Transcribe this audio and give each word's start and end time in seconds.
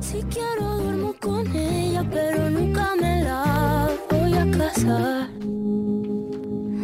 Si 0.00 0.22
quiero 0.30 0.78
duermo 0.78 1.14
con 1.20 1.46
ella, 1.56 2.04
pero 2.10 2.50
nunca 2.50 2.92
me 3.00 3.22
la 3.22 3.88
voy 4.10 4.34
a 4.34 4.50
casar. 4.50 5.28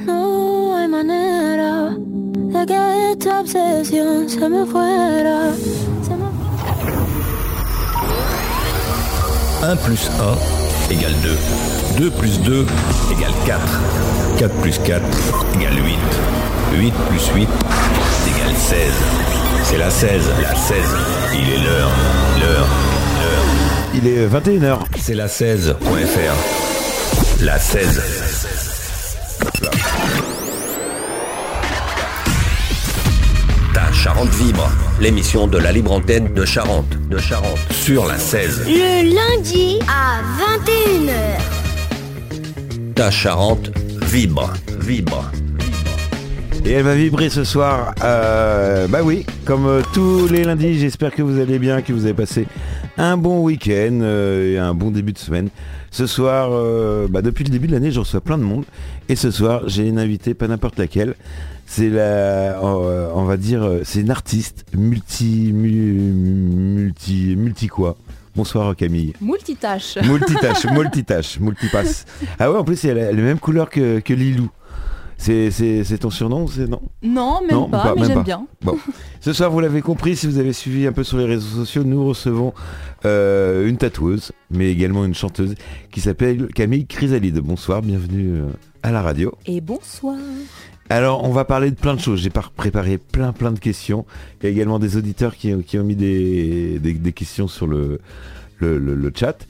No 0.06 0.76
hay 0.76 0.88
manera 0.88 1.96
de 1.98 2.66
que 2.66 3.12
esta 3.12 3.40
obsesión 3.40 4.28
se 4.28 4.48
me 4.48 4.64
fuera. 4.66 5.52
Se 6.02 6.16
me 6.16 6.30
1 9.62 9.76
plus 9.84 10.10
1 10.18 10.38
égale 10.90 11.16
2. 11.22 11.38
2 11.98 12.10
plus 12.12 12.42
2 12.42 12.66
égale 13.12 13.34
4. 13.46 13.60
4 14.38 14.54
plus 14.62 14.78
4 14.78 15.02
égale 15.54 15.82
8. 15.84 15.98
8 16.72 16.94
plus 17.08 17.28
8 17.34 17.48
égale 18.34 18.56
16. 18.56 18.92
C'est 19.64 19.78
la 19.78 19.90
16, 19.90 20.30
la 20.42 20.54
16. 20.54 20.84
Il 21.34 21.48
est 21.52 21.58
l'heure, 21.58 21.90
l'heure. 22.40 22.89
Il 23.92 24.06
est 24.06 24.24
21h. 24.28 24.78
C'est 24.98 25.14
la 25.14 25.26
16.fr. 25.26 27.42
La 27.42 27.58
16. 27.58 28.00
Ta 33.74 33.90
Charente 33.92 34.28
vibre, 34.30 34.70
l'émission 35.00 35.48
de 35.48 35.58
la 35.58 35.72
libre 35.72 35.90
antenne 35.92 36.32
de 36.34 36.44
Charente, 36.44 36.96
de 37.08 37.18
Charente, 37.18 37.58
sur 37.72 38.06
la 38.06 38.16
16. 38.16 38.66
Le 38.68 39.12
lundi 39.12 39.80
à 39.88 40.20
21h. 40.38 41.40
Ta 42.94 43.10
Charente 43.10 43.72
vibre, 44.02 44.52
vibre. 44.78 45.32
Et 46.64 46.70
elle 46.72 46.84
va 46.84 46.94
vibrer 46.94 47.28
ce 47.30 47.42
soir. 47.42 47.92
Euh, 48.04 48.86
bah 48.86 49.00
oui, 49.02 49.26
comme 49.44 49.66
euh, 49.66 49.82
tous 49.92 50.28
les 50.28 50.44
lundis, 50.44 50.78
j'espère 50.78 51.12
que 51.12 51.22
vous 51.22 51.40
allez 51.40 51.58
bien, 51.58 51.82
que 51.82 51.92
vous 51.92 52.04
avez 52.04 52.14
passé 52.14 52.46
un 53.02 53.16
bon 53.16 53.40
week-end 53.42 54.00
euh, 54.02 54.52
et 54.54 54.58
un 54.58 54.74
bon 54.74 54.90
début 54.90 55.12
de 55.12 55.18
semaine. 55.18 55.48
Ce 55.90 56.06
soir, 56.06 56.50
euh, 56.52 57.08
bah 57.08 57.22
depuis 57.22 57.44
le 57.44 57.50
début 57.50 57.66
de 57.66 57.72
l'année, 57.72 57.90
je 57.90 57.98
reçois 58.00 58.20
plein 58.20 58.38
de 58.38 58.42
monde. 58.44 58.64
Et 59.08 59.16
ce 59.16 59.30
soir, 59.30 59.62
j'ai 59.66 59.86
une 59.88 59.98
invitée, 59.98 60.34
pas 60.34 60.46
n'importe 60.48 60.78
laquelle. 60.78 61.14
C'est 61.66 61.88
la, 61.88 62.58
euh, 62.62 63.08
on 63.14 63.24
va 63.24 63.36
dire, 63.36 63.68
c'est 63.84 64.00
une 64.00 64.10
artiste 64.10 64.64
multi, 64.76 65.50
mu- 65.52 66.00
multi, 66.00 67.34
multi 67.36 67.66
quoi. 67.68 67.96
Bonsoir 68.36 68.76
Camille. 68.76 69.12
Multitâche. 69.20 69.98
Multitâche, 70.04 70.64
multitâche, 70.72 71.40
multipasse. 71.40 72.06
Ah 72.38 72.50
ouais, 72.50 72.58
en 72.58 72.64
plus, 72.64 72.84
elle 72.84 72.98
a 72.98 73.12
les 73.12 73.22
mêmes 73.22 73.38
couleurs 73.40 73.68
que, 73.70 73.98
que 74.00 74.14
Lilou. 74.14 74.48
C'est, 75.22 75.98
ton 76.00 76.08
surnom, 76.08 76.46
c'est 76.46 76.66
non 76.66 76.80
Non, 77.02 77.40
même 77.42 77.50
Non, 77.50 77.68
pas, 77.68 77.82
pas- 77.82 77.94
mais 77.94 78.06
j'aime 78.06 78.22
bien. 78.22 78.46
Bon, 78.62 78.78
ce 79.20 79.34
soir, 79.34 79.50
vous 79.50 79.60
l'avez 79.60 79.82
compris, 79.82 80.16
si 80.16 80.26
vous 80.26 80.38
avez 80.38 80.54
suivi 80.54 80.86
un 80.86 80.92
peu 80.92 81.04
sur 81.04 81.18
les 81.18 81.26
réseaux 81.26 81.58
sociaux, 81.58 81.84
nous 81.84 82.06
recevons 82.08 82.54
euh, 83.04 83.68
une 83.68 83.76
tatoueuse, 83.76 84.32
mais 84.50 84.70
également 84.70 85.04
une 85.04 85.14
chanteuse 85.14 85.54
qui 85.92 86.00
s'appelle 86.00 86.48
Camille 86.54 86.86
Chrysalide. 86.86 87.38
Bonsoir, 87.40 87.82
bienvenue 87.82 88.30
euh, 88.36 88.46
à 88.82 88.92
la 88.92 89.02
radio. 89.02 89.32
Et 89.44 89.60
bonsoir. 89.60 90.16
Alors, 90.88 91.22
on 91.24 91.32
va 91.32 91.44
parler 91.44 91.70
de 91.70 91.76
plein 91.76 91.94
de 91.94 92.00
choses. 92.00 92.20
J'ai 92.20 92.30
par- 92.30 92.50
préparé 92.50 92.96
plein, 92.96 93.32
plein 93.34 93.52
de 93.52 93.58
questions. 93.58 94.06
Il 94.40 94.44
y 94.44 94.46
a 94.48 94.50
également 94.50 94.78
des 94.78 94.96
auditeurs 94.96 95.36
qui, 95.36 95.54
qui 95.64 95.78
ont 95.78 95.84
mis 95.84 95.96
des, 95.96 96.78
des- 96.78 96.94
des 96.94 97.12
questions 97.12 97.46
sur 97.46 97.66
le, 97.66 98.00
le, 98.56 98.78
le- 98.78 98.94
le 98.94 99.12
chat. 99.14 99.46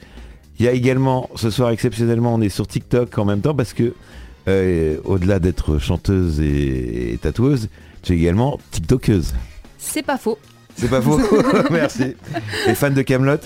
Il 0.58 0.64
y 0.64 0.68
a 0.68 0.72
également, 0.72 1.30
ce 1.36 1.48
soir 1.48 1.70
exceptionnellement, 1.70 2.34
on 2.34 2.40
est 2.40 2.48
sur 2.50 2.66
TikTok 2.66 3.16
en 3.18 3.24
même 3.24 3.40
temps 3.40 3.54
parce 3.54 3.72
que, 3.72 3.94
euh, 4.48 4.96
au-delà 5.04 5.38
d'être 5.38 5.78
chanteuse 5.78 6.40
et, 6.40 7.12
et 7.12 7.18
tatoueuse, 7.18 7.68
tu 8.02 8.12
es 8.12 8.16
également 8.16 8.58
TikTokeuse. 8.70 9.34
C'est 9.78 10.02
pas 10.02 10.18
faux. 10.18 10.38
C'est 10.76 10.88
pas 10.88 11.02
faux 11.02 11.20
Merci. 11.70 12.14
Et 12.66 12.74
fan 12.74 12.94
de 12.94 13.02
Camelot 13.02 13.36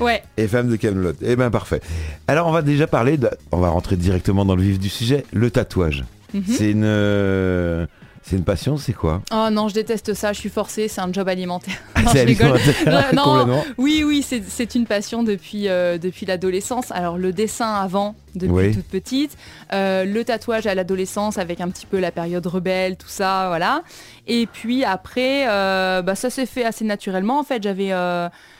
Ouais. 0.00 0.22
et 0.36 0.46
femme 0.48 0.68
de 0.68 0.76
Camelot. 0.76 1.12
Eh 1.22 1.36
ben 1.36 1.50
parfait. 1.50 1.80
Alors 2.26 2.46
on 2.48 2.52
va 2.52 2.62
déjà 2.62 2.86
parler 2.86 3.16
de, 3.16 3.30
on 3.52 3.58
va 3.58 3.68
rentrer 3.70 3.96
directement 3.96 4.44
dans 4.44 4.56
le 4.56 4.62
vif 4.62 4.78
du 4.78 4.88
sujet, 4.88 5.24
le 5.32 5.50
tatouage. 5.50 6.04
Mhm. 6.34 6.42
C'est 6.46 6.70
une 6.70 6.84
euh, 6.84 7.86
c'est 8.22 8.36
une 8.36 8.44
passion, 8.44 8.76
c'est 8.76 8.92
quoi? 8.92 9.20
Oh 9.32 9.48
non, 9.50 9.68
je 9.68 9.74
déteste 9.74 10.14
ça, 10.14 10.32
je 10.32 10.38
suis 10.38 10.48
forcée, 10.48 10.88
c'est 10.88 11.00
un 11.00 11.12
job 11.12 11.28
alimentaire. 11.28 11.74
Ah, 11.94 12.02
Non, 12.02 12.10
je 12.14 12.18
rigole. 12.20 12.58
non. 13.14 13.62
Oui, 13.78 14.04
oui, 14.06 14.22
c'est 14.22 14.74
une 14.74 14.86
passion 14.86 15.22
depuis, 15.22 15.68
euh, 15.68 15.98
depuis 15.98 16.26
l'adolescence. 16.26 16.90
Alors 16.92 17.18
le 17.18 17.32
dessin 17.32 17.74
avant, 17.74 18.14
depuis 18.34 18.52
Oui. 18.52 18.74
toute 18.74 18.86
petite, 18.86 19.36
euh, 19.72 20.04
le 20.04 20.24
tatouage 20.24 20.66
à 20.66 20.74
l'adolescence 20.74 21.38
avec 21.38 21.60
un 21.60 21.68
petit 21.68 21.86
peu 21.86 21.98
la 21.98 22.10
période 22.10 22.46
rebelle, 22.46 22.96
tout 22.96 23.08
ça, 23.08 23.46
voilà. 23.48 23.82
Et 24.26 24.46
puis 24.46 24.84
après, 24.84 25.46
euh, 25.48 26.02
bah, 26.02 26.14
ça 26.14 26.30
s'est 26.30 26.46
fait 26.46 26.64
assez 26.64 26.84
naturellement. 26.84 27.38
En 27.38 27.44
fait, 27.44 27.62
j'avais 27.62 27.92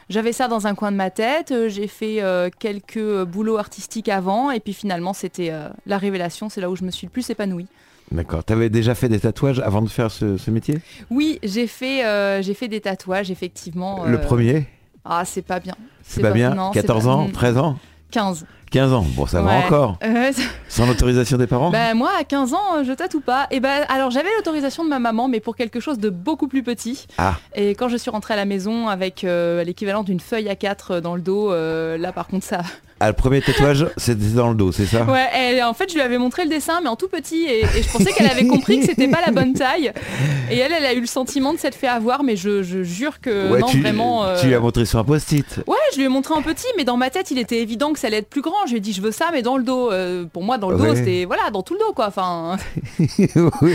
j'avais 0.08 0.32
ça 0.32 0.46
dans 0.48 0.66
un 0.66 0.74
coin 0.74 0.92
de 0.92 0.96
ma 0.96 1.10
tête. 1.10 1.54
J'ai 1.68 1.86
fait 1.86 2.20
euh, 2.22 2.50
quelques 2.58 3.22
boulots 3.24 3.56
artistiques 3.56 4.08
avant, 4.10 4.50
et 4.50 4.60
puis 4.60 4.74
finalement, 4.74 5.14
c'était 5.14 5.48
euh, 5.50 5.68
la 5.86 5.96
révélation. 5.96 6.48
C'est 6.50 6.60
là 6.60 6.68
où 6.70 6.76
je 6.76 6.84
me 6.84 6.90
suis 6.90 7.06
le 7.06 7.10
plus 7.12 7.30
épanouie. 7.30 7.66
D'accord. 8.12 8.44
T'avais 8.44 8.68
déjà 8.70 8.94
fait 8.94 9.08
des 9.08 9.20
tatouages 9.20 9.58
avant 9.60 9.82
de 9.82 9.88
faire 9.88 10.10
ce, 10.10 10.36
ce 10.36 10.50
métier? 10.50 10.78
Oui, 11.10 11.38
j'ai 11.42 11.66
fait, 11.66 12.04
euh, 12.04 12.42
j'ai 12.42 12.54
fait 12.54 12.68
des 12.68 12.80
tatouages, 12.80 13.30
effectivement. 13.30 14.04
Le 14.04 14.14
euh, 14.18 14.18
premier? 14.18 14.66
Ah, 15.04 15.24
c'est 15.24 15.42
pas 15.42 15.60
bien. 15.60 15.74
C'est 16.02 16.20
pas 16.20 16.30
bien 16.30 16.54
non, 16.54 16.70
c'est 16.72 16.80
14 16.82 17.04
pas- 17.04 17.10
ans 17.10 17.28
Mm, 17.28 17.32
13 17.32 17.58
ans? 17.58 17.78
15. 18.10 18.46
15 18.72 18.92
ans 18.92 19.04
Bon, 19.14 19.26
ça 19.26 19.42
va 19.42 19.50
Ouais. 19.58 19.64
encore. 19.66 19.98
Euh, 20.02 20.32
Sans 20.68 20.86
l'autorisation 20.86 21.36
des 21.36 21.46
parents 21.46 21.70
bah, 21.72 21.94
moi, 21.94 22.10
à 22.18 22.24
15 22.24 22.54
ans, 22.54 22.78
euh, 22.78 22.84
je 22.84 22.92
tatoue 22.92 23.20
pas. 23.20 23.46
Et 23.50 23.60
ben, 23.60 23.84
alors, 23.88 24.10
j'avais 24.10 24.30
l'autorisation 24.36 24.82
de 24.84 24.88
ma 24.88 24.98
maman, 24.98 25.28
mais 25.28 25.40
pour 25.40 25.54
quelque 25.56 25.78
chose 25.80 25.98
de 25.98 26.08
beaucoup 26.10 26.48
plus 26.48 26.62
petit. 26.62 27.06
Ah, 27.18 27.34
Et 27.54 27.70
quand 27.74 27.88
je 27.88 27.96
suis 27.96 28.10
rentrée 28.10 28.34
à 28.34 28.36
la 28.38 28.44
maison 28.46 28.88
avec 28.88 29.24
euh, 29.24 29.62
l'équivalent 29.64 30.02
d'une 30.02 30.20
feuille 30.20 30.48
à 30.48 30.56
4 30.56 31.00
dans 31.00 31.14
le 31.14 31.20
dos, 31.20 31.52
euh, 31.52 31.98
là, 31.98 32.12
par 32.12 32.26
contre, 32.28 32.46
ça. 32.46 32.60
ah, 33.00 33.08
le 33.08 33.12
premier 33.12 33.42
tatouage, 33.42 33.86
c'était 33.98 34.24
dans 34.34 34.48
le 34.48 34.54
dos, 34.54 34.72
c'est 34.72 34.86
ça 34.86 35.02
Ouais, 35.08 35.54
et 35.56 35.62
en 35.62 35.74
fait, 35.74 35.90
je 35.90 35.94
lui 35.94 36.00
avais 36.02 36.18
montré 36.18 36.44
le 36.44 36.48
dessin, 36.48 36.80
mais 36.82 36.88
en 36.88 36.96
tout 36.96 37.08
petit, 37.08 37.42
et, 37.44 37.60
et 37.64 37.82
je 37.82 37.90
pensais 37.92 38.12
qu'elle 38.12 38.30
avait 38.30 38.46
compris 38.46 38.80
que 38.80 38.86
c'était 38.86 39.08
pas 39.08 39.20
la 39.26 39.32
bonne 39.32 39.52
taille. 39.52 39.92
Et 40.50 40.56
elle, 40.58 40.72
elle 40.72 40.84
a 40.86 40.94
eu 40.94 41.00
le 41.00 41.06
sentiment 41.06 41.52
de 41.52 41.58
s'être 41.58 41.74
fait 41.74 41.88
avoir, 41.88 42.22
mais 42.22 42.36
je, 42.36 42.62
je 42.62 42.82
jure 42.82 43.20
que 43.20 43.50
Ouais, 43.50 43.58
non, 43.60 43.66
tu, 43.66 43.80
vraiment. 43.82 44.24
tu 44.40 44.46
lui 44.46 44.54
as 44.54 44.60
montré 44.60 44.86
sur 44.86 44.98
un 44.98 45.04
post-it. 45.04 45.60
Ouais, 45.66 45.76
je 45.92 45.98
lui 45.98 46.04
ai 46.04 46.08
montré 46.08 46.32
en 46.32 46.40
petit, 46.42 46.66
mais 46.78 46.84
dans 46.84 46.96
ma 46.96 47.10
tête, 47.10 47.30
il 47.30 47.38
était 47.38 47.58
évident 47.60 47.92
que 47.92 47.98
ça 47.98 48.06
allait 48.06 48.18
être 48.18 48.30
plus 48.30 48.40
grand. 48.42 48.61
Je 48.66 48.72
lui 48.72 48.78
ai 48.78 48.80
dit, 48.80 48.92
je 48.92 49.00
veux 49.02 49.12
ça, 49.12 49.30
mais 49.32 49.42
dans 49.42 49.56
le 49.56 49.64
dos. 49.64 49.90
Euh, 49.90 50.24
pour 50.24 50.42
moi, 50.42 50.58
dans 50.58 50.70
le 50.70 50.76
dos, 50.76 50.94
c'était 50.94 51.24
voilà, 51.24 51.50
dans 51.50 51.62
tout 51.62 51.74
le 51.74 51.80
dos, 51.80 51.92
quoi. 51.92 52.06
Enfin, 52.08 52.56
Oui, 53.62 53.74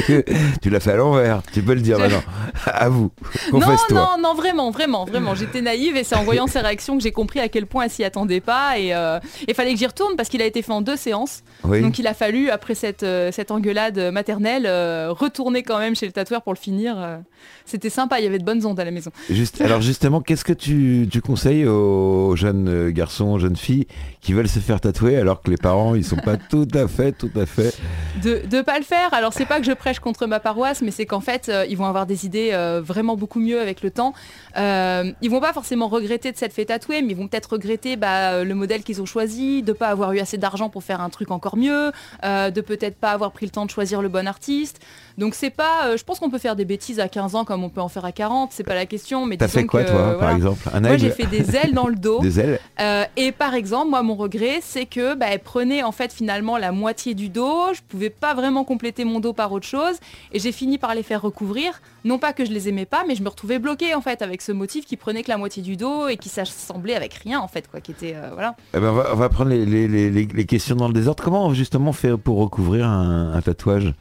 tu 0.62 0.70
l'as 0.70 0.80
fait 0.80 0.92
à 0.92 0.96
l'envers, 0.96 1.42
tu 1.53 1.62
peux 1.62 1.74
le 1.74 1.81
dire 1.81 2.00
maintenant. 2.00 2.22
À 2.66 2.90
vous, 2.90 3.12
non, 3.53 3.59
non, 3.92 4.08
non, 4.22 4.34
vraiment, 4.34 4.72
vraiment, 4.72 5.06
vraiment. 5.06 5.36
J'étais 5.36 5.62
naïve 5.62 5.96
et 5.97 6.03
c'est 6.03 6.16
en 6.16 6.24
voyant 6.24 6.47
ses 6.47 6.59
réactions 6.59 6.97
que 6.97 7.03
j'ai 7.03 7.12
compris 7.12 7.40
à 7.40 7.50
quel 7.50 7.66
point 7.66 7.86
elle 7.86 7.90
s'y 7.90 8.03
attendait 8.03 8.42
pas. 8.42 8.78
Et 8.80 8.94
euh, 8.94 9.20
il 9.47 9.53
fallait 9.53 9.74
que 9.74 9.80
j'y 9.80 9.86
retourne 9.88 10.16
parce 10.16 10.30
qu'il 10.30 10.42
a 10.42 10.46
été 10.46 10.62
fait 10.62 10.72
en 10.72 10.81
deux 10.81 10.96
séances. 10.97 11.44
Oui. 11.64 11.81
Donc 11.81 12.00
il 12.00 12.08
a 12.08 12.14
fallu, 12.14 12.50
après 12.50 12.76
cette, 12.76 13.03
euh, 13.03 13.31
cette 13.31 13.52
engueulade 13.52 14.00
maternelle, 14.12 14.66
euh, 14.66 15.12
retourner 15.12 15.64
quand 15.64 15.80
même 15.80 15.96
chez 15.96 16.06
le 16.06 16.12
tatoueur 16.12 16.42
pour 16.42 16.53
le 16.53 16.59
finir. 16.59 16.96
euh. 16.97 17.18
C'était 17.66 17.90
sympa, 17.90 18.20
il 18.20 18.24
y 18.24 18.28
avait 18.28 18.40
de 18.40 18.46
bonnes 18.46 18.66
ondes 18.66 18.80
à 18.80 18.86
la 18.86 18.92
maison. 18.92 19.12
Juste, 19.30 19.59
alors 19.62 19.81
justement, 19.81 20.22
qu'est-ce 20.22 20.46
que 20.46 20.53
tu, 20.53 21.08
tu 21.12 21.22
conseilles 21.22 21.66
aux 21.66 22.36
jeunes 22.36 22.68
euh, 22.70 22.92
garçons, 22.92 23.38
jeunes 23.40 23.58
filles 23.58 23.88
qui 24.22 24.34
veulent 24.34 24.47
se 24.47 24.59
faire 24.59 24.77
tatouer 24.80 25.18
alors 25.18 25.42
que 25.42 25.50
les 25.50 25.58
parents 25.58 25.96
ils 25.96 26.06
sont 26.06 26.18
pas 26.18 26.38
tout 26.50 26.68
à 26.74 26.88
fait, 26.88 27.12
tout 27.12 27.32
à 27.36 27.46
fait. 27.46 27.76
de 28.24 28.42
de 28.48 28.62
pas 28.62 28.78
le 28.78 28.84
faire. 28.84 29.14
Alors 29.14 29.34
c'est 29.34 29.46
pas 29.46 29.60
que 29.60 29.66
je 29.66 29.72
prêche 29.72 30.00
contre 30.00 30.26
ma 30.28 30.40
paroisse, 30.40 30.82
mais 30.82 30.92
c'est 30.92 31.06
qu'en 31.06 31.20
fait 31.20 31.50
euh, 31.50 31.66
ils 31.70 31.78
vont 31.78 31.86
avoir 31.86 32.06
des 32.06 32.26
idées 32.26 32.50
euh, 32.54 32.82
vraiment 32.84 33.16
beaucoup 33.16 33.40
mieux 33.40 33.60
avec 33.60 33.82
le 33.82 33.92
temps. 33.92 34.14
Euh, 34.58 35.12
ils 35.22 35.30
vont 35.30 35.40
pas 35.40 35.54
forcément 35.54 35.88
regretter 35.88 36.32
de 36.32 36.38
s'être 36.38 36.54
fait 36.54 36.66
tatouer, 36.66 37.02
mais 37.02 37.14
ils 37.14 37.18
vont 37.18 37.28
peut-être 37.28 37.54
regretter 37.54 37.96
bah, 37.96 38.44
le 38.44 38.56
modèle 38.56 38.84
qu'ils 38.84 39.02
ont 39.02 39.06
choisi, 39.06 39.64
de 39.64 39.74
pas 39.74 39.88
avoir 39.90 40.14
eu 40.14 40.20
assez 40.20 40.38
d'argent 40.38 40.70
pour 40.70 40.84
faire 40.84 41.02
un 41.02 41.09
truc 41.09 41.32
encore 41.32 41.58
mieux, 41.58 41.92
de 42.24 42.62
peut-être 42.62 42.98
pas 42.98 43.12
avoir 43.12 43.32
pris 43.32 43.46
le 43.46 43.52
temps 43.52 43.66
de 43.66 43.72
choisir 43.72 44.02
le 44.02 44.09
bon 44.09 44.28
artiste. 44.28 44.80
Donc 45.17 45.33
c'est 45.33 45.50
pas, 45.50 45.88
euh, 45.88 45.97
je 45.97 46.03
pense 46.03 46.19
qu'on 46.19 46.29
peut 46.29 46.38
faire 46.38 46.55
des 46.55 46.66
bêtises 46.66 47.00
à 47.00 47.07
15 47.07 47.33
ans 47.35 47.44
comme 47.44 47.63
on 47.63 47.69
peut 47.69 47.81
en 47.81 47.88
faire 47.89 48.05
à 48.05 48.11
40, 48.11 48.51
c'est 48.53 48.63
pas 48.63 48.75
la 48.75 48.85
question. 48.85 49.25
Mais 49.25 49.38
T'as 49.38 49.47
fait 49.47 49.66
quoi 49.66 49.83
que, 49.83 49.89
toi, 49.89 50.17
par 50.19 50.31
exemple 50.35 50.69
Un 50.73 50.81
Moi 50.81 50.97
j'ai 50.97 51.09
fait 51.09 51.25
des 51.25 51.55
ailes 51.55 51.73
dans 51.73 51.87
le 51.87 51.96
dos. 51.96 52.19
Des 52.22 52.40
ailes 52.40 52.59
Euh, 52.79 53.03
et 53.16 53.31
par 53.31 53.55
exemple, 53.55 53.90
moi, 53.90 54.03
mon 54.03 54.14
regret, 54.16 54.59
c'est 54.61 54.85
que 54.85 55.16
bah, 55.16 55.25
elle 55.31 55.40
prenait 55.40 55.81
en 55.81 55.91
fait 55.91 56.14
finalement 56.14 56.58
la 56.58 56.72
moitié 56.72 57.16
du 57.16 57.29
dos. 57.29 57.73
Je 57.73 57.81
pouvais 57.87 58.09
pas 58.11 58.35
vraiment 58.35 58.64
compléter 58.64 59.05
mon 59.05 59.19
dos 59.19 59.34
par 59.34 59.52
autre 59.52 59.66
chose, 59.66 59.96
et 60.31 60.40
j'ai 60.40 60.52
fini 60.52 60.78
par 60.78 60.93
les 60.93 61.03
faire 61.03 61.22
recouvrir. 61.22 61.81
Non 62.05 62.20
pas 62.20 62.31
que 62.31 62.46
je 62.46 62.52
les 62.52 62.70
aimais 62.70 62.85
pas, 62.85 63.03
mais 63.08 63.16
je 63.16 63.23
me 63.23 63.29
retrouvais 63.29 63.58
bloquée 63.59 63.96
en 63.96 64.02
fait 64.02 64.22
avec 64.22 64.41
ce 64.43 64.52
motif 64.52 64.85
qui 64.85 64.96
prenait 64.97 65.23
que 65.23 65.29
la 65.29 65.37
moitié 65.37 65.61
du 65.63 65.75
dos 65.75 66.08
et 66.08 66.16
qui 66.17 66.29
s'assemblait 66.29 66.96
avec 66.96 67.13
rien 67.16 67.40
en 67.40 67.47
fait, 67.47 67.67
quoi, 67.70 67.81
qui 67.81 67.91
était 67.91 68.13
euh, 68.16 68.29
voilà. 68.34 68.55
Eh 68.75 68.79
ben, 68.79 68.90
on, 68.91 68.93
va, 68.93 69.09
on 69.13 69.16
va 69.16 69.29
prendre 69.29 69.49
les, 69.49 69.66
les- 69.66 69.87
les- 69.87 70.09
les- 70.11 70.28
les 70.31 70.46
questions 70.46 70.75
dans 70.75 70.87
le 70.87 70.93
désordre. 70.93 71.23
Comment 71.23 71.53
justement 71.53 71.91
faire 71.91 72.17
pour 72.20 72.37
recouvrir 72.37 72.85
un, 72.87 73.34
un 73.34 73.41
tatouage? 73.41 73.93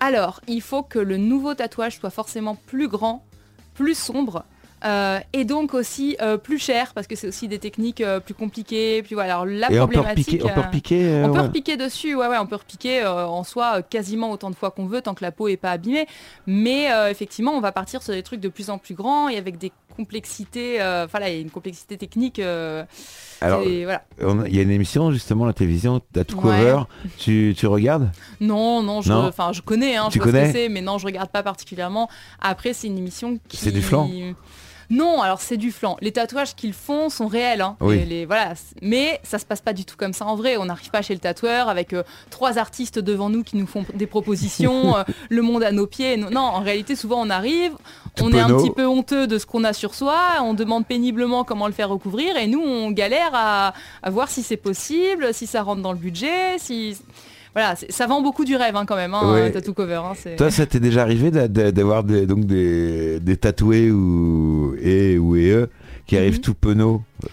Alors, 0.00 0.40
il 0.48 0.62
faut 0.62 0.82
que 0.82 0.98
le 0.98 1.18
nouveau 1.18 1.54
tatouage 1.54 1.98
soit 1.98 2.10
forcément 2.10 2.56
plus 2.66 2.88
grand, 2.88 3.24
plus 3.74 3.94
sombre. 3.94 4.44
Euh, 4.82 5.20
et 5.34 5.44
donc 5.44 5.74
aussi 5.74 6.16
euh, 6.22 6.38
plus 6.38 6.58
cher 6.58 6.94
parce 6.94 7.06
que 7.06 7.14
c'est 7.14 7.28
aussi 7.28 7.48
des 7.48 7.58
techniques 7.58 8.00
euh, 8.00 8.18
plus 8.18 8.32
compliquées. 8.32 9.02
Puis 9.02 9.14
voilà, 9.14 9.34
alors 9.34 9.46
la 9.46 9.70
Et 9.70 9.78
on 9.78 9.86
peut 9.86 9.92
problématique. 9.92 10.40
repiquer, 10.42 10.50
on 11.22 11.32
peut 11.32 11.40
repiquer, 11.40 11.72
ouais. 11.72 11.76
dessus, 11.76 12.14
ouais, 12.14 12.26
ouais, 12.28 12.38
on 12.38 12.46
peut 12.46 12.56
repiquer 12.56 13.04
en 13.04 13.44
soi 13.44 13.82
quasiment 13.82 14.30
autant 14.30 14.50
de 14.50 14.56
fois 14.56 14.70
qu'on 14.70 14.86
veut 14.86 15.02
tant 15.02 15.14
que 15.14 15.22
la 15.22 15.32
peau 15.32 15.48
est 15.48 15.58
pas 15.58 15.72
abîmée. 15.72 16.06
Mais 16.46 16.88
effectivement, 17.10 17.52
on 17.52 17.60
va 17.60 17.72
partir 17.72 18.02
sur 18.02 18.14
des 18.14 18.22
trucs 18.22 18.40
de 18.40 18.48
plus 18.48 18.70
en 18.70 18.78
plus 18.78 18.94
grands 18.94 19.28
et 19.28 19.36
avec 19.36 19.58
des 19.58 19.72
complexités. 19.90 20.80
euh, 20.80 21.04
Enfin 21.04 21.18
là, 21.18 21.28
il 21.28 21.34
y 21.34 21.38
a 21.38 21.40
une 21.40 21.50
complexité 21.50 21.96
technique. 21.98 22.38
euh, 22.38 22.84
Alors, 23.40 23.60
voilà. 23.62 24.02
il 24.46 24.54
y 24.56 24.58
a 24.58 24.62
une 24.62 24.70
émission 24.70 25.10
justement 25.12 25.44
à 25.44 25.48
la 25.48 25.52
télévision, 25.52 26.00
Tattoo 26.12 26.36
Ouais. 26.36 26.42
Cover. 26.58 26.82
Tu, 27.18 27.54
tu 27.56 27.66
regardes? 27.66 28.10
Non, 28.40 28.82
non, 28.82 29.02
je, 29.02 29.12
Non. 29.12 29.30
je 29.52 29.60
connais, 29.62 29.96
hein, 29.96 30.08
Tu 30.10 30.18
je 30.18 30.24
connais? 30.24 30.68
mais 30.68 30.80
non, 30.80 30.98
je 30.98 31.06
regarde 31.06 31.30
pas 31.30 31.42
particulièrement. 31.42 32.08
Après, 32.40 32.72
c'est 32.72 32.86
une 32.86 32.98
émission 32.98 33.38
qui. 33.48 33.56
C'est 33.56 33.72
du 33.72 33.82
flan 33.82 34.08
Non, 34.90 35.22
alors 35.22 35.40
c'est 35.40 35.56
du 35.56 35.70
flan. 35.70 35.96
Les 36.00 36.12
tatouages 36.12 36.56
qu'ils 36.56 36.72
font 36.72 37.08
sont 37.08 37.28
réels, 37.28 37.60
hein. 37.60 37.76
Oui. 37.80 37.96
Et 37.96 38.04
les, 38.04 38.26
voilà. 38.26 38.54
Mais 38.82 39.20
ça 39.22 39.38
se 39.38 39.46
passe 39.46 39.60
pas 39.60 39.72
du 39.72 39.84
tout 39.84 39.96
comme 39.96 40.12
ça 40.12 40.26
en 40.26 40.34
vrai. 40.34 40.56
On 40.56 40.64
n'arrive 40.64 40.90
pas 40.90 41.00
chez 41.00 41.14
le 41.14 41.20
tatoueur 41.20 41.68
avec 41.68 41.92
euh, 41.92 42.02
trois 42.30 42.58
artistes 42.58 42.98
devant 42.98 43.30
nous 43.30 43.44
qui 43.44 43.56
nous 43.56 43.66
font 43.66 43.84
des 43.94 44.06
propositions, 44.06 44.96
euh, 44.98 45.04
le 45.28 45.42
monde 45.42 45.62
à 45.62 45.70
nos 45.70 45.86
pieds. 45.86 46.16
Non, 46.16 46.30
non, 46.30 46.40
en 46.40 46.60
réalité, 46.60 46.96
souvent 46.96 47.24
on 47.24 47.30
arrive, 47.30 47.72
Tout 48.16 48.24
on 48.24 48.32
est 48.32 48.40
un 48.40 48.48
petit 48.48 48.70
peu 48.70 48.86
honteux 48.86 49.26
de 49.26 49.38
ce 49.38 49.46
qu'on 49.46 49.62
a 49.64 49.72
sur 49.72 49.94
soi, 49.94 50.18
on 50.42 50.54
demande 50.54 50.86
péniblement 50.86 51.44
comment 51.44 51.68
le 51.68 51.72
faire 51.72 51.88
recouvrir, 51.88 52.36
et 52.36 52.46
nous 52.46 52.60
on 52.60 52.90
galère 52.90 53.30
à, 53.32 53.74
à 54.02 54.10
voir 54.10 54.28
si 54.28 54.42
c'est 54.42 54.56
possible, 54.56 55.32
si 55.32 55.46
ça 55.46 55.62
rentre 55.62 55.82
dans 55.82 55.92
le 55.92 55.98
budget, 55.98 56.58
si 56.58 56.96
voilà, 57.54 57.74
ça 57.88 58.06
vend 58.06 58.22
beaucoup 58.22 58.44
du 58.44 58.56
rêve 58.56 58.76
hein, 58.76 58.84
quand 58.86 58.96
même, 58.96 59.14
hein, 59.14 59.32
Ouais. 59.32 59.50
tattoo 59.50 59.72
cover. 59.74 60.02
hein, 60.04 60.12
Toi, 60.36 60.50
ça 60.50 60.66
t'est 60.66 60.80
déjà 60.80 61.02
arrivé 61.02 61.30
d'a- 61.30 61.48
d'a- 61.48 61.72
d'avoir 61.72 62.04
des, 62.04 62.26
donc 62.26 62.44
des, 62.44 63.20
des 63.20 63.36
tatoués 63.36 63.90
ou 63.90 64.74
et 64.80 65.18
ou 65.18 65.36
et 65.36 65.50
eux 65.50 65.70
qui 66.06 66.16
arrivent 66.16 66.36
Mhm. 66.38 66.40
tout 66.40 66.54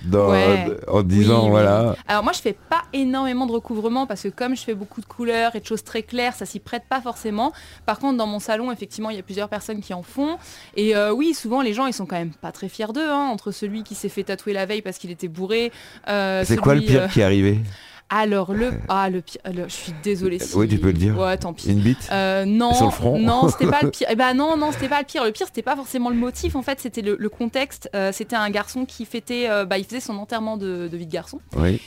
dans- 0.06 0.30
Ouais. 0.30 0.68
en 0.88 1.02
disant 1.02 1.46
Oui, 1.46 1.50
voilà. 1.50 1.90
oui. 1.92 1.96
Alors 2.08 2.24
moi 2.24 2.32
je 2.34 2.40
fais 2.42 2.56
pas 2.70 2.84
énormément 2.94 3.46
de 3.48 3.52
recouvrement 3.52 4.06
parce 4.06 4.22
que 4.24 4.28
comme 4.28 4.56
je 4.56 4.62
fais 4.62 4.76
beaucoup 4.76 5.02
de 5.02 5.06
couleurs 5.08 5.56
et 5.56 5.60
de 5.62 5.66
choses 5.66 5.84
très 5.84 6.04
claires, 6.04 6.36
ça 6.36 6.46
s'y 6.46 6.60
prête 6.60 6.84
pas 6.90 7.02
forcément. 7.02 7.54
Par 7.86 7.98
contre 8.00 8.18
dans 8.18 8.28
mon 8.28 8.40
salon 8.40 8.72
effectivement 8.72 9.10
il 9.10 9.16
y 9.16 9.20
a 9.20 9.24
plusieurs 9.24 9.50
personnes 9.50 9.82
qui 9.82 9.94
en 9.96 10.04
font 10.04 10.38
et 10.76 10.96
euh, 10.96 11.12
oui 11.12 11.34
souvent 11.34 11.62
les 11.62 11.74
gens 11.74 11.88
ils 11.88 11.94
sont 11.94 12.06
quand 12.06 12.18
même 12.18 12.32
pas 12.34 12.52
très 12.52 12.70
fiers 12.70 12.92
d'eux 12.94 13.10
hein, 13.10 13.30
entre 13.32 13.52
celui 13.52 13.84
qui 13.84 13.96
s'est 13.96 14.10
fait 14.10 14.24
tatouer 14.24 14.54
la 14.54 14.66
veille 14.68 14.82
parce 14.84 14.98
qu'il 15.00 15.10
était 15.12 15.28
bourré. 15.28 15.72
euh, 16.08 16.44
C'est 16.46 16.58
quoi 16.58 16.76
le 16.76 16.82
pire 16.82 17.04
euh, 17.04 17.08
qui 17.08 17.22
est 17.22 17.24
arrivé? 17.24 17.60
Alors 18.10 18.54
le 18.54 18.72
ah 18.90 19.10
le 19.10 19.22
pire 19.22 19.42
je 19.46 19.68
suis 19.74 19.94
désolée. 20.04 20.40
si- 20.40 20.56
Oui, 20.56 20.68
tu 20.68 20.78
peux 20.78 20.88
le 20.88 20.94
dire. 20.94 21.18
Ouais 21.18 21.38
tant 21.38 21.54
pis. 21.54 21.70
Une 21.70 21.80
bite 21.80 22.08
Euh, 22.12 22.46
non, 22.46 22.74
Sur 22.74 22.86
le 22.86 22.92
front 22.92 23.20
non, 23.20 23.50
c'était 23.50 23.70
pas 23.70 23.82
le 23.84 23.92
pire. 23.92 24.08
Eh 24.10 24.16
ben 24.16 24.34
non, 24.34 24.56
non, 24.58 24.72
c'était 24.72 24.88
pas 24.88 25.00
le 25.00 25.06
pire. 25.06 25.26
Le 25.26 25.32
pire, 25.32 25.48
c'était 25.48 25.62
pas 25.62 25.76
forcément 25.76 26.10
le 26.10 26.16
motif. 26.16 26.56
En 26.56 26.62
fait, 26.62 26.80
c'était 26.80 27.02
le, 27.02 27.16
le 27.20 27.30
contexte. 27.30 27.90
Euh, 27.96 28.12
c'était 28.14 28.36
un 28.36 28.50
garçon 28.50 28.86
qui 28.86 29.06
fêtait, 29.06 29.50
euh, 29.50 29.66
bah, 29.66 29.78
il 29.78 29.84
faisait 29.84 30.00
son 30.00 30.18
enterrement 30.18 30.56
de, 30.58 30.88
de 30.90 30.98
vie 30.98 31.06
de 31.06 31.12
garçon. 31.12 31.40
Oui. 31.58 31.82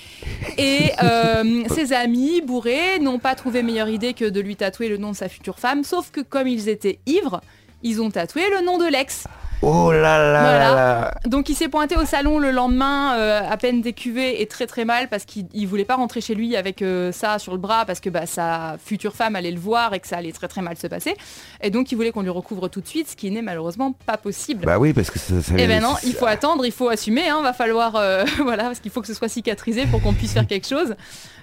Et 0.58 0.90
ses 1.74 1.92
amis 1.92 2.42
bourrés 2.42 2.98
n'ont 3.00 3.18
pas 3.18 3.34
trouvé 3.34 3.62
meilleure 3.62 3.88
idée 3.88 4.12
que 4.14 4.24
de 4.26 4.40
lui 4.40 4.56
tatouer 4.56 4.88
le 4.88 4.98
nom 4.98 5.12
de 5.12 5.16
sa 5.16 5.28
future 5.28 5.58
femme. 5.58 5.84
Sauf 5.84 6.10
que 6.10 6.20
comme 6.20 6.48
ils 6.48 6.68
étaient 6.68 6.98
ivres, 7.06 7.40
ils 7.82 8.02
ont 8.02 8.10
tatoué 8.10 8.42
le 8.58 8.64
nom 8.64 8.76
de 8.78 8.84
l'ex. 8.86 9.24
Oh 9.62 9.92
là 9.92 10.00
là 10.00 10.40
Voilà. 10.40 10.58
là 10.58 10.74
là. 10.74 11.14
Donc 11.26 11.48
il 11.50 11.54
s'est 11.54 11.68
pointé 11.68 11.96
au 11.96 12.04
salon 12.06 12.38
le 12.38 12.50
lendemain, 12.50 13.14
euh, 13.16 13.40
à 13.48 13.56
peine 13.56 13.82
décuvé 13.82 14.40
et 14.40 14.46
très 14.46 14.66
très 14.66 14.84
mal 14.84 15.08
parce 15.08 15.24
qu'il 15.24 15.46
il 15.52 15.66
voulait 15.66 15.84
pas 15.84 15.96
rentrer 15.96 16.20
chez 16.20 16.34
lui 16.34 16.56
avec 16.56 16.80
euh, 16.80 17.12
ça 17.12 17.38
sur 17.38 17.52
le 17.52 17.58
bras 17.58 17.84
parce 17.84 18.00
que 18.00 18.08
bah, 18.08 18.24
sa 18.26 18.76
future 18.82 19.14
femme 19.14 19.36
allait 19.36 19.50
le 19.50 19.60
voir 19.60 19.92
et 19.92 20.00
que 20.00 20.06
ça 20.08 20.16
allait 20.16 20.32
très 20.32 20.48
très 20.48 20.62
mal 20.62 20.76
se 20.78 20.86
passer. 20.86 21.14
Et 21.60 21.70
donc 21.70 21.92
il 21.92 21.96
voulait 21.96 22.10
qu'on 22.10 22.22
lui 22.22 22.30
recouvre 22.30 22.68
tout 22.68 22.80
de 22.80 22.86
suite, 22.86 23.10
ce 23.10 23.16
qui 23.16 23.30
n'est 23.30 23.42
malheureusement 23.42 23.92
pas 24.06 24.16
possible. 24.16 24.64
Bah 24.64 24.78
oui, 24.78 24.92
parce 24.94 25.10
que 25.10 25.18
ça. 25.18 25.42
ça 25.42 25.52
Eh 25.58 25.66
ben 25.66 25.82
non, 25.82 25.94
il 26.04 26.14
faut 26.14 26.26
attendre, 26.26 26.64
il 26.64 26.72
faut 26.72 26.88
assumer, 26.88 27.28
hein, 27.28 27.42
va 27.42 27.52
falloir, 27.52 27.96
euh, 27.96 28.24
voilà, 28.42 28.64
parce 28.64 28.80
qu'il 28.80 28.90
faut 28.90 29.02
que 29.02 29.06
ce 29.08 29.14
soit 29.14 29.28
cicatrisé 29.28 29.86
pour 29.86 30.00
qu'on 30.00 30.14
puisse 30.14 30.32
faire 30.32 30.46
quelque 30.48 30.66
chose. 30.68 30.94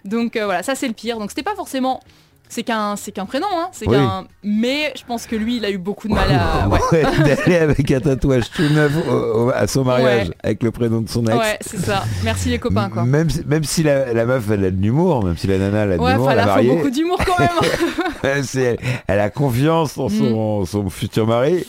Donc 0.06 0.38
voilà, 0.38 0.64
ça 0.64 0.74
c'est 0.74 0.88
le 0.88 0.94
pire. 0.94 1.20
Donc 1.20 1.30
c'était 1.30 1.44
pas 1.44 1.56
forcément, 1.56 2.00
c'est 2.50 2.64
qu'un, 2.64 2.96
c'est 2.96 3.12
qu'un 3.12 3.26
prénom, 3.26 3.48
hein, 3.54 3.70
c'est 3.72 3.88
Oui. 3.88 3.96
qu'un, 3.96 4.26
mais 4.44 4.94
je 4.98 5.04
pense 5.06 5.26
que 5.26 5.36
lui, 5.36 5.58
il 5.58 5.66
a 5.66 5.70
eu 5.70 5.78
beaucoup 5.78 6.08
de 6.08 6.14
mal 6.14 6.28
à, 6.32 6.68
ouais, 6.70 6.80
Ouais, 6.92 7.04
d'aller 7.24 7.58
avec 7.58 7.92
un 7.92 8.00
tatouage 8.00 8.50
tout 8.52 8.68
neuf 8.70 8.92
au- 9.08 9.46
au- 9.48 9.50
à 9.52 9.68
son 9.68 9.84
mariage 9.84 10.30
Ouais. 10.30 10.36
avec 10.44 10.64
le 10.64 10.72
prénom 10.72 11.02
de 11.02 11.10
son 11.10 11.26
ex. 11.26 11.36
ouais, 11.38 11.58
c'est 11.62 11.80
ça. 11.80 12.04
Merci 12.24 12.50
les 12.50 12.60
copains 12.60 12.90
quoi. 12.90 13.04
Même, 13.04 13.30
si- 13.30 13.44
même 13.46 13.64
si 13.64 13.84
la, 13.84 14.14
la 14.14 14.26
meuf 14.26 14.50
elle 14.52 14.66
a 14.66 14.72
de 14.72 14.82
l'humour, 14.82 15.24
même 15.26 15.38
si 15.38 15.48
la 15.48 15.58
nana 15.58 15.80
elle 15.84 15.92
a 15.94 15.98
de 15.98 16.02
Ouais, 16.02 16.12
l'humour, 16.14 16.30
faut 16.30 16.36
mariée, 16.36 16.70
beaucoup 16.76 16.90
d'humour 16.90 17.20
quand 17.26 17.40
même. 17.40 17.50
elle, 18.24 18.78
elle 19.08 19.20
a 19.20 19.30
confiance 19.30 19.98
en 19.98 20.10
son, 20.10 20.66
son 20.66 20.90
futur 20.90 21.28
mari. 21.28 21.66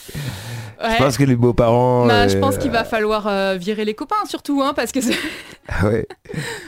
Je 0.81 0.97
pense 0.99 1.17
que 1.19 1.25
les 1.25 1.35
beaux-parents. 1.37 2.07
Bah, 2.07 2.29
je 2.29 2.37
euh, 2.37 2.41
pense 2.41 2.57
qu'il 2.59 2.71
va 2.71 2.85
falloir 2.85 3.27
euh, 3.27 3.57
virer 3.57 3.85
les 3.85 3.95
copains 3.95 4.25
surtout, 4.27 4.63
hein, 4.63 4.73
parce 4.75 4.93
que 4.93 5.01
c'est- 5.01 5.17
ouais. 5.83 6.07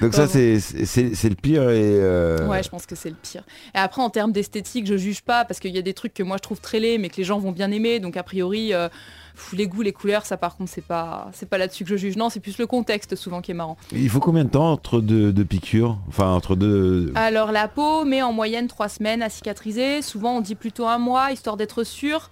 Donc 0.01 0.15
ça 0.15 0.27
Bon. 0.27 0.31
c'est 0.33 1.29
le 1.29 1.35
pire 1.35 1.63
et. 1.71 1.79
euh, 1.81 2.47
ouais, 2.49 2.63
je 2.63 2.69
pense 2.69 2.87
que 2.87 2.95
c'est 2.97 3.11
le 3.11 3.17
pire. 3.17 3.45
Et 3.75 3.79
après, 3.79 4.03
en 4.03 4.11
termes 4.11 4.33
d'esthétique, 4.33 4.87
je 4.87 4.97
juge 4.97 5.23
pas 5.23 5.45
parce 5.45 5.61
qu'il 5.61 5.75
y 5.75 5.79
a 5.79 5.83
des 5.83 5.95
trucs 5.95 6.15
que 6.15 6.23
moi 6.23 6.37
je 6.39 6.43
trouve 6.43 6.61
très 6.61 6.81
laids, 6.81 6.99
mais 6.99 7.09
que 7.09 7.17
les 7.17 7.25
gens 7.25 7.39
vont 7.39 7.53
bien 7.53 7.71
aimer. 7.71 8.01
Donc 8.01 8.17
a 8.17 8.23
priori, 8.25 8.73
pff, 8.73 9.53
les 9.53 9.69
goûts, 9.69 9.83
les 9.83 9.93
couleurs, 9.93 10.27
ça 10.27 10.37
par 10.37 10.57
contre, 10.57 10.71
c'est 10.75 10.85
pas, 10.85 11.31
c'est 11.33 11.49
pas 11.49 11.59
là-dessus 11.59 11.85
que 11.85 11.91
je 11.91 11.97
juge. 11.97 12.17
Non, 12.17 12.31
c'est 12.31 12.41
plus 12.41 12.59
le 12.59 12.67
contexte 12.67 13.15
souvent 13.15 13.41
qui 13.41 13.53
est 13.53 13.55
marrant. 13.55 13.77
Il 13.93 14.09
faut 14.11 14.21
combien 14.21 14.45
de 14.45 14.51
temps 14.51 14.73
entre 14.73 15.01
deux, 15.01 15.33
deux 15.33 15.45
piqûres? 15.45 15.99
Enfin 16.09 16.33
entre 16.33 16.57
deux. 16.57 17.13
Alors 17.15 17.53
la 17.53 17.69
peau 17.69 18.05
met 18.05 18.23
en 18.23 18.33
moyenne 18.33 18.67
trois 18.67 18.89
semaines 18.89 19.23
à 19.23 19.29
cicatriser. 19.29 20.03
Souvent, 20.03 20.39
on 20.39 20.41
dit 20.41 20.57
plutôt 20.57 20.87
un 20.89 20.99
mois, 20.99 21.31
histoire 21.31 21.57
d'être 21.57 21.85
sûr. 21.85 22.29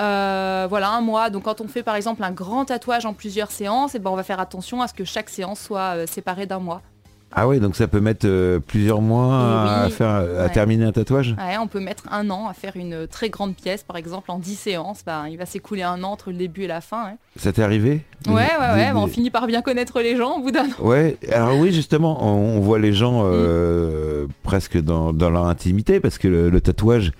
Euh, 0.00 0.66
voilà, 0.68 0.90
un 0.90 1.00
mois. 1.00 1.30
Donc 1.30 1.44
quand 1.44 1.60
on 1.60 1.68
fait 1.68 1.82
par 1.82 1.96
exemple 1.96 2.22
un 2.22 2.30
grand 2.30 2.64
tatouage 2.64 3.06
en 3.06 3.14
plusieurs 3.14 3.50
séances, 3.50 3.94
et 3.94 3.98
ben, 3.98 4.10
on 4.10 4.16
va 4.16 4.22
faire 4.22 4.40
attention 4.40 4.80
à 4.82 4.88
ce 4.88 4.94
que 4.94 5.04
chaque 5.04 5.28
séance 5.28 5.60
soit 5.60 5.96
euh, 5.96 6.06
séparée 6.06 6.46
d'un 6.46 6.60
mois. 6.60 6.82
Ah 7.30 7.46
ouais, 7.46 7.60
donc 7.60 7.76
ça 7.76 7.86
peut 7.88 8.00
mettre 8.00 8.26
euh, 8.26 8.58
plusieurs 8.58 9.02
mois 9.02 9.34
à, 9.34 9.84
Oui. 9.84 9.92
faire, 9.92 10.08
à 10.08 10.22
Ouais. 10.22 10.48
terminer 10.50 10.86
un 10.86 10.92
tatouage? 10.92 11.36
Ouais, 11.38 11.58
on 11.60 11.66
peut 11.66 11.78
mettre 11.80 12.04
un 12.10 12.30
an 12.30 12.48
à 12.48 12.54
faire 12.54 12.72
une 12.74 13.06
très 13.06 13.28
grande 13.28 13.54
pièce, 13.54 13.82
par 13.82 13.96
exemple 13.98 14.30
en 14.30 14.38
10 14.38 14.54
séances. 14.54 15.02
Ben, 15.04 15.26
il 15.28 15.36
va 15.36 15.44
s'écouler 15.44 15.82
un 15.82 16.02
an 16.04 16.12
entre 16.12 16.30
le 16.30 16.36
début 16.38 16.62
et 16.62 16.66
la 16.68 16.80
fin. 16.80 17.04
hein. 17.08 17.16
Ça 17.36 17.52
t'est 17.52 17.62
arrivé? 17.62 18.02
Ouais, 18.26 18.32
ouais, 18.34 18.44
Des- 18.48 18.80
ouais. 18.80 18.86
des- 18.92 18.96
on 18.96 19.06
finit 19.08 19.28
par 19.28 19.46
bien 19.46 19.60
connaître 19.60 20.00
les 20.00 20.16
gens 20.16 20.38
au 20.38 20.40
bout 20.40 20.52
d'un 20.52 20.64
an. 20.64 20.80
Ouais, 20.82 21.18
alors 21.30 21.58
oui, 21.58 21.70
justement, 21.70 22.16
on, 22.24 22.56
on 22.56 22.60
voit 22.60 22.78
les 22.78 22.94
gens 22.94 23.22
Mm. 23.24 24.28
presque 24.42 24.80
dans, 24.80 25.12
dans 25.12 25.28
leur 25.28 25.46
intimité 25.48 26.00
parce 26.00 26.16
que 26.16 26.28
le, 26.28 26.48
le 26.48 26.60
tatouage, 26.62 27.12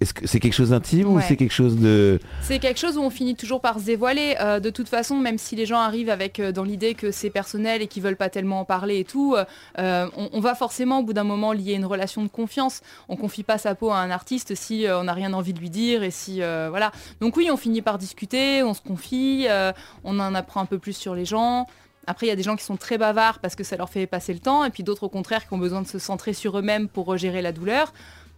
est-ce 0.00 0.14
que 0.14 0.26
c'est 0.26 0.40
quelque 0.40 0.54
chose 0.54 0.70
d'intime 0.70 1.12
ou 1.12 1.20
c'est 1.20 1.36
quelque 1.36 1.52
chose 1.52 1.76
de. 1.76 2.18
C'est 2.40 2.58
quelque 2.58 2.78
chose 2.78 2.96
où 2.96 3.02
on 3.02 3.10
finit 3.10 3.36
toujours 3.36 3.60
par 3.60 3.78
se 3.78 3.84
dévoiler. 3.84 4.34
Euh, 4.40 4.58
de 4.58 4.70
toute 4.70 4.88
façon, 4.88 5.16
même 5.16 5.36
si 5.36 5.56
les 5.56 5.66
gens 5.66 5.78
arrivent 5.78 6.08
avec 6.08 6.40
euh, 6.40 6.52
dans 6.52 6.64
l'idée 6.64 6.94
que 6.94 7.10
c'est 7.10 7.28
personnel 7.28 7.82
et 7.82 7.86
qu'ils 7.86 8.02
veulent 8.02 8.16
pas 8.16 8.30
tellement 8.30 8.60
en 8.60 8.64
parler 8.64 9.00
et 9.00 9.04
tout, 9.04 9.36
euh, 9.78 10.06
on, 10.16 10.30
on 10.32 10.40
va 10.40 10.54
forcément 10.54 11.00
au 11.00 11.02
bout 11.02 11.12
d'un 11.12 11.24
moment 11.24 11.52
lier 11.52 11.74
une 11.74 11.84
relation 11.84 12.22
de 12.22 12.28
confiance. 12.28 12.80
On 13.10 13.16
confie 13.16 13.42
pas 13.42 13.58
sa 13.58 13.74
peau 13.74 13.90
à 13.90 13.98
un 13.98 14.10
artiste 14.10 14.54
si 14.54 14.86
on 14.88 15.04
n'a 15.04 15.12
rien 15.12 15.34
envie 15.34 15.52
de 15.52 15.60
lui 15.60 15.70
dire 15.70 16.02
et 16.02 16.10
si 16.10 16.40
voilà. 16.40 16.92
Donc 17.20 17.36
oui, 17.36 17.50
on 17.52 17.56
finit 17.56 17.82
par 17.82 17.98
discuter, 17.98 18.62
on 18.62 18.74
se 18.74 18.80
confie, 18.80 19.46
on 20.04 20.18
en 20.18 20.34
apprend 20.34 20.60
un 20.60 20.66
peu 20.66 20.78
plus 20.78 20.94
sur 20.94 21.14
les 21.14 21.24
gens. 21.24 21.66
Après, 22.06 22.26
il 22.26 22.28
y 22.28 22.32
a 22.32 22.36
des 22.36 22.42
gens 22.42 22.56
qui 22.56 22.64
sont 22.64 22.76
très 22.76 22.98
bavards 22.98 23.38
parce 23.40 23.54
que 23.54 23.62
ça 23.62 23.76
leur 23.76 23.90
fait 23.90 24.06
passer 24.06 24.32
le 24.32 24.40
temps, 24.40 24.64
et 24.64 24.70
puis 24.70 24.82
d'autres 24.82 25.04
au 25.04 25.08
contraire 25.08 25.46
qui 25.46 25.54
ont 25.54 25.58
besoin 25.58 25.82
de 25.82 25.86
se 25.86 25.98
centrer 25.98 26.32
sur 26.32 26.58
eux-mêmes 26.58 26.88
pour 26.88 27.16
gérer 27.16 27.42
la 27.42 27.52
douleur. 27.52 27.92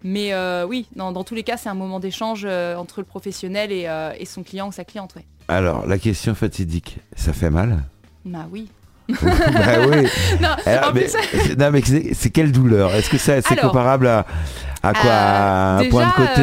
Mais 0.05 0.33
euh, 0.33 0.67
oui, 0.67 0.87
dans, 0.97 1.13
dans 1.13 1.25
tous 1.25 1.35
les 1.35 1.43
cas, 1.43 1.57
c'est 1.57 1.69
un 1.69 1.75
moment 1.75 2.01
d'échange 2.01 2.43
euh, 2.45 2.77
entre 2.77 3.01
le 3.01 3.07
professionnel 3.07 3.73
et, 3.73 3.85
euh, 3.87 4.13
et 4.19 4.27
son 4.27 4.43
client 4.43 4.69
ou 4.69 4.73
sa 4.73 4.85
cliente. 4.85 5.15
Ouais. 5.15 5.25
Alors, 5.49 5.87
la 5.87 5.99
question 5.99 6.35
fatidique, 6.35 6.99
ça 7.17 7.33
fait 7.33 7.51
mal 7.51 7.85
Bah 8.25 8.47
oui. 8.51 8.69
Bah 9.09 9.87
oui. 9.89 10.07
Non, 10.41 10.49
Alors, 10.65 10.91
en 10.91 10.93
mais, 10.93 11.07
non, 11.59 11.71
mais 11.71 11.83
c'est 12.15 12.31
quelle 12.31 12.53
douleur? 12.53 12.95
Est-ce 12.95 13.11
que 13.11 13.19
c'est 13.19 13.43
comparable 13.61 14.07
à, 14.07 14.27
à 14.83 14.93
quoi 14.93 15.11
euh, 15.11 15.77
Un 15.77 15.79
déjà, 15.79 15.91
point 15.91 16.07
de 16.07 16.13
côté 16.13 16.41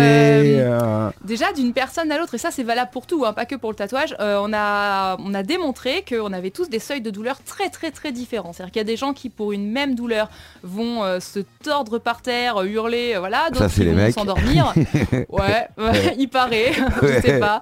euh, 0.62 0.79
euh, 0.81 1.10
déjà 1.25 1.51
d'une 1.51 1.74
personne 1.74 2.12
à 2.12 2.17
l'autre, 2.17 2.36
et 2.36 2.38
ça 2.38 2.51
c'est 2.51 2.63
valable 2.63 2.91
pour 2.91 3.05
tout, 3.05 3.25
hein, 3.25 3.34
pas 3.34 3.46
que 3.46 3.55
pour 3.55 3.69
le 3.69 3.75
tatouage, 3.75 4.15
on, 4.19 4.53
a, 4.53 5.17
on 5.19 5.34
a 5.34 5.43
démontré 5.43 6.05
qu'on 6.08 6.31
avait 6.31 6.51
tous 6.51 6.69
des 6.69 6.79
seuils 6.79 7.01
de 7.01 7.10
douleur 7.10 7.43
très 7.43 7.69
très 7.69 7.91
très 7.91 8.12
différents. 8.12 8.53
C'est-à-dire 8.53 8.72
qu'il 8.72 8.79
y 8.79 8.86
a 8.86 8.86
des 8.86 8.98
gens 8.98 9.13
qui 9.13 9.29
pour 9.29 9.51
une 9.51 9.69
même 9.69 9.96
douleur 9.96 10.29
vont 10.63 11.19
se 11.19 11.39
tordre 11.63 12.00
par 12.00 12.22
terre, 12.22 12.62
hurler, 12.63 13.15
voilà, 13.19 13.50
d'autres 13.50 13.67
qui 13.67 13.84
les 13.84 13.93
vont 13.93 14.12
s'endormir. 14.12 14.74
ouais, 15.29 15.67
ouais, 15.77 16.15
il 16.17 16.29
paraît, 16.29 16.72
je 17.01 17.22
sais 17.22 17.39
pas. 17.39 17.60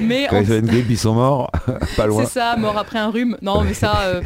Mais 0.00 0.26
Quand 0.28 0.36
en 0.36 0.42
ils 0.42 0.52
ont 0.52 0.58
une 0.58 0.66
grippe, 0.66 0.90
ils 0.90 0.98
sont 0.98 1.14
morts, 1.14 1.50
pas 1.96 2.06
loin. 2.06 2.24
C'est 2.24 2.32
ça, 2.32 2.56
mort 2.56 2.76
après 2.76 2.98
un 2.98 3.10
rhume. 3.10 3.38
Non, 3.40 3.62
mais 3.62 3.74
ça, 3.74 4.20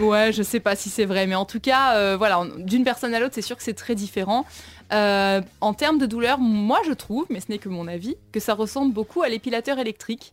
ouais, 0.00 0.32
je 0.32 0.42
sais 0.42 0.60
pas 0.60 0.76
si 0.76 0.88
c'est 0.88 1.04
vrai, 1.04 1.26
mais 1.26 1.34
en 1.34 1.44
tout 1.44 1.60
cas, 1.60 2.16
voilà, 2.16 2.42
d'une 2.58 2.84
personne 2.84 3.14
à 3.14 3.20
l'autre, 3.20 3.34
c'est 3.34 3.42
sûr 3.42 3.56
que 3.56 3.62
c'est 3.62 3.74
très 3.74 3.94
différent. 3.94 4.44
Euh, 4.92 5.40
en 5.60 5.74
termes 5.74 5.98
de 5.98 6.06
douleur, 6.06 6.38
moi 6.38 6.80
je 6.86 6.92
trouve, 6.92 7.26
mais 7.28 7.40
ce 7.40 7.46
n'est 7.50 7.58
que 7.58 7.68
mon 7.68 7.88
avis, 7.88 8.16
que 8.32 8.40
ça 8.40 8.54
ressemble 8.54 8.92
beaucoup 8.92 9.22
à 9.22 9.28
l'épilateur 9.28 9.78
électrique. 9.78 10.32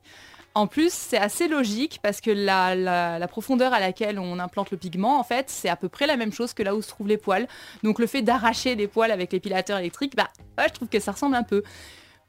En 0.56 0.68
plus, 0.68 0.94
c'est 0.94 1.18
assez 1.18 1.48
logique 1.48 2.00
parce 2.04 2.22
que 2.22 2.30
la, 2.30 2.76
la- 2.76 3.28
profondeur 3.28 3.74
à 3.74 3.80
laquelle 3.80 4.20
on 4.20 4.38
implante 4.38 4.70
le 4.70 4.78
pigment, 4.78 5.20
en 5.20 5.24
fait, 5.24 5.50
c'est 5.50 5.70
à 5.70 5.76
peu 5.76 5.90
près 5.90 6.06
la 6.06 6.16
même 6.16 6.32
chose 6.32 6.54
que 6.54 6.62
là 6.62 6.76
où 6.76 6.82
se 6.84 6.90
trouvent 6.90 7.08
les 7.08 7.18
poils. 7.18 7.48
Donc 7.82 7.98
le 7.98 8.06
fait 8.06 8.22
d'arracher 8.22 8.76
les 8.76 8.88
poils 8.88 9.10
avec 9.10 9.34
l'épilateur 9.34 9.80
électrique, 9.80 10.16
bah, 10.16 10.30
je 10.64 10.72
trouve 10.72 10.90
que 10.90 11.00
ça 11.00 11.14
ressemble 11.14 11.36
un 11.36 11.42
peu. 11.42 11.64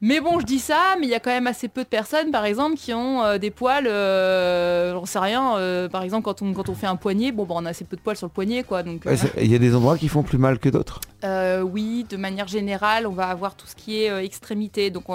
Mais 0.07 0.21
bon, 0.21 0.39
je 0.39 0.45
dis 0.45 0.59
ça, 0.59 0.97
mais 1.01 1.07
il 1.07 1.09
y 1.09 1.15
a 1.15 1.19
quand 1.19 1.31
même 1.31 1.47
assez 1.47 1.67
peu 1.67 1.83
de 1.83 1.89
personnes, 1.89 2.31
par 2.31 2.45
exemple, 2.45 2.77
qui 2.77 2.93
ont 2.93 3.25
euh, 3.25 3.39
des 3.39 3.51
poils, 3.51 3.87
euh, 3.87 4.93
j'en 4.93 5.07
sais 5.07 5.19
rien, 5.19 5.57
euh, 5.57 5.89
par 5.89 6.03
exemple, 6.03 6.25
quand 6.25 6.43
on, 6.43 6.53
quand 6.53 6.69
on 6.69 6.75
fait 6.75 6.87
un 6.87 6.97
poignet, 6.97 7.33
bon, 7.33 7.45
bah, 7.47 7.55
on 7.57 7.65
a 7.65 7.71
assez 7.71 7.87
peu 7.87 7.97
de 7.97 8.03
poils 8.03 8.15
sur 8.19 8.27
le 8.27 8.31
poignet, 8.31 8.65
quoi. 8.65 8.83
Donc, 8.83 9.07
Ouais, 9.07 9.17
Il 9.41 9.51
y 9.51 9.55
a 9.55 9.59
des 9.59 9.75
endroits 9.75 9.97
qui 9.97 10.09
font 10.09 10.23
plus 10.23 10.37
mal 10.37 10.59
que 10.59 10.69
d'autres. 10.69 11.01
euh, 11.25 11.63
oui, 11.63 12.05
de 12.07 12.19
manière 12.19 12.49
générale, 12.49 13.07
on 13.07 13.13
va 13.13 13.29
avoir 13.29 13.55
tout 13.57 13.67
ce 13.67 13.75
qui 13.75 14.03
est 14.03 14.23
extrémité, 14.23 14.91
donc 14.91 15.07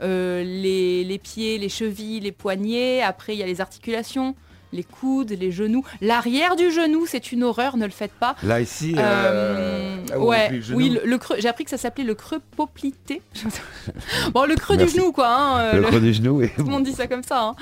les, 0.00 1.02
les 1.02 1.18
pieds, 1.18 1.58
les 1.58 1.68
chevilles, 1.68 2.20
les 2.20 2.30
poignets, 2.30 3.02
après 3.02 3.34
il 3.34 3.40
y 3.40 3.42
a 3.42 3.46
les 3.46 3.60
articulations, 3.60 4.36
les 4.72 4.84
coudes, 4.84 5.30
les 5.30 5.52
genoux. 5.52 5.84
L'arrière 6.00 6.56
du 6.56 6.70
genou, 6.70 7.06
c'est 7.06 7.32
une 7.32 7.44
horreur, 7.44 7.76
ne 7.76 7.84
le 7.84 7.90
faites 7.92 8.12
pas. 8.12 8.36
Là 8.42 8.60
ici, 8.60 8.94
Euh, 8.98 9.96
euh, 10.12 10.18
ouais, 10.18 10.50
le 10.50 10.60
genou. 10.60 10.76
oui, 10.78 10.88
le, 10.90 11.00
le 11.08 11.18
creux. 11.18 11.36
J'ai 11.38 11.48
appris 11.48 11.64
que 11.64 11.70
ça 11.70 11.78
s'appait 11.78 12.02
le 12.02 12.14
creux 12.14 12.40
poplité. 12.56 13.22
bon, 14.34 14.44
le 14.44 14.54
creux 14.56 14.76
Merci. 14.76 14.94
du 14.94 15.00
genou, 15.00 15.12
quoi. 15.12 15.28
hein, 15.28 15.58
euh, 15.60 15.72
le 15.74 15.80
le- 15.80 15.86
creux 15.86 16.00
du 16.00 16.12
genou. 16.12 16.42
Tout 16.56 16.64
le 16.64 16.70
monde 16.70 16.84
dit 16.84 16.92
ça 16.92 17.06
comme 17.06 17.22
ça. 17.22 17.40
hein. 17.42 17.54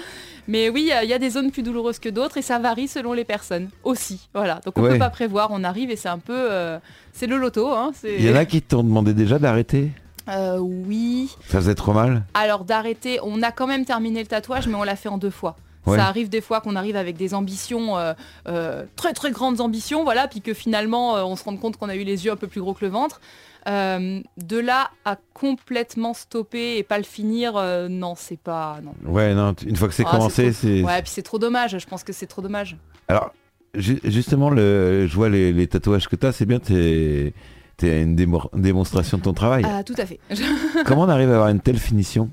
Mais 0.49 0.69
oui, 0.69 0.91
il 1.03 1.09
y 1.09 1.13
a 1.15 1.19
des 1.19 1.31
zones 1.31 1.51
plus 1.51 1.63
douloureuses 1.63 1.99
que 1.99 2.09
d'autres 2.11 2.37
et 2.37 2.43
ça 2.43 2.59
varie 2.59 2.87
selon 2.89 3.13
les 3.15 3.25
personnes 3.25 3.71
aussi. 3.83 4.29
Voilà. 4.35 4.61
Donc 4.65 4.77
on 4.79 4.83
Ouais. 4.83 4.91
peut 4.91 4.99
pas 4.99 5.09
prévoir. 5.11 5.49
On 5.53 5.65
arrive 5.65 5.91
et 5.91 5.97
c'est 5.97 6.09
un 6.11 6.19
peu, 6.19 6.35
euh, 6.37 6.79
c'est 7.13 7.27
le 7.27 7.39
loto. 7.39 7.69
Hein, 7.73 7.93
Il 8.05 8.25
y 8.25 8.31
en 8.31 8.37
a 8.37 8.45
qui 8.45 8.61
t'ont 8.61 8.83
demandé 8.85 9.15
déjà 9.15 9.39
d'arrêter? 9.39 9.91
Euh, 10.29 10.59
oui. 10.59 11.35
Ça 11.49 11.59
faisait 11.61 11.75
trop 11.75 11.93
mal? 11.93 12.25
Alors 12.35 12.65
d'arrêter, 12.65 13.21
on 13.23 13.43
a 13.43 13.53
quand 13.53 13.67
même 13.67 13.85
terminé 13.87 14.21
le 14.21 14.27
tatouage, 14.27 14.67
mais 14.69 14.75
on 14.75 14.83
l'a 14.83 14.97
fait 14.97 15.09
en 15.09 15.17
deux 15.19 15.31
fois. 15.31 15.57
Ouais. 15.87 15.99
Ça 15.99 16.07
arrive 16.07 16.29
des 16.29 16.41
fois 16.41 16.61
qu'on 16.61 16.77
arrive 16.77 16.97
avec 16.97 17.17
des 17.17 17.35
ambitions, 17.35 17.99
euh, 17.99 18.15
euh, 18.49 18.85
très 18.97 19.13
très 19.13 19.31
grandes 19.31 19.61
ambitions, 19.61 20.03
voilà, 20.05 20.29
puis 20.29 20.41
que 20.41 20.55
finalement 20.55 21.17
euh, 21.17 21.23
on 21.25 21.37
se 21.37 21.45
rend 21.45 21.57
compte 21.57 21.77
qu'on 21.77 21.89
a 21.91 21.95
eu 21.97 22.05
les 22.05 22.25
yeux 22.25 22.33
un 22.33 22.37
peu 22.37 22.47
plus 22.47 22.61
gros 22.61 22.73
que 22.75 22.85
le 22.85 22.91
ventre. 22.91 23.21
De 23.67 24.59
là 24.59 24.91
à 25.05 25.17
complètement 25.33 26.15
stopper 26.15 26.77
et 26.79 26.83
pas 26.83 26.99
le 26.99 27.05
finir, 27.05 27.55
non, 27.91 28.15
c'est 28.17 28.39
pas. 28.39 28.79
Non. 28.83 28.93
Ouais, 29.11 29.35
non, 29.35 29.55
une 29.67 29.77
fois 29.77 29.89
que 29.89 29.95
c'est 29.95 30.05
Ah, 30.07 30.11
commencé, 30.11 30.53
c'est 30.53 30.79
c'est. 30.79 30.83
Ouais, 30.83 31.01
puis 31.03 31.11
c'est 31.11 31.23
trop 31.23 31.39
dommage, 31.39 31.79
je 31.79 31.87
pense 31.87 32.05
que 32.05 32.13
c'est 32.13 32.27
trop 32.27 32.43
dommage. 32.43 32.77
Alors, 33.09 33.33
ju- 33.75 34.01
justement, 34.05 34.51
le... 34.51 35.07
je 35.07 35.15
vois 35.15 35.29
les, 35.31 35.53
les 35.53 35.67
tatouages 35.67 36.09
que 36.09 36.17
tu 36.17 36.27
as, 36.27 36.33
c'est 36.33 36.47
bien, 36.47 36.59
t'es 36.59 37.33
t'es 37.77 38.03
une 38.03 38.15
démo- 38.17 38.51
démonstration 38.55 39.19
de 39.19 39.23
ton 39.23 39.33
travail. 39.33 39.65
Ah, 39.67 39.83
tout 39.83 39.95
à 39.99 40.07
fait. 40.07 40.21
Comment 40.87 41.03
on 41.03 41.09
arrive 41.09 41.31
à 41.31 41.35
avoir 41.35 41.49
une 41.49 41.61
telle 41.61 41.79
finition? 41.79 42.31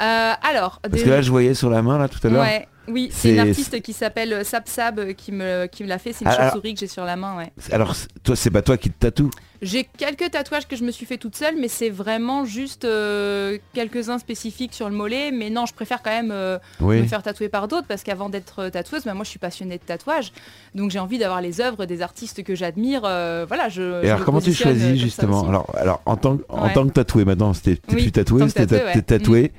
Euh, 0.00 0.32
alors, 0.42 0.80
Parce 0.82 1.02
que 1.04 1.10
là, 1.10 1.22
je 1.22 1.30
voyais 1.30 1.54
sur 1.54 1.70
la 1.70 1.80
main, 1.82 1.98
là, 1.98 2.08
tout 2.08 2.18
à 2.26 2.30
l'heure. 2.30 2.42
ouais, 2.42 2.66
oui, 2.88 3.08
c'est 3.12 3.32
une 3.32 3.38
artiste 3.40 3.80
qui 3.82 3.92
s'appelle 3.92 4.44
Sab 4.44 4.66
Sab 4.66 4.98
euh, 4.98 5.12
qui 5.12 5.32
me, 5.32 5.66
qui 5.66 5.82
me 5.84 5.88
l'a 5.88 5.98
fait. 5.98 6.12
C'est 6.12 6.24
une 6.24 6.30
Ah, 6.30 6.34
alors- 6.34 6.52
chauve-souris 6.52 6.74
que 6.74 6.80
j'ai 6.80 6.86
sur 6.86 7.04
la 7.04 7.16
main, 7.16 7.36
ouais. 7.36 7.52
Alors, 7.72 7.94
c'est- 7.96 8.08
toi, 8.22 8.36
c'est 8.36 8.50
pas 8.50 8.62
toi 8.62 8.76
qui 8.76 8.90
te 8.90 8.98
tatoue? 8.98 9.30
J'ai 9.62 9.84
quelques 9.96 10.30
tatouages 10.30 10.68
que 10.68 10.76
je 10.76 10.84
me 10.84 10.90
suis 10.90 11.06
fait 11.06 11.16
toute 11.16 11.36
seule, 11.36 11.54
mais 11.58 11.68
c'est 11.68 11.88
vraiment 11.88 12.44
juste 12.44 12.84
euh, 12.84 13.56
quelques-uns 13.72 14.18
spécifiques 14.18 14.74
sur 14.74 14.90
le 14.90 14.94
mollet. 14.94 15.30
Mais 15.32 15.48
non, 15.48 15.64
je 15.64 15.72
préfère 15.72 16.02
quand 16.02 16.10
même 16.10 16.30
euh, 16.32 16.58
me 16.80 17.04
faire 17.04 17.22
tatouer 17.22 17.48
par 17.48 17.66
d'autres 17.66 17.86
parce 17.86 18.02
qu'avant 18.02 18.28
d'être 18.28 18.68
tatoueuse, 18.68 19.04
bah, 19.04 19.14
moi 19.14 19.24
je 19.24 19.30
suis 19.30 19.38
passionnée 19.38 19.78
de 19.78 19.82
tatouage. 19.82 20.32
Donc 20.74 20.90
j'ai 20.90 20.98
envie 20.98 21.16
d'avoir 21.18 21.40
les 21.40 21.62
œuvres 21.62 21.86
des 21.86 22.02
artistes 22.02 22.42
que 22.42 22.54
j'admire. 22.54 23.02
euh, 23.04 23.46
voilà, 23.48 23.70
je. 23.70 23.80
Et 23.80 24.02
je 24.02 24.06
alors, 24.08 24.20
me 24.20 24.24
comment 24.26 24.40
tu 24.42 24.50
euh, 24.50 24.54
choisis 24.54 25.00
justement? 25.00 25.48
alors, 25.48 25.72
alors, 25.78 26.02
en 26.04 26.16
tant, 26.16 26.36
que- 26.36 26.44
en 26.50 26.66
Ouais. 26.66 26.72
tant 26.74 26.86
que 26.86 26.92
tatoué, 26.92 27.24
maintenant, 27.24 27.54
c'était 27.54 27.76
t'es 27.76 27.94
Oui, 27.94 28.02
plus 28.02 28.08
en 28.08 28.10
tant 28.10 28.12
tatoué, 28.20 28.40
que 28.42 28.48
c'était 28.48 29.02
tatoué, 29.02 29.52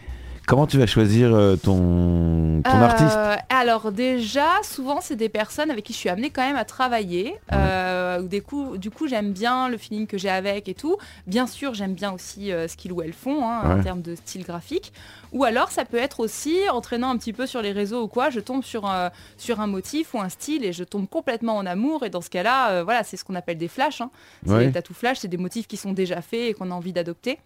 Comment 0.48 0.68
tu 0.68 0.78
vas 0.78 0.86
choisir 0.86 1.34
euh, 1.34 1.56
ton, 1.56 2.62
ton 2.64 2.70
Euh, 2.80 2.84
artiste? 2.84 3.18
Alors 3.50 3.92
déjà, 3.92 4.46
souvent 4.62 5.02
c'est 5.02 5.16
des 5.16 5.28
personnes 5.28 5.72
avec 5.72 5.84
qui 5.86 5.94
je 5.94 5.98
suis 5.98 6.10
amenée 6.10 6.30
quand 6.30 6.44
même 6.46 6.56
à 6.56 6.66
travailler. 6.66 7.36
euh, 7.52 8.22
ou 8.22 8.28
des 8.28 8.42
coups, 8.42 8.78
du 8.80 8.92
coup 8.92 9.08
j'aime 9.08 9.32
bien 9.32 9.70
le 9.70 9.78
feeling 9.78 10.06
que 10.06 10.20
j'ai 10.20 10.30
avec 10.30 10.70
et 10.70 10.76
tout. 10.76 10.98
Bien 11.26 11.48
sûr 11.48 11.74
j'aime 11.74 11.94
bien 11.94 12.12
aussi 12.12 12.52
euh, 12.52 12.68
ce 12.68 12.78
qu'ils 12.78 12.92
ou 12.92 13.02
elles 13.02 13.14
font 13.14 13.44
hein, 13.50 13.80
en 13.80 13.82
termes 13.82 14.02
de 14.04 14.14
style 14.14 14.44
graphique. 14.44 14.94
Ou 15.34 15.44
alors 15.46 15.72
ça 15.72 15.84
peut 15.84 15.98
être 15.98 16.20
aussi, 16.20 16.56
entraînant 16.72 17.10
un 17.10 17.18
petit 17.18 17.34
peu 17.34 17.48
sur 17.48 17.64
les 17.64 17.72
réseaux 17.72 18.04
ou 18.04 18.08
quoi, 18.08 18.30
je 18.30 18.40
tombe 18.40 18.64
sur, 18.64 18.86
un- 18.86 19.10
sur 19.38 19.60
un 19.62 19.68
motif 19.68 20.14
ou 20.14 20.20
un 20.20 20.30
style 20.30 20.64
et 20.64 20.74
je 20.74 20.84
tombe 20.84 21.08
complètement 21.10 21.58
en 21.58 21.66
amour. 21.66 22.04
Et 22.06 22.12
dans 22.12 22.22
ce 22.22 22.30
cas-là, 22.30 22.84
voilà, 22.84 23.04
c'est 23.04 23.18
ce 23.18 23.26
qu'on 23.26 23.36
appelle 23.36 23.58
des 23.58 23.68
flashs. 23.68 24.02
hein. 24.02 24.12
C'est 24.46 24.54
Ouais. 24.54 24.68
des 24.68 24.72
tatou 24.74 24.94
flash, 24.94 25.18
c'est 25.20 25.28
des 25.28 25.38
motifs 25.38 25.66
qui 25.68 25.78
sont 25.78 25.92
déjà 25.94 26.22
faits 26.22 26.50
et 26.52 26.54
qu'on 26.54 26.70
a 26.70 26.74
envie 26.76 26.94
d'adopter. 26.94 27.40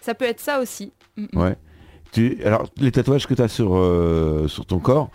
Ça 0.00 0.14
peut 0.14 0.24
être 0.26 0.40
ça 0.40 0.60
aussi. 0.60 0.92
Mm, 1.16 1.24
mm. 1.32 1.38
Ouais. 1.42 1.56
Tu, 2.14 2.38
alors, 2.44 2.68
les 2.78 2.92
tatouages 2.92 3.26
que 3.26 3.34
tu 3.34 3.42
as 3.42 3.48
sur, 3.48 3.74
euh, 3.74 4.46
sur 4.46 4.64
ton 4.66 4.78
corps, 4.78 5.10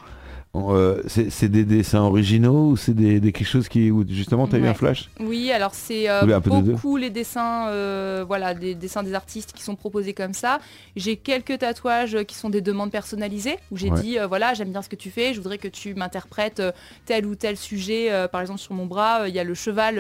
euh, 0.56 1.02
c'est 1.08 1.48
des 1.48 1.64
dessins 1.64 2.02
originaux 2.02 2.72
ou 2.72 2.76
c'est 2.76 2.96
des, 2.96 3.20
des 3.20 3.32
quelque 3.32 3.48
chose 3.48 3.70
qui, 3.70 3.92
où 3.92 4.04
justement 4.06 4.48
tu 4.48 4.56
as 4.56 4.60
eu 4.60 4.68
un 4.68 4.74
flash? 4.74 5.10
Oui, 5.20 5.52
alors 5.52 5.76
c'est 5.76 6.10
euh, 6.10 6.26
beaucoup 6.42 6.98
les 6.98 7.12
dessins, 7.12 7.68
euh, 7.68 8.26
voilà, 8.28 8.56
des 8.56 8.74
dessins 8.74 9.04
des 9.04 9.14
artistes 9.14 9.54
qui 9.54 9.62
sont 9.62 9.76
proposés 9.76 10.14
comme 10.14 10.34
ça. 10.34 10.58
J'ai 10.96 11.18
quelques 11.18 11.60
tatouages 11.60 12.24
qui 12.24 12.36
sont 12.36 12.50
des 12.50 12.62
demandes 12.62 12.92
personnalisées 12.92 13.58
où 13.72 13.78
j'ai 13.78 13.92
Ouais. 13.92 14.02
dit 14.02 14.18
voilà, 14.28 14.54
j'aime 14.56 14.72
bien 14.72 14.82
ce 14.82 14.90
que 14.90 14.96
tu 14.96 15.10
fais, 15.12 15.34
je 15.34 15.38
voudrais 15.40 15.60
que 15.60 15.68
tu 15.70 15.94
m'interprètes 15.94 16.62
tel 17.06 17.26
ou 17.28 17.36
tel 17.36 17.56
sujet. 17.56 18.10
Par 18.32 18.42
exemple, 18.42 18.60
sur 18.60 18.74
mon 18.74 18.88
bras, 18.88 19.30
il 19.30 19.34
y 19.36 19.40
a 19.40 19.44
le 19.44 19.54
cheval, 19.54 19.96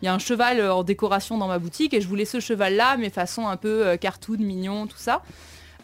il 0.00 0.04
y 0.04 0.08
a 0.08 0.14
un 0.14 0.18
cheval 0.20 0.70
en 0.70 0.84
décoration 0.84 1.36
dans 1.36 1.48
ma 1.48 1.58
boutique 1.58 1.92
et 1.94 2.00
je 2.00 2.08
voulais 2.08 2.24
ce 2.24 2.38
cheval-là, 2.40 2.96
mais 2.96 3.10
façon 3.10 3.48
un 3.48 3.56
peu 3.56 3.96
cartoon, 4.00 4.38
mignon, 4.38 4.86
tout 4.86 4.96
ça. 4.98 5.20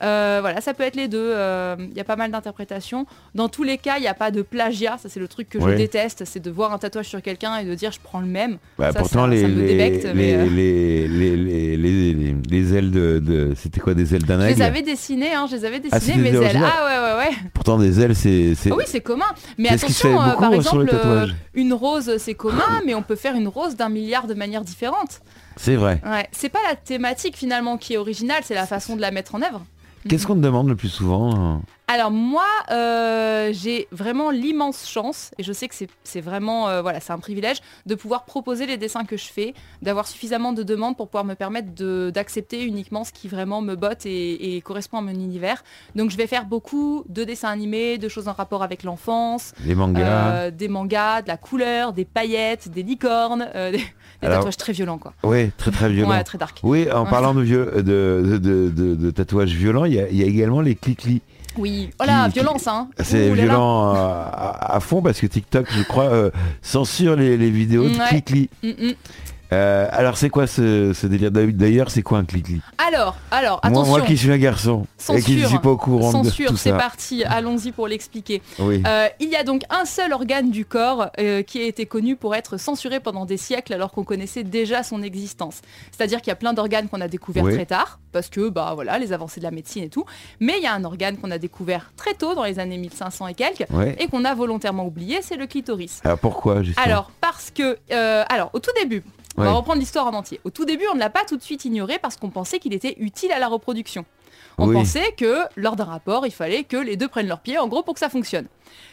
Euh, 0.03 0.39
voilà, 0.41 0.61
ça 0.61 0.75
peut 0.75 0.83
être 0.83 0.97
les 0.97 1.09
deux. 1.09 1.19
euh, 1.33 1.77
Il 1.79 1.97
y 1.97 2.01
a 2.01 2.05
pas 2.05 2.17
mal 2.17 2.31
d'interprétations. 2.31 3.07
Dans 3.35 3.49
tous 3.49 3.63
les 3.63 3.79
cas, 3.79 3.97
il 3.99 4.03
n'y 4.03 4.07
a 4.09 4.15
pas 4.15 4.31
de 4.31 4.43
plagiat. 4.43 4.99
Ça, 4.99 5.09
c'est 5.09 5.21
le 5.21 5.29
truc 5.29 5.49
que 5.49 5.61
je 5.61 5.69
déteste. 5.77 6.25
C'est 6.25 6.41
de 6.41 6.51
voir 6.51 6.73
un 6.73 6.79
tatouage 6.79 7.07
sur 7.09 7.23
quelqu'un 7.23 7.57
et 7.59 7.65
de 7.65 7.75
dire 7.75 7.93
je 7.93 8.01
prends 8.03 8.21
le 8.21 8.27
même. 8.27 8.59
Bah, 8.79 8.93
Ça, 8.93 8.99
pourtant, 9.01 9.23
ça- 9.25 9.29
les, 9.29 9.43
ça 9.43 9.49
me 9.49 9.61
les, 9.61 9.67
débecte, 9.67 10.05
les, 10.05 10.15
mais, 10.15 10.35
euh, 10.35 10.45
les, 10.47 11.09
les, 11.09 11.37
les, 11.37 11.77
les- 11.77 12.15
les- 12.15 12.37
les 12.51 12.75
ailes 12.75 12.91
de, 12.91 13.19
de- 13.19 13.55
C'était 13.57 13.81
quoi 13.81 13.95
des 13.95 14.15
ailes 14.15 14.25
d'un 14.25 14.41
Je 14.41 14.47
les 14.47 14.53
aigle? 14.53 14.63
avais 14.63 14.83
dessinées, 14.83 15.35
hein, 15.35 15.47
je 15.51 15.57
les 15.57 15.65
avais 15.65 15.81
Ah, 15.91 15.99
dessinées, 15.99 16.15
c'est 16.25 16.31
des 16.33 16.39
mes 16.39 16.45
ailes. 16.47 16.63
Ah 16.63 16.85
ouais, 16.85 17.25
ouais, 17.25 17.29
ouais. 17.31 17.37
Pourtant, 17.55 17.79
des 17.79 18.01
ailes, 18.01 18.15
c'est. 18.17 18.53
Ah 18.71 18.75
oui, 18.77 18.85
c'est 18.87 19.01
commun. 19.01 19.25
Mais 19.59 19.69
attention, 19.69 20.21
euh, 20.21 20.33
par 20.35 20.51
euh, 20.53 20.55
exemple, 20.57 20.91
euh, 20.93 21.27
une 21.55 21.73
rose, 21.73 22.17
c'est 22.19 22.35
commun, 22.35 22.81
mais 22.85 22.95
on 22.95 23.03
peut 23.03 23.17
faire 23.17 23.35
une 23.35 23.49
rose 23.49 23.77
d'un 23.77 23.89
milliard 23.89 24.27
de 24.27 24.35
manières 24.35 24.63
différentes. 24.65 25.21
C'est 25.57 25.77
vrai. 25.77 26.01
Ouais. 26.05 26.27
C'est 26.33 26.51
pas 26.51 26.59
la 26.69 26.77
thématique 26.77 27.37
finalement 27.37 27.79
qui 27.79 27.95
est 27.95 27.97
originale, 27.97 28.41
c'est 28.43 28.55
la 28.55 28.67
façon 28.67 28.95
de 28.95 29.01
la 29.01 29.11
mettre 29.11 29.35
en 29.35 29.41
œuvre. 29.43 29.65
Qu'est-ce 30.09 30.27
qu'on 30.27 30.37
te 30.37 30.41
demande 30.41 30.69
le 30.69 30.77
plus 30.77 30.89
souvent 30.89 31.35
hein 31.35 31.63
Alors 31.89 32.11
moi, 32.11 32.43
euh, 32.73 33.51
j'ai 33.53 33.87
vraiment 33.93 34.31
l'immense 34.31 34.89
chance, 34.89 35.31
et 35.39 35.45
je 35.45 35.53
sais 35.53 35.69
que 35.69 35.75
c'est- 36.03 36.21
vraiment, 36.21 36.69
euh, 36.69 36.83
voilà, 36.83 36.99
c'est 36.99 37.13
un 37.13 37.19
privilège, 37.21 37.59
de 37.87 37.95
pouvoir 37.95 38.25
proposer 38.25 38.67
les 38.67 38.77
dessins 38.77 39.05
que 39.05 39.17
je 39.17 39.27
fais, 39.27 39.55
d'avoir 39.83 40.09
suffisamment 40.09 40.53
de 40.53 40.65
demandes 40.65 40.97
pour 40.97 41.07
pouvoir 41.07 41.25
me 41.25 41.35
permettre 41.35 41.69
d'accepter 42.11 42.65
uniquement 42.65 43.05
ce 43.05 43.13
qui 43.13 43.29
vraiment 43.29 43.61
me 43.63 43.77
botte 43.77 44.05
et, 44.05 44.57
et 44.57 44.61
correspond 44.63 44.99
à 44.99 45.01
mon 45.01 45.11
univers. 45.13 45.63
Donc 45.95 46.11
je 46.11 46.17
vais 46.17 46.27
faire 46.27 46.47
beaucoup 46.47 47.05
de 47.09 47.23
dessins 47.23 47.51
animés, 47.51 47.99
de 47.99 48.09
choses 48.09 48.27
en 48.27 48.33
rapport 48.33 48.65
avec 48.65 48.83
l'enfance, 48.83 49.53
Les 49.65 49.77
mangas 49.77 50.33
euh, 50.35 50.51
des 50.51 50.67
mangas, 50.67 51.23
de 51.23 51.29
la 51.29 51.37
couleur, 51.37 51.93
des 51.93 52.05
paillettes, 52.05 52.69
des 52.69 52.83
licornes, 52.83 53.49
des, 53.55 53.71
des 53.79 53.85
Alors- 54.23 54.39
tatouages 54.39 54.57
très 54.57 54.73
violents 54.73 54.99
quoi. 54.99 55.13
Oui, 55.23 55.53
très 55.57 55.71
très 55.71 55.89
violent. 55.89 56.11
Ouais, 56.11 56.25
très 56.25 56.39
dark. 56.39 56.59
Oui, 56.65 56.91
en 56.91 57.05
parlant 57.05 57.33
de, 57.33 57.43
vieux, 57.43 57.67
de, 57.77 57.83
de, 57.83 58.39
de, 58.39 58.71
de- 58.71 58.95
de 58.97 59.11
tatouages 59.13 59.53
violents, 59.55 59.85
il 59.85 59.95
y, 59.95 60.01
a- 60.01 60.09
il 60.09 60.17
y 60.17 60.25
a 60.25 60.27
également 60.27 60.61
les 60.63 60.75
clics-lis. 60.75 61.23
Oui. 61.59 61.91
Oh 62.01 62.05
là, 62.07 62.27
Qui- 62.27 62.33
qui- 62.33 62.39
violence 62.41 62.67
hein. 62.69 62.89
C'est 63.01 63.31
violent 63.35 63.93
à, 63.95 64.75
à- 64.75 64.81
fond 64.81 65.03
parce 65.03 65.21
que 65.21 65.27
TikTok, 65.27 65.67
je 65.71 65.83
crois, 65.83 66.05
euh, 66.11 66.31
censure 66.63 67.17
les, 67.17 67.37
les 67.37 67.51
vidéos 67.51 67.89
de 67.89 67.97
Ouais. 67.99 68.09
Mm, 68.63 68.69
mm. 68.69 68.93
Euh, 69.53 69.87
alors 69.93 70.17
c'est 70.17 70.29
quoi 70.31 70.47
ce, 70.47 70.93
ce 70.93 71.07
délire 71.07 71.31
D'ailleurs, 71.31 71.91
c'est 71.91 72.03
quoi 72.03 72.19
un 72.19 72.25
clic-lit 72.25 72.61
Alors, 72.79 73.17
alors, 73.31 73.61
moi, 73.63 73.71
attention. 73.71 73.91
moi 73.99 74.01
qui 74.03 74.17
suis 74.17 74.31
un 74.33 74.39
garçon 74.39 74.87
et 75.13 75.21
qui 75.23 75.37
ne 75.37 75.47
suis 75.47 75.59
pas 75.59 75.71
au 75.71 75.77
courant 75.77 76.11
Censure, 76.11 76.47
de 76.47 76.51
tout 76.53 76.57
c'est 76.57 76.71
ça. 76.71 76.77
parti, 76.77 77.23
allons-y 77.25 77.71
pour 77.73 77.87
l'expliquer. 77.89 78.43
Oui. 78.59 78.83
Euh, 78.87 79.09
il 79.21 79.29
y 79.29 79.37
a 79.37 79.45
donc 79.45 79.63
un 79.71 79.85
seul 79.85 80.13
organe 80.13 80.51
du 80.51 80.65
corps 80.65 81.09
euh, 81.21 81.43
qui 81.43 81.61
a 81.61 81.65
été 81.67 81.87
connu 81.87 82.17
pour 82.17 82.35
être 82.35 82.57
censuré 82.59 82.99
pendant 83.01 83.25
des 83.25 83.37
siècles 83.37 83.73
alors 83.73 83.93
qu'on 83.93 84.05
connaissait 84.05 84.43
déjà 84.43 84.83
son 84.83 85.03
existence. 85.03 85.61
C'est-à-dire 85.97 86.21
qu'il 86.21 86.29
y 86.29 86.33
a 86.33 86.37
plein 86.37 86.53
d'organes 86.53 86.89
qu'on 86.89 87.01
a 87.01 87.09
découverts 87.09 87.45
Oui. 87.45 87.55
très 87.55 87.67
tard, 87.67 87.99
parce 88.13 88.29
que 88.29 88.49
bah 88.49 88.73
voilà, 88.75 88.99
les 88.99 89.13
avancées 89.13 89.41
de 89.41 89.45
la 89.45 89.51
médecine 89.53 89.85
et 89.85 89.89
tout. 89.89 90.05
Mais 90.41 90.55
il 90.59 90.63
y 90.63 90.67
a 90.67 90.75
un 90.75 90.85
organe 90.85 91.17
qu'on 91.19 91.31
a 91.31 91.39
découvert 91.39 91.93
très 91.97 92.15
tôt, 92.15 92.35
dans 92.35 92.45
les 92.45 92.59
années 92.59 92.79
1500 92.79 93.29
et 93.29 93.35
quelques, 93.35 93.67
et 93.99 94.07
qu'on 94.09 94.25
a 94.25 94.35
volontairement 94.35 94.87
oublié, 94.87 95.19
c'est 95.23 95.37
le 95.37 95.47
clitoris. 95.47 96.01
Alors 96.05 96.19
pourquoi 96.19 96.63
justement? 96.63 96.85
Alors, 96.87 97.11
parce 97.21 97.51
que, 97.51 97.79
euh, 97.93 98.25
alors, 98.29 98.51
au 98.53 98.59
tout 98.59 98.71
début, 98.81 99.03
on 99.37 99.43
va 99.45 99.53
reprendre 99.53 99.79
l'histoire 99.81 100.07
en 100.07 100.15
entier. 100.15 100.41
Au 100.45 100.51
tout 100.51 100.65
début, 100.65 100.85
on 100.91 100.95
ne 100.95 101.01
l'a 101.01 101.11
pas 101.11 101.25
tout 101.25 101.37
de 101.37 101.43
suite 101.43 101.65
ignoré 101.65 101.99
parce 101.99 102.17
qu'on 102.17 102.31
pensait 102.31 102.59
qu'il 102.59 102.73
était 102.75 102.97
utile 102.99 103.33
à 103.33 103.39
la 103.39 103.49
reproduction. 103.49 104.05
On 104.59 104.69
Oui. 104.69 104.75
pensait 104.75 105.13
que 105.13 105.41
lors 105.57 105.77
d'un 105.77 105.85
rapport, 105.85 106.25
il 106.27 106.31
fallait 106.33 106.65
que 106.65 106.79
les 106.79 106.97
deux 106.97 107.09
prennent 107.09 107.29
leur 107.29 107.41
pied, 107.41 107.59
en 107.59 107.69
gros, 107.69 107.83
pour 107.83 107.93
que 107.93 108.01
ça 108.01 108.09
fonctionne. 108.09 108.47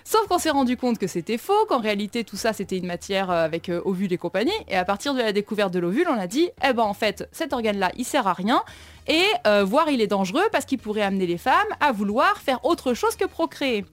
Sauf 0.03 0.27
qu'on 0.27 0.37
s'est 0.37 0.49
rendu 0.49 0.75
compte 0.75 0.97
que 0.97 1.07
c'était 1.07 1.37
faux, 1.37 1.65
qu'en 1.69 1.79
réalité, 1.79 2.25
tout 2.25 2.35
ça, 2.35 2.51
c'était 2.51 2.77
une 2.77 2.85
matière 2.85 3.31
euh, 3.31 3.45
avec 3.45 3.69
euh, 3.69 3.81
ovules 3.85 4.11
et 4.11 4.17
compagnie. 4.17 4.51
Et 4.67 4.75
à 4.75 4.83
partir 4.83 5.13
de 5.13 5.19
la 5.21 5.31
découverte 5.31 5.73
de 5.73 5.79
l'ovule, 5.79 6.07
on 6.09 6.19
a 6.19 6.27
dit, 6.27 6.49
eh 6.67 6.73
ben 6.73 6.83
en 6.83 6.93
fait, 6.93 7.29
cet 7.31 7.53
organe-là, 7.53 7.91
il 7.97 8.03
sert 8.03 8.27
à 8.27 8.33
rien. 8.33 8.61
Et 9.07 9.23
euh, 9.47 9.63
voire 9.63 9.89
il 9.89 10.01
est 10.01 10.07
dangereux 10.07 10.43
parce 10.51 10.65
qu'il 10.65 10.79
pourrait 10.79 11.01
amener 11.01 11.27
les 11.27 11.37
femmes 11.37 11.55
à 11.79 11.93
vouloir 11.93 12.37
faire 12.39 12.63
autre 12.65 12.93
chose 12.93 13.15
que 13.15 13.25
procréer. 13.25 13.85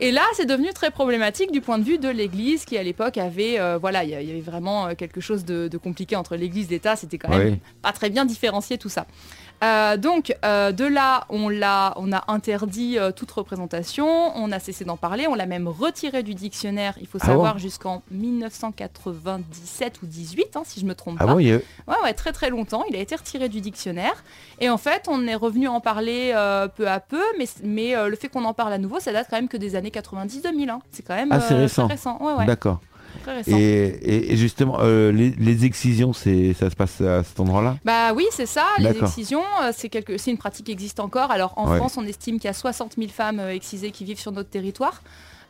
Et 0.00 0.12
là, 0.12 0.22
c'est 0.34 0.46
devenu 0.46 0.72
très 0.72 0.90
problématique 0.90 1.50
du 1.50 1.60
point 1.60 1.78
de 1.78 1.84
vue 1.84 1.98
de 1.98 2.08
l'Église, 2.08 2.64
qui 2.64 2.78
à 2.78 2.82
l'époque 2.82 3.18
avait, 3.18 3.58
euh, 3.58 3.78
voilà, 3.78 4.04
il 4.04 4.10
y 4.10 4.14
avait 4.14 4.40
vraiment 4.40 4.86
euh, 4.88 4.94
quelque 4.94 5.20
chose 5.20 5.44
de, 5.44 5.66
de 5.68 5.76
compliqué 5.78 6.14
entre 6.14 6.36
l'Église 6.36 6.66
et 6.66 6.70
l'État. 6.70 6.94
C'était 6.96 7.18
quand 7.18 7.30
même 7.30 7.54
Oui. 7.54 7.60
pas 7.82 7.92
très 7.92 8.08
bien 8.08 8.24
différencié 8.24 8.78
tout 8.78 8.88
ça. 8.88 9.06
Euh, 9.64 9.96
donc 9.96 10.34
euh, 10.44 10.70
de 10.70 10.84
là, 10.84 11.24
on, 11.30 11.48
l'a, 11.48 11.92
on 11.96 12.12
a 12.12 12.22
interdit 12.28 12.96
euh, 12.98 13.10
toute 13.10 13.30
représentation, 13.32 14.06
on 14.36 14.52
a 14.52 14.60
cessé 14.60 14.84
d'en 14.84 14.96
parler, 14.96 15.26
on 15.26 15.34
l'a 15.34 15.46
même 15.46 15.66
retiré 15.66 16.22
du 16.22 16.34
dictionnaire, 16.34 16.94
il 17.00 17.08
faut 17.08 17.18
Ah 17.20 17.26
savoir, 17.26 17.54
bon 17.54 17.58
jusqu'en 17.58 18.02
1997 18.12 20.02
ou 20.02 20.06
18, 20.06 20.56
hein, 20.56 20.62
si 20.64 20.80
je 20.80 20.84
me 20.86 20.94
trompe 20.94 21.16
Ah 21.20 21.26
pas. 21.26 21.32
bon, 21.34 21.38
il 21.40 21.52
a- 21.52 21.56
Ouais, 21.88 21.96
ouais, 22.04 22.14
très 22.14 22.32
très 22.32 22.50
longtemps, 22.50 22.84
il 22.88 22.96
a 22.96 23.00
été 23.00 23.14
retiré 23.16 23.48
du 23.48 23.60
dictionnaire. 23.60 24.22
Et 24.60 24.70
en 24.70 24.78
fait, 24.78 25.06
on 25.08 25.26
est 25.26 25.34
revenu 25.34 25.68
en 25.68 25.80
parler 25.80 26.32
peu 26.76 26.88
à 26.88 27.00
peu, 27.00 27.22
mais, 27.38 27.46
mais 27.64 28.08
le 28.08 28.16
fait 28.16 28.28
qu'on 28.28 28.44
en 28.44 28.54
parle 28.54 28.72
à 28.72 28.78
nouveau, 28.78 29.00
ça 29.00 29.12
date 29.12 29.26
quand 29.30 29.36
même 29.36 29.48
que 29.48 29.56
des 29.56 29.74
années 29.76 29.90
90-2000. 29.90 30.70
hein. 30.70 30.80
C'est 30.92 31.02
quand 31.04 31.14
même 31.16 31.32
Ah, 31.32 31.38
récent. 31.38 31.86
récent. 31.86 32.18
Ouais, 32.20 32.32
ouais, 32.34 32.46
D'accord. 32.46 32.80
Et, 33.46 33.52
et- 33.54 34.32
et 34.32 34.36
justement, 34.36 34.78
euh, 34.80 35.12
les, 35.12 35.30
les 35.30 35.64
excisions, 35.64 36.12
c'est, 36.12 36.54
ça 36.54 36.70
se 36.70 36.76
passe 36.76 37.00
à 37.00 37.22
cet 37.24 37.38
endroit-là? 37.40 37.76
Bah 37.84 38.12
oui, 38.14 38.26
c'est 38.30 38.46
ça, 38.46 38.64
les 38.78 38.98
excisions, 38.98 39.42
euh, 39.62 39.70
c'est 39.74 39.88
quelque... 39.88 40.16
c'est 40.18 40.30
une 40.30 40.38
pratique 40.38 40.66
qui 40.66 40.72
existe 40.72 41.00
encore. 41.00 41.30
Alors 41.30 41.52
en 41.56 41.68
Ouais. 41.70 41.76
France, 41.76 41.96
on 41.96 42.04
estime 42.06 42.36
qu'il 42.36 42.46
y 42.46 42.50
a 42.50 42.54
60 42.54 42.94
000 42.96 43.08
femmes 43.10 43.40
euh, 43.40 43.54
excisées 43.54 43.90
qui 43.90 44.04
vivent 44.04 44.20
sur 44.20 44.32
notre 44.32 44.48
territoire. 44.50 45.02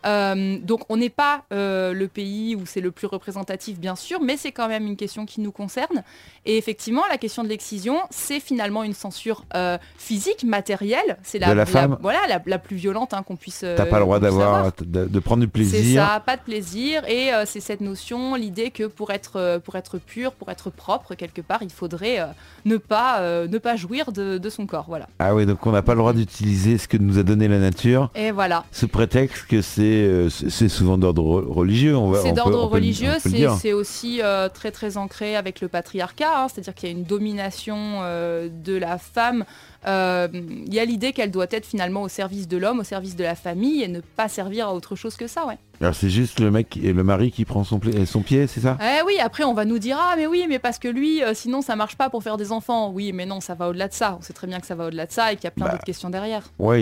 Euh, 0.07 0.59
donc 0.63 0.83
on 0.89 0.97
n'est 0.97 1.11
pas 1.11 1.43
euh, 1.53 1.93
le 1.93 2.07
pays 2.09 2.55
où 2.55 2.67
c'est 2.67 2.81
le 2.81 2.91
plus 2.93 3.07
représentatif 3.07 3.81
bien 3.81 3.97
sûr, 3.97 4.21
mais 4.21 4.37
c'est 4.37 4.53
quand 4.53 4.69
même 4.69 4.87
une 4.87 4.97
question 4.97 5.27
qui 5.27 5.41
nous 5.41 5.51
concerne. 5.53 6.03
Et 6.47 6.57
effectivement, 6.57 7.03
la 7.11 7.19
question 7.19 7.43
de 7.43 7.49
l'excision, 7.49 7.99
c'est 8.11 8.41
finalement 8.41 8.85
une 8.85 8.95
censure 8.95 9.45
euh, 9.55 9.77
physique, 9.97 10.45
matérielle. 10.45 11.19
C'est 11.23 11.39
la, 11.39 11.55
la 11.55 11.67
femme 11.67 11.99
voilà, 12.01 12.21
la, 12.29 12.41
la 12.47 12.59
plus 12.59 12.77
violente 12.77 13.13
hein, 13.13 13.23
qu'on 13.23 13.37
puisse. 13.37 13.61
T'as 13.77 13.87
pas 13.87 13.99
le 13.99 14.05
droit 14.05 14.21
d'avoir, 14.21 14.73
de, 14.81 15.07
de 15.07 15.19
prendre 15.19 15.41
du 15.45 15.47
C'est 15.47 15.53
plaisir. 15.53 16.07
ça, 16.07 16.21
pas 16.21 16.37
de 16.37 16.43
plaisir. 16.43 17.03
Et 17.09 17.31
c'est 17.45 17.61
cette 17.61 17.81
notion, 17.81 18.35
l'idée 18.35 18.71
que 18.71 18.85
pour 18.85 19.11
être, 19.11 19.61
pour 19.65 19.77
être 19.77 19.99
pur, 19.99 20.33
pour 20.33 20.51
être 20.51 20.71
propre, 20.71 21.15
quelque 21.15 21.41
part, 21.43 21.63
il 21.63 21.71
faudrait 21.71 22.21
ne, 22.65 22.77
pas, 22.77 23.21
ne 23.47 23.59
pas 23.59 23.77
jouir 23.77 24.13
de, 24.13 24.39
de 24.39 24.51
son 24.51 24.67
corps. 24.67 24.87
Voilà. 24.89 25.09
Ah 25.19 25.35
oui, 25.35 25.45
donc 25.45 25.67
on 25.67 25.73
n'a 25.73 25.83
pas 25.83 25.93
le 25.95 25.99
droit 25.99 26.13
d'utiliser 26.13 26.79
ce 26.79 26.89
que 26.89 26.97
nous 26.97 27.19
a 27.19 27.23
donné 27.23 27.49
la 27.49 27.59
nature, 27.59 28.11
Et 28.15 28.31
voilà. 28.31 28.65
sous 28.73 28.89
prétexte 28.89 29.47
que 29.47 29.61
c'est, 29.63 29.88
c'est 30.31 30.51
c'est 30.51 30.69
souvent 30.69 30.99
d'ordre 30.99 31.23
re- 31.23 31.47
religieux. 31.53 31.97
C'est 32.23 32.33
d'ordre 32.33 32.65
religieux, 32.65 33.13
c'est 33.59 33.73
aussi 33.73 34.21
euh, 34.23 34.49
très 34.49 34.71
très 34.71 34.97
ancré 34.97 35.37
avec 35.37 35.61
le 35.61 35.69
patriarcat, 35.69 36.43
hein, 36.45 36.47
c'est-à-dire 36.49 36.75
qu'il 36.75 36.89
y 36.89 36.93
a 36.93 36.97
une 36.97 37.05
domination 37.05 37.77
euh, 38.03 38.49
de 38.65 38.77
la 38.77 38.99
femme. 38.99 39.45
Euh, 39.87 40.29
Il 40.33 40.75
y 40.75 40.81
a 40.81 40.85
l'idée 40.85 41.13
qu'elle 41.13 41.31
doit 41.31 41.47
être 41.51 41.67
finalement 41.67 42.03
au 42.03 42.09
service 42.09 42.49
de 42.49 42.57
l'homme, 42.57 42.81
au 42.81 42.85
service 42.85 43.17
de 43.17 43.25
la 43.25 43.35
famille 43.35 43.83
et 43.83 43.89
ne 43.89 44.01
pas 44.01 44.29
servir 44.29 44.69
à 44.69 44.75
autre 44.75 44.97
chose 44.97 45.17
que 45.17 45.27
ça. 45.27 45.47
Ouais. 45.47 45.59
Alors 45.81 45.95
c'est 45.95 46.11
juste 46.11 46.41
le 46.41 46.51
mec, 46.51 46.77
et 46.83 46.93
le 46.93 47.05
mari 47.05 47.31
qui 47.31 47.45
prend 47.45 47.63
son, 47.63 47.81
son 48.05 48.21
pied, 48.23 48.49
c'est 48.49 48.61
ça? 48.61 48.77
Eh 48.83 49.01
oui, 49.07 49.15
après 49.23 49.45
on 49.45 49.55
va 49.55 49.65
nous 49.65 49.79
dire 49.79 49.97
ah 50.01 50.15
mais 50.17 50.27
oui, 50.27 50.47
mais 50.49 50.59
parce 50.59 50.79
que 50.81 50.89
lui, 50.89 51.23
euh, 51.23 51.35
sinon 51.35 51.63
ça 51.63 51.77
marche 51.77 51.97
pas 51.97 52.11
pour 52.11 52.23
faire 52.25 52.37
des 52.37 52.51
enfants. 52.51 52.91
Oui, 52.91 53.13
mais 53.13 53.27
non, 53.27 53.41
ça 53.41 53.55
va 53.55 53.69
au-delà 53.69 53.87
de 53.87 53.93
ça. 53.95 54.17
On 54.19 54.23
sait 54.23 54.33
très 54.33 54.49
bien 54.49 54.59
que 54.59 54.67
ça 54.67 54.75
va 54.75 54.87
au-delà 54.89 55.07
de 55.07 55.13
ça 55.13 55.33
et 55.33 55.37
qu'il 55.37 55.45
y 55.45 55.47
a 55.47 55.51
plein 55.53 55.67
Bah. 55.67 55.73
d'autres 55.73 55.85
questions 55.85 56.11
derrière. 56.11 56.43
Ouais, 56.59 56.81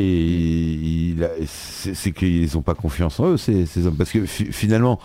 a- 1.22 1.44
c'est 1.46 2.12
qu'ils 2.12 2.48
n'ont 2.54 2.62
pas 2.62 2.74
confiance 2.74 3.20
en 3.20 3.32
eux, 3.32 3.36
ces, 3.36 3.66
ces 3.66 3.86
hommes. 3.86 3.96
Parce 3.96 4.10
que 4.12 4.24
fi- 4.24 4.50
finalement, 4.52 4.98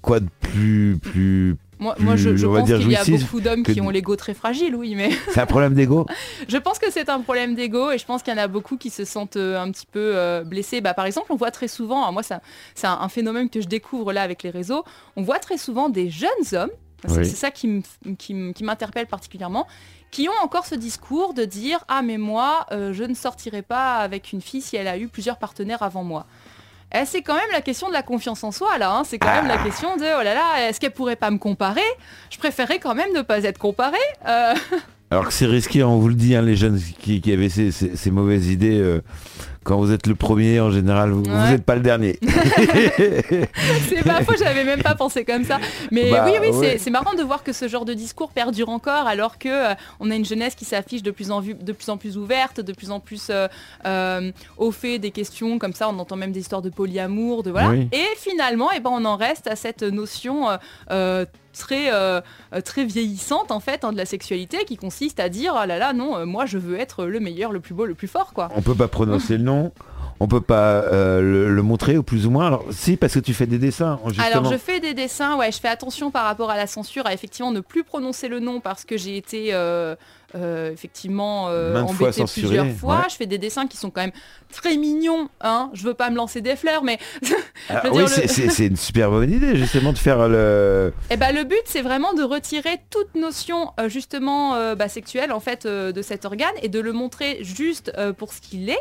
quoi 0.00 0.20
de 0.20 0.28
plus... 0.40 0.98
plus... 1.00 1.56
Moi, 1.80 1.94
Plus, 1.94 2.04
moi 2.04 2.16
je, 2.16 2.36
je 2.36 2.46
on 2.46 2.52
va 2.52 2.60
pense 2.60 2.68
qu'il 2.70 2.90
y 2.92 2.96
a 2.96 3.04
beaucoup 3.04 3.40
d'hommes 3.40 3.62
qui 3.62 3.80
ont 3.80 3.90
l'ego 3.90 4.14
très 4.14 4.34
fragile, 4.34 4.76
oui, 4.76 4.94
mais 4.94 5.10
C'est 5.32 5.40
un 5.40 5.46
problème 5.46 5.74
d'ego 5.74 6.06
je 6.48 6.56
pense 6.58 6.78
que 6.78 6.90
c'est 6.90 7.08
un 7.08 7.20
problème 7.20 7.54
d'ego 7.54 7.90
et 7.90 7.98
je 7.98 8.04
pense 8.04 8.22
qu'il 8.22 8.32
y 8.32 8.36
en 8.36 8.40
a 8.42 8.48
beaucoup 8.48 8.76
qui 8.76 8.90
se 8.90 9.04
sentent 9.04 9.36
euh, 9.36 9.58
un 9.60 9.70
petit 9.70 9.86
peu 9.86 10.12
euh, 10.14 10.44
blessés. 10.44 10.80
Bah, 10.80 10.92
par 10.94 11.06
exemple, 11.06 11.32
on 11.32 11.36
voit 11.36 11.50
très 11.50 11.68
souvent, 11.68 12.12
moi 12.12 12.22
c'est 12.22 12.34
un, 12.86 12.98
un 13.00 13.08
phénomène 13.08 13.48
que 13.48 13.60
je 13.60 13.66
découvre 13.66 14.12
là 14.12 14.22
avec 14.22 14.42
les 14.42 14.50
réseaux, 14.50 14.84
on 15.16 15.22
voit 15.22 15.38
très 15.38 15.56
souvent 15.58 15.88
des 15.88 16.10
jeunes 16.10 16.28
hommes, 16.52 16.70
c'est 17.08 17.16
Oui. 17.16 17.24
ça 17.24 17.50
qui 17.50 17.82
m'interpelle 18.62 19.06
particulièrement, 19.06 19.66
qui 20.10 20.28
ont 20.28 20.44
encore 20.44 20.66
ce 20.66 20.74
discours 20.74 21.32
de 21.32 21.44
dire 21.46 21.78
ah 21.88 22.02
mais 22.02 22.18
moi 22.18 22.66
euh, 22.72 22.92
je 22.92 23.04
ne 23.04 23.14
sortirai 23.14 23.62
pas 23.62 23.96
avec 23.96 24.32
une 24.32 24.42
fille 24.42 24.60
si 24.60 24.76
elle 24.76 24.88
a 24.88 24.98
eu 24.98 25.08
plusieurs 25.08 25.38
partenaires 25.38 25.82
avant 25.82 26.04
moi. 26.04 26.26
Eh, 26.92 27.04
c'est 27.04 27.22
quand 27.22 27.36
même 27.36 27.50
la 27.52 27.60
question 27.60 27.88
de 27.88 27.92
la 27.92 28.02
confiance 28.02 28.42
en 28.42 28.50
soi 28.50 28.76
là, 28.78 28.90
hein. 28.90 29.04
c'est 29.04 29.18
quand 29.18 29.32
même 29.32 29.46
la 29.46 29.58
question 29.58 29.96
de 29.96 30.02
oh 30.02 30.22
là 30.22 30.34
là, 30.34 30.68
est-ce 30.68 30.80
qu'elle 30.80 30.90
pourrait 30.90 31.16
pas 31.16 31.30
me 31.30 31.38
comparer? 31.38 31.80
Je 32.30 32.38
préférerais 32.38 32.80
quand 32.80 32.94
même 32.94 33.12
ne 33.12 33.22
pas 33.22 33.44
être 33.44 33.58
comparée. 33.58 33.98
Euh, 34.26 34.54
Alors 35.10 35.26
que 35.26 35.32
c'est 35.32 35.46
risqué, 35.46 35.82
on 35.82 35.98
vous 35.98 36.08
le 36.08 36.14
dit, 36.14 36.36
hein, 36.36 36.42
les 36.42 36.54
jeunes 36.56 36.80
qui, 37.00 37.20
qui 37.20 37.32
avaient 37.32 37.48
ces, 37.48 37.72
ces- 37.72 37.96
ces 37.96 38.10
mauvaises 38.12 38.48
idées, 38.48 38.78
euh, 38.78 39.00
quand 39.64 39.76
vous 39.78 39.90
êtes 39.90 40.06
le 40.06 40.14
premier, 40.14 40.60
en 40.60 40.70
général, 40.70 41.10
vous 41.10 41.22
Ouais. 41.24 41.50
n'êtes 41.50 41.64
pas 41.64 41.74
le 41.74 41.80
dernier. 41.80 42.18
c'est 43.88 44.04
pas 44.04 44.22
faux, 44.22 44.34
j'avais 44.38 44.64
même 44.64 44.82
pas 44.82 44.94
pensé 44.94 45.24
comme 45.24 45.44
ça. 45.44 45.58
Mais 45.90 46.10
Bah, 46.10 46.26
oui, 46.26 46.32
oui, 46.40 46.56
ouais. 46.56 46.78
c'est- 46.78 46.90
marrant 46.90 47.14
de 47.14 47.22
voir 47.22 47.42
que 47.42 47.52
ce 47.52 47.66
genre 47.68 47.84
de 47.84 47.92
discours 47.94 48.30
perdure 48.30 48.68
encore, 48.68 49.06
alors 49.06 49.38
que 49.38 49.48
euh, 49.48 49.74
on 50.00 50.10
a 50.10 50.14
une 50.14 50.24
jeunesse 50.24 50.54
qui 50.54 50.64
s'affiche 50.64 51.02
de 51.02 51.10
plus 51.10 51.30
en 51.30 51.40
vue- 51.40 51.54
de 51.54 51.72
plus 51.72 51.88
en 51.88 51.96
plus 51.96 52.16
ouverte, 52.16 52.60
de 52.60 52.72
plus 52.72 52.90
en 52.90 53.00
plus 53.00 53.28
euh, 53.30 53.48
euh, 53.86 54.30
au 54.58 54.70
fait 54.72 54.98
des 54.98 55.10
questions 55.10 55.58
comme 55.58 55.72
ça. 55.72 55.88
On 55.88 55.98
entend 55.98 56.16
même 56.16 56.32
des 56.32 56.40
histoires 56.40 56.62
de 56.62 56.70
polyamour, 56.70 57.42
de 57.42 57.50
voilà. 57.50 57.70
Oui. 57.70 57.88
Et 57.92 58.06
finalement, 58.16 58.68
eh 58.76 58.80
ben, 58.80 58.90
on 58.92 59.04
en 59.04 59.16
reste 59.16 59.46
à 59.48 59.56
cette 59.56 59.82
notion. 59.82 60.46
Très 61.52 61.92
euh, 61.92 62.20
euh, 62.54 62.60
très 62.60 62.84
vieillissante 62.84 63.50
en 63.50 63.60
fait 63.60 63.84
hein, 63.84 63.92
de 63.92 63.96
la 63.96 64.06
sexualité 64.06 64.64
qui 64.64 64.76
consiste 64.76 65.20
à 65.20 65.28
dire 65.28 65.58
oh 65.60 65.66
là 65.66 65.78
là 65.78 65.92
non 65.92 66.16
euh, 66.16 66.26
moi 66.26 66.46
je 66.46 66.58
veux 66.58 66.78
être 66.78 67.04
le 67.04 67.20
meilleur 67.20 67.52
le 67.52 67.60
plus 67.60 67.74
beau 67.74 67.86
le 67.86 67.94
plus 67.94 68.08
fort 68.08 68.32
quoi 68.32 68.48
on 68.54 68.62
peut 68.62 68.74
pas 68.74 68.88
prononcer 68.88 69.36
le 69.36 69.44
nom, 69.44 69.72
on 70.20 70.28
peut 70.28 70.40
pas 70.40 70.82
euh, 70.82 71.20
le, 71.20 71.54
le 71.54 71.62
montrer, 71.62 71.96
ou 71.96 72.02
plus 72.02 72.26
ou 72.26 72.30
moins. 72.30 72.46
Alors 72.46 72.64
si, 72.70 72.96
parce 72.96 73.14
que 73.14 73.20
tu 73.20 73.32
fais 73.32 73.46
des 73.46 73.58
dessins, 73.58 73.98
justement. 74.06 74.26
Alors 74.26 74.52
je 74.52 74.58
fais 74.58 74.78
des 74.78 74.92
dessins, 74.92 75.36
ouais, 75.36 75.50
je 75.50 75.58
fais 75.58 75.68
attention 75.68 76.10
par 76.10 76.24
rapport 76.24 76.50
à 76.50 76.56
la 76.56 76.66
censure, 76.66 77.06
à 77.06 77.14
effectivement 77.14 77.52
ne 77.52 77.60
plus 77.60 77.84
prononcer 77.84 78.28
le 78.28 78.38
nom 78.38 78.60
parce 78.60 78.84
que 78.84 78.98
j'ai 78.98 79.16
été 79.16 79.52
euh, 80.34 80.70
effectivement 80.72 81.48
euh, 81.48 81.86
fois 81.88 82.12
censuré, 82.12 82.46
plusieurs 82.46 82.76
fois. 82.76 82.96
ouais. 83.00 83.04
Je 83.10 83.16
fais 83.16 83.26
des 83.26 83.38
dessins 83.38 83.66
qui 83.66 83.76
sont 83.76 83.90
quand 83.90 84.00
même 84.02 84.12
très 84.52 84.76
mignons, 84.76 85.28
hein. 85.40 85.70
Je 85.74 85.82
veux 85.84 85.94
pas 85.94 86.10
me 86.10 86.16
lancer 86.16 86.40
des 86.40 86.56
fleurs, 86.56 86.82
mais 86.84 86.98
Ah, 87.68 87.82
oui, 87.92 88.04
c'est- 88.08 88.22
le- 88.22 88.28
c'est 88.28 88.48
c'est 88.50 88.66
une 88.66 88.76
super 88.76 89.10
bonne 89.10 89.30
idée, 89.32 89.56
justement, 89.56 89.92
de 89.92 89.98
faire 89.98 90.28
le... 90.28 90.92
Eh 91.10 91.16
ben, 91.16 91.34
le 91.34 91.44
but, 91.44 91.60
c'est 91.66 91.82
vraiment 91.82 92.12
de 92.14 92.22
retirer 92.22 92.78
toute 92.90 93.14
notion 93.14 93.72
euh, 93.78 93.88
justement 93.88 94.74
bah, 94.74 94.88
sexuelle 94.88 95.32
en 95.32 95.40
fait 95.40 95.66
de 95.66 96.02
cet 96.02 96.24
organe 96.24 96.54
et 96.62 96.68
de 96.68 96.80
le 96.80 96.92
montrer 96.92 97.38
juste 97.42 97.92
pour 98.18 98.32
ce 98.32 98.40
qu'il 98.40 98.70
est, 98.70 98.78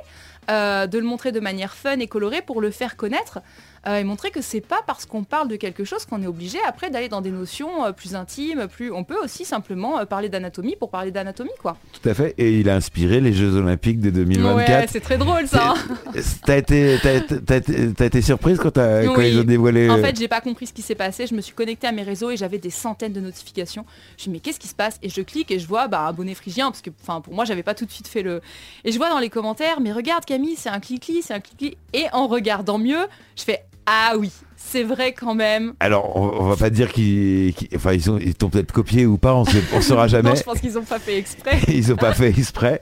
de 0.48 0.98
le 0.98 1.04
montrer 1.06 1.32
de 1.32 1.40
manière 1.40 1.74
fun 1.76 2.00
et 2.00 2.08
colorée 2.08 2.42
pour 2.42 2.62
le 2.62 2.72
faire 2.72 2.96
connaître 2.96 3.40
euh, 3.88 3.98
et 3.98 4.04
montrer 4.04 4.32
que 4.32 4.42
c'est 4.42 4.62
pas 4.62 4.82
parce 4.86 5.06
qu'on 5.06 5.24
parle 5.24 5.48
de 5.48 5.56
quelque 5.56 5.84
chose 5.84 6.06
qu'on 6.06 6.22
est 6.22 6.28
obligé 6.28 6.60
après 6.68 6.90
d'aller 6.90 7.10
dans 7.10 7.22
des 7.22 7.32
notions 7.32 7.86
euh, 7.86 7.92
plus 7.92 8.16
intimes, 8.16 8.68
plus. 8.68 8.92
On 8.92 9.04
peut 9.04 9.18
aussi 9.24 9.46
simplement 9.46 10.00
euh, 10.00 10.06
parler 10.06 10.30
d'anatomie 10.30 10.76
pour 10.76 10.90
parler 10.90 11.12
d'anatomie 11.12 11.50
quoi. 11.62 11.78
Tout 11.92 12.08
à 12.08 12.14
fait. 12.14 12.36
Et 12.38 12.60
il 12.60 12.70
a 12.70 12.76
inspiré 12.76 13.20
les 13.20 13.34
Jeux 13.34 13.56
Olympiques 13.56 14.00
de 14.00 14.10
Ouais, 14.10 14.26
2024. 14.26 14.90
c'est 14.90 15.00
très 15.00 15.18
drôle 15.18 15.48
ça. 15.48 15.74
T'as 16.46 16.58
été, 16.58 16.98
été, 18.00 18.22
surprise 18.22 18.58
quand, 18.58 18.78
Oui. 18.78 19.32
ils 19.32 19.40
ont 19.40 19.44
dévoilé... 19.44 19.90
En 19.90 19.98
fait, 19.98 20.18
j'ai 20.18 20.28
pas 20.28 20.42
compris 20.42 20.68
ce 20.68 20.74
qui 20.74 20.82
s'est 20.82 20.96
passé. 20.96 21.28
Je 21.28 21.34
me 21.36 21.42
suis 21.42 21.54
connectée 21.54 21.88
à 21.88 21.92
mes 21.92 22.04
réseaux 22.04 22.32
et 22.32 22.38
j'avais 22.38 22.58
des 22.58 22.70
centaines 22.70 23.14
de 23.14 23.22
notifications. 23.22 23.86
Je 24.18 24.24
me 24.24 24.26
dis 24.26 24.30
mais 24.32 24.40
qu'est-ce 24.40 24.60
qui 24.60 24.68
se 24.68 24.76
passe? 24.76 24.98
Et 25.02 25.10
je 25.10 25.22
clique 25.22 25.52
et 25.52 25.60
je 25.60 25.68
vois 25.68 25.88
bah, 25.88 26.06
abonné 26.06 26.36
phrygien 26.36 26.70
parce 26.70 26.82
que 26.82 26.90
enfin 27.02 27.22
pour 27.22 27.34
moi 27.34 27.46
j'avais 27.46 27.64
pas 27.64 27.74
tout 27.74 27.86
de 27.86 27.92
suite 27.92 28.08
fait 28.08 28.22
le. 28.22 28.42
Et 28.86 28.92
je 28.92 28.98
vois 28.98 29.10
dans 29.10 29.20
les 29.20 29.30
commentaires 29.30 29.80
mais 29.82 29.92
regarde 29.92 30.26
Camille 30.26 30.56
c'est 30.56 30.70
un 30.70 30.80
clic 30.80 31.00
c'est 31.22 31.34
un 31.34 31.40
clic 31.40 31.78
Et 31.94 32.06
en 32.14 32.28
regardant 32.28 32.78
mieux, 32.78 33.08
je 33.36 33.44
fais 33.44 33.64
ah 33.92 34.14
oui 34.16 34.32
c'est 34.62 34.84
vrai 34.84 35.14
quand 35.14 35.34
même. 35.34 35.74
Alors, 35.80 36.16
on, 36.16 36.44
on 36.44 36.48
va 36.50 36.56
pas 36.56 36.70
dire 36.70 36.92
qu'ils... 36.92 37.54
Enfin, 37.76 37.94
ils, 37.94 38.10
ont- 38.12 38.20
ils 38.20 38.36
t'ont 38.36 38.50
peut-être 38.50 38.72
copié 38.72 39.06
ou 39.06 39.18
pas, 39.18 39.34
on 39.34 39.44
on 39.74 39.82
saura 39.82 40.08
jamais. 40.10 40.30
Non, 40.30 40.36
je 40.36 40.44
pense 40.44 40.60
qu'ils 40.60 40.78
ont 40.78 40.84
pas 40.84 41.00
fait 41.00 41.18
exprès. 41.18 41.60
ils 41.68 41.92
ont 41.92 41.96
pas 41.96 42.14
fait 42.14 42.30
exprès. 42.30 42.82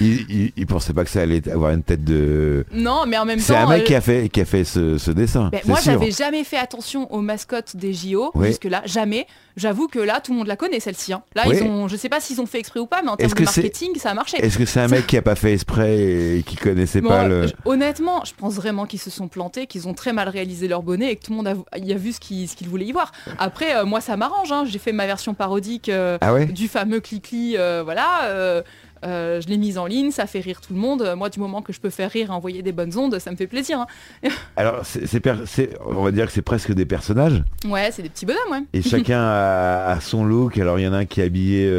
Ils, 0.00 0.66
pensaient 0.66 0.92
pas 0.92 1.04
que 1.04 1.10
ça 1.10 1.20
allait 1.22 1.48
avoir 1.48 1.72
une 1.72 1.82
tête 1.82 2.04
de... 2.04 2.64
Non, 2.72 3.04
mais 3.06 3.16
en 3.18 3.24
même 3.24 3.38
temps. 3.38 3.44
C'est 3.46 3.56
un 3.56 3.68
mec 3.68 3.82
euh, 3.82 3.84
qui 3.84 3.94
a 3.94 4.00
fait, 4.00 4.28
qui 4.28 4.40
a 4.40 4.44
fait 4.44 4.64
ce, 4.64 4.98
ce 4.98 5.10
dessin. 5.10 5.48
Ben, 5.52 5.60
moi, 5.66 5.78
j'avais 5.82 6.10
jamais 6.10 6.44
fait 6.44 6.56
attention 6.58 7.12
aux 7.12 7.20
mascottes 7.20 7.76
des 7.76 7.92
JO 7.94 8.30
Oui. 8.34 8.48
jusque-là, 8.48 8.82
jamais. 8.84 9.26
J'avoue 9.56 9.88
que 9.88 9.98
là, 9.98 10.20
tout 10.20 10.32
le 10.32 10.38
monde 10.38 10.46
la 10.46 10.56
connaît 10.56 10.78
celle-ci. 10.80 11.12
hein. 11.12 11.22
Là, 11.34 11.44
Oui. 11.46 11.56
ils 11.60 11.62
ont, 11.64 11.88
je 11.88 11.96
sais 11.96 12.08
pas 12.08 12.20
s'ils 12.20 12.40
ont 12.40 12.46
fait 12.46 12.58
exprès 12.60 12.80
ou 12.80 12.86
pas, 12.86 13.02
mais 13.02 13.08
en 13.10 13.16
termes 13.16 13.32
de 13.32 13.42
marketing, 13.42 13.90
ça 13.98 14.10
a 14.10 14.14
marché. 14.14 14.36
Est-ce 14.38 14.56
que 14.58 14.64
c'est 14.64 14.80
un 14.80 14.88
mec 14.88 15.06
qui 15.06 15.16
a 15.16 15.22
pas 15.22 15.34
fait 15.34 15.52
exprès 15.52 15.98
et 16.38 16.42
qui 16.46 16.56
connaissait 16.56 17.00
Bon, 17.00 17.08
pas 17.08 17.26
le... 17.28 17.46
honnêtement, 17.64 18.24
je 18.24 18.32
pense 18.36 18.54
vraiment 18.54 18.86
qu'ils 18.86 19.00
se 19.00 19.10
sont 19.10 19.28
plantés, 19.28 19.66
qu'ils 19.66 19.88
ont 19.88 19.94
très 19.94 20.12
mal 20.12 20.28
réalisé 20.28 20.68
leur 20.68 20.82
bonnet 20.82 21.12
et 21.12 21.16
que 21.18 21.24
tout 21.26 21.32
le 21.32 21.36
monde 21.36 21.48
a, 21.48 21.78
y 21.78 21.92
a 21.92 21.96
vu 21.96 22.12
ce 22.12 22.20
qu'ils 22.20 22.68
voulaient 22.68 22.86
y 22.86 22.92
voir. 22.92 23.12
Après, 23.38 23.76
euh, 23.76 23.84
moi, 23.84 24.00
ça 24.00 24.16
m'arrange. 24.16 24.50
hein. 24.52 24.64
J'ai 24.66 24.78
fait 24.78 24.92
ma 24.92 25.06
version 25.06 25.34
parodique 25.34 25.88
euh, 25.88 26.16
Ah 26.20 26.32
ouais? 26.32 26.46
du 26.46 26.68
fameux 26.68 27.00
Clickly. 27.00 27.56
euh, 27.58 27.82
voilà. 27.84 28.62
je 29.04 29.46
l'ai 29.48 29.58
mise 29.58 29.78
en 29.78 29.86
ligne, 29.86 30.10
ça 30.10 30.26
fait 30.26 30.40
rire 30.40 30.60
tout 30.60 30.72
le 30.74 30.78
monde. 30.80 31.14
Moi, 31.16 31.28
du 31.28 31.38
moment 31.40 31.62
que 31.62 31.72
je 31.72 31.80
peux 31.80 31.90
faire 31.90 32.10
rire, 32.10 32.30
envoyer 32.32 32.62
des 32.62 32.72
bonnes 32.72 32.96
ondes, 32.96 33.18
ça 33.18 33.30
me 33.30 33.36
fait 33.36 33.46
plaisir. 33.46 33.80
hein. 33.80 34.28
Alors, 34.56 34.80
c'est- 34.84 35.78
on 35.86 36.02
va 36.02 36.10
dire 36.10 36.26
que 36.26 36.32
c'est 36.32 36.42
presque 36.42 36.72
des 36.72 36.84
personnages. 36.86 37.42
Ouais, 37.66 37.90
c'est 37.92 38.02
des 38.02 38.08
petits 38.08 38.26
bonhommes, 38.26 38.50
ouais. 38.50 38.62
Et 38.72 38.82
chacun 38.82 39.20
a, 39.22 39.92
a 39.92 40.00
son 40.00 40.24
look. 40.24 40.58
Alors, 40.58 40.78
il 40.78 40.84
y 40.84 40.88
en 40.88 40.92
a 40.92 40.98
un 40.98 41.04
qui 41.04 41.20
est 41.20 41.24
habillé 41.24 41.70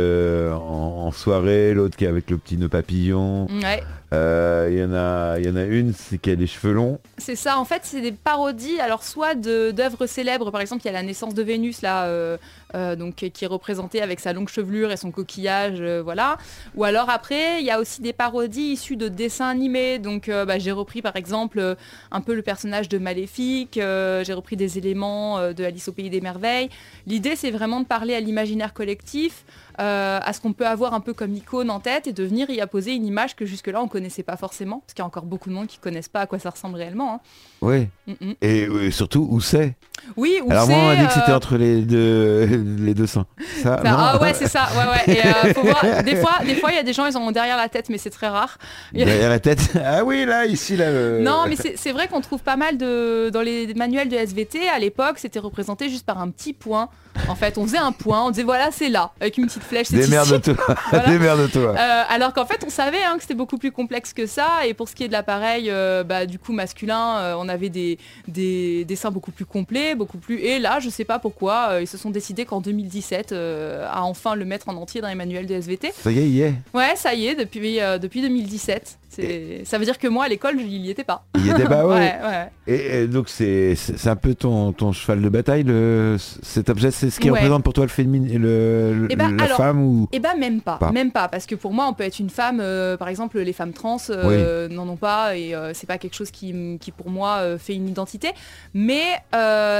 en, 0.53 1.07
en 1.07 1.11
soirée, 1.11 1.73
l'autre 1.73 1.97
qui 1.97 2.05
est 2.05 2.07
avec 2.09 2.29
le 2.29 2.37
petit 2.37 2.57
nœud 2.57 2.69
papillon, 2.69 3.47
Ouais. 3.61 3.83
Euh, 4.13 4.67
Il 4.71 4.77
y, 4.79 4.83
en 4.83 4.93
a- 4.93 5.39
y 5.39 5.49
en 5.49 5.55
a 5.55 5.63
une, 5.63 5.93
c'est 5.93 6.17
qui 6.17 6.31
a 6.31 6.35
les 6.35 6.47
cheveux 6.47 6.73
longs. 6.73 6.99
C'est 7.17 7.35
ça, 7.35 7.59
en 7.59 7.65
fait, 7.65 7.81
c'est 7.83 8.01
des 8.01 8.11
parodies, 8.11 8.79
alors 8.79 9.03
soit 9.03 9.35
d'œuvres 9.35 10.07
célèbres, 10.07 10.49
par 10.51 10.61
exemple, 10.61 10.81
il 10.83 10.87
y 10.87 10.89
a 10.89 10.93
la 10.93 11.03
naissance 11.03 11.33
de 11.35 11.43
Vénus, 11.43 11.81
là, 11.81 12.05
euh, 12.05 12.37
euh, 12.75 12.95
donc, 12.95 13.15
qui 13.15 13.43
est 13.43 13.47
représentée 13.47 14.01
avec 14.01 14.19
sa 14.19 14.33
longue 14.33 14.49
chevelure 14.49 14.91
et 14.91 14.97
son 14.97 15.11
coquillage, 15.11 15.79
euh, 15.79 16.01
voilà. 16.03 16.37
Ou 16.75 16.83
alors 16.83 17.09
après, 17.09 17.61
il 17.61 17.65
y 17.65 17.71
a 17.71 17.79
aussi 17.79 18.01
des 18.01 18.13
parodies 18.13 18.73
issues 18.73 18.97
de 18.97 19.07
dessins 19.07 19.47
animés, 19.47 19.99
donc 19.99 20.29
euh, 20.29 20.45
bah, 20.45 20.59
j'ai 20.59 20.71
repris 20.71 21.01
par 21.01 21.15
exemple 21.15 21.75
un 22.11 22.21
peu 22.21 22.33
le 22.33 22.41
personnage 22.41 22.89
de 22.89 22.97
Maléfique, 22.97 23.75
j'ai 23.75 24.33
repris 24.33 24.55
des 24.55 24.77
éléments 24.77 25.51
de 25.51 25.63
Alice 25.63 25.87
au 25.87 25.91
Pays 25.91 26.09
des 26.09 26.21
Merveilles. 26.21 26.69
L'idée, 27.07 27.35
c'est 27.35 27.51
vraiment 27.51 27.79
de 27.79 27.85
parler 27.85 28.13
à 28.15 28.19
l'imaginaire 28.19 28.73
collectif, 28.73 29.45
à 29.77 30.31
ce 30.33 30.41
qu'on 30.41 30.53
peut 30.53 30.67
avoir 30.67 30.93
un 30.93 30.99
peu 30.99 31.13
comme 31.13 31.33
icône 31.33 31.69
en 31.69 31.79
tête 31.79 32.07
et 32.07 32.13
de 32.13 32.23
venir 32.23 32.49
y 32.49 32.61
apposer 32.61 32.93
une 32.93 33.05
image 33.05 33.35
que 33.35 33.45
jusque-là 33.45 33.81
on 33.81 33.87
connaissait 33.87 34.23
pas 34.23 34.37
forcément, 34.37 34.79
parce 34.79 34.93
qu'il 34.93 35.01
y 35.01 35.03
a 35.03 35.07
encore 35.07 35.25
beaucoup 35.25 35.49
de 35.49 35.55
monde 35.55 35.67
qui 35.67 35.77
connaissent 35.77 36.09
pas 36.09 36.21
à 36.21 36.27
quoi 36.27 36.39
ça 36.39 36.49
ressemble 36.49 36.75
réellement. 36.75 37.15
hein. 37.15 37.19
Oui. 37.61 37.87
Mm, 38.07 38.13
mm. 38.21 38.33
Et 38.41 38.91
surtout, 38.91 39.27
où 39.29 39.41
c'est? 39.41 39.75
Oui, 40.17 40.39
ou 40.43 40.51
Alors 40.51 40.67
moi, 40.67 40.77
on 40.77 40.87
m'a 40.87 40.95
c'est, 40.95 41.01
dit 41.01 41.07
que 41.07 41.13
c'était 41.13 41.31
euh, 41.31 41.35
entre 41.35 41.57
les 41.57 41.81
deux, 41.81 42.45
les 42.79 42.93
deux 42.93 43.07
seins. 43.07 43.25
Ça, 43.63 43.79
ah 43.85 44.19
ouais, 44.21 44.33
c'est 44.33 44.47
ça. 44.47 44.67
Ouais, 44.75 44.85
ouais. 44.91 45.15
Et, 45.15 45.25
euh, 45.25 45.53
faut 45.53 45.61
voir, 45.61 46.03
des 46.03 46.15
fois, 46.15 46.39
des 46.45 46.55
fois, 46.55 46.71
il 46.71 46.75
y 46.75 46.79
a 46.79 46.83
des 46.83 46.93
gens, 46.93 47.05
ils 47.05 47.15
en 47.17 47.21
ont 47.21 47.31
derrière 47.31 47.57
la 47.57 47.69
tête, 47.69 47.89
mais 47.89 47.97
c'est 47.97 48.09
très 48.09 48.27
rare. 48.27 48.57
Derrière 48.93 49.29
la 49.29 49.39
tête. 49.39 49.59
Ah 49.91 50.03
oui, 50.03 50.25
là, 50.25 50.45
ici, 50.45 50.75
là. 50.75 51.19
Non, 51.19 51.45
mais 51.47 51.55
c'est 51.55 51.91
vrai 51.91 52.07
qu'on 52.07 52.21
trouve 52.21 52.41
pas 52.41 52.57
mal 52.57 52.77
de 52.77 53.29
dans 53.31 53.41
les 53.41 53.73
manuels 53.73 54.09
de 54.09 54.15
SVT. 54.15 54.69
À 54.69 54.77
l'époque, 54.77 55.17
c'était 55.17 55.39
représenté 55.39 55.89
juste 55.89 56.05
par 56.05 56.19
un 56.19 56.29
petit 56.29 56.53
point. 56.53 56.89
En 57.27 57.35
fait, 57.35 57.57
on 57.57 57.65
faisait 57.65 57.79
un 57.79 57.91
point, 57.91 58.23
on 58.23 58.29
disait 58.29 58.43
voilà, 58.43 58.69
c'est 58.71 58.89
là, 58.89 59.11
avec 59.19 59.37
une 59.37 59.47
petite 59.47 59.63
flèche. 59.63 59.89
Démerde-toi. 59.91 60.55
Voilà. 60.89 61.07
Démerde-toi. 61.07 61.75
Euh, 61.77 62.03
alors 62.09 62.33
qu'en 62.33 62.45
fait, 62.45 62.63
on 62.65 62.69
savait 62.69 63.03
hein, 63.03 63.15
que 63.15 63.21
c'était 63.21 63.33
beaucoup 63.35 63.57
plus 63.57 63.71
complexe 63.71 64.13
que 64.13 64.25
ça. 64.25 64.65
Et 64.67 64.73
pour 64.73 64.87
ce 64.89 64.95
qui 64.95 65.03
est 65.03 65.07
de 65.07 65.13
l'appareil, 65.13 65.71
bah, 66.05 66.25
du 66.25 66.39
coup 66.39 66.53
masculin, 66.53 67.35
on 67.37 67.49
avait 67.49 67.69
des, 67.69 67.97
des 68.27 68.85
dessins 68.85 69.11
beaucoup 69.11 69.31
plus 69.31 69.45
complets, 69.45 69.88
beaucoup 69.95 70.17
plus. 70.17 70.39
Et 70.39 70.59
là, 70.59 70.79
je 70.79 70.89
sais 70.89 71.05
pas 71.05 71.19
pourquoi, 71.19 71.69
euh, 71.71 71.81
ils 71.81 71.87
se 71.87 71.97
sont 71.97 72.09
décidés 72.09 72.45
qu'en 72.45 72.61
2017, 72.61 73.31
euh, 73.31 73.87
à 73.89 74.03
enfin 74.03 74.35
le 74.35 74.45
mettre 74.45 74.69
en 74.69 74.75
entier 74.75 75.01
dans 75.01 75.07
les 75.07 75.15
manuels 75.15 75.45
de 75.45 75.55
SVT. 75.55 75.91
Ça 75.93 76.11
y 76.11 76.19
est, 76.19 76.23
il 76.23 76.35
y 76.35 76.41
est. 76.41 76.53
Ouais, 76.73 76.95
ça 76.95 77.13
y 77.13 77.27
est, 77.27 77.35
depuis, 77.35 77.79
euh, 77.79 77.97
depuis 77.97 78.21
2017. 78.21 78.98
Ça 79.09 79.77
veut 79.77 79.85
dire 79.85 79.97
que 79.97 80.07
moi, 80.07 80.25
à 80.25 80.27
l'école, 80.27 80.59
je 80.59 80.65
n'y 80.65 80.89
étais 80.89 81.03
pas. 81.03 81.25
Il 81.35 81.45
y 81.45 81.49
était 81.49 81.65
pas, 81.65 81.85
ouais. 81.87 81.95
ouais, 81.95 82.19
ouais. 82.23 82.49
Et, 82.67 83.01
et 83.03 83.07
donc 83.07 83.27
c'est 83.29 83.75
un 84.05 84.15
peu 84.15 84.35
ton, 84.35 84.71
ton 84.71 84.91
cheval 84.93 85.21
de 85.21 85.29
bataille, 85.29 85.63
le, 85.63 86.17
cet 86.19 86.69
objet, 86.69 86.91
c'est 86.91 87.09
ce 87.09 87.19
qui 87.19 87.29
Ouais. 87.29 87.37
représente 87.39 87.63
pour 87.63 87.73
toi 87.73 87.83
le 87.85 87.89
féminin, 87.89 88.37
le, 88.39 88.93
le- 88.93 89.07
Eh 89.09 89.15
ben, 89.15 89.35
la 89.35 89.43
alors, 89.45 89.57
femme 89.57 89.81
ou 89.83 90.07
Eh 90.11 90.19
ben 90.19 90.35
même 90.37 90.61
pas, 90.61 90.77
Pas. 90.77 90.91
même 90.91 91.11
pas, 91.11 91.27
parce 91.27 91.45
que 91.45 91.53
pour 91.55 91.73
moi 91.73 91.87
on 91.87 91.93
peut 91.93 92.03
être 92.03 92.19
une 92.19 92.29
femme, 92.29 92.59
euh, 92.59 92.97
par 92.97 93.07
exemple 93.07 93.39
les 93.39 93.53
femmes 93.53 93.73
trans 93.73 93.97
euh, 94.09 94.67
n'en 94.67 94.87
ont 94.87 94.95
pas 94.95 95.35
et 95.37 95.53
euh, 95.53 95.73
c'est 95.75 95.85
pas 95.87 95.97
quelque 95.99 96.15
chose 96.15 96.31
qui, 96.31 96.53
pour 96.97 97.09
moi 97.09 97.57
fait 97.59 97.75
une 97.75 97.87
identité, 97.87 98.29
mais 98.73 99.03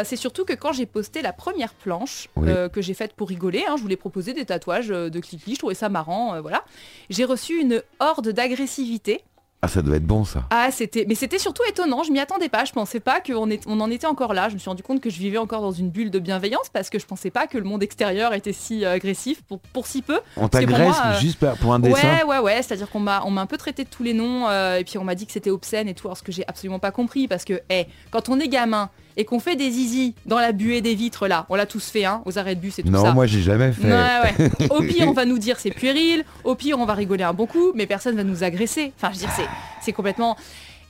c'est 0.06 0.16
surtout 0.16 0.46
que 0.46 0.54
quand 0.54 0.74
j'ai 0.74 0.86
posté 0.86 1.22
la 1.22 1.34
première 1.34 1.74
planche 1.74 2.28
Oui. 2.36 2.50
que 2.74 2.82
j'ai 2.82 2.94
faite 2.94 3.14
pour 3.14 3.30
rigoler, 3.30 3.64
hein, 3.68 3.76
je 3.78 3.82
voulais 3.82 3.96
proposer 3.96 4.34
des 4.34 4.46
tatouages 4.46 4.88
de 4.90 5.20
Clicky, 5.20 5.54
je 5.54 5.60
trouvais 5.60 5.76
ça 5.76 5.90
marrant, 5.90 6.40
voilà, 6.42 6.64
j'ai 7.10 7.26
reçu 7.26 7.60
une 7.60 7.82
horde 8.00 8.30
d'agressivité. 8.30 9.19
Ah 9.62 9.68
ça 9.68 9.82
doit 9.82 9.98
être 9.98 10.06
bon 10.06 10.24
ça. 10.24 10.46
Ah 10.52 10.70
c'était, 10.72 11.06
mais 11.08 11.16
c'était 11.16 11.38
surtout 11.38 11.64
étonnant, 11.68 12.04
je 12.04 12.12
m'y 12.12 12.20
attendais 12.20 12.48
pas, 12.48 12.64
je 12.64 12.72
pensais 12.72 13.02
pas 13.02 13.20
qu'on 13.20 13.50
est... 13.50 13.62
on 13.68 13.80
en 13.82 13.92
était 13.92 14.08
encore 14.08 14.34
là, 14.34 14.48
je 14.48 14.54
me 14.54 14.60
suis 14.60 14.70
rendu 14.70 14.84
compte 14.84 15.02
que 15.02 15.10
je 15.10 15.20
vivais 15.20 15.38
encore 15.38 15.62
dans 15.62 15.72
une 15.72 15.90
bulle 15.90 16.12
de 16.12 16.20
bienveillance 16.20 16.70
parce 16.72 16.90
que 16.90 16.98
je 16.98 17.06
pensais 17.06 17.30
pas 17.30 17.46
que 17.46 17.58
le 17.58 17.66
monde 17.66 17.84
extérieur 17.84 18.34
était 18.34 18.54
si 18.54 18.86
euh, 18.86 18.94
agressif 18.94 19.42
pour, 19.44 19.60
pour 19.60 19.86
si 19.86 20.02
peu. 20.02 20.20
On 20.38 20.48
t'agresse 20.48 20.96
euh, 21.06 21.20
juste 21.20 21.40
pour 21.60 21.74
un 21.74 21.80
dessin. 21.80 22.20
Ouais, 22.20 22.24
ouais, 22.24 22.40
ouais. 22.40 22.62
C'est-à-dire 22.62 22.90
qu'on 22.90 23.02
m'a, 23.02 23.22
on 23.26 23.32
m'a 23.32 23.42
un 23.42 23.48
peu 23.48 23.58
traité 23.58 23.84
de 23.84 23.90
tous 23.90 24.04
les 24.04 24.14
noms 24.14 24.48
euh, 24.48 24.78
et 24.78 24.84
puis 24.86 24.98
on 24.98 25.04
m'a 25.04 25.16
dit 25.16 25.26
que 25.26 25.34
c'était 25.34 25.50
obscène 25.50 25.90
et 25.90 25.94
tout. 25.94 26.08
Alors 26.08 26.18
ce 26.18 26.24
que 26.24 26.32
j'ai 26.32 26.46
absolument 26.48 26.80
pas 26.80 26.92
compris 26.92 27.28
parce 27.28 27.44
que, 27.44 27.62
hé, 27.70 27.88
quand 28.12 28.30
on 28.30 28.40
est 28.40 28.48
gamin 28.48 28.90
et 29.20 29.26
qu'on 29.26 29.40
fait 29.42 29.58
des 29.58 29.70
zizi 29.70 30.16
dans 30.26 30.40
la 30.40 30.54
buée 30.54 30.80
des 30.80 30.96
vitres 30.96 31.28
là, 31.28 31.46
on 31.50 31.56
l'a 31.56 31.66
tous 31.66 31.90
fait, 31.90 32.06
hein, 32.06 32.22
aux 32.26 32.40
arrêts 32.40 32.56
de 32.56 32.62
bus 32.62 32.80
et 32.80 32.84
tout 32.84 32.90
non, 32.90 33.04
ça. 33.04 33.12
moi 33.12 33.26
j'ai 33.26 33.42
jamais 33.42 33.74
fait. 33.74 33.84
Ouais, 33.92 33.92
ouais. 33.92 34.68
Au 34.72 34.82
pire, 34.82 35.10
on 35.10 35.12
va 35.12 35.26
nous 35.26 35.38
dire 35.38 35.60
c'est 35.60 35.72
puéril. 35.72 36.24
Au 36.46 36.56
pire, 36.56 36.80
on 36.80 36.86
va 36.86 36.94
rigoler 36.94 37.26
un 37.26 37.34
bon 37.34 37.46
coup, 37.46 37.74
mais 37.76 37.86
personne 37.86 38.16
va 38.16 38.24
nous 38.24 38.46
agresser. 38.46 38.94
Enfin, 38.96 39.10
je 39.14 39.20
veux 39.20 39.26
dire, 39.26 39.34
c'est, 39.36 39.48
c'est 39.82 39.92
complètement. 39.92 40.38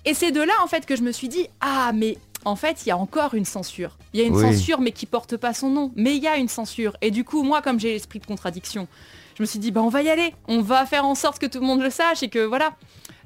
Et 0.06 0.14
c'est 0.14 0.32
de 0.32 0.42
là 0.42 0.54
en 0.64 0.68
fait 0.68 0.86
que 0.86 0.96
je 0.96 1.02
me 1.02 1.12
suis 1.12 1.28
dit 1.28 1.48
ah 1.60 1.92
mais 1.94 2.18
en 2.46 2.56
fait 2.56 2.86
il 2.86 2.90
y 2.90 2.92
a 2.92 2.98
encore 2.98 3.34
une 3.34 3.46
censure. 3.46 3.98
Il 4.14 4.20
y 4.20 4.24
a 4.24 4.28
une 4.28 4.36
Oui. 4.36 4.44
censure 4.56 4.80
mais 4.80 4.92
qui 4.92 5.08
porte 5.08 5.36
pas 5.36 5.56
son 5.56 5.72
nom. 5.72 5.92
Mais 5.96 6.16
il 6.16 6.22
y 6.22 6.28
a 6.28 6.38
une 6.38 6.50
censure. 6.50 6.96
Et 7.02 7.10
du 7.10 7.24
coup 7.24 7.42
moi 7.42 7.64
comme 7.64 7.80
j'ai 7.80 7.94
l'esprit 7.94 8.20
de 8.20 8.28
contradiction, 8.28 8.88
je 9.38 9.42
me 9.42 9.48
suis 9.48 9.58
dit 9.58 9.72
bah 9.72 9.82
on 9.82 9.90
va 9.90 10.04
y 10.04 10.10
aller. 10.10 10.36
On 10.48 10.62
va 10.62 10.86
faire 10.86 11.04
en 11.04 11.16
sorte 11.16 11.40
que 11.40 11.48
tout 11.48 11.60
le 11.60 11.66
monde 11.66 11.82
le 11.82 11.90
sache 11.90 12.22
et 12.22 12.30
que 12.30 12.40
voilà. 12.46 12.74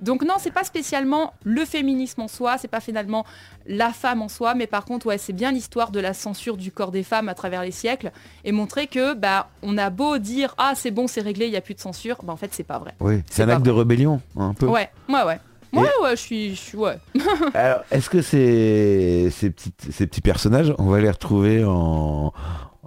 Donc 0.04 0.24
non, 0.24 0.36
c'est 0.38 0.52
pas 0.52 0.63
spécialement 0.63 1.34
le 1.44 1.66
féminisme 1.66 2.22
en 2.22 2.28
soi, 2.28 2.58
c'est 2.58 2.68
pas 2.68 2.82
finalement 2.82 3.26
la 3.66 3.92
femme 3.92 4.22
en 4.22 4.28
soi, 4.28 4.54
mais 4.54 4.68
par 4.68 4.86
contre, 4.86 5.08
ouais, 5.08 5.18
c'est 5.18 5.34
bien 5.34 5.52
l'histoire 5.52 5.92
de 5.92 6.00
la 6.00 6.13
censure 6.13 6.58
du 6.58 6.72
corps 6.72 6.92
des 6.92 7.04
femmes 7.04 7.30
à 7.30 7.34
travers 7.34 7.63
les 7.63 7.72
siècles 7.72 8.12
et 8.44 8.52
montrer 8.52 8.88
que 8.88 9.13
bah 9.13 9.50
on 9.62 9.78
a 9.78 9.89
beau 9.89 10.18
dire 10.18 10.54
ah 10.58 10.74
c'est 10.76 10.92
bon, 10.92 11.08
c'est 11.08 11.22
réglé, 11.22 11.48
il 11.48 11.54
y 11.54 11.58
a 11.58 11.62
plus 11.62 11.74
de 11.74 11.80
censure, 11.80 12.18
bah 12.24 12.34
en 12.34 12.38
fait 12.38 12.54
c'est 12.54 12.63
pas 12.63 12.80
vrai. 12.80 12.94
Oui, 13.00 13.24
C'est 13.30 13.44
un 13.44 13.50
acte 13.50 13.66
de 13.66 13.72
rébellion, 13.72 14.22
un 14.38 14.54
peu. 14.54 14.68
Ouais, 14.68 14.89
ouais, 15.10 15.24
ouais. 15.24 15.39
Ouais, 15.74 15.89
ouais, 16.04 16.12
je 16.12 16.22
suis, 16.22 16.50
je 16.52 16.62
suis, 16.62 16.78
ouais. 16.78 17.00
Alors, 17.56 17.80
est-ce 17.89 18.08
que 18.08 18.22
ces, 18.22 19.30
ces, 19.32 19.50
petits, 19.50 19.74
ces 19.92 20.06
petits 20.06 20.22
personnages, 20.22 20.72
on 20.78 20.86
va 20.86 21.00
les 21.00 21.10
retrouver 21.10 21.63
en, 21.66 22.32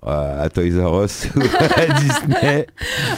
à 0.05 0.49
Toys 0.51 0.71
R 0.85 1.05
Us 1.05 1.27
ou 1.37 1.41
à 1.41 1.87
Disney 2.01 2.67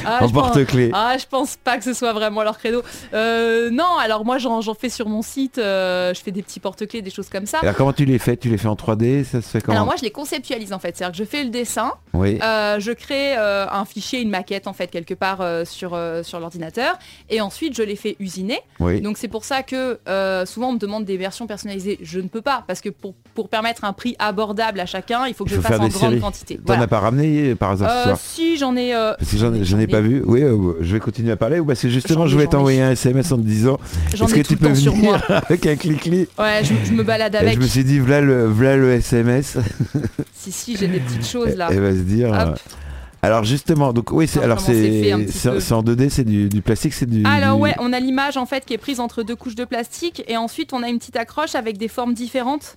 Ah, 0.04 0.18
en 0.24 0.28
je 0.28 0.32
pense- 0.32 0.42
porte-clés 0.42 0.90
Ah, 0.94 1.16
je 1.18 1.26
pense 1.26 1.56
pas 1.56 1.76
que 1.78 1.84
ce 1.84 1.92
soit 1.92 2.12
vraiment 2.12 2.42
leur 2.42 2.58
credo. 2.58 2.82
Euh, 3.14 3.70
non, 3.70 3.96
alors 4.00 4.24
moi 4.24 4.38
j'en 4.38 4.62
fais 4.74 4.88
sur 4.88 5.08
mon 5.08 5.22
site, 5.22 5.58
euh, 5.58 6.14
je 6.14 6.20
fais 6.20 6.30
des 6.30 6.42
petits 6.42 6.60
porte-clés, 6.60 7.02
des 7.02 7.10
choses 7.10 7.28
comme 7.28 7.46
ça. 7.46 7.58
Alors 7.60 7.74
comment 7.74 7.92
tu 7.92 8.04
les 8.04 8.18
fais? 8.18 8.36
Tu 8.36 8.48
les 8.48 8.58
fais 8.58 8.68
en 8.68 8.74
3D 8.74 9.24
Ça 9.24 9.42
se 9.42 9.48
fait 9.48 9.60
comment? 9.60 9.74
Alors 9.76 9.86
moi 9.86 9.94
je 9.98 10.02
les 10.02 10.10
conceptualise 10.10 10.72
en 10.72 10.78
fait, 10.78 10.96
c'est-à-dire 10.96 11.12
que 11.12 11.24
je 11.24 11.28
fais 11.28 11.44
le 11.44 11.50
dessin, 11.50 11.92
Oui. 12.14 12.38
Euh, 12.42 12.78
je 12.80 12.92
crée 12.92 13.36
euh, 13.36 13.66
un 13.70 13.84
fichier, 13.84 14.20
une 14.20 14.30
maquette 14.30 14.66
en 14.66 14.72
fait 14.72 14.88
quelque 14.88 15.14
part 15.14 15.40
euh, 15.40 15.64
sur, 15.64 15.94
euh, 15.94 16.22
sur 16.22 16.40
l'ordinateur 16.40 16.98
et 17.28 17.40
ensuite 17.40 17.76
je 17.76 17.82
les 17.82 17.96
fais 17.96 18.16
usiner. 18.20 18.60
oui. 18.80 19.00
Donc 19.00 19.18
c'est 19.18 19.28
pour 19.28 19.44
ça 19.44 19.62
que 19.62 19.98
euh, 20.08 20.46
souvent 20.46 20.68
on 20.68 20.72
me 20.74 20.78
demande 20.78 21.04
des 21.04 21.16
versions 21.16 21.46
personnalisées. 21.46 21.98
Je 22.02 22.20
ne 22.20 22.28
peux 22.28 22.42
pas 22.42 22.64
parce 22.66 22.80
que 22.80 22.88
pour, 22.88 23.14
pour 23.34 23.48
permettre 23.48 23.84
un 23.84 23.92
prix 23.92 24.16
abordable 24.18 24.80
à 24.80 24.86
chacun, 24.86 25.26
il 25.26 25.34
faut 25.34 25.44
que 25.44 25.50
Il 25.50 25.56
je 25.56 25.60
fasse 25.60 25.72
en 25.80 25.88
grande 25.88 25.92
séries. 25.92 26.20
quantité. 26.20 26.58
T'en 26.74 26.80
as 26.80 26.86
pas 26.86 27.00
ramené 27.00 27.54
par 27.54 27.70
hasard 27.72 27.90
ce 27.90 27.96
Euh, 27.96 28.04
soir 28.04 28.18
si 28.22 28.56
j'en 28.56 28.76
ai... 28.76 28.94
euh, 28.94 29.14
Parce 29.18 29.30
que 29.32 29.36
j'en 29.64 29.78
ai 29.78 29.86
pas 29.86 30.00
vu. 30.00 30.22
Oui, 30.24 30.42
euh, 30.42 30.56
je 30.80 30.92
vais 30.94 31.00
continuer 31.00 31.32
à 31.32 31.36
parler. 31.36 31.58
Ou 31.60 31.64
parce 31.64 31.80
que 31.80 31.88
justement, 31.88 32.26
je 32.26 32.38
ai. 32.38 32.46
t'envoyer 32.46 32.82
un 32.82 32.92
SMS 32.92 33.32
en 33.32 33.36
te 33.36 33.42
disant 33.42 33.78
Est-ce 34.12 34.34
que 34.34 34.40
tu 34.40 34.56
peux 34.56 34.68
venir 34.68 34.94
moi. 34.94 35.18
avec 35.28 35.66
un 35.66 35.76
clic-clic 35.76 36.28
Ouais, 36.38 36.62
je, 36.62 36.92
me 36.92 37.02
balade 37.02 37.34
avec. 37.36 37.54
je 37.54 37.58
me 37.60 37.66
suis 37.66 37.84
dit, 37.84 37.98
voilà 37.98 38.20
le, 38.20 38.92
SMS. 38.92 39.58
Si, 40.34 40.52
si, 40.52 40.76
j'ai 40.76 40.86
des 40.88 41.00
petites 41.00 41.26
choses 41.26 41.56
là. 41.56 41.68
Elle 41.72 41.80
va 41.80 41.90
se 41.90 41.96
dire. 41.98 42.32
euh. 42.32 42.54
Alors 43.20 43.42
justement, 43.42 43.92
donc 43.92 44.12
oui, 44.12 44.28
c'est 44.28 44.40
alors 44.40 44.60
c'est 44.60 45.12
en 45.12 45.82
2D, 45.82 46.08
c'est 46.08 46.22
du, 46.24 46.48
du 46.48 46.62
plastique, 46.62 46.94
c'est 46.94 47.10
du. 47.10 47.24
Alors 47.26 47.56
du- 47.56 47.62
ouais, 47.62 47.74
on 47.80 47.92
a 47.92 47.98
l'image 47.98 48.36
en 48.36 48.46
fait 48.46 48.64
qui 48.64 48.74
est 48.74 48.78
prise 48.78 49.00
entre 49.00 49.24
deux 49.24 49.34
couches 49.34 49.56
de 49.56 49.64
plastique 49.64 50.22
et 50.28 50.36
ensuite 50.36 50.72
on 50.72 50.84
a 50.84 50.88
une 50.88 50.98
petite 50.98 51.16
accroche 51.16 51.56
avec 51.56 51.76
des 51.78 51.88
formes 51.88 52.14
différentes 52.14 52.76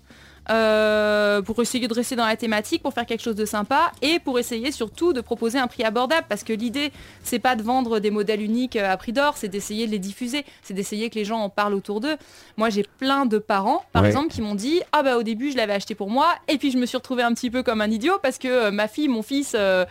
euh, 0.52 1.42
pour 1.42 1.62
essayer 1.62 1.88
de 1.88 1.94
rester 1.94 2.16
dans 2.16 2.26
la 2.26 2.36
thématique, 2.36 2.82
pour 2.84 2.94
faire 2.94 3.06
quelque 3.06 3.22
chose 3.24 3.36
de 3.36 3.46
sympa 3.46 3.92
et 4.02 4.20
pour 4.20 4.38
essayer 4.38 4.72
surtout 4.72 5.14
de 5.14 5.22
proposer 5.22 5.58
un 5.60 5.68
prix 5.68 5.84
abordable 5.84 6.26
parce 6.30 6.44
que 6.44 6.54
l'idée 6.54 6.92
c'est 7.24 7.40
pas 7.40 7.56
de 7.56 7.64
vendre 7.64 8.00
des 8.00 8.12
modèles 8.12 8.42
uniques 8.42 8.76
euh, 8.76 8.92
à 8.92 8.98
prix 8.98 9.14
d'or, 9.14 9.36
c'est 9.38 9.48
d'essayer 9.48 9.86
de 9.88 9.92
les 9.92 10.00
diffuser, 10.00 10.46
c'est 10.62 10.74
d'essayer 10.74 11.10
que 11.10 11.16
les 11.16 11.26
gens 11.26 11.40
en 11.40 11.50
parlent 11.50 11.74
autour 11.74 12.02
d'eux. 12.02 12.18
Moi 12.58 12.70
j'ai 12.70 12.84
plein 13.00 13.26
de 13.26 13.38
parents 13.38 13.84
par 13.94 14.02
Ouais. 14.04 14.10
exemple 14.10 14.28
qui 14.30 14.42
m'ont 14.42 14.56
dit 14.56 14.82
ah 14.92 15.04
bah 15.04 15.18
au 15.18 15.24
début 15.24 15.52
je 15.52 15.58
l'avais 15.58 15.74
acheté 15.74 15.96
pour 15.96 16.10
moi 16.10 16.28
et 16.48 16.58
puis 16.58 16.72
je 16.72 16.78
me 16.78 16.86
suis 16.86 16.98
retrouvée 16.98 17.24
un 17.24 17.34
petit 17.34 17.50
peu 17.50 17.64
comme 17.64 17.80
un 17.82 17.90
idiot 17.90 18.18
parce 18.22 18.38
que 18.38 18.48
euh, 18.48 18.72
ma 18.72 18.88
fille, 18.88 19.08
mon 19.08 19.22
fils, 19.24 19.56
euh, 19.58 19.86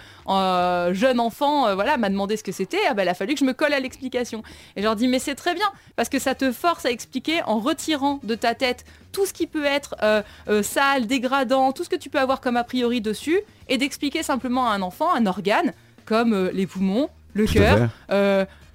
jeune 0.92 1.20
enfant, 1.20 1.74
voilà, 1.74 1.96
m'a 1.96 2.08
demandé 2.08 2.36
ce 2.36 2.42
que 2.44 2.52
c'était, 2.52 2.78
ah 2.88 2.94
bah, 2.94 3.02
il 3.04 3.08
a 3.08 3.14
fallu 3.14 3.34
que 3.34 3.40
je 3.40 3.44
me 3.44 3.52
colle 3.52 3.72
à 3.72 3.80
l'explication. 3.80 4.42
Et 4.76 4.80
je 4.80 4.86
leur 4.86 4.96
dis 4.96 5.08
mais 5.08 5.18
c'est 5.18 5.34
très 5.34 5.54
bien 5.54 5.66
parce 5.96 6.08
que 6.08 6.18
ça 6.18 6.34
te 6.34 6.52
force 6.52 6.84
à 6.86 6.90
expliquer 6.90 7.42
en 7.44 7.58
retirant 7.58 8.20
de 8.22 8.34
ta 8.34 8.54
tête 8.54 8.84
tout 9.12 9.26
ce 9.26 9.32
qui 9.32 9.46
peut 9.46 9.64
être 9.64 9.96
euh, 10.02 10.22
euh, 10.48 10.62
sale, 10.62 11.06
dégradant, 11.06 11.72
tout 11.72 11.84
ce 11.84 11.88
que 11.88 11.96
tu 11.96 12.10
peux 12.10 12.18
avoir 12.18 12.40
comme 12.40 12.56
a 12.56 12.64
priori 12.64 13.00
dessus 13.00 13.40
et 13.68 13.78
d'expliquer 13.78 14.22
simplement 14.22 14.68
à 14.68 14.74
un 14.74 14.82
enfant 14.82 15.14
un 15.14 15.26
organe 15.26 15.72
comme 16.06 16.32
euh, 16.32 16.50
les 16.52 16.66
poumons, 16.66 17.08
le 17.34 17.46
cœur, 17.46 17.88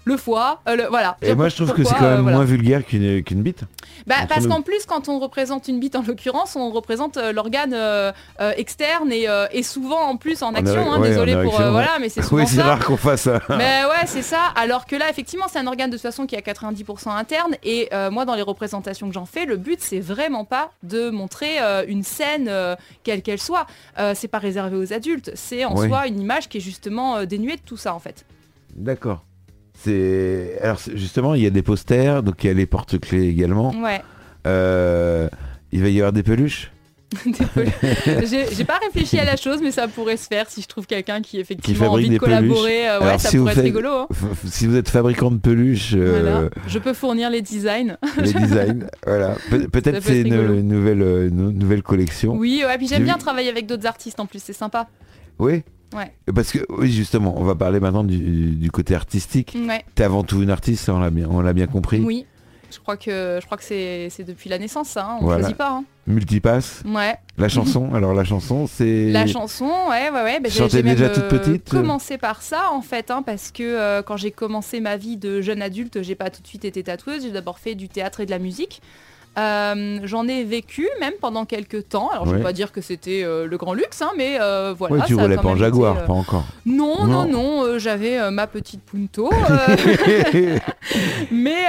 le 0.05 0.17
foie, 0.17 0.61
euh, 0.69 0.75
le- 0.75 0.87
voilà. 0.87 1.17
Et 1.23 1.33
moi 1.35 1.49
je 1.49 1.55
trouve 1.55 1.73
que 1.73 1.83
c'est 1.83 1.93
quand 1.95 2.03
euh, 2.05 2.11
même 2.15 2.21
voilà. 2.21 2.37
moins 2.37 2.45
vulgaire 2.45 2.85
qu'une 2.85 3.23
qu'une 3.23 3.41
bite. 3.41 3.63
Bah, 4.07 4.15
parce 4.29 4.45
qu'en 4.45 4.61
plus, 4.61 4.85
quand 4.85 5.09
on 5.09 5.17
représente 5.19 5.67
une 5.67 5.79
bite 5.79 5.95
en 5.95 6.03
l'occurrence, 6.03 6.55
on 6.55 6.69
représente 6.69 7.17
euh, 7.17 7.31
l'organe 7.31 7.73
euh, 7.73 8.11
euh, 8.39 8.51
externe 8.55 9.11
et, 9.11 9.27
euh, 9.27 9.47
et 9.51 9.63
souvent 9.63 10.01
en 10.01 10.15
plus 10.17 10.43
en 10.43 10.53
action. 10.53 10.91
hein, 10.91 10.99
ouais, 10.99 11.09
désolé 11.09 11.33
pour 11.41 11.59
euh, 11.59 11.71
voilà, 11.71 11.97
mais 11.99 12.09
c'est 12.09 12.21
souvent 12.23 12.43
Oui, 12.43 12.47
c'est 12.47 12.57
ça. 12.57 12.63
rare 12.65 12.85
qu'on 12.85 12.97
fasse 12.97 13.21
ça. 13.23 13.41
Mais 13.49 13.83
ouais, 13.85 14.05
c'est 14.05 14.21
ça. 14.21 14.53
Alors 14.55 14.85
que 14.85 14.95
là, 14.95 15.09
effectivement, 15.09 15.45
c'est 15.49 15.57
un 15.59 15.65
organe 15.67 15.89
de 15.89 15.95
toute 15.95 16.03
façon 16.03 16.27
qui 16.27 16.35
est 16.35 16.47
à 16.47 16.53
90% 16.53 17.09
interne. 17.09 17.55
Et 17.63 17.89
euh, 17.93 18.11
moi, 18.11 18.25
dans 18.25 18.35
les 18.35 18.43
représentations 18.43 19.07
que 19.07 19.13
j'en 19.13 19.25
fais, 19.25 19.45
le 19.45 19.57
but, 19.57 19.79
c'est 19.81 19.99
vraiment 20.01 20.45
pas 20.45 20.69
de 20.83 21.09
montrer 21.09 21.59
euh, 21.61 21.83
une 21.87 22.03
scène 22.03 22.45
euh, 22.47 22.75
quelle 23.03 23.23
qu'elle 23.23 23.41
soit. 23.41 23.65
Euh, 23.97 24.13
c'est 24.15 24.27
pas 24.27 24.37
réservé 24.39 24.77
aux 24.77 24.93
adultes. 24.93 25.31
C'est 25.33 25.65
en 25.65 25.75
Oui. 25.75 25.87
soi 25.87 26.05
une 26.07 26.19
image 26.19 26.47
qui 26.47 26.57
est 26.57 26.61
justement 26.61 27.17
euh, 27.17 27.25
dénuée 27.25 27.55
de 27.55 27.61
tout 27.65 27.77
ça, 27.77 27.95
en 27.95 27.99
fait. 27.99 28.23
D'accord. 28.75 29.23
C'est 29.77 30.57
alors 30.61 30.79
justement 30.95 31.35
il 31.35 31.43
y 31.43 31.47
a 31.47 31.51
des 31.51 31.61
posters, 31.61 32.23
donc 32.23 32.43
il 32.43 32.47
y 32.47 32.49
a 32.49 32.53
les 32.53 32.65
porte-clés 32.65 33.27
également. 33.27 33.71
Ouais. 33.81 34.01
Euh, 34.47 35.27
il 35.71 35.81
va 35.81 35.89
y 35.89 35.97
avoir 35.99 36.13
des 36.13 36.23
peluches. 36.23 36.71
J'ai 37.25 38.65
pas 38.65 38.79
réfléchi 38.83 39.17
à 39.19 39.25
la 39.25 39.35
chose, 39.37 39.59
mais 39.61 39.71
ça 39.71 39.87
pourrait 39.87 40.17
se 40.17 40.27
faire 40.27 40.49
si 40.49 40.61
je 40.61 40.67
trouve 40.67 40.85
quelqu'un 40.85 41.21
qui 41.21 41.39
effectivement 41.39 41.85
a 41.85 41.89
envie 41.89 42.09
de 42.09 42.17
collaborer. 42.17 42.89
euh, 42.89 42.99
ouais, 42.99 43.05
Alors, 43.05 43.19
ça 43.21 43.29
si 43.29 43.37
vous 43.37 43.43
pourrait 43.43 43.51
être 43.53 43.57
faites- 43.57 43.65
rigolo. 43.65 43.89
hein. 43.89 44.07
Si 44.45 44.67
vous 44.67 44.75
êtes 44.75 44.89
fabricant 44.89 45.31
de 45.31 45.37
peluches, 45.37 45.93
euh, 45.95 46.19
Voilà. 46.21 46.49
Je 46.67 46.79
peux 46.79 46.93
fournir 46.93 47.29
les 47.29 47.41
designs. 47.41 47.95
les 48.17 48.33
designs, 48.33 48.87
voilà. 49.05 49.35
Pe- 49.49 49.67
Peut-être 49.67 49.95
peut 49.97 50.01
c'est 50.03 50.21
une, 50.21 50.61
nouvelle, 50.67 51.01
une 51.29 51.51
nouvelle 51.51 51.83
collection. 51.83 52.33
Oui, 52.35 52.63
ouais, 52.65 52.77
puis 52.77 52.87
J'ai 52.87 52.95
j'aime 52.95 53.05
bien 53.05 53.17
travailler 53.17 53.49
avec 53.49 53.65
d'autres 53.67 53.85
artistes 53.85 54.19
en 54.19 54.25
plus, 54.25 54.41
c'est 54.43 54.53
sympa. 54.53 54.87
Oui. 55.39 55.63
Ouais. 55.93 56.11
Parce 56.33 56.51
que 56.51 56.59
oui 56.69 56.91
justement, 56.91 57.35
on 57.37 57.43
va 57.43 57.55
parler 57.55 57.79
maintenant 57.79 58.03
du, 58.03 58.17
du 58.55 58.71
côté 58.71 58.95
artistique. 58.95 59.55
Ouais. 59.67 59.83
T'es 59.95 60.03
avant 60.03 60.23
tout 60.23 60.41
une 60.41 60.49
artiste, 60.49 60.87
on 60.89 60.99
l'a 60.99 61.09
bien, 61.09 61.27
on 61.29 61.41
l'a 61.41 61.53
bien 61.53 61.67
compris. 61.67 61.99
Oui. 61.99 62.25
Je 62.71 62.79
crois 62.79 62.97
que 62.97 63.37
je 63.39 63.45
crois 63.45 63.57
que 63.57 63.63
c'est 63.63 64.09
depuis 64.27 64.49
la 64.49 64.57
naissance 64.57 64.89
ça. 64.89 65.05
hein, 65.05 65.17
On 65.21 65.25
Voilà. 65.25 65.41
choisit 65.41 65.55
pas. 65.57 65.69
hein. 65.71 65.83
Multipasse. 66.07 66.83
Ouais. 66.85 67.15
La 67.37 67.47
chanson, 67.47 67.93
alors 67.93 68.13
la 68.13 68.23
chanson, 68.23 68.67
c'est. 68.67 69.11
La 69.11 69.27
chanson, 69.27 69.69
ouais, 69.89 70.09
ouais, 70.09 70.23
ouais. 70.23 70.39
bah, 70.39 70.49
chantais 70.49 70.83
même, 70.83 70.95
déjà 70.95 71.09
toute 71.09 71.23
euh, 71.23 71.29
petite 71.39 71.69
Commencé 71.69 72.17
par 72.17 72.41
ça 72.41 72.71
en 72.71 72.81
fait, 72.81 73.11
hein, 73.11 73.21
parce 73.25 73.51
que 73.51 73.63
euh, 73.63 74.01
quand 74.01 74.17
j'ai 74.17 74.31
commencé 74.31 74.81
ma 74.81 74.97
vie 74.97 75.15
de 75.17 75.41
jeune 75.41 75.61
adulte, 75.61 76.01
j'ai 76.01 76.15
pas 76.15 76.29
tout 76.29 76.41
de 76.41 76.47
suite 76.47 76.65
été 76.65 76.83
tatoueuse. 76.83 77.23
J'ai 77.23 77.31
d'abord 77.31 77.59
fait 77.59 77.75
du 77.75 77.87
théâtre 77.87 78.19
et 78.19 78.25
de 78.25 78.31
la 78.31 78.39
musique. 78.39 78.81
Euh, 79.37 79.99
J'en 80.03 80.27
ai 80.27 80.43
vécu 80.43 80.87
même 80.99 81.13
pendant 81.19 81.45
quelques 81.45 81.89
temps. 81.89 82.09
Alors 82.09 82.25
je 82.25 82.31
Ouais. 82.31 82.37
vais 82.37 82.43
pas 82.43 82.53
dire 82.53 82.71
que 82.71 82.81
c'était 82.81 83.23
euh, 83.23 83.45
le 83.47 83.57
grand 83.57 83.73
luxe, 83.73 84.01
hein, 84.01 84.11
mais 84.17 84.37
euh, 84.39 84.73
voilà. 84.77 84.95
Ouais, 84.95 85.01
tu 85.05 85.15
roulais 85.15 85.35
pas 85.35 85.49
en 85.49 85.55
Jaguar, 85.55 85.97
été, 85.97 86.05
pas 86.07 86.13
encore. 86.13 86.45
Non, 86.65 87.05
Non. 87.05 87.25
non, 87.25 87.63
non, 87.65 87.79
j'avais 87.79 88.31
ma 88.31 88.47
petite 88.47 88.81
Punto. 88.83 89.29
mais, 91.31 91.63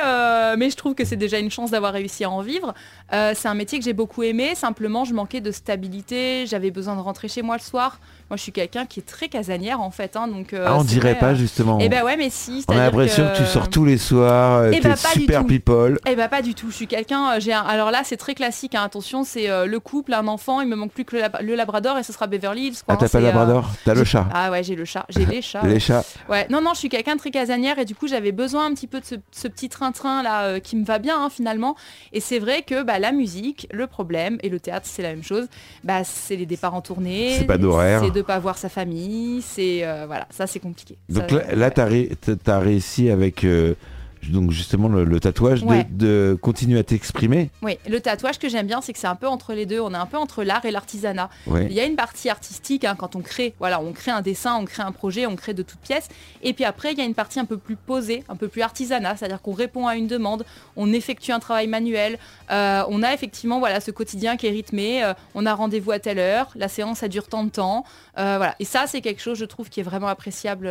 mais 0.56 0.70
je 0.70 0.76
trouve 0.76 0.94
que 0.94 1.04
c'est 1.04 1.16
déjà 1.16 1.38
une 1.38 1.50
chance 1.50 1.70
d'avoir 1.70 1.92
réussi 1.92 2.24
à 2.24 2.30
en 2.30 2.40
vivre. 2.40 2.74
C'est 3.10 3.48
un 3.48 3.54
métier 3.54 3.78
que 3.78 3.84
j'ai 3.84 3.92
beaucoup 3.92 4.22
aimé, 4.22 4.54
simplement 4.54 5.04
je 5.04 5.14
manquais 5.14 5.40
de 5.40 5.50
stabilité, 5.50 6.44
j'avais 6.46 6.70
besoin 6.70 6.96
de 6.96 7.00
rentrer 7.00 7.28
chez 7.28 7.42
moi 7.42 7.56
le 7.56 7.62
soir. 7.62 7.98
Moi 8.30 8.36
je 8.36 8.42
suis 8.42 8.52
quelqu'un 8.52 8.86
qui 8.86 9.00
est 9.00 9.04
très 9.04 9.28
casanière 9.28 9.80
en 9.80 9.90
fait, 9.90 10.16
hein, 10.16 10.26
donc... 10.26 10.52
euh, 10.52 10.64
ah, 10.66 10.76
on 10.78 10.84
dirait 10.84 11.12
vrai, 11.12 11.20
pas 11.20 11.30
euh, 11.32 11.34
justement. 11.36 11.78
Eh 11.80 11.88
ben 11.88 12.02
ouais, 12.04 12.16
mais 12.16 12.28
si. 12.30 12.64
on 12.68 12.72
a 12.72 12.76
l'impression 12.78 13.24
que... 13.28 13.32
que 13.32 13.38
tu 13.38 13.46
sors 13.46 13.70
tous 13.70 13.84
les 13.84 13.98
soirs, 13.98 14.62
euh, 14.62 14.72
Eh 14.74 14.80
ben, 14.80 14.96
super 14.96 15.44
people. 15.46 15.98
Eh 16.06 16.16
bah 16.16 16.28
pas 16.28 16.42
du 16.42 16.54
tout, 16.54 16.70
je 16.70 16.74
suis 16.76 16.86
quelqu'un, 16.88 17.38
j'ai 17.38 17.52
un- 17.52 17.60
alors 17.62 17.90
là 17.92 18.02
c'est 18.04 18.16
très 18.16 18.34
classique, 18.34 18.74
hein, 18.74 18.82
attention, 18.82 19.22
c'est 19.22 19.46
le 19.66 19.80
couple, 19.80 20.12
un 20.14 20.26
enfant, 20.26 20.60
il 20.60 20.68
me 20.68 20.74
manque 20.76 20.92
plus 20.92 21.04
que 21.04 21.14
le, 21.16 21.22
lab- 21.22 21.38
le 21.40 21.54
labrador 21.54 21.98
et 21.98 22.02
ce 22.02 22.12
sera 22.12 22.26
Beverly 22.26 22.66
Hills. 22.68 22.74
quoi, 22.84 22.84
Ah, 22.88 22.92
hein, 22.94 22.96
t'as 23.00 23.08
pas 23.08 23.20
le 23.20 23.26
labrador? 23.26 23.70
T'as 23.84 23.94
le 23.94 24.04
chat? 24.04 24.26
Ah 24.32 24.50
ouais, 24.50 24.62
j'ai 24.64 24.74
le 24.74 24.84
chat, 24.84 25.06
j'ai 25.08 25.24
les 25.26 25.40
chats. 25.42 25.62
Les 25.64 25.78
chats 25.78 26.04
Ouais, 26.28 26.46
non, 26.50 26.60
non, 26.60 26.72
je 26.74 26.80
suis 26.80 26.88
quelqu'un 26.88 27.14
de 27.14 27.20
très 27.20 27.30
casanière 27.30 27.78
et 27.78 27.84
du 27.84 27.94
coup 27.94 28.08
j'avais 28.08 28.32
besoin 28.32 28.66
un 28.66 28.74
petit 28.74 28.88
peu 28.88 28.98
de 29.00 29.04
ce, 29.06 29.14
ce 29.30 29.46
petit 29.46 29.68
train-train 29.68 30.22
là 30.24 30.44
euh, 30.46 30.58
qui 30.58 30.74
me 30.76 30.84
va 30.84 30.98
bien 30.98 31.16
hein, 31.22 31.28
finalement. 31.30 31.76
Et 32.12 32.20
c'est 32.20 32.40
vrai 32.40 32.62
que 32.62 32.82
bah, 32.82 32.98
la 32.98 33.12
musique, 33.12 33.68
le 33.72 33.86
problème, 33.86 34.38
et 34.42 34.48
le 34.48 34.58
théâtre 34.58 34.86
c'est 34.88 35.02
la 35.02 35.10
même 35.10 35.22
chose, 35.22 35.46
bah, 35.84 36.02
c'est 36.02 36.34
les 36.36 36.46
départs 36.46 36.74
en 36.74 36.80
tournée, 36.80 37.36
C'est 37.38 37.44
pas 37.44 37.58
d'horaire. 37.58 38.00
De 38.16 38.22
pas 38.22 38.38
voir 38.38 38.56
sa 38.58 38.68
famille, 38.68 39.42
c'est 39.42 39.86
euh, 39.86 40.06
voilà, 40.06 40.26
ça 40.30 40.46
c'est 40.46 40.58
compliqué. 40.58 40.96
Donc 41.08 41.30
Ça, 41.30 41.36
là, 41.36 41.54
là, 41.54 41.70
t'as 41.70 41.84
ré- 41.84 42.10
t'as 42.42 42.58
réussi 42.58 43.10
avec 43.10 43.44
euh, 43.44 43.74
donc 44.30 44.50
justement 44.50 44.88
le, 44.88 45.04
le 45.04 45.20
tatouage 45.20 45.62
de- 45.62 45.66
Ouais. 45.66 45.86
de, 45.90 46.38
continuer 46.40 46.78
à 46.78 46.82
t'exprimer. 46.84 47.50
Oui, 47.62 47.78
le 47.88 48.00
tatouage 48.00 48.38
que 48.38 48.48
j'aime 48.48 48.66
bien, 48.66 48.80
c'est 48.80 48.92
que 48.92 48.98
c'est 48.98 49.06
un 49.06 49.14
peu 49.16 49.26
entre 49.28 49.52
les 49.54 49.66
deux. 49.66 49.80
On 49.80 49.92
est 49.92 49.96
un 49.96 50.06
peu 50.06 50.16
entre 50.16 50.44
l'art 50.44 50.64
et 50.64 50.70
l'artisanat. 50.70 51.28
Ouais. 51.46 51.66
Il 51.68 51.72
y 51.72 51.80
a 51.80 51.84
une 51.84 51.96
partie 51.96 52.28
artistique 52.28 52.84
hein, 52.84 52.94
quand 52.96 53.16
on 53.16 53.20
crée, 53.20 53.54
voilà, 53.58 53.80
on 53.80 53.92
crée 53.92 54.10
un 54.10 54.20
dessin, 54.22 54.56
on 54.56 54.64
crée 54.64 54.82
un 54.82 54.92
projet, 54.92 55.26
on 55.26 55.36
crée 55.36 55.54
de 55.54 55.62
toutes 55.62 55.80
pièces. 55.80 56.08
Et 56.42 56.52
puis 56.52 56.64
après, 56.64 56.92
il 56.92 56.98
y 56.98 57.02
a 57.02 57.04
une 57.04 57.14
partie 57.14 57.38
un 57.40 57.44
peu 57.44 57.56
plus 57.56 57.76
posée, 57.76 58.22
un 58.28 58.36
peu 58.36 58.48
plus 58.48 58.62
artisanat, 58.62 59.16
c'est-à-dire 59.16 59.40
qu'on 59.42 59.52
répond 59.52 59.86
à 59.86 59.96
une 59.96 60.06
demande, 60.06 60.44
on 60.76 60.92
effectue 60.92 61.32
un 61.32 61.40
travail 61.40 61.66
manuel. 61.66 62.18
Euh, 62.50 62.82
on 62.88 63.02
a 63.02 63.12
effectivement 63.14 63.58
voilà 63.58 63.80
ce 63.80 63.90
quotidien 63.90 64.36
qui 64.36 64.46
est 64.46 64.50
rythmé. 64.50 65.02
euh, 65.04 65.14
on 65.34 65.46
a 65.46 65.54
rendez-vous 65.54 65.90
à 65.90 65.98
telle 65.98 66.18
heure, 66.18 66.50
la 66.56 66.68
séance 66.68 66.98
ça 66.98 67.08
dure 67.08 67.28
tant 67.28 67.44
de 67.44 67.50
temps. 67.50 67.84
Euh, 68.18 68.36
voilà. 68.38 68.54
Et 68.60 68.64
ça, 68.64 68.84
c'est 68.86 69.00
quelque 69.02 69.20
chose, 69.20 69.38
je 69.38 69.44
trouve, 69.44 69.68
qui 69.68 69.80
est 69.80 69.82
vraiment 69.82 70.06
appréciable 70.08 70.70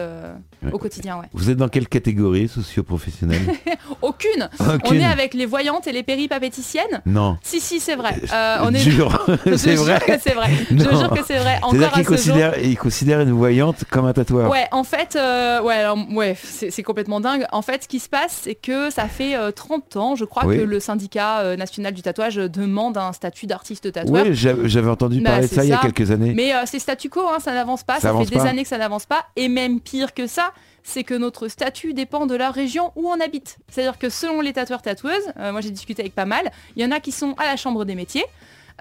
Ouais. 0.63 0.71
au 0.71 0.77
quotidien. 0.79 1.21
Vous 1.33 1.49
êtes 1.49 1.57
dans 1.57 1.67
quelle 1.69 1.87
catégorie 1.87 2.47
socio-professionnelle? 2.47 3.41
Aucune. 4.01 4.49
On 4.59 4.75
Aucune. 4.75 5.01
est 5.01 5.05
avec 5.05 5.33
les 5.33 5.45
voyantes 5.45 5.87
et 5.87 5.91
les 5.91 6.03
péripapéticiennes. 6.03 7.01
Non. 7.05 7.37
Si, 7.43 7.59
si, 7.59 7.79
c'est 7.79 7.95
vrai. 7.95 8.15
Euh, 8.33 8.57
on 8.63 8.73
est. 8.73 8.79
Je 8.79 8.91
c'est 9.57 9.71
jure 9.75 9.83
vrai. 9.83 9.99
que 10.05 10.13
c'est 10.21 10.33
vrai. 10.33 10.47
Je 10.69 10.75
Non. 10.75 10.99
jure 10.99 11.09
que 11.11 11.23
c'est 11.25 11.37
vrai. 11.37 11.59
C'est-à-dire 11.61 11.87
Encore 11.87 11.97
à 11.99 12.03
qu'il 12.03 12.05
ce 12.05 12.09
jour. 12.09 12.15
considère, 12.17 12.59
il 12.59 12.77
considère 12.77 13.21
une 13.21 13.31
voyante 13.31 13.83
comme 13.89 14.05
un 14.05 14.13
tatoueur. 14.13 14.49
Ouais, 14.49 14.67
en 14.71 14.83
fait, 14.83 15.15
euh, 15.15 15.61
ouais, 15.61 15.75
alors, 15.75 15.97
ouais, 16.11 16.35
c'est 16.43 16.71
c'est 16.71 16.83
complètement 16.83 17.19
dingue. 17.19 17.45
En 17.51 17.61
fait, 17.61 17.83
ce 17.83 17.87
qui 17.87 17.99
se 17.99 18.09
passe, 18.09 18.41
c'est 18.43 18.55
que 18.55 18.89
ça 18.89 19.07
fait 19.07 19.35
euh, 19.35 19.51
30 19.51 19.95
ans, 19.97 20.15
je 20.15 20.25
crois, 20.25 20.45
Oui. 20.45 20.57
que 20.57 20.61
le 20.63 20.79
syndicat 20.79 21.39
euh, 21.39 21.55
national 21.55 21.93
du 21.93 22.01
tatouage 22.01 22.35
demande 22.35 22.97
un 22.97 23.13
statut 23.13 23.45
d'artiste 23.47 23.91
tatoueur. 23.91 24.25
Oui, 24.25 24.33
j'avais 24.35 24.67
j'avais 24.69 24.89
entendu 24.89 25.21
Bah, 25.21 25.31
parler 25.31 25.43
de 25.45 25.49
c'est 25.49 25.55
ça, 25.55 25.63
il 25.63 25.69
y 25.69 25.73
a 25.73 25.77
ça. 25.77 25.81
quelques 25.91 26.11
années. 26.11 26.33
Mais 26.35 26.53
euh, 26.53 26.57
c'est 26.65 26.79
statu 26.79 27.09
quo, 27.09 27.21
hein, 27.27 27.39
ça 27.39 27.53
n'avance 27.53 27.83
pas. 27.83 27.95
Ça 27.95 28.01
Ça, 28.01 28.09
avance 28.09 28.25
fait 28.29 28.35
des 28.35 28.41
pas. 28.41 28.49
années 28.49 28.63
que 28.63 28.69
ça 28.69 28.77
n'avance 28.77 29.05
pas. 29.05 29.25
Et 29.35 29.47
même 29.49 29.79
pire 29.79 30.13
que 30.13 30.27
ça, 30.27 30.51
c'est 30.87 31.03
que 31.03 31.15
notre 31.15 31.47
statut 31.47 31.93
dépend 31.93 32.27
de 32.27 32.35
la 32.35 32.51
région 32.51 32.91
où 32.95 33.09
on 33.09 33.19
habite. 33.19 33.57
C'est-à-dire 33.69 33.97
que 33.97 34.09
selon 34.09 34.39
les 34.39 34.53
tatoueurs 34.53 34.83
tatoueuses, 34.83 35.27
euh, 35.39 35.51
moi 35.51 35.59
j'ai 35.61 35.71
discuté 35.71 36.03
avec 36.03 36.13
pas 36.13 36.25
mal, 36.25 36.51
il 36.75 36.83
y 36.83 36.85
en 36.85 36.91
a 36.91 36.99
qui 36.99 37.11
sont 37.11 37.33
à 37.37 37.45
la 37.45 37.57
chambre 37.57 37.85
des 37.85 37.95
métiers. 37.95 38.23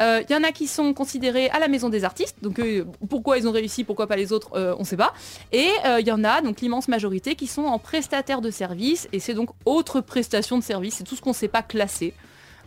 euh, 0.01 0.23
Il 0.29 0.33
y 0.33 0.37
en 0.37 0.43
a 0.45 0.53
qui 0.53 0.67
sont 0.67 0.93
considérés 0.93 1.49
à 1.51 1.59
la 1.59 1.69
maison 1.69 1.89
des 1.89 2.05
artistes, 2.05 2.37
donc 2.43 2.59
euh, 2.59 2.85
pourquoi 3.09 3.39
ils 3.39 3.49
ont 3.49 3.53
réussi, 3.53 3.85
pourquoi 3.85 4.07
pas 4.07 4.17
les 4.17 4.33
autres, 4.33 4.51
euh, 4.55 4.75
on 4.77 4.81
ne 4.81 4.85
sait 4.85 4.99
pas. 4.99 5.15
Et 5.53 5.69
il 6.01 6.07
y 6.07 6.13
en 6.13 6.25
a, 6.25 6.43
donc 6.43 6.61
l'immense 6.61 6.89
majorité, 6.89 7.37
qui 7.37 7.47
sont 7.47 7.65
en 7.65 7.79
prestataire 7.79 8.41
de 8.43 8.51
service, 8.51 9.09
et 9.13 9.19
c'est 9.19 9.35
donc 9.35 9.51
autre 9.65 10.01
prestation 10.01 10.59
de 10.59 10.63
service, 10.63 10.97
c'est 10.99 11.05
tout 11.05 11.17
ce 11.17 11.23
qu'on 11.23 11.31
ne 11.31 11.35
sait 11.35 11.49
pas 11.49 11.63
classer. 11.63 12.13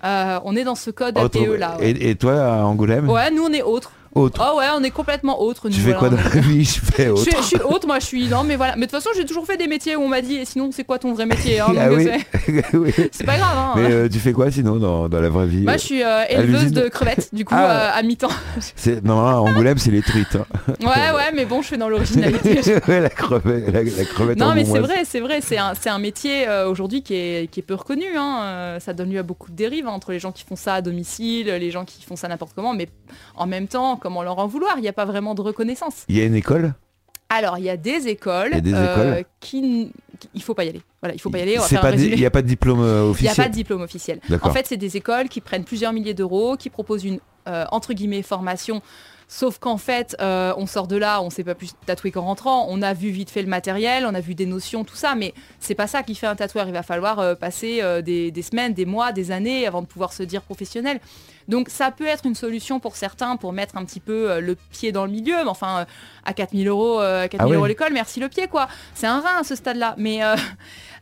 On 0.04 0.56
est 0.56 0.64
dans 0.64 0.76
ce 0.76 0.90
code 0.90 1.18
APE 1.18 1.36
là. 1.58 1.78
Ouais. 1.78 1.92
et, 1.92 2.10
et 2.12 2.16
toi, 2.16 2.34
à 2.44 2.64
Angoulême? 2.64 3.10
Ouais, 3.10 3.30
nous 3.30 3.44
on 3.44 3.52
est 3.52 3.62
autre. 3.64 3.92
Autre. 4.16 4.42
Oh 4.54 4.58
ouais, 4.60 4.66
on 4.76 4.84
est 4.84 4.92
complètement 4.92 5.42
autre. 5.42 5.70
tu 5.70 5.76
fais 5.76 5.94
voilà, 5.94 6.00
quoi 6.00 6.10
dans 6.10 6.18
la 6.18 6.42
vie? 6.42 6.64
Je 6.64 6.80
fais 6.82 7.10
autre. 7.10 7.24
je 7.38 7.44
suis 7.44 7.58
haute, 7.64 7.86
moi 7.86 8.00
je 8.00 8.06
suis. 8.06 8.28
Non, 8.28 8.44
mais 8.44 8.56
voilà. 8.56 8.76
Mais 8.76 8.86
de 8.88 8.92
toute 8.92 9.02
façon, 9.02 9.10
j'ai 9.16 9.26
toujours 9.26 9.46
fait 9.46 9.58
des 9.58 9.68
métiers 9.68 9.96
où 9.96 10.02
on 10.02 10.08
m'a 10.08 10.22
dit, 10.22 10.36
et 10.38 10.46
sinon, 10.46 10.70
c'est 10.72 10.84
quoi 10.84 10.98
ton 11.00 11.14
vrai 11.14 11.26
métier 11.26 11.60
hein, 11.60 11.68
Ah 11.80 11.90
oui. 11.92 12.06
c'est- 12.46 12.64
Oui. 12.78 12.94
C'est 13.12 13.26
pas 13.26 13.38
grave. 13.38 13.58
Hein. 13.58 13.74
Mais 13.76 13.92
euh, 13.92 14.10
tu 14.10 14.20
fais 14.20 14.34
quoi 14.34 14.50
sinon 14.52 14.78
dans, 14.78 15.08
dans 15.10 15.20
la 15.22 15.30
vraie 15.30 15.48
vie? 15.48 15.64
Moi, 15.64 15.74
je 15.74 15.84
suis 15.84 16.04
euh, 16.04 16.24
éleveuse 16.30 16.72
de 16.72 16.88
crevettes, 16.90 17.30
du 17.34 17.46
coup, 17.46 17.54
Ah. 17.56 17.92
euh, 17.96 18.00
à 18.00 18.04
mi-temps. 18.04 18.30
Non, 19.04 19.18
Angoulême, 19.20 19.78
c'est 19.78 19.92
les 19.92 20.02
truites. 20.02 20.36
hein. 20.36 20.46
Ouais, 20.82 20.88
ouais, 21.16 21.32
mais 21.36 21.46
bon, 21.46 21.62
je 21.62 21.68
suis 21.68 21.78
dans 21.78 21.90
l'originalité. 21.90 22.60
ouais, 22.88 23.00
la 23.02 23.10
crevette, 23.10 23.68
la, 23.72 23.84
la 23.84 24.06
crevette 24.06 24.38
Non 24.38 24.54
mais 24.54 24.66
c'est 24.66 24.80
vrai, 24.80 25.04
c'est 25.06 25.20
vrai, 25.20 25.40
c'est 25.42 25.58
un, 25.90 26.00
métier 26.00 26.48
aujourd'hui 26.68 27.02
qui 27.04 27.14
est, 27.16 27.52
qui 27.52 27.60
est 27.60 27.64
peu 27.64 27.74
reconnu. 27.76 28.06
hein. 28.18 28.78
Ça 28.80 28.94
donne 28.94 29.12
lieu 29.12 29.20
à 29.20 29.24
beaucoup 29.24 29.52
de 29.52 29.56
dérives 29.56 29.88
entre 29.88 30.12
les 30.12 30.20
gens 30.20 30.32
qui 30.32 30.44
font 30.44 30.56
ça 30.56 30.76
à 30.76 30.82
domicile, 30.82 31.48
les 31.48 31.72
gens 31.72 31.86
qui 31.86 32.04
font 32.04 32.16
ça 32.16 32.28
n'importe 32.28 32.54
comment, 32.56 32.74
mais 32.74 32.88
en 33.36 33.48
même 33.48 33.68
temps, 33.68 33.98
comment 34.08 34.24
leur 34.24 34.40
en 34.40 34.48
vouloir 34.48 34.76
Il 34.78 34.82
n'y 34.82 34.88
a 34.88 34.94
pas 34.94 35.04
vraiment 35.04 35.36
de 35.36 35.42
reconnaissance. 35.42 36.06
Il 36.08 36.18
y 36.18 36.22
a 36.22 36.24
une 36.24 36.36
école 36.36 36.74
Alors 37.30 37.58
il 37.58 37.66
y 37.66 37.70
a 37.70 37.76
des 37.76 38.08
écoles, 38.08 38.52
Il 38.54 38.62
des 38.62 38.70
écoles 38.72 39.26
qui, 39.42 39.92
il 40.34 40.42
faut 40.42 40.54
pas 40.54 40.64
y 40.64 40.70
aller. 40.70 40.82
Voilà, 41.02 41.14
il 41.14 41.20
faut 41.20 41.30
pas 41.30 41.40
y 41.40 41.42
aller. 41.42 41.58
Il 41.58 42.18
n'y 42.18 42.26
a 42.26 42.32
pas 42.32 42.42
de 42.42 42.48
diplôme 42.48 42.80
euh, 42.80 42.86
Il 42.86 43.24
n'y 43.24 43.28
a 43.28 43.32
officiel. 43.32 43.36
pas 43.36 43.50
de 43.50 43.54
diplôme 43.54 43.82
officiel. 43.82 44.22
En 44.42 44.52
fait, 44.52 44.66
c'est 44.66 44.78
des 44.78 44.96
écoles 44.96 45.28
qui 45.28 45.42
prennent 45.42 45.66
plusieurs 45.66 45.92
milliers 45.92 46.14
d'euros, 46.14 46.56
qui 46.56 46.70
proposent 46.70 47.04
une 47.04 47.20
euh, 47.50 47.66
entre 47.72 47.92
guillemets 47.94 48.22
formation. 48.22 48.82
Sauf 49.30 49.60
qu'en 49.60 49.78
fait, 49.78 50.16
euh, 50.22 50.54
on 50.56 50.66
sort 50.66 50.88
de 50.88 50.96
là, 50.96 51.22
on 51.22 51.30
sait 51.30 51.44
pas 51.44 51.54
plus 51.54 51.72
tatouer 51.86 52.12
qu'en 52.12 52.22
rentrant. 52.22 52.68
On 52.70 52.82
a 52.82 52.94
vu 52.94 53.10
vite 53.10 53.30
fait 53.30 53.42
le 53.42 53.50
matériel, 53.50 54.06
on 54.06 54.16
a 54.16 54.22
vu 54.22 54.36
des 54.36 54.46
notions, 54.46 54.86
tout 54.86 54.96
ça, 54.96 55.16
mais 55.16 55.34
c'est 55.60 55.76
pas 55.76 55.88
ça 55.88 56.02
qui 56.02 56.16
fait 56.16 56.28
un 56.28 56.36
tatoueur. 56.36 56.68
Il 56.68 56.74
va 56.74 56.84
falloir 56.84 57.20
euh, 57.20 57.36
passer 57.36 57.80
euh, 57.82 58.02
des, 58.02 58.32
des 58.32 58.42
semaines, 58.42 58.74
des 58.74 58.86
mois, 58.86 59.12
des 59.12 59.32
années 59.32 59.68
avant 59.68 59.82
de 59.82 59.88
pouvoir 59.88 60.14
se 60.14 60.24
dire 60.24 60.42
professionnel. 60.42 61.02
Donc 61.50 61.70
ça 61.70 61.92
peut 61.92 62.06
être 62.06 62.26
une 62.26 62.36
solution 62.36 62.80
pour 62.80 62.96
certains 62.96 63.38
pour 63.38 63.54
mettre 63.54 63.78
un 63.78 63.86
petit 63.86 64.02
peu 64.02 64.40
le 64.40 64.56
pied 64.56 64.92
dans 64.92 65.06
le 65.06 65.12
milieu, 65.12 65.36
mais 65.44 65.50
enfin 65.50 65.86
à 66.26 66.34
4000 66.34 66.68
euros, 66.68 67.00
euh, 67.00 67.24
à 67.24 67.28
4000 67.30 67.54
Ah 67.54 67.58
euros 67.58 67.68
l'école, 67.68 67.94
merci 67.94 68.20
le 68.20 68.28
pied 68.28 68.48
quoi. 68.48 68.68
C'est 68.94 69.08
un 69.08 69.22
rein 69.22 69.40
à 69.40 69.44
ce 69.44 69.56
stade-là. 69.56 69.96
Mais 69.98 70.20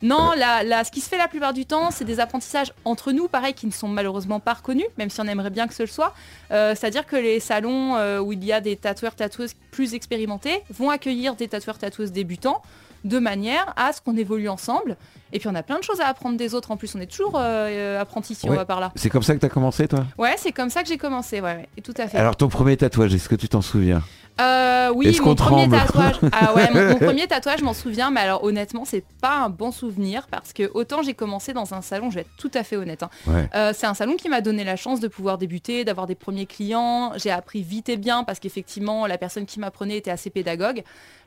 non, 0.02 0.32
la- 0.38 0.84
ce 0.84 0.92
qui 0.92 1.02
se 1.02 1.10
fait 1.10 1.18
la 1.18 1.28
plupart 1.28 1.54
du 1.54 1.66
temps, 1.66 1.92
c'est 1.92 2.06
des 2.06 2.20
apprentissages 2.20 2.74
entre 2.86 3.12
nous, 3.12 3.28
pareil, 3.28 3.54
qui 3.54 3.66
ne 3.68 3.72
sont 3.72 3.88
malheureusement 3.88 4.40
pas 4.40 4.54
reconnus, 4.54 4.86
même 4.98 5.10
si 5.10 5.20
on 5.22 5.26
aimerait 5.26 5.50
bien 5.50 5.68
que 5.68 5.74
ce 5.74 5.84
le 5.84 5.88
soit. 5.88 6.14
Euh, 6.52 6.74
C'est-à-dire 6.76 7.06
que 7.06 7.16
les 7.16 7.40
salons 7.40 7.96
euh, 7.96 8.20
où 8.20 8.34
il 8.34 8.44
y 8.44 8.52
a 8.54 8.62
des 8.62 8.76
tatoueurs, 8.76 9.16
tatoueuses 9.16 9.54
plus 9.72 9.94
expérimentés 9.94 10.62
vont 10.70 10.90
accueillir 10.90 11.36
des 11.36 11.48
tatoueurs, 11.48 11.78
tatoueuses 11.78 12.12
débutants 12.12 12.62
de 13.04 13.20
manière 13.20 13.72
à 13.78 13.94
ce 13.94 14.02
qu'on 14.02 14.18
évolue 14.18 14.50
ensemble. 14.50 14.98
Et 15.32 15.40
puis 15.40 15.48
on 15.48 15.54
a 15.56 15.62
plein 15.64 15.78
de 15.78 15.84
choses 15.84 16.02
à 16.02 16.08
apprendre 16.08 16.38
des 16.38 16.56
autres. 16.56 16.72
En 16.72 16.78
plus, 16.78 16.96
on 16.96 17.00
est 17.00 17.06
toujours 17.06 17.34
euh, 17.36 18.02
apprenti 18.02 18.34
si 18.36 18.50
on 18.50 18.54
va 18.54 18.66
par 18.66 18.80
là. 18.80 18.92
C'est 18.96 19.10
comme 19.10 19.22
ça 19.24 19.36
que 19.36 19.40
tu 19.40 19.46
as 19.46 19.50
commencé, 19.50 19.88
toi? 19.88 20.06
Ouais, 20.18 20.36
c'est 20.38 20.52
comme 20.52 20.70
ça 20.70 20.82
que 20.82 20.88
j'ai 20.88 20.98
commencé. 20.98 21.40
Ouais, 21.42 21.56
ouais, 21.56 21.70
et 21.78 21.82
tout 21.82 21.94
à 21.98 22.08
fait. 22.08 22.18
Alors, 22.18 22.36
ton 22.36 22.48
premier 22.48 22.78
tatouage, 22.78 23.14
est-ce 23.14 23.30
que 23.30 23.36
tu 23.36 23.48
t'en 23.50 23.62
souviens? 23.62 24.02
Euh, 24.42 24.92
oui, 24.94 25.08
Est-ce 25.08 25.22
mon 25.22 25.30
qu'on 25.30 25.36
premier 25.36 25.70
tremble? 25.70 25.78
tatouage. 25.86 26.16
Ah 26.32 26.54
ouais, 26.54 26.70
mon, 26.74 26.90
mon 26.90 26.96
premier 26.98 27.26
tatouage, 27.28 27.60
je 27.60 27.64
m'en 27.64 27.74
souviens, 27.74 28.12
mais 28.12 28.20
alors 28.22 28.44
honnêtement, 28.44 28.84
c'est 28.86 29.04
pas 29.22 29.38
un 29.38 29.50
bon 29.50 29.72
souvenir 29.72 30.28
parce 30.28 30.52
que 30.52 30.70
autant 30.74 31.02
j'ai 31.04 31.14
commencé 31.14 31.54
dans 31.54 31.74
un 31.74 31.82
salon, 31.82 32.10
je 32.10 32.16
vais 32.16 32.22
être 32.22 32.36
tout 32.38 32.52
à 32.54 32.64
fait 32.64 32.76
honnête. 32.76 33.04
hein. 33.04 33.10
Ouais. 33.28 33.50
Euh, 33.56 33.72
c'est 33.74 33.88
un 33.88 33.94
salon 33.94 34.16
qui 34.16 34.28
m'a 34.30 34.42
donné 34.42 34.64
la 34.64 34.76
chance 34.76 35.00
de 35.00 35.08
pouvoir 35.08 35.38
débuter, 35.38 35.86
d'avoir 35.86 36.06
des 36.08 36.16
premiers 36.16 36.46
clients. 36.46 37.14
J'ai 37.16 37.32
appris 37.32 37.62
vite 37.62 37.88
et 37.90 37.98
bien 37.98 38.24
parce 38.26 38.40
qu'effectivement, 38.40 39.08
la 39.08 39.18
personne 39.18 39.46
qui 39.46 39.60
m'apprenait 39.60 39.98
était 39.98 40.12
assez 40.12 40.30
pédagogue. 40.30 40.84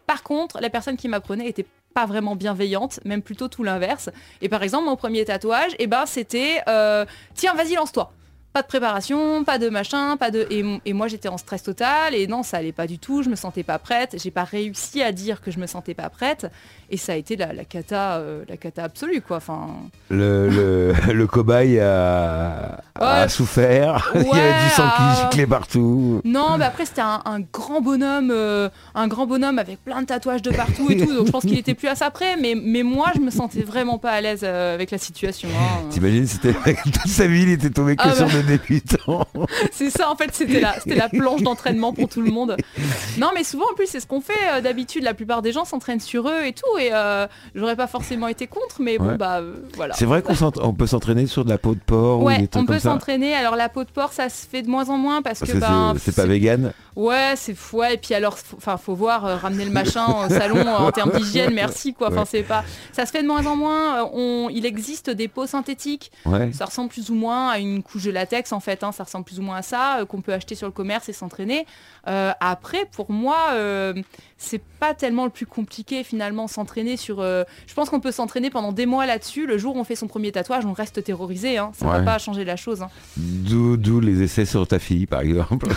Par 0.06 0.22
contre, 0.22 0.58
la 0.60 0.70
personne 0.70 0.96
qui 0.96 1.08
m'apprenait 1.08 1.46
était 1.48 1.66
pas 1.94 2.06
vraiment 2.06 2.36
bienveillante, 2.36 3.00
même 3.04 3.22
plutôt 3.22 3.48
tout 3.48 3.64
l'inverse. 3.64 4.10
Et 4.42 4.48
par 4.48 4.62
exemple, 4.62 4.84
mon 4.84 4.96
premier 4.96 5.24
tatouage, 5.24 5.72
et 5.78 5.86
ben, 5.86 6.04
c'était 6.06 6.62
euh, 6.68 7.04
tiens, 7.34 7.54
vas-y, 7.54 7.74
lance-toi 7.74 8.12
pas 8.58 8.62
de 8.62 8.66
préparation, 8.66 9.44
pas 9.44 9.58
de 9.58 9.68
machin, 9.68 10.16
pas 10.16 10.32
de 10.32 10.48
et, 10.50 10.92
moi 10.92 11.06
j'étais 11.06 11.28
en 11.28 11.38
stress 11.38 11.62
total 11.62 12.12
et 12.12 12.26
non 12.26 12.42
ça 12.42 12.56
allait 12.56 12.72
pas 12.72 12.88
du 12.88 12.98
tout, 12.98 13.22
je 13.22 13.28
me 13.28 13.36
sentais 13.36 13.62
pas 13.62 13.78
prête, 13.78 14.16
j'ai 14.20 14.32
pas 14.32 14.42
réussi 14.42 15.00
à 15.00 15.12
dire 15.12 15.40
que 15.40 15.52
je 15.52 15.60
me 15.60 15.68
sentais 15.68 15.94
pas 15.94 16.08
prête 16.08 16.50
et 16.90 16.96
ça 16.96 17.12
a 17.12 17.14
été 17.14 17.36
la, 17.36 17.52
cata 17.64 18.16
euh, 18.16 18.44
la 18.48 18.56
cata 18.56 18.82
absolue 18.82 19.20
quoi. 19.20 19.36
Enfin 19.36 19.68
le, 20.10 20.48
le, 21.12 21.26
cobaye 21.28 21.78
a, 21.78 22.80
souffert, 23.28 24.10
il 24.16 24.22
y 24.22 24.40
avait 24.40 24.64
du 24.64 24.70
sang 24.70 24.88
qui 24.96 25.22
giclait 25.22 25.46
partout. 25.46 26.20
Non 26.24 26.58
mais 26.58 26.64
après 26.64 26.84
c'était 26.84 27.02
un, 27.02 27.40
grand 27.52 27.80
bonhomme 27.80 28.32
euh, 28.32 28.68
un 28.96 29.06
grand 29.06 29.26
bonhomme 29.26 29.60
avec 29.60 29.84
plein 29.84 30.00
de 30.00 30.06
tatouages 30.06 30.42
de 30.42 30.50
partout 30.50 30.90
et 30.90 30.96
tout 30.96 31.14
donc 31.14 31.26
je 31.26 31.30
pense 31.30 31.44
qu'il 31.44 31.58
était 31.58 31.74
plus 31.74 31.88
à 31.88 31.94
ça 31.94 32.10
près 32.10 32.36
mais 32.36 32.54
mais 32.60 32.82
moi 32.82 33.12
je 33.14 33.20
me 33.20 33.30
sentais 33.30 33.62
vraiment 33.62 33.98
pas 33.98 34.10
à 34.10 34.20
l'aise 34.20 34.40
euh, 34.42 34.74
avec 34.74 34.90
la 34.90 34.98
situation. 34.98 35.48
Hein. 35.48 35.86
T'imagines 35.90 36.26
c'était 36.26 36.54
toute 36.82 37.06
sa 37.06 37.28
vie 37.28 37.42
il 37.42 37.50
était 37.50 37.70
tombé 37.70 37.94
que 37.94 38.02
ah 38.04 38.14
sur 38.14 38.26
bah. 38.26 38.32
c'est 39.72 39.90
ça, 39.90 40.11
en 40.11 40.16
fait, 40.16 40.30
c'était 40.32 40.61
la, 40.61 40.76
la 40.87 41.08
planche 41.08 41.42
d'entraînement 41.42 41.92
pour 41.92 42.08
tout 42.08 42.22
le 42.22 42.30
monde. 42.30 42.56
Non, 43.18 43.30
mais 43.34 43.42
souvent, 43.42 43.64
en 43.70 43.74
plus, 43.74 43.87
c'est 43.87 44.00
ce 44.00 44.06
qu'on 44.06 44.20
fait. 44.20 44.32
Euh, 44.52 44.61
d'habitude, 44.61 45.02
la 45.02 45.14
plupart 45.14 45.42
des 45.42 45.50
gens 45.50 45.64
s'entraînent 45.64 46.00
sur 46.00 46.28
eux 46.28 46.44
et 46.44 46.52
tout. 46.52 46.78
Et 46.78 46.90
euh, 46.92 47.26
j'aurais 47.54 47.74
pas 47.74 47.88
forcément 47.88 48.28
été 48.28 48.46
contre, 48.46 48.80
mais 48.80 48.96
bon, 48.96 49.16
bah 49.16 49.38
euh, 49.38 49.54
voilà. 49.74 49.94
C'est 49.94 50.04
vrai 50.04 50.22
qu'on 50.22 50.72
peut 50.72 50.87
s'entraîner 50.87 51.26
sur 51.26 51.44
de 51.44 51.50
la 51.50 51.58
peau 51.58 51.74
de 51.74 51.80
porc 51.80 52.22
Ouais, 52.22 52.48
on 52.54 52.64
peut 52.64 52.78
s'entraîner. 52.78 53.34
Alors, 53.34 53.56
la 53.56 53.68
peau 53.68 53.82
de 53.82 53.90
porc, 53.90 54.12
ça 54.12 54.28
se 54.28 54.46
fait 54.46 54.62
de 54.62 54.68
moins 54.68 54.88
en 54.88 54.98
moins 54.98 55.22
parce, 55.22 55.40
que. 55.40 55.56
Ben, 55.56 55.94
c'est 55.98 56.14
pas 56.14 56.26
vegan 56.26 56.72
Ouais, 56.94 57.34
c'est 57.37 57.54
fou. 57.54 57.82
Et 57.82 57.96
puis 57.96 58.14
alors, 58.14 58.37
enfin, 58.56 58.76
faut, 58.76 58.94
voir 58.94 59.40
ramener 59.40 59.64
le 59.64 59.70
machin 59.70 60.06
au 60.26 60.28
salon 60.32 60.66
en 60.66 60.92
termes 60.92 61.12
d'hygiène. 61.12 61.54
Merci, 61.54 61.94
quoi. 61.94 62.08
Enfin, 62.08 62.24
c'est 62.24 62.42
pas. 62.42 62.64
Ça 62.92 63.04
se 63.06 63.11
fait 63.11 63.22
de 63.22 63.28
moins 63.28 63.46
en 63.46 63.56
moins. 63.56 64.08
On... 64.12 64.48
Il 64.50 64.64
existe 64.64 65.11
des 65.11 65.28
peaux 65.28 65.46
synthétiques. 65.46 66.12
Ça 66.52 66.66
ressemble 66.66 66.90
plus 66.90 67.11
ou 67.11 67.14
moins 67.14 67.48
à 67.48 67.58
une 67.58 67.82
couche 67.82 68.04
de 68.04 68.11
en 68.52 68.60
fait 68.60 68.78
Hein, 68.82 68.92
ça 68.92 69.04
ressemble 69.04 69.24
plus 69.24 69.38
ou 69.38 69.42
moins 69.42 69.56
à 69.56 69.62
ça, 69.62 69.98
euh, 69.98 70.06
qu'on 70.06 70.20
peut 70.20 70.32
acheter 70.32 70.54
sur 70.54 70.66
le 70.66 70.72
commerce 70.72 71.08
et 71.08 71.12
s'entraîner. 71.12 71.66
Euh, 72.06 72.32
après, 72.40 72.86
pour 72.86 73.10
moi, 73.10 73.48
euh, 73.52 73.94
c'est 74.38 74.62
pas 74.81 74.94
tellement 74.94 75.24
le 75.24 75.31
plus 75.31 75.46
compliqué 75.46 76.05
finalement 76.05 76.46
s'entraîner 76.46 76.96
sur. 76.96 77.22
je 77.22 77.74
pense 77.74 77.90
qu'on 77.90 78.01
peut 78.01 78.12
s'entraîner 78.12 78.51
pendant 78.51 78.72
des 78.72 78.87
mois 78.87 79.07
là-dessus. 79.07 79.46
Le 79.46 79.59
jour 79.59 79.77
où 79.77 79.81
on 79.81 79.85
fait 79.85 79.96
son 79.96 80.07
premier 80.07 80.33
tatouage, 80.33 80.64
on 80.64 80.72
reste 80.72 81.03
terrorisé. 81.03 81.59
Hein. 81.59 81.72
Ça 81.74 81.87
va 81.87 82.01
pas 82.01 82.18
changer 82.18 82.44
la 82.44 82.57
chose. 82.57 82.83
Hein. 82.83 82.88
D'où 83.16 84.01
les 84.01 84.22
essais 84.22 84.44
sur 84.44 84.66
ta 84.66 84.79
fille, 84.79 85.07
par 85.07 85.20
exemple. 85.20 85.68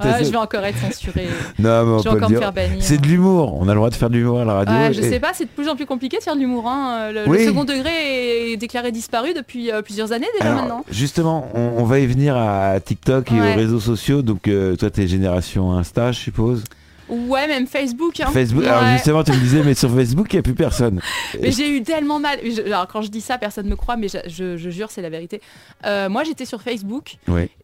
Ah, 0.00 0.22
je 0.22 0.30
vais 0.30 0.36
encore 0.36 0.64
être 0.64 0.78
censuré. 0.78 1.26
Non, 1.58 1.84
mais 1.84 1.92
on 1.92 2.02
peut 2.02 2.20
le 2.20 2.26
dire. 2.26 2.52
C'est 2.80 3.00
de 3.00 3.06
l'humour. 3.06 3.56
On 3.58 3.68
a 3.68 3.72
le 3.72 3.76
droit 3.76 3.90
de 3.90 3.94
faire 3.94 4.10
de 4.10 4.14
l'humour 4.14 4.40
à 4.40 4.44
la 4.44 4.54
radio. 4.54 4.92
je 4.92 5.02
sais 5.02 5.20
pas, 5.20 5.32
c'est 5.34 5.44
de 5.44 5.50
plus 5.50 5.68
en 5.68 5.76
plus 5.76 5.86
compliqué 5.86 6.18
de 6.18 6.22
faire 6.22 6.34
de 6.34 6.40
l'humour. 6.40 6.70
Le, 7.12 7.44
second 7.44 7.64
degré 7.64 8.52
est 8.52 8.56
déclaré 8.56 8.92
disparu 8.92 9.34
depuis 9.34 9.70
plusieurs 9.84 10.12
années 10.12 10.26
déjà 10.38 10.54
maintenant. 10.54 10.84
Justement, 10.90 11.48
on, 11.54 11.84
va 11.84 11.98
y 11.98 12.06
venir 12.06 12.36
à 12.36 12.78
TikTok 12.80 13.32
et 13.32 13.40
aux 13.40 13.56
réseaux 13.56 13.80
sociaux. 13.80 14.22
Donc, 14.22 14.48
euh, 14.48 14.76
toi, 14.76 14.90
t'es 14.90 15.06
génération 15.06 15.72
Insta, 15.72 16.12
je 16.12 16.18
suppose. 16.20 16.64
Ouais, 17.08 17.46
même 17.46 17.66
Facebook. 17.66 18.20
Hein. 18.20 18.30
Facebook. 18.32 18.64
Alors 18.64 18.86
justement, 18.92 19.24
tu 19.24 19.32
me 19.32 19.38
disais, 19.38 19.62
mais 19.62 19.74
sur 19.74 19.90
Facebook, 19.94 20.32
il 20.32 20.36
n'y 20.36 20.40
a 20.40 20.42
plus 20.42 20.54
personne. 20.54 21.00
mais 21.40 21.52
j'ai 21.52 21.70
eu 21.70 21.82
tellement 21.82 22.18
mal. 22.18 22.38
Alors 22.66 22.86
quand 22.88 23.02
je 23.02 23.08
dis 23.08 23.20
ça, 23.20 23.38
personne 23.38 23.66
ne 23.66 23.70
me 23.70 23.76
croit, 23.76 23.96
mais 23.96 24.08
je, 24.08 24.56
jure, 24.56 24.90
c'est 24.90 25.02
la 25.02 25.10
vérité. 25.10 25.40
Euh, 25.84 26.08
moi, 26.08 26.24
j'étais 26.24 26.44
sur 26.44 26.62
Facebook. 26.62 27.16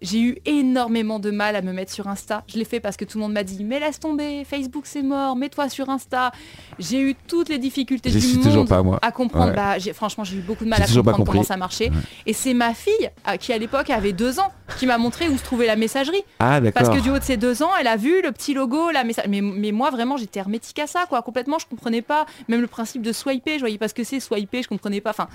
J'ai 0.02 0.20
eu 0.20 0.36
énormément 0.46 1.18
de 1.18 1.30
mal 1.30 1.56
à 1.56 1.62
me 1.62 1.72
mettre 1.72 1.92
sur 1.92 2.08
Insta. 2.08 2.44
Je 2.46 2.58
l'ai 2.58 2.64
fait 2.64 2.80
parce 2.80 2.96
que 2.96 3.04
tout 3.04 3.18
le 3.18 3.22
monde 3.22 3.32
m'a 3.32 3.44
dit, 3.44 3.64
mais 3.64 3.80
laisse 3.80 4.00
tomber, 4.00 4.44
Facebook 4.44 4.84
c'est 4.86 5.02
mort, 5.02 5.36
mets-toi 5.36 5.68
sur 5.68 5.88
Insta. 5.88 6.32
J'ai 6.78 7.00
eu 7.00 7.14
toutes 7.26 7.48
les 7.48 7.58
difficultés 7.58 8.10
du 8.10 8.38
monde 8.38 8.68
pas, 8.68 8.82
moi. 8.82 8.98
à 9.02 9.12
comprendre. 9.12 9.54
Bah, 9.54 9.76
franchement, 9.94 10.24
j'ai 10.24 10.36
eu 10.36 10.40
beaucoup 10.40 10.64
de 10.64 10.70
mal 10.70 10.82
à 10.82 10.86
comprendre 10.86 11.24
comment 11.24 11.42
ça 11.42 11.56
marchait. 11.56 11.90
Et 12.26 12.32
c'est 12.32 12.54
ma 12.54 12.74
fille, 12.74 13.10
euh, 13.28 13.36
qui 13.36 13.52
à 13.52 13.58
l'époque 13.58 13.90
avait 13.90 14.12
deux 14.12 14.38
ans, 14.38 14.52
qui 14.78 14.86
m'a 14.86 14.98
montré 14.98 15.28
où 15.28 15.36
se 15.36 15.44
trouvait 15.44 15.66
la 15.66 15.76
messagerie. 15.76 16.22
Ah. 16.38 16.60
Parce 16.74 16.88
que 16.88 17.00
du 17.00 17.10
haut 17.10 17.18
de 17.18 17.24
ses 17.24 17.36
deux 17.36 17.62
ans, 17.62 17.70
elle 17.80 17.86
a 17.86 17.96
vu 17.96 18.22
le 18.22 18.32
petit 18.32 18.54
logo, 18.54 18.90
la 18.90 19.04
messagerie 19.04 19.29
mais, 19.30 19.72
moi 19.72 19.90
vraiment 19.90 20.16
j'étais 20.16 20.40
hermétique 20.40 20.78
à 20.78 20.86
ça 20.86 21.06
quoi. 21.08 21.22
Complètement 21.22 21.58
je 21.58 21.66
comprenais 21.66 22.02
pas 22.02 22.26
même 22.48 22.60
le 22.60 22.66
principe 22.66 23.02
de 23.02 23.12
swiper. 23.12 23.54
Je 23.54 23.60
voyais 23.60 23.78
pas 23.78 23.88
ce 23.88 23.94
que 23.94 24.04
c'est 24.04 24.20
swiper. 24.20 24.62
Je 24.62 24.68
comprenais 24.68 25.00
pas. 25.00 25.10
Enfin 25.10 25.28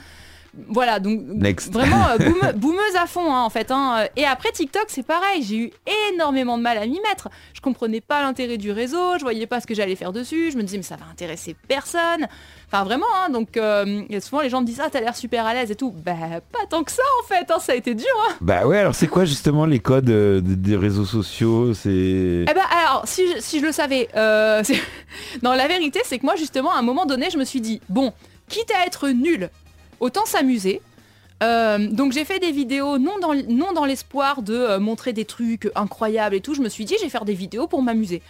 voilà, 0.70 1.00
donc 1.00 1.22
vraiment 1.72 2.08
euh, 2.10 2.52
boumeuse 2.56 2.96
à 3.00 3.06
fond 3.06 3.34
hein, 3.34 3.44
en 3.44 3.50
fait. 3.50 3.72
Hein. 3.72 4.08
Et 4.16 4.26
après 4.26 4.52
TikTok, 4.52 4.86
c'est 4.88 5.06
pareil, 5.06 5.44
j'ai 5.44 5.58
eu 5.58 5.72
énormément 6.14 6.58
de 6.58 6.64
mal 6.64 6.78
à 6.78 6.86
m'y 6.86 7.00
mettre. 7.02 7.30
Je 7.54 7.62
comprenais 7.62 8.02
pas 8.02 8.22
l'intérêt 8.22 8.58
du 8.58 8.72
réseau, 8.72 9.18
je 9.18 9.24
voyais 9.24 9.48
pas 9.48 9.60
ce 9.60 9.68
que 9.68 9.74
j'allais 9.74 9.96
faire 9.96 10.14
dessus, 10.14 10.52
je 10.52 10.58
me 10.58 10.64
disais 10.64 10.78
mais 10.78 10.84
ça 10.84 10.96
va 10.96 11.06
intéresser 11.12 11.56
personne. 11.68 12.28
Enfin 12.68 12.84
vraiment, 12.84 13.06
hein, 13.16 13.30
donc 13.30 13.58
euh, 13.58 14.04
souvent 14.22 14.42
les 14.42 14.50
gens 14.50 14.62
me 14.62 14.66
disent 14.66 14.82
ah 14.84 14.90
t'as 14.90 15.02
l'air 15.02 15.16
super 15.16 15.46
à 15.46 15.54
l'aise 15.54 15.72
et 15.72 15.76
tout. 15.76 15.92
Bah 15.92 16.14
pas 16.52 16.66
tant 16.70 16.84
que 16.84 16.92
ça 16.92 17.04
en 17.24 17.28
fait, 17.28 17.52
ça 17.60 17.74
a 17.74 17.76
été 17.76 17.94
dur. 17.94 18.06
Bah 18.42 18.66
ouais, 18.66 18.80
alors 18.80 18.96
c'est 18.96 19.08
quoi 19.08 19.26
justement 19.26 19.66
les 19.66 19.80
codes 19.80 20.10
euh, 20.10 20.42
des 20.42 20.78
réseaux 20.78 21.06
sociaux? 21.06 21.74
C'est. 21.74 21.90
Eh 21.90 22.54
ben 22.54 22.66
alors 22.84 23.04
si 23.06 23.28
je, 23.28 23.40
si 23.42 23.60
je 23.60 23.66
le 23.66 23.72
savais, 23.72 24.08
non 25.44 25.52
la 25.52 25.68
vérité 25.68 26.00
c'est 26.06 26.20
que 26.20 26.26
moi 26.26 26.36
justement 26.36 26.72
à 26.72 26.80
un 26.80 26.82
moment 26.82 27.06
donné 27.06 27.30
je 27.30 27.38
me 27.38 27.46
suis 27.46 27.62
dit 27.62 27.82
bon 27.90 28.14
quitte 28.48 28.72
à 28.72 28.86
être 28.86 29.10
nul 29.10 29.50
autant 30.00 30.26
s'amuser. 30.26 30.82
Euh, 31.44 31.78
donc 31.90 32.14
j'ai 32.14 32.24
fait 32.24 32.40
des 32.40 32.52
vidéos 32.52 32.98
non 32.98 33.20
dans, 33.20 33.86
l'espoir 33.86 34.42
de 34.42 34.54
euh, 34.54 34.80
montrer 34.80 35.12
des 35.12 35.26
trucs 35.26 35.70
incroyables 35.76 36.36
et 36.36 36.42
tout. 36.42 36.54
Je 36.54 36.62
me 36.62 36.70
suis 36.70 36.86
dit, 36.86 36.96
je 36.98 37.04
vais 37.04 37.10
faire 37.10 37.26
des 37.26 37.34
vidéos 37.34 37.68
pour 37.68 37.82
m'amuser. 37.82 38.22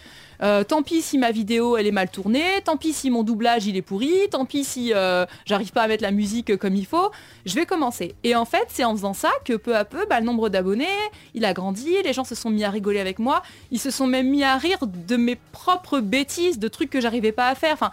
Euh, 0.42 0.64
tant 0.64 0.82
pis 0.82 1.02
si 1.02 1.18
ma 1.18 1.30
vidéo 1.30 1.76
elle 1.76 1.86
est 1.86 1.92
mal 1.92 2.10
tournée, 2.10 2.44
tant 2.64 2.76
pis 2.76 2.92
si 2.92 3.10
mon 3.10 3.22
doublage 3.22 3.66
il 3.66 3.76
est 3.76 3.82
pourri, 3.82 4.12
tant 4.30 4.44
pis 4.44 4.64
si 4.64 4.92
euh, 4.94 5.26
j'arrive 5.44 5.72
pas 5.72 5.82
à 5.82 5.88
mettre 5.88 6.02
la 6.02 6.10
musique 6.10 6.56
comme 6.56 6.74
il 6.74 6.86
faut, 6.86 7.10
je 7.44 7.54
vais 7.54 7.66
commencer. 7.66 8.14
Et 8.24 8.34
en 8.34 8.44
fait, 8.44 8.66
c'est 8.68 8.84
en 8.84 8.94
faisant 8.94 9.14
ça 9.14 9.30
que 9.44 9.54
peu 9.54 9.76
à 9.76 9.84
peu, 9.84 10.06
bah, 10.08 10.20
le 10.20 10.26
nombre 10.26 10.48
d'abonnés, 10.48 10.86
il 11.34 11.44
a 11.44 11.52
grandi, 11.52 11.94
les 12.04 12.12
gens 12.12 12.24
se 12.24 12.34
sont 12.34 12.50
mis 12.50 12.64
à 12.64 12.70
rigoler 12.70 13.00
avec 13.00 13.18
moi, 13.18 13.42
ils 13.70 13.80
se 13.80 13.90
sont 13.90 14.06
même 14.06 14.28
mis 14.28 14.44
à 14.44 14.56
rire 14.56 14.78
de 14.82 15.16
mes 15.16 15.36
propres 15.52 16.00
bêtises, 16.00 16.58
de 16.58 16.68
trucs 16.68 16.90
que 16.90 17.00
j'arrivais 17.00 17.32
pas 17.32 17.48
à 17.48 17.54
faire. 17.54 17.74
Enfin, 17.74 17.90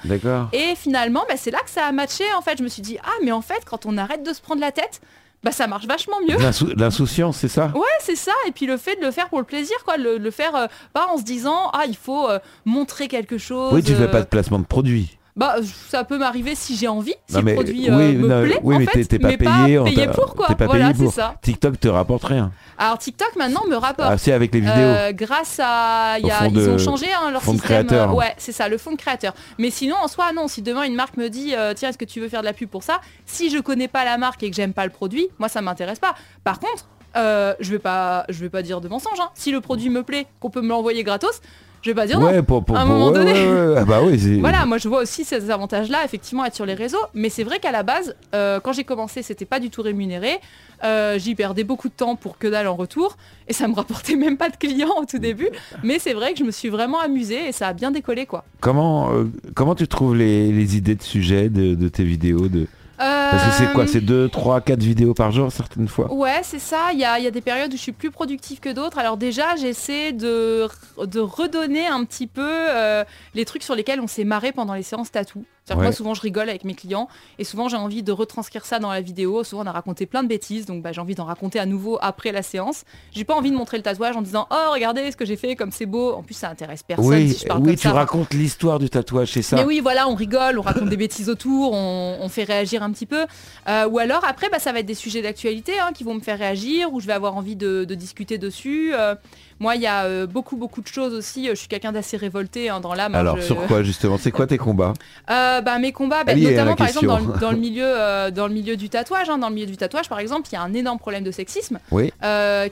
et 0.51 0.75
finalement, 0.75 1.23
bah, 1.27 1.35
c'est 1.37 1.51
là 1.51 1.59
que 1.59 1.69
ça 1.69 1.85
a 1.85 1.91
matché. 1.91 2.23
En 2.37 2.41
fait, 2.41 2.57
je 2.57 2.63
me 2.63 2.67
suis 2.69 2.81
dit, 2.81 2.97
ah 3.03 3.17
mais 3.23 3.31
en 3.31 3.41
fait, 3.41 3.63
quand 3.65 3.85
on 3.85 3.97
arrête 3.97 4.23
de 4.23 4.33
se 4.33 4.41
prendre 4.41 4.61
la 4.61 4.71
tête, 4.71 5.01
bah 5.43 5.51
ça 5.51 5.67
marche 5.67 5.85
vachement 5.85 6.17
mieux. 6.27 6.37
L'insouciance, 6.75 7.37
c'est 7.37 7.47
ça? 7.47 7.71
Ouais, 7.75 7.81
c'est 7.99 8.15
ça. 8.15 8.31
Et 8.47 8.51
puis 8.51 8.65
le 8.65 8.77
fait 8.77 8.95
de 8.95 9.05
le 9.05 9.11
faire 9.11 9.29
pour 9.29 9.39
le 9.39 9.45
plaisir, 9.45 9.75
quoi, 9.85 9.97
le, 9.97 10.31
faire 10.31 10.55
euh, 10.55 10.67
pas 10.93 11.07
en 11.07 11.17
se 11.17 11.23
disant 11.23 11.69
ah 11.73 11.83
il 11.87 11.97
faut 11.97 12.29
euh, 12.29 12.39
montrer 12.65 13.07
quelque 13.07 13.37
chose. 13.37 13.73
Oui, 13.73 13.83
tu 13.83 13.93
fais 13.93 14.09
pas 14.09 14.21
de 14.21 14.27
placement 14.27 14.59
de 14.59 14.65
produit. 14.65 15.17
Bah, 15.35 15.55
ça 15.89 16.03
peut 16.03 16.19
m'arriver 16.19 16.53
si 16.53 16.75
j'ai 16.75 16.87
envie, 16.87 17.15
si 17.27 17.41
le 17.41 17.55
produit 17.55 17.89
euh, 17.89 18.13
me 18.13 18.43
plaît. 18.45 18.59
Oui, 18.61 18.75
en 18.75 18.79
mais 18.79 18.85
t'es 18.85 19.17
pas, 19.17 19.29
payé, 19.29 19.81
payé 19.83 20.07
pour 20.07 20.35
quoi. 20.35 20.47
Pas 20.47 20.67
voilà, 20.67 20.93
c'est 20.93 21.07
ça. 21.07 21.35
TikTok 21.41 21.79
te 21.79 21.87
rapporte 21.87 22.23
rien. 22.25 22.51
Alors 22.77 22.99
TikTok 22.99 23.35
maintenant 23.35 23.63
me 23.67 23.75
rapporte. 23.75 24.09
Ah, 24.11 24.17
c'est 24.19 24.31
avec 24.31 24.53
les 24.53 24.59
vidéos. 24.59 24.75
Euh, 24.75 25.11
grâce 25.11 25.59
à, 25.59 26.19
y 26.19 26.29
a, 26.29 26.47
ils 26.47 26.69
ont 26.69 26.77
changé 26.77 27.07
hein, 27.11 27.31
leur 27.31 27.41
fond 27.41 27.53
système. 27.53 27.87
De. 27.87 27.95
Euh, 27.95 28.07
ouais, 28.09 28.35
c'est 28.37 28.51
ça, 28.51 28.69
le 28.69 28.77
fonds 28.77 28.91
de 28.91 28.95
créateur. 28.97 29.33
Mais 29.57 29.71
sinon, 29.71 29.95
en 30.03 30.07
soi, 30.07 30.31
non. 30.33 30.47
Si 30.47 30.61
demain 30.61 30.83
une 30.83 30.95
marque 30.95 31.17
me 31.17 31.29
dit, 31.29 31.55
tiens, 31.75 31.89
est-ce 31.89 31.97
que 31.97 32.05
tu 32.05 32.19
veux 32.19 32.29
faire 32.29 32.41
de 32.41 32.45
la 32.45 32.53
pub 32.53 32.69
pour 32.69 32.83
ça? 32.83 33.01
Si 33.25 33.49
je 33.49 33.57
connais 33.57 33.87
pas 33.87 34.05
la 34.05 34.19
marque 34.19 34.43
et 34.43 34.51
que 34.51 34.55
j'aime 34.55 34.73
pas 34.73 34.85
le 34.85 34.91
produit, 34.91 35.29
moi 35.39 35.49
ça 35.49 35.61
m'intéresse 35.61 35.99
pas. 35.99 36.13
Par 36.43 36.59
contre, 36.59 36.85
je 37.15 37.71
vais 37.71 37.79
pas, 37.79 38.25
je 38.29 38.39
vais 38.39 38.49
pas 38.49 38.61
dire 38.61 38.81
de 38.81 38.87
mensonge. 38.87 39.19
Hein. 39.19 39.29
Si 39.33 39.51
le 39.51 39.61
produit 39.61 39.89
me 39.89 40.03
plaît, 40.03 40.27
qu'on 40.39 40.51
peut 40.51 40.61
me 40.61 40.69
l'envoyer 40.69 41.03
gratos, 41.03 41.41
je 41.83 41.89
vais 41.89 41.95
pas 41.95 42.07
dire 42.07 42.19
non. 42.19 42.43
Pour, 42.43 42.63
à 42.75 42.81
un 42.81 42.85
moment 42.85 43.11
donné. 43.11 43.33
Ah 43.77 43.83
bah 43.83 43.99
voilà, 44.39 44.65
moi 44.65 44.77
je 44.77 44.87
vois 44.87 45.01
aussi 45.01 45.25
ces 45.25 45.51
avantages-là, 45.51 45.99
effectivement, 46.05 46.45
être 46.45 46.55
sur 46.55 46.65
les 46.65 46.73
réseaux. 46.73 46.97
Mais 47.13 47.29
c'est 47.29 47.43
vrai 47.43 47.59
qu'à 47.59 47.71
la 47.71 47.83
base, 47.83 48.15
euh, 48.33 48.59
quand 48.61 48.71
j'ai 48.71 48.85
commencé, 48.85 49.21
c'était 49.21 49.45
pas 49.45 49.59
du 49.59 49.69
tout 49.69 49.81
rémunéré. 49.81 50.39
Euh, 50.83 51.19
j'y 51.19 51.35
perdais 51.35 51.63
beaucoup 51.63 51.89
de 51.89 51.93
temps 51.93 52.15
pour 52.15 52.37
que 52.37 52.47
dalle 52.47 52.67
en 52.67 52.75
retour. 52.75 53.17
Et 53.47 53.53
ça 53.53 53.67
me 53.67 53.75
rapportait 53.75 54.15
même 54.15 54.37
pas 54.37 54.49
de 54.49 54.55
clients 54.55 54.95
au 55.01 55.05
tout 55.05 55.19
début. 55.19 55.49
Mais 55.83 55.99
c'est 55.99 56.13
vrai 56.13 56.33
que 56.33 56.39
je 56.39 56.45
me 56.45 56.51
suis 56.51 56.69
vraiment 56.69 57.01
amusée 57.01 57.49
et 57.49 57.51
ça 57.51 57.67
a 57.67 57.73
bien 57.73 57.91
décollé 57.91 58.25
quoi. 58.25 58.45
Comment, 58.61 59.11
euh, 59.11 59.25
comment 59.53 59.75
tu 59.75 59.87
trouves 59.87 60.15
les, 60.15 60.77
idées 60.77 60.95
de 60.95 61.03
sujets 61.03 61.49
de, 61.49 61.75
de 61.75 61.87
tes 61.89 62.03
vidéos 62.03 62.47
de... 62.47 62.67
Parce 62.97 63.43
que 63.43 63.63
c'est 63.63 63.73
quoi 63.73 63.87
C'est 63.87 64.01
2, 64.01 64.29
3, 64.29 64.61
4 64.61 64.79
vidéos 64.79 65.13
par 65.13 65.31
jour 65.31 65.51
certaines 65.51 65.87
fois 65.87 66.11
Ouais, 66.13 66.41
c'est 66.43 66.59
ça. 66.59 66.91
Il 66.93 66.99
y 66.99 67.05
a, 67.05 67.31
des 67.31 67.41
périodes 67.41 67.73
où 67.73 67.77
je 67.77 67.81
suis 67.81 67.91
plus 67.91 68.11
productive 68.11 68.59
que 68.59 68.69
d'autres. 68.69 68.97
Alors 68.99 69.17
déjà, 69.17 69.55
j'essaie 69.55 70.11
de, 70.13 70.67
de 71.03 71.19
redonner 71.19 71.87
un 71.87 72.03
petit 72.05 72.27
peu 72.27 72.41
euh, 72.43 73.03
les 73.33 73.45
trucs 73.45 73.63
sur 73.63 73.75
lesquels 73.75 73.99
on 73.99 74.07
s'est 74.07 74.23
marré 74.23 74.51
pendant 74.51 74.73
les 74.73 74.83
séances 74.83 75.11
tatou. 75.11 75.45
Moi, 75.71 75.91
souvent, 75.91 76.13
je 76.13 76.21
rigole 76.21 76.49
avec 76.49 76.65
mes 76.65 76.73
clients 76.73 77.07
et 77.39 77.43
souvent, 77.43 77.69
j'ai 77.69 77.77
envie 77.77 78.03
de 78.03 78.11
retranscrire 78.11 78.65
ça 78.65 78.79
dans 78.79 78.91
la 78.91 79.01
vidéo. 79.01 79.43
Souvent, 79.43 79.63
on 79.63 79.67
a 79.67 79.71
raconté 79.71 80.05
plein 80.05 80.23
de 80.23 80.27
bêtises, 80.27 80.65
donc 80.65 80.83
bah, 80.83 80.91
j'ai 80.91 80.99
envie 80.99 81.15
d'en 81.15 81.25
raconter 81.25 81.59
à 81.59 81.65
nouveau 81.65 81.97
après 82.01 82.31
la 82.31 82.43
séance. 82.43 82.83
J'ai 83.11 83.23
pas 83.23 83.33
envie 83.33 83.49
de 83.49 83.55
montrer 83.55 83.77
le 83.77 83.83
tatouage 83.83 84.15
en 84.15 84.21
disant 84.21 84.47
Oh, 84.51 84.71
regardez 84.73 85.11
ce 85.11 85.17
que 85.17 85.25
j'ai 85.25 85.37
fait, 85.37 85.55
comme 85.55 85.71
c'est 85.71 85.85
beau. 85.85 86.13
En 86.13 86.21
plus, 86.21 86.33
ça 86.33 86.49
intéresse 86.49 86.83
personne. 86.83 87.07
Oui, 87.07 87.29
si 87.29 87.43
je 87.43 87.47
parle 87.47 87.63
oui 87.63 87.75
tu 87.77 87.87
racontes 87.87 88.33
l'histoire 88.33 88.79
du 88.79 88.89
tatouage, 88.89 89.31
c'est 89.31 89.41
ça. 89.41 89.55
Mais 89.55 89.63
oui, 89.63 89.79
voilà, 89.79 90.07
on 90.09 90.15
rigole, 90.15 90.59
on 90.59 90.61
raconte 90.61 90.89
des 90.89 90.97
bêtises 90.97 91.29
autour, 91.29 91.71
on, 91.73 92.27
fait 92.29 92.43
réagir 92.43 92.82
un 92.83 92.91
petit 92.91 93.05
peu. 93.05 93.25
Euh, 93.67 93.87
ou 93.87 93.99
alors 93.99 94.23
après, 94.27 94.49
bah, 94.49 94.59
ça 94.59 94.71
va 94.71 94.79
être 94.79 94.85
des 94.85 94.93
sujets 94.93 95.21
d'actualité 95.21 95.79
hein, 95.79 95.91
qui 95.93 96.03
vont 96.03 96.13
me 96.13 96.19
faire 96.21 96.37
réagir, 96.37 96.93
ou 96.93 96.99
je 96.99 97.07
vais 97.07 97.13
avoir 97.13 97.35
envie 97.35 97.55
de, 97.55 97.83
de 97.85 97.95
discuter 97.95 98.37
dessus. 98.37 98.91
Euh, 98.93 99.15
moi, 99.59 99.75
il 99.75 99.81
y 99.81 99.87
a 99.87 100.03
euh, 100.03 100.27
beaucoup, 100.27 100.57
beaucoup 100.57 100.81
de 100.81 100.87
choses 100.87 101.13
aussi. 101.13 101.47
Je 101.47 101.55
suis 101.55 101.67
quelqu'un 101.67 101.91
d'assez 101.91 102.17
révolté 102.17 102.69
hein, 102.69 102.79
dans 102.79 102.93
l'âme. 102.93 103.15
hein, 103.15 103.19
Alors 103.19 103.37
je- 103.37 103.43
sur 103.43 103.65
quoi 103.67 103.81
justement 103.83 104.17
C'est 104.17 104.31
quoi 104.31 104.45
tes 104.47 104.57
combats? 104.57 104.93
Bah, 105.27 105.79
mes 105.79 105.91
combats, 105.91 106.23
bah, 106.23 106.33
est, 106.33 106.37
notamment 106.41 106.75
par 106.75 106.87
exemple 106.87 107.07
dans, 107.07 107.19
le- 107.19 107.39
dans 107.39 107.51
le 107.51 107.57
milieu, 107.67 108.31
dans 108.31 108.47
le 108.47 108.53
milieu 108.53 108.75
du 108.75 108.89
tatouage. 108.89 109.29
hein. 109.29 109.37
dans 109.37 109.49
le 109.49 109.55
milieu 109.55 109.67
du 109.67 109.77
tatouage, 109.77 110.09
par 110.09 110.19
exemple, 110.19 110.49
il 110.51 110.55
y 110.55 110.57
a 110.57 110.61
un 110.61 110.73
énorme 110.73 110.99
problème 110.99 111.23
de 111.23 111.31
sexisme 111.31 111.79
Oui. 111.91 112.11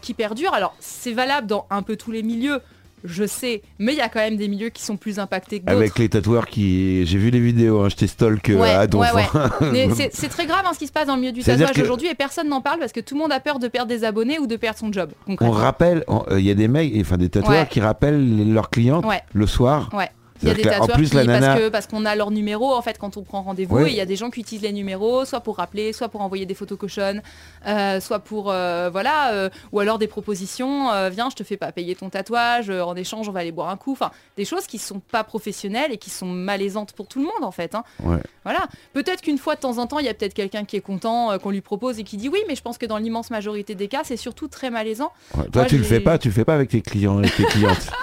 qui 0.02 0.14
perdure. 0.14 0.54
Alors, 0.54 0.76
c'est 0.80 1.14
valable 1.14 1.48
dans 1.48 1.66
un 1.70 1.82
peu 1.84 1.96
tous 1.96 2.12
les 2.12 2.24
milieux, 2.24 2.60
je 3.04 3.26
sais, 3.26 3.62
mais 3.80 3.94
il 3.94 3.98
y 3.98 4.02
a 4.02 4.10
quand 4.10 4.20
même 4.20 4.38
des 4.38 4.48
milieux 4.48 4.70
qui 4.70 4.84
sont 4.84 4.98
plus 4.98 5.20
impactés 5.20 5.60
que 5.60 5.66
d'autres. 5.66 5.78
Avec 5.78 5.98
les 5.98 6.10
tatoueurs 6.10 6.48
qui... 6.48 7.06
J'ai 7.06 7.18
vu 7.18 7.30
les 7.30 7.40
vidéos, 7.40 7.82
hein, 7.82 7.90
je 7.90 7.96
t'ai 7.96 8.08
stalk 8.08 8.50
euh, 8.50 8.56
Ouais, 8.60 8.70
à 8.72 8.88
donf. 8.88 9.14
ouais, 9.14 9.24
ouais. 9.24 9.72
Mais 9.72 9.90
c'est 10.12 10.28
très 10.30 10.46
grave 10.46 10.64
hein, 10.66 10.72
ce 10.74 10.80
qui 10.80 10.88
se 10.88 10.92
passe 10.92 11.08
dans 11.08 11.16
le 11.16 11.22
milieu 11.22 11.32
du 11.34 11.42
tatouage 11.44 11.72
que- 11.74 11.82
aujourd'hui 11.82 12.08
et 12.10 12.16
personne 12.16 12.48
n'en 12.50 12.62
parle 12.62 12.80
parce 12.80 12.92
que 12.92 13.00
tout 13.00 13.16
le 13.16 13.22
monde 13.22 13.32
a 13.32 13.40
peur 13.40 13.60
de 13.60 13.68
perdre 13.68 13.88
des 13.90 14.04
abonnés 14.04 14.40
ou 14.40 14.48
de 14.48 14.56
perdre 14.56 14.78
son 14.80 14.92
job. 14.92 15.12
On 15.40 15.52
rappelle, 15.52 16.04
euh, 16.10 16.40
il 16.40 16.46
y 16.46 16.52
a 16.52 16.56
des 16.56 16.68
mecs, 16.68 16.94
enfin 17.02 17.18
des 17.18 17.30
tatoueurs 17.30 17.68
qui 17.68 17.80
rappellent 17.80 18.52
leurs 18.54 18.70
clientes 18.70 19.06
le 19.34 19.48
soir. 19.48 19.90
Ouais. 19.94 20.10
Il 20.42 20.48
y 20.48 20.52
a 20.52 20.54
des 20.54 20.62
tatoueurs 20.64 20.98
plus, 20.98 21.10
qui, 21.10 21.16
la 21.16 21.24
nana- 21.26 21.40
parce 21.48 21.60
que 21.60 21.70
parce 21.70 21.88
qu'on 21.88 22.06
a 22.06 22.16
leur 22.16 22.32
numéro 22.32 22.74
en 22.74 22.82
fait 22.82 22.98
quand 22.98 23.18
on 23.18 23.24
prend 23.24 23.42
rendez-vous 23.42 23.78
Oui. 23.78 23.90
et 23.90 23.92
il 23.92 23.96
y 23.96 24.02
a 24.02 24.06
des 24.06 24.16
gens 24.16 24.30
qui 24.30 24.40
utilisent 24.42 24.64
les 24.64 24.74
numéros 24.74 25.26
soit 25.26 25.42
pour 25.42 25.58
rappeler, 25.58 25.94
soit 25.94 26.10
pour 26.10 26.22
envoyer 26.22 26.46
des 26.46 26.54
photos 26.54 26.78
cochonnes, 26.78 27.22
euh, 27.68 28.00
soit 28.00 28.20
pour 28.20 28.52
euh, 28.52 28.90
voilà 28.92 29.32
euh, 29.34 29.50
ou 29.72 29.80
alors 29.80 29.98
des 30.00 30.08
propositions 30.08 30.90
viens 31.10 31.30
je 31.30 31.36
te 31.36 31.44
fais 31.44 31.58
pas 31.58 31.72
payer 31.72 31.96
ton 31.96 32.10
tatouage 32.10 32.70
en 32.70 32.96
échange 32.96 33.30
on 33.30 33.32
va 33.32 33.42
aller 33.42 33.52
boire 33.52 33.70
un 33.70 33.78
coup 33.78 33.92
enfin 33.94 34.12
des 34.38 34.46
choses 34.46 34.66
qui 34.68 34.78
sont 34.78 35.00
pas 35.00 35.24
professionnelles 35.24 35.92
et 35.92 35.98
qui 35.98 36.10
sont 36.10 36.26
malaisantes 36.28 36.94
pour 36.94 37.08
tout 37.08 37.20
le 37.20 37.26
monde 37.26 37.44
en 37.44 37.52
fait 37.52 37.76
hein. 37.76 37.84
Ouais. 38.04 38.18
Voilà. 38.44 38.66
Peut-être 38.94 39.22
qu'une 39.22 39.38
fois 39.38 39.54
de 39.54 39.60
temps 39.60 39.78
en 39.78 39.86
temps, 39.86 40.00
il 40.00 40.06
y 40.08 40.10
a 40.10 40.16
peut-être 40.16 40.34
quelqu'un 40.34 40.66
qui 40.66 40.76
est 40.76 40.82
content, 40.82 41.38
qu'on 41.38 41.52
lui 41.52 41.62
propose 41.62 42.00
et 42.00 42.04
qui 42.04 42.18
dit 42.18 42.28
oui, 42.28 42.40
mais 42.48 42.56
je 42.56 42.64
pense 42.64 42.80
que 42.80 42.88
dans 42.88 42.98
l'immense 42.98 43.30
majorité 43.30 43.76
des 43.76 43.88
cas, 43.88 44.02
c'est 44.04 44.18
surtout 44.18 44.48
très 44.48 44.72
malaisant. 44.72 45.12
Ouais. 45.38 45.44
Toi, 45.44 45.62
Moi, 45.62 45.66
tu 45.66 45.78
le 45.78 45.84
fais 45.84 46.00
pas, 46.00 46.18
tu 46.18 46.30
le 46.30 46.34
fais 46.34 46.44
pas 46.44 46.56
avec 46.56 46.70
tes 46.70 46.82
clients 46.82 47.22
et 47.22 47.30
tes 47.30 47.44
clientes. 47.44 47.88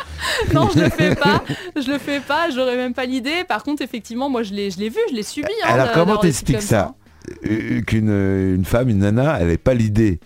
Non, 0.52 0.68
je 0.74 0.80
le 0.80 0.90
fais 0.90 1.14
pas. 1.16 1.42
Je 1.76 1.90
le 1.92 1.98
fais 1.98 2.20
pas. 2.20 2.27
J'aurais 2.54 2.76
même 2.76 2.94
pas 2.94 3.06
l'idée. 3.06 3.44
Par 3.48 3.62
contre, 3.62 3.82
effectivement, 3.82 4.28
moi, 4.30 4.42
je 4.42 4.52
l'ai, 4.54 4.70
je 4.70 4.78
l'ai 4.78 4.88
vu, 4.88 4.98
je 5.10 5.14
l'ai 5.14 5.22
subi. 5.22 5.48
hein, 5.64 5.68
Alors 5.70 5.88
de- 5.88 5.94
comment 5.94 6.16
t'expliques 6.16 6.62
ça 6.62 6.94
Euh, 7.44 7.82
Qu'une 7.82 8.08
euh, 8.10 8.54
une 8.54 8.64
femme, 8.64 8.88
une 8.88 8.98
nana, 9.00 9.38
elle 9.40 9.48
n'ait 9.48 9.58
pas 9.58 9.74
l'idée 9.74 10.18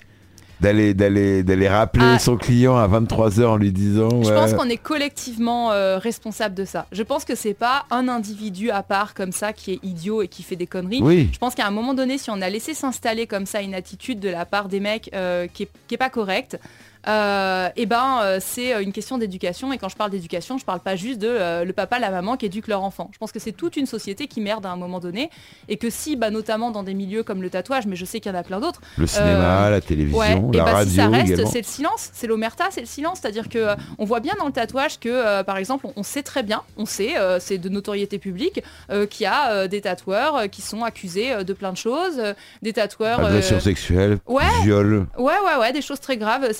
d'aller 0.61 0.95
d'aller 0.95 1.43
d'aller 1.43 1.69
rappeler 1.69 2.05
Ah. 2.15 2.19
son 2.21 2.37
client 2.37 2.77
à 2.77 2.87
23h 2.87 3.45
en 3.47 3.57
lui 3.57 3.73
disant 3.73 4.23
Je 4.23 4.29
ouais, 4.29 4.35
pense 4.37 4.55
qu'on 4.55 4.69
est 4.69 4.77
collectivement 4.77 5.73
euh, 5.73 5.99
responsable 5.99 6.55
de 6.55 6.65
ça. 6.65 6.87
Je 6.93 7.03
pense 7.03 7.25
que 7.25 7.35
c'est 7.35 7.55
pas 7.55 7.87
un 7.91 8.07
individu 8.09 8.71
à 8.71 8.85
part 8.85 9.15
comme 9.15 9.33
ça 9.33 9.53
qui 9.53 9.73
est 9.73 9.81
idiot 9.83 10.23
et 10.23 10.29
qui 10.29 10.45
fait 10.45 10.55
des 10.55 10.69
conneries. 10.69 11.01
Oui, 11.03 11.29
Je 11.33 11.39
pense 11.41 11.57
qu'à 11.57 11.67
un 11.67 11.73
moment 11.73 11.95
donné, 11.95 12.17
si 12.19 12.31
on 12.31 12.41
a 12.41 12.49
laissé 12.49 12.75
s'installer 12.75 13.27
comme 13.27 13.47
ça 13.47 13.61
une 13.63 13.75
attitude 13.75 14.21
de 14.21 14.29
la 14.29 14.47
part 14.47 14.69
des 14.69 14.79
mecs 14.79 15.11
euh, 15.15 15.49
qui, 15.53 15.65
est, 15.65 15.69
qui 15.89 15.95
est 15.97 15.99
pas 15.99 16.11
correcte, 16.11 16.61
euh, 17.09 17.69
et 17.77 17.87
ben 17.87 18.21
euh, 18.23 18.39
c'est 18.41 18.75
euh, 18.75 18.83
une 18.83 18.93
question 18.93 19.19
d'éducation. 19.19 19.73
Et 19.73 19.79
quand 19.79 19.89
je 19.89 19.97
parle 19.97 20.11
d'éducation, 20.11 20.59
je 20.59 20.65
parle 20.65 20.81
pas 20.81 20.97
juste 20.97 21.19
de 21.19 21.29
euh, 21.29 21.65
le 21.65 21.73
papa, 21.73 21.99
la 21.99 22.11
maman 22.11 22.37
qui 22.37 22.47
éduquent 22.47 22.69
leur 22.69 22.83
enfant. 22.83 23.11
Je 23.13 23.19
pense 23.19 23.33
que 23.33 23.39
c'est 23.39 23.53
toute 23.53 23.77
une 23.77 23.87
société 23.87 24.27
qui 24.27 24.41
merde 24.41 24.67
à 24.67 24.71
un 24.71 24.77
moment 24.77 25.01
donné. 25.01 25.31
Et 25.69 25.77
que 25.77 25.91
si, 25.91 26.17
bah, 26.17 26.31
notamment 26.31 26.71
dans 26.71 26.83
des 26.83 26.95
milieux 26.95 27.23
comme 27.23 27.43
le 27.43 27.51
tatouage, 27.51 27.87
mais 27.87 27.97
je 27.97 28.05
sais 28.05 28.21
qu'il 28.21 28.31
y 28.31 28.35
en 28.35 28.39
a 28.39 28.43
plein 28.43 28.61
d'autres, 28.61 28.81
le 28.99 29.07
cinéma, 29.07 29.71
la 29.71 29.77
ouais, 29.77 29.81
télévision, 29.81 30.53
et 30.53 30.57
la 30.57 30.65
bah, 30.65 30.73
radio 30.73 30.91
si 30.91 30.97
ça 30.97 31.09
reste, 31.09 31.47
c'est 31.47 31.59
le 31.61 31.65
silence, 31.65 32.11
c'est 32.13 32.27
l'omerta, 32.27 32.67
c'est 32.71 32.81
le 32.81 32.87
silence. 32.87 33.19
C'est-à-dire 33.21 33.49
que 33.49 33.75
on 33.99 34.05
voit 34.05 34.21
bien 34.21 34.35
dans 34.39 34.47
le 34.47 34.53
tatouage 34.53 34.99
que, 35.01 35.43
par 35.43 35.57
exemple, 35.57 35.87
on, 35.87 35.93
on 35.97 36.03
sait 36.03 36.23
très 36.23 36.43
bien, 36.43 36.63
on 36.77 36.87
sait, 36.87 37.15
c'est 37.41 37.59
de 37.59 37.69
notoriété 37.69 38.19
publique, 38.19 38.63
qu'il 39.11 39.25
y 39.25 39.27
a 39.27 39.67
des 39.69 39.81
tatoueurs 39.81 40.51
qui 40.51 40.63
sont 40.63 40.85
accusés 40.85 41.45
de 41.45 41.53
plein 41.53 41.73
de 41.73 41.77
choses, 41.77 42.21
des 42.63 42.73
tatoueurs. 42.73 43.21
euh, 43.21 43.27
Agression 43.27 43.61
sexuelle, 43.61 44.19
ouais. 44.27 44.45
viol. 44.63 45.07
Ouais, 45.19 45.33
ouais, 45.45 45.61
ouais, 45.61 45.73
des 45.73 45.83
choses 45.83 46.01
très 46.01 46.17
graves. 46.17 46.45
Euh, 46.45 46.53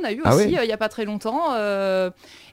On 0.00 0.04
a 0.04 0.12
eu 0.12 0.22
Ah 0.24 0.34
aussi 0.34 0.56
euh, 0.58 0.64
il 0.64 0.68
y 0.68 0.72
a 0.72 0.76
pas 0.76 0.88
très 0.88 1.04
longtemps. 1.04 1.54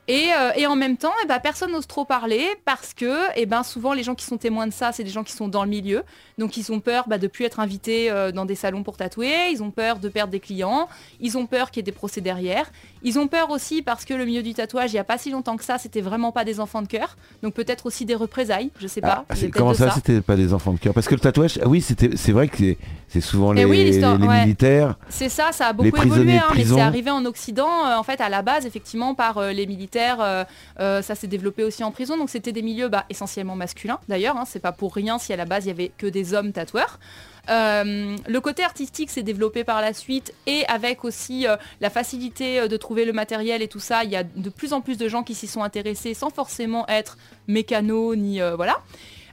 Euh, 0.10 0.14
et, 0.14 0.32
euh, 0.32 0.52
et 0.56 0.68
en 0.68 0.76
même 0.76 0.98
temps, 0.98 1.14
eh 1.24 1.28
ben, 1.28 1.40
personne 1.40 1.72
n'ose 1.72 1.88
trop 1.88 2.06
parler 2.06 2.46
parce 2.66 2.94
que 2.94 3.18
eh 3.36 3.46
ben, 3.46 3.64
souvent 3.64 3.94
les 3.94 4.04
gens 4.04 4.16
qui 4.16 4.26
sont 4.26 4.38
témoins 4.38 4.68
de 4.68 4.74
ça, 4.74 4.92
c'est 4.92 5.04
des 5.04 5.10
gens 5.10 5.24
qui 5.24 5.34
sont 5.34 5.48
dans 5.48 5.64
le 5.64 5.70
milieu. 5.70 6.04
Donc 6.38 6.58
ils 6.58 6.72
ont 6.72 6.80
peur 6.80 7.06
bah, 7.08 7.18
de 7.18 7.28
plus 7.28 7.46
être 7.46 7.60
invités 7.60 8.12
euh, 8.12 8.32
dans 8.32 8.46
des 8.46 8.56
salons 8.56 8.84
pour 8.84 8.98
tatouer, 8.98 9.50
ils 9.52 9.64
ont 9.64 9.72
peur 9.72 10.00
de 10.00 10.10
perdre 10.10 10.32
des 10.32 10.40
clients, 10.40 10.88
ils 11.20 11.38
ont 11.38 11.46
peur 11.46 11.72
qu'il 11.72 11.80
y 11.80 11.82
ait 11.82 11.84
des 11.84 11.92
procès 11.92 12.22
derrière. 12.22 12.72
Ils 13.04 13.20
ont 13.20 13.28
peur 13.28 13.50
aussi 13.52 13.82
parce 13.82 14.06
que 14.06 14.14
le 14.14 14.26
milieu 14.26 14.44
du 14.44 14.54
tatouage, 14.54 14.92
il 14.92 14.96
n'y 14.96 15.00
a 15.00 15.04
pas 15.04 15.18
si 15.18 15.32
longtemps 15.32 15.58
que 15.58 15.64
ça, 15.64 15.78
c'était 15.78 16.02
vraiment 16.02 16.32
pas 16.32 16.44
des 16.44 16.60
enfants 16.60 16.82
de 16.82 16.88
cœur. 16.88 17.18
Donc 17.42 17.54
peut-être 17.54 17.86
aussi 17.86 18.06
des 18.06 18.16
représailles, 18.16 18.72
je 18.80 18.88
sais 18.88 19.02
pas. 19.02 19.26
Ah, 19.30 19.36
comment 19.54 19.72
de 19.72 19.78
ça, 19.78 19.92
c'était 19.92 20.22
pas 20.22 20.36
des 20.36 20.54
enfants 20.54 20.74
de 20.74 20.80
cœur? 20.80 20.94
Parce 20.94 21.08
que 21.08 21.16
le 21.16 21.20
tatouage, 21.20 21.60
oui, 21.66 21.82
c'est 21.82 22.32
vrai 22.32 22.48
que 22.48 22.76
c'est, 23.08 23.22
souvent 23.22 23.54
Eh 23.54 23.58
les, 23.58 23.66
oui, 23.66 23.84
l'histoire, 23.86 24.18
les 24.18 24.28
ouais. 24.28 24.42
militaires. 24.42 24.96
C'est 25.10 25.30
ça, 25.30 25.52
ça 25.52 25.68
a 25.68 25.74
beaucoup 25.74 26.02
évolué, 26.02 26.38
hein, 26.38 26.44
mais 26.56 26.66
c'est 26.66 26.82
arrivé 26.82 27.12
en 27.12 27.24
Occident, 27.26 27.86
euh, 27.86 27.98
en 27.98 28.04
fait, 28.04 28.20
à 28.20 28.30
la 28.30 28.42
base, 28.42 28.66
effectivement, 28.66 29.16
par 29.16 29.42
les 29.42 29.66
militaires. 29.66 29.95
Euh, 29.96 30.44
euh, 30.80 31.02
ça 31.02 31.16
s'est 31.16 31.28
développé 31.28 31.64
aussi 31.64 31.84
en 31.84 31.92
prison, 31.92 32.18
donc 32.18 32.30
c'était 32.30 32.52
des 32.52 32.62
milieux 32.62 32.88
bah, 32.88 33.06
essentiellement 33.10 33.56
masculins, 33.56 34.00
d'ailleurs. 34.08 34.38
hein, 34.38 34.44
c'est 34.46 34.60
pas 34.60 34.72
pour 34.72 34.94
rien 34.94 35.18
si 35.18 35.34
à 35.34 35.36
la 35.36 35.46
base 35.46 35.66
il 35.66 35.70
y 35.70 35.72
avait 35.72 35.92
que 35.98 36.08
des 36.08 36.34
hommes 36.34 36.52
tatoueurs. 36.52 37.00
Euh, 37.50 38.16
le 38.28 38.40
côté 38.42 38.64
artistique 38.64 39.10
s'est 39.12 39.24
développé 39.24 39.64
par 39.64 39.82
la 39.82 39.94
suite 39.94 40.34
et 40.48 40.66
avec 40.68 41.06
aussi 41.06 41.46
la 41.80 41.90
facilité 41.90 42.68
de 42.68 42.78
trouver 42.78 43.06
le 43.06 43.14
matériel 43.14 43.62
et 43.62 43.68
tout 43.68 43.80
ça, 43.80 44.04
il 44.04 44.10
y 44.10 44.16
a 44.16 44.24
de 44.24 44.50
plus 44.50 44.74
en 44.74 44.82
plus 44.82 44.98
de 44.98 45.08
gens 45.08 45.24
qui 45.24 45.36
s'y 45.36 45.48
sont 45.48 45.62
intéressés 45.62 46.16
sans 46.16 46.32
forcément 46.32 46.88
être 46.88 47.18
mécanos 47.48 48.18
ni 48.18 48.40
voilà. 48.56 48.82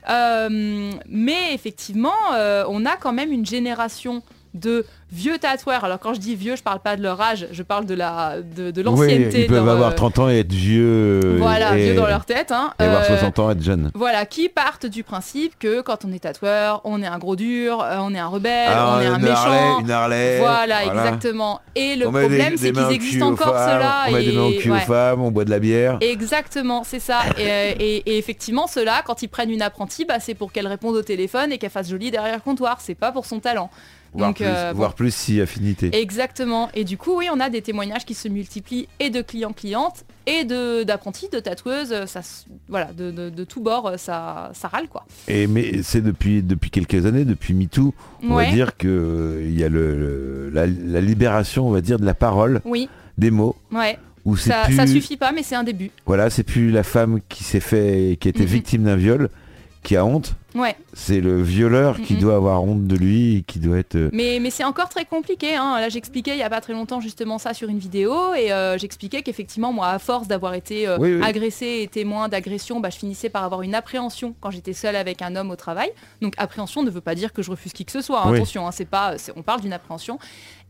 Mais 0.08 1.54
effectivement, 1.54 2.12
on 2.30 2.84
a 2.84 2.96
quand 2.96 3.12
même 3.12 3.32
une 3.32 3.46
génération 3.46 4.22
de 4.54 4.84
vieux 5.10 5.38
tatoueurs. 5.38 5.84
Alors 5.84 5.98
quand 5.98 6.14
je 6.14 6.20
dis 6.20 6.36
vieux, 6.36 6.56
je 6.56 6.62
parle 6.62 6.80
pas 6.80 6.96
de 6.96 7.02
leur 7.02 7.20
âge, 7.20 7.46
je 7.52 7.62
parle 7.62 7.86
de 7.86 7.94
la 7.94 8.36
de, 8.40 8.70
de 8.70 8.80
Oui, 8.80 8.84
l'ancienneté. 8.84 9.40
ils 9.42 9.46
peuvent 9.46 9.64
leur, 9.64 9.74
avoir 9.74 9.90
euh, 9.92 9.94
30 9.94 10.18
ans 10.18 10.28
et 10.30 10.40
être 10.40 10.52
vieux. 10.52 11.20
euh, 11.24 11.36
voilà, 11.38 11.76
et, 11.78 11.84
vieux 11.84 11.94
dans 11.94 12.06
leur 12.06 12.24
tête. 12.24 12.50
Hein. 12.52 12.72
et 12.78 12.84
avoir 12.84 13.02
Euh, 13.02 13.06
60 13.06 13.38
ans 13.38 13.48
et 13.50 13.52
être 13.52 13.62
jeune. 13.62 13.90
voilà, 13.94 14.26
qui 14.26 14.48
partent 14.48 14.86
du 14.86 15.02
principe 15.04 15.58
que 15.58 15.80
quand 15.80 16.04
on 16.04 16.12
est 16.12 16.18
tatoueur, 16.20 16.80
on 16.84 17.02
est 17.02 17.06
un 17.06 17.18
gros 17.18 17.36
dur, 17.36 17.80
euh, 17.82 17.96
on 18.00 18.14
est 18.14 18.18
un 18.18 18.26
rebelle, 18.28 18.68
Ah, 18.70 18.96
on 18.98 19.00
est 19.02 19.06
un 19.06 19.18
méchant. 19.18 19.34
Harley, 19.36 19.80
une 19.80 19.90
Harley. 19.90 20.38
Voilà, 20.38 20.84
exactement. 20.84 21.60
Et 21.74 21.96
le 21.96 22.06
On 22.08 22.10
problème, 22.12 22.56
c'est 22.56 22.72
qu'ils 22.72 22.92
existent 22.92 23.28
encore 23.28 23.56
ceux-là. 23.58 24.04
On 24.08 24.12
met 24.12 24.24
des 24.24 24.32
mains 24.32 24.42
au 24.42 24.50
et- 24.50 24.56
cul 24.58 24.70
ouais. 24.70 24.76
aux 24.78 24.80
femmes, 24.86 25.20
on 25.22 25.30
boit 25.30 25.44
de 25.44 25.50
la 25.50 25.58
bière. 25.58 25.98
Exactement, 26.00 26.84
c'est 26.84 27.00
ça. 27.00 27.20
Et, 27.38 27.42
euh, 27.50 27.72
et- 27.78 27.96
et 28.10 28.18
effectivement, 28.18 28.66
ceux-là, 28.66 29.02
quand 29.06 29.22
ils 29.22 29.28
prennent 29.28 29.50
une 29.50 29.62
apprentie, 29.62 30.04
bah, 30.04 30.20
c'est 30.20 30.34
pour 30.34 30.52
qu'elle 30.52 30.66
réponde 30.66 30.96
au 30.96 31.02
téléphone 31.02 31.52
et 31.52 31.58
qu'elle 31.58 31.70
fasse 31.70 31.88
jolie 31.88 32.10
derrière 32.10 32.34
le 32.34 32.40
comptoir. 32.40 32.78
C'est 32.80 32.94
pas 32.94 33.12
pour 33.12 33.26
son 33.26 33.40
talent. 33.40 33.70
Voire 34.12 34.28
Donc, 34.30 34.36
plus, 34.36 34.46
euh, 34.46 34.72
voire 34.74 34.94
plus 34.94 35.14
si 35.14 35.40
affinité. 35.40 35.90
Exactement. 35.96 36.70
Et 36.74 36.84
du 36.84 36.96
coup, 36.98 37.16
oui, 37.18 37.26
on 37.32 37.40
a 37.40 37.48
des 37.50 37.62
témoignages 37.62 38.04
qui 38.04 38.14
se 38.14 38.28
multiplient 38.28 38.88
et 39.00 39.10
de 39.10 39.22
clients-clientes 39.22 40.04
et 40.26 40.44
d'apprentis, 40.44 41.28
de 41.32 41.40
tatoueuses. 41.40 41.94
Ça, 42.06 42.20
voilà, 42.68 42.92
de, 42.92 43.10
de, 43.10 43.30
de 43.30 43.44
tous 43.44 43.60
bords, 43.60 43.92
ça, 43.96 44.50
ça 44.54 44.68
râle 44.68 44.88
quoi. 44.88 45.04
Et 45.28 45.46
mais 45.46 45.82
c'est 45.82 46.00
depuis 46.00 46.42
depuis 46.42 46.70
quelques 46.70 47.06
années, 47.06 47.24
depuis 47.24 47.54
MeToo, 47.54 47.94
on 48.22 48.34
Ouais. 48.36 48.46
va 48.46 48.52
dire 48.52 48.76
que 48.76 48.86
euh, 48.88 49.42
il 49.44 49.58
y 49.58 49.64
a 49.64 49.68
le, 49.68 49.96
le- 49.96 50.50
la, 50.52 50.66
la 50.66 51.00
libération, 51.00 51.66
on 51.66 51.70
va 51.70 51.80
dire, 51.80 51.98
de 51.98 52.04
la 52.06 52.14
parole, 52.14 52.60
Oui, 52.64 52.88
des 53.18 53.30
mots, 53.30 53.56
ouais. 53.72 53.98
où 54.24 54.36
Ça, 54.36 54.62
plus 54.66 54.76
ça 54.76 54.86
suffit 54.86 55.16
pas, 55.16 55.32
mais 55.32 55.42
c'est 55.42 55.56
un 55.56 55.64
début. 55.64 55.90
voilà, 56.06 56.30
c'est 56.30 56.44
plus 56.44 56.70
la 56.70 56.82
femme 56.84 57.18
qui 57.28 57.42
s'est 57.44 57.60
fait, 57.60 58.16
qui 58.20 58.28
a 58.28 58.30
été 58.30 58.42
Mhm. 58.42 58.46
victime 58.48 58.82
d'un 58.84 58.96
viol, 58.96 59.28
qui 59.82 59.96
a 59.96 60.04
honte. 60.04 60.34
Ouais. 60.54 60.76
C'est 60.92 61.20
le 61.20 61.42
violeur 61.42 62.00
qui 62.00 62.14
Mhm. 62.14 62.20
doit 62.20 62.36
avoir 62.36 62.62
honte 62.62 62.86
de 62.86 62.94
lui, 62.94 63.38
et 63.38 63.42
qui 63.42 63.58
doit 63.58 63.78
être. 63.78 63.94
euh, 63.96 64.10
Mais, 64.12 64.38
mais 64.40 64.50
c'est 64.50 64.64
encore 64.64 64.88
très 64.90 65.04
compliqué. 65.06 65.54
hein. 65.56 65.80
Là, 65.80 65.88
j'expliquais 65.88 66.32
il 66.32 66.38
y 66.38 66.42
a 66.42 66.50
pas 66.50 66.60
très 66.60 66.72
longtemps 66.74 67.00
justement 67.00 67.38
ça 67.38 67.52
sur 67.54 67.68
une 67.68 67.78
vidéo 67.78 68.34
et 68.34 68.52
euh, 68.52 68.76
j'expliquais 68.78 69.22
qu'effectivement, 69.22 69.72
moi, 69.72 69.88
à 69.88 69.98
force 69.98 70.28
d'avoir 70.28 70.54
été 70.54 70.86
euh, 70.86 70.98
Oui, 71.00 71.14
oui. 71.16 71.22
agressée 71.24 71.80
et 71.82 71.88
témoin 71.88 72.28
d'agression, 72.28 72.80
bah, 72.80 72.90
je 72.90 72.96
finissais 72.98 73.28
par 73.30 73.44
avoir 73.44 73.62
une 73.62 73.74
appréhension 73.74 74.34
quand 74.40 74.50
j'étais 74.50 74.74
seule 74.74 74.94
avec 74.94 75.22
un 75.22 75.34
homme 75.36 75.50
au 75.50 75.56
travail. 75.56 75.90
Donc, 76.20 76.34
appréhension 76.36 76.82
ne 76.82 76.90
veut 76.90 77.00
pas 77.00 77.14
dire 77.14 77.32
que 77.32 77.42
je 77.42 77.50
refuse 77.50 77.72
qui 77.72 77.84
que 77.84 77.92
ce 77.92 78.02
soit. 78.02 78.20
hein. 78.20 78.30
Oui. 78.30 78.36
Attention, 78.36 78.66
hein, 78.66 78.72
c'est 78.72 78.84
pas, 78.84 79.14
on 79.34 79.42
parle 79.42 79.62
d'une 79.62 79.72
appréhension. 79.72 80.18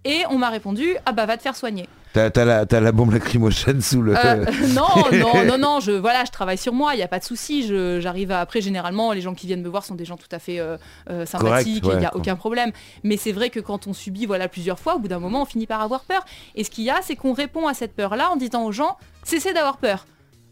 Et 0.04 0.22
on 0.30 0.38
m'a 0.38 0.50
répondu, 0.50 0.96
ah 1.06 1.12
bah 1.12 1.26
va 1.26 1.36
te 1.36 1.42
faire 1.42 1.54
soigner. 1.54 1.88
T'as 2.12 2.30
t'as 2.30 2.44
la, 2.44 2.80
la 2.80 2.92
bombe 2.92 3.12
lacrymogène 3.12 3.80
sous 3.80 4.02
le. 4.02 4.14
Euh, 4.16 4.44
non, 4.74 4.86
non, 5.12 5.44
non, 5.46 5.58
non, 5.76 5.80
je, 5.80 5.92
voilà, 5.92 6.24
je 6.24 6.30
travaille 6.30 6.58
sur 6.58 6.74
moi, 6.74 6.92
il 6.94 6.98
n'y 6.98 7.02
a 7.02 7.08
pas 7.08 7.18
de 7.18 7.24
souci. 7.24 7.66
J'arrive 8.00 8.32
à... 8.32 8.40
Après, 8.40 8.60
généralement, 8.60 9.12
les 9.12 9.22
gens 9.22 9.34
qui 9.34 9.46
viennent 9.46 9.62
me 9.62 9.68
voir 9.68 9.84
sont 9.84 9.94
des 9.94 10.04
gens 10.04 10.16
tout 10.16 10.28
à 10.30 10.38
fait 10.38 10.58
euh, 10.58 10.76
euh, 11.08 11.24
sympathiques, 11.24 11.84
il 11.90 11.98
n'y 11.98 12.04
a 12.04 12.14
aucun 12.14 12.36
problème. 12.36 12.72
Mais 13.02 13.16
c'est 13.16 13.32
vrai 13.32 13.48
que 13.48 13.60
quand 13.60 13.86
on 13.86 13.94
subit 13.94 14.26
voilà, 14.26 14.48
plusieurs 14.48 14.78
fois, 14.78 14.96
au 14.96 14.98
bout 14.98 15.08
d'un 15.08 15.20
moment, 15.20 15.42
on 15.42 15.46
finit 15.46 15.66
par 15.66 15.80
avoir 15.80 16.04
peur. 16.04 16.24
Et 16.54 16.64
ce 16.64 16.70
qu'il 16.70 16.84
y 16.84 16.90
a, 16.90 17.00
c'est 17.02 17.16
qu'on 17.16 17.32
répond 17.32 17.66
à 17.66 17.72
cette 17.72 17.94
peur-là 17.94 18.30
en 18.30 18.36
disant 18.36 18.64
aux 18.64 18.72
gens, 18.72 18.98
cessez 19.22 19.54
d'avoir 19.54 19.78
peur. 19.78 20.04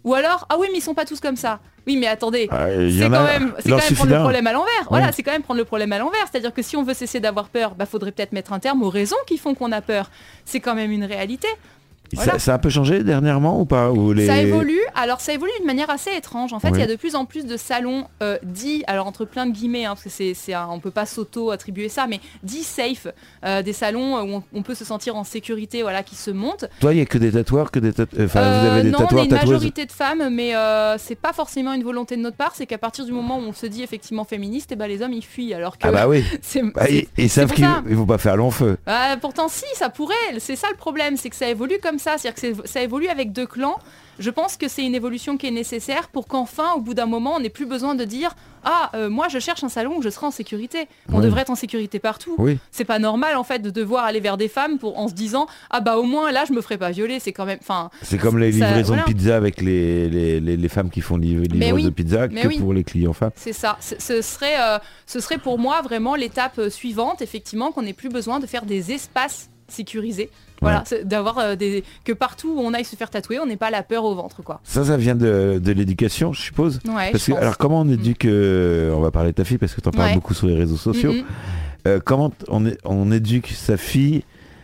Ou 0.05 0.14
alors, 0.14 0.46
ah 0.48 0.57
oui, 0.59 0.68
mais 0.72 0.78
ils 0.78 0.82
sont 0.82 0.94
pas 0.94 1.05
tous 1.05 1.20
comme 1.20 1.36
ça. 1.36 1.61
Oui, 1.87 1.97
mais 1.97 2.07
attendez, 2.07 2.49
Ah, 2.51 2.66
c'est 2.68 3.09
quand 3.09 3.14
a- 3.14 3.39
même, 3.39 3.55
quand 3.66 3.95
prendre 3.95 4.11
le 4.11 4.18
problème 4.20 4.47
à 4.47 4.53
l'envers. 4.53 4.87
Voilà, 4.89 5.12
c'est 5.12 5.22
quand 5.22 5.33
même 5.33 5.43
prendre 5.43 5.59
le 5.59 5.64
problème 5.64 5.93
à 5.93 5.99
l'envers. 5.99 6.26
C'est-à-dire 6.31 6.53
que 6.53 6.62
si 6.62 6.76
on 6.76 6.83
veut 6.83 6.95
cesser 6.95 7.20
d'avoir 7.20 7.49
peur, 7.49 7.74
bah 7.74 7.87
faudrait 7.87 8.12
peut-être 8.12 8.33
mettre 8.33 8.53
un 8.53 8.59
terme 8.59 8.83
aux 8.83 8.91
raisons 8.91 9.16
qui 9.26 9.39
font 9.39 9.55
qu'on 9.55 9.72
a 9.72 9.81
peur. 9.81 10.11
C'est 10.45 10.61
quand 10.61 10.74
même 10.74 10.91
une 10.91 11.05
réalité. 11.05 11.49
Voilà. 12.12 12.32
Ça, 12.34 12.38
ça 12.38 12.52
a 12.52 12.54
un 12.56 12.58
peu 12.58 12.70
changé 12.70 13.02
dernièrement 13.04 13.61
ou 13.61 13.64
pas 13.66 13.90
ou 13.90 14.12
les... 14.12 14.26
Ça 14.26 14.38
évolue, 14.40 14.80
alors 14.94 15.20
ça 15.20 15.32
évolue 15.32 15.52
d'une 15.58 15.66
manière 15.66 15.90
assez 15.90 16.11
étrange. 16.16 16.52
En 16.52 16.61
fait, 16.61 16.70
il 16.70 16.78
y 16.78 16.82
a 16.82 16.86
de 16.86 16.96
plus 16.96 17.14
en 17.14 17.24
plus 17.24 17.46
de 17.46 17.56
salons 17.56 18.06
euh, 18.22 18.38
dits, 18.42 18.82
alors 18.86 19.06
entre 19.06 19.24
plein 19.24 19.46
de 19.46 19.52
guillemets, 19.52 19.84
hein, 19.84 19.90
parce 19.90 20.04
que 20.04 20.11
c'est, 20.11 20.34
c'est 20.34 20.54
un- 20.54 20.68
on 20.70 20.80
peut 20.80 20.90
pas 20.90 21.06
s'auto-attribuer 21.06 21.88
ça, 21.88 22.06
mais 22.08 22.20
dits 22.42 22.62
safe, 22.62 23.06
euh, 23.44 23.62
des 23.62 23.72
salons 23.72 24.20
où 24.20 24.34
on, 24.36 24.42
on 24.52 24.62
peut 24.62 24.74
se 24.74 24.84
sentir 24.84 25.16
en 25.16 25.24
sécurité, 25.24 25.82
voilà, 25.82 26.02
qui 26.02 26.16
se 26.16 26.30
montent. 26.30 26.64
Toi, 26.80 26.92
il 26.94 26.98
y 26.98 27.02
a 27.02 27.06
que 27.06 27.18
des 27.18 27.32
tatoueurs, 27.32 27.70
que 27.70 27.78
des 27.78 27.92
tat- 27.92 28.04
Enfin, 28.20 28.40
vous 28.40 28.66
Euh, 28.66 28.72
avez 28.72 28.82
des 28.82 28.90
non, 28.90 28.98
on 28.98 29.02
est 29.02 29.04
tatoueurs, 29.04 29.24
une 29.24 29.30
majorité 29.34 29.86
de 29.86 29.92
femmes, 29.92 30.28
mais 30.32 30.54
euh, 30.54 30.96
c'est 30.98 31.14
pas 31.14 31.32
forcément 31.32 31.72
une 31.72 31.82
volonté 31.84 32.16
de 32.16 32.22
notre 32.22 32.36
part, 32.36 32.52
c'est 32.54 32.66
qu'à 32.66 32.78
partir 32.78 33.04
du 33.04 33.12
moment 33.12 33.38
où 33.38 33.42
on 33.42 33.52
se 33.52 33.66
dit 33.66 33.82
effectivement 33.82 34.24
féministe, 34.24 34.72
et 34.72 34.76
ben 34.76 34.86
les 34.86 35.02
hommes 35.02 35.12
ils 35.12 35.24
fuient, 35.24 35.54
alors 35.54 35.78
que 35.78 35.86
Ah 35.86 35.92
bah 35.92 36.08
oui. 36.08 36.24
c'est, 36.42 36.62
Bah, 36.62 36.82
c'est- 36.86 37.08
ils, 37.16 37.30
savent 37.30 37.52
qu'ils 37.52 37.68
ils 37.88 37.96
vont 37.96 38.06
pas 38.06 38.18
faire 38.18 38.36
long 38.36 38.50
feu. 38.50 38.78
Ah, 38.86 39.16
pourtant 39.20 39.48
si, 39.48 39.64
ça 39.74 39.90
pourrait. 39.90 40.14
C'est 40.38 40.56
ça 40.56 40.68
le 40.70 40.76
problème, 40.76 41.16
c'est 41.16 41.30
que 41.30 41.36
ça 41.36 41.48
évolue 41.48 41.78
comme 41.82 41.98
ça. 42.01 42.18
C'est-à-dire 42.18 42.61
que 42.62 42.68
ça 42.68 42.82
évolue 42.82 43.07
avec 43.09 43.32
deux 43.32 43.46
clans. 43.46 43.78
Je 44.18 44.28
pense 44.28 44.59
que 44.59 44.68
c'est 44.68 44.84
une 44.84 44.94
évolution 44.94 45.38
qui 45.38 45.46
est 45.46 45.51
nécessaire 45.51 46.09
pour 46.09 46.26
qu'enfin, 46.26 46.72
au 46.76 46.80
bout 46.80 46.92
d'un 46.92 47.07
moment, 47.07 47.36
on 47.36 47.40
n'ait 47.40 47.48
plus 47.48 47.64
besoin 47.64 47.94
de 47.94 48.05
dire 48.05 48.34
Ah, 48.64 48.90
euh, 48.94 49.09
moi 49.09 49.28
je 49.28 49.38
cherche 49.38 49.64
un 49.64 49.70
salon 49.70 49.96
où 49.96 50.03
je 50.03 50.11
serai 50.11 50.26
en 50.26 50.30
sécurité. 50.30 50.88
On 51.11 51.16
Ouais. 51.16 51.24
devrait 51.24 51.40
être 51.42 51.48
en 51.51 51.55
sécurité 51.55 51.98
partout. 52.01 52.34
Oui. 52.36 52.59
C'est 52.70 52.84
pas 52.84 52.98
normal 52.98 53.36
en 53.38 53.44
fait 53.44 53.61
de 53.61 53.70
devoir 53.70 54.05
aller 54.05 54.20
vers 54.20 54.36
des 54.36 54.48
femmes 54.48 54.76
pour, 54.78 54.98
en 54.98 55.09
se 55.09 55.14
disant 55.14 55.46
Ah 55.70 55.80
bah 55.80 55.96
au 55.96 56.03
moins 56.03 56.30
là 56.32 56.44
je 56.46 56.53
me 56.53 56.61
ferai 56.61 56.76
pas 56.76 56.90
violer. 56.90 57.18
C'est 57.18 57.32
quand 57.32 57.46
même. 57.46 57.61
Enfin, 57.62 57.88
C'est 58.03 58.18
comme 58.18 58.38
les 58.38 58.53
Ça- 58.53 58.66
livraisons 58.66 58.88
voilà. 58.88 59.03
de 59.05 59.07
pizza 59.14 59.36
avec 59.36 59.62
les, 59.62 60.11
les, 60.11 60.40
les- 60.40 60.57
les 60.59 60.68
femmes 60.68 60.90
qui 60.90 61.01
font 61.01 61.16
livrer 61.16 61.46
oui, 61.72 61.84
de 61.84 61.90
pizza 61.90 62.28
mais 62.28 62.42
que 62.42 62.48
oui. 62.48 62.59
pour 62.59 62.74
les 62.74 62.84
clients 62.84 63.14
femmes. 63.14 63.30
C'est 63.36 63.55
ça. 63.55 63.78
Ce, 63.80 63.94
ce 63.98 64.20
serait, 64.20 64.61
euh, 64.61 64.78
ce 65.07 65.20
serait 65.20 65.38
pour 65.38 65.59
moi 65.59 65.80
vraiment 65.80 66.14
l'étape 66.14 66.59
euh, 66.59 66.68
suivante, 66.68 67.22
effectivement, 67.22 67.72
qu'on 67.72 67.82
n'ait 67.82 67.94
plus 67.94 68.11
besoin 68.11 68.38
de 68.40 68.44
faire 68.46 68.66
des 68.66 68.92
espaces 68.92 69.48
sécurisés. 69.68 70.28
Voilà, 70.61 70.84
d'avoir 71.04 71.38
euh, 71.38 71.56
des 71.56 71.84
que 72.04 72.12
partout 72.12 72.52
où 72.56 72.61
on 72.61 72.74
aille 72.74 72.84
se 72.84 72.96
faire 72.96 73.08
tatouer, 73.11 73.38
on 73.38 73.46
n'ait 73.46 73.56
pas 73.56 73.70
la 73.70 73.82
peur 73.82 74.04
au 74.04 74.14
ventre, 74.14 74.42
quoi. 74.42 74.61
Ça, 74.64 74.84
ça 74.84 74.96
vient 74.96 75.14
de, 75.14 75.61
de 75.62 75.72
l'éducation, 75.72 76.32
je 76.32 76.40
suppose. 76.42 76.80
Ouais. 76.86 77.11
Parce 77.12 77.24
je 77.24 77.26
que, 77.28 77.32
pense. 77.32 77.40
alors, 77.40 77.56
comment 77.58 77.80
on 77.80 77.88
éduque 77.88 78.24
euh, 78.26 78.92
On 78.92 79.00
va 79.00 79.11
parler 79.11 79.30
de 79.30 79.36
ta 79.36 79.44
fille 79.44 79.58
parce 79.58 79.74
que 79.74 79.80
tu 79.80 79.88
en 79.88 79.92
parles 79.92 80.08
Ouais. 80.11 80.14
beaucoup 80.14 80.34
sur 80.34 80.46
les 80.46 80.56
réseaux 80.56 80.76
sociaux. 80.76 81.12
Mhm. 81.12 81.24
Euh, 81.86 82.00
comment 82.04 82.30
on 82.84 83.11
éduque 83.11 83.48
sa 83.48 83.76
fille 83.78 84.22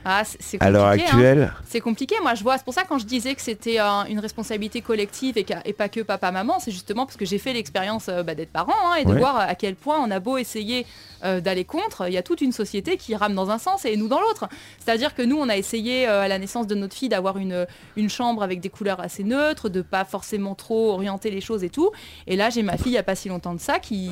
Ah, 0.09 0.23
c'est 0.25 0.63
à 0.63 0.71
l'heure 0.71 0.87
hein. 0.87 1.51
C'est 1.69 1.81
compliqué, 1.81 2.15
moi 2.23 2.35
je 2.35 2.43
vois, 2.45 2.57
c'est 2.59 2.65
pour 2.65 2.75
ça 2.75 2.85
quand 2.89 2.99
je 2.99 3.07
disais 3.07 3.35
que 3.35 3.43
c'était 3.43 3.81
euh, 3.81 4.05
une 4.09 4.21
responsabilité 4.21 4.81
collective 4.81 5.37
et, 5.37 5.73
pas 5.73 5.89
que 5.89 6.01
papa-maman, 6.01 6.59
c'est 6.61 6.71
justement 6.71 7.07
parce 7.07 7.17
que 7.17 7.25
j'ai 7.25 7.39
fait 7.39 7.53
l'expérience 7.53 8.07
euh, 8.09 8.23
bah, 8.23 8.37
d'être 8.37 8.53
parent 8.53 8.73
hein, 8.85 8.95
et 9.01 9.05
de 9.05 9.11
Ouais. 9.11 9.19
voir 9.19 9.37
à 9.37 9.55
quel 9.57 9.75
point 9.75 9.99
on 10.01 10.11
a 10.13 10.21
beau 10.21 10.37
essayer 10.39 10.87
euh, 11.25 11.41
d'aller 11.41 11.65
contre, 11.65 12.07
il 12.07 12.13
y 12.13 12.19
a 12.19 12.23
toute 12.23 12.41
une 12.41 12.53
société 12.53 12.97
qui 12.99 13.17
rame 13.17 13.35
dans 13.35 13.51
un 13.51 13.59
sens 13.59 13.85
et 13.85 13.97
nous 13.97 14.07
dans 14.07 14.21
l'autre. 14.21 14.49
C'est-à-dire 14.79 15.15
que 15.15 15.23
nous 15.23 15.37
on 15.39 15.49
a 15.49 15.57
essayé 15.57 16.07
euh, 16.07 16.23
à 16.23 16.29
la 16.29 16.39
naissance 16.39 16.67
de 16.69 16.75
notre 16.77 16.95
fille 16.95 17.09
d'avoir 17.09 17.39
une, 17.39 17.67
une 17.97 18.09
chambre 18.11 18.43
avec 18.45 18.61
des 18.61 18.69
couleurs 18.69 19.01
assez 19.01 19.25
neutres, 19.25 19.69
de 19.69 19.83
pas 19.83 20.05
forcément 20.05 20.55
trop 20.55 20.93
orienter 20.93 21.31
les 21.31 21.41
choses 21.41 21.65
et 21.65 21.71
tout. 21.71 21.91
Et 22.29 22.37
là 22.37 22.51
j'ai 22.51 22.63
ma 22.63 22.77
fille 22.77 22.93
il 22.93 22.95
y 22.95 22.99
a 22.99 23.03
pas 23.03 23.17
si 23.17 23.29
longtemps 23.29 23.55
de 23.55 23.61
ça 23.61 23.81
qui, 23.81 24.11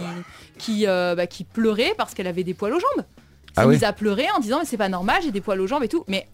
qui, 0.58 0.86
euh, 0.88 1.14
bah, 1.14 1.26
qui 1.28 1.44
pleurait 1.44 1.94
parce 1.96 2.14
qu'elle 2.14 2.26
avait 2.26 2.42
des 2.42 2.54
poils 2.54 2.72
aux 2.74 2.80
jambes. 2.80 3.04
Ah 3.56 3.62
s'est 3.62 3.68
oui. 3.68 3.74
mise 3.74 3.84
à 3.84 3.92
pleurer 3.92 4.26
en 4.36 4.40
disant 4.40 4.58
mais 4.60 4.64
c'est 4.66 4.76
pas 4.76 4.88
normal, 4.88 5.20
j'ai 5.22 5.30
des 5.30 5.40
poils 5.40 5.60
aux 5.60 5.66
jambes 5.66 5.82
et 5.84 5.88
tout. 5.88 6.04
Mais 6.08 6.26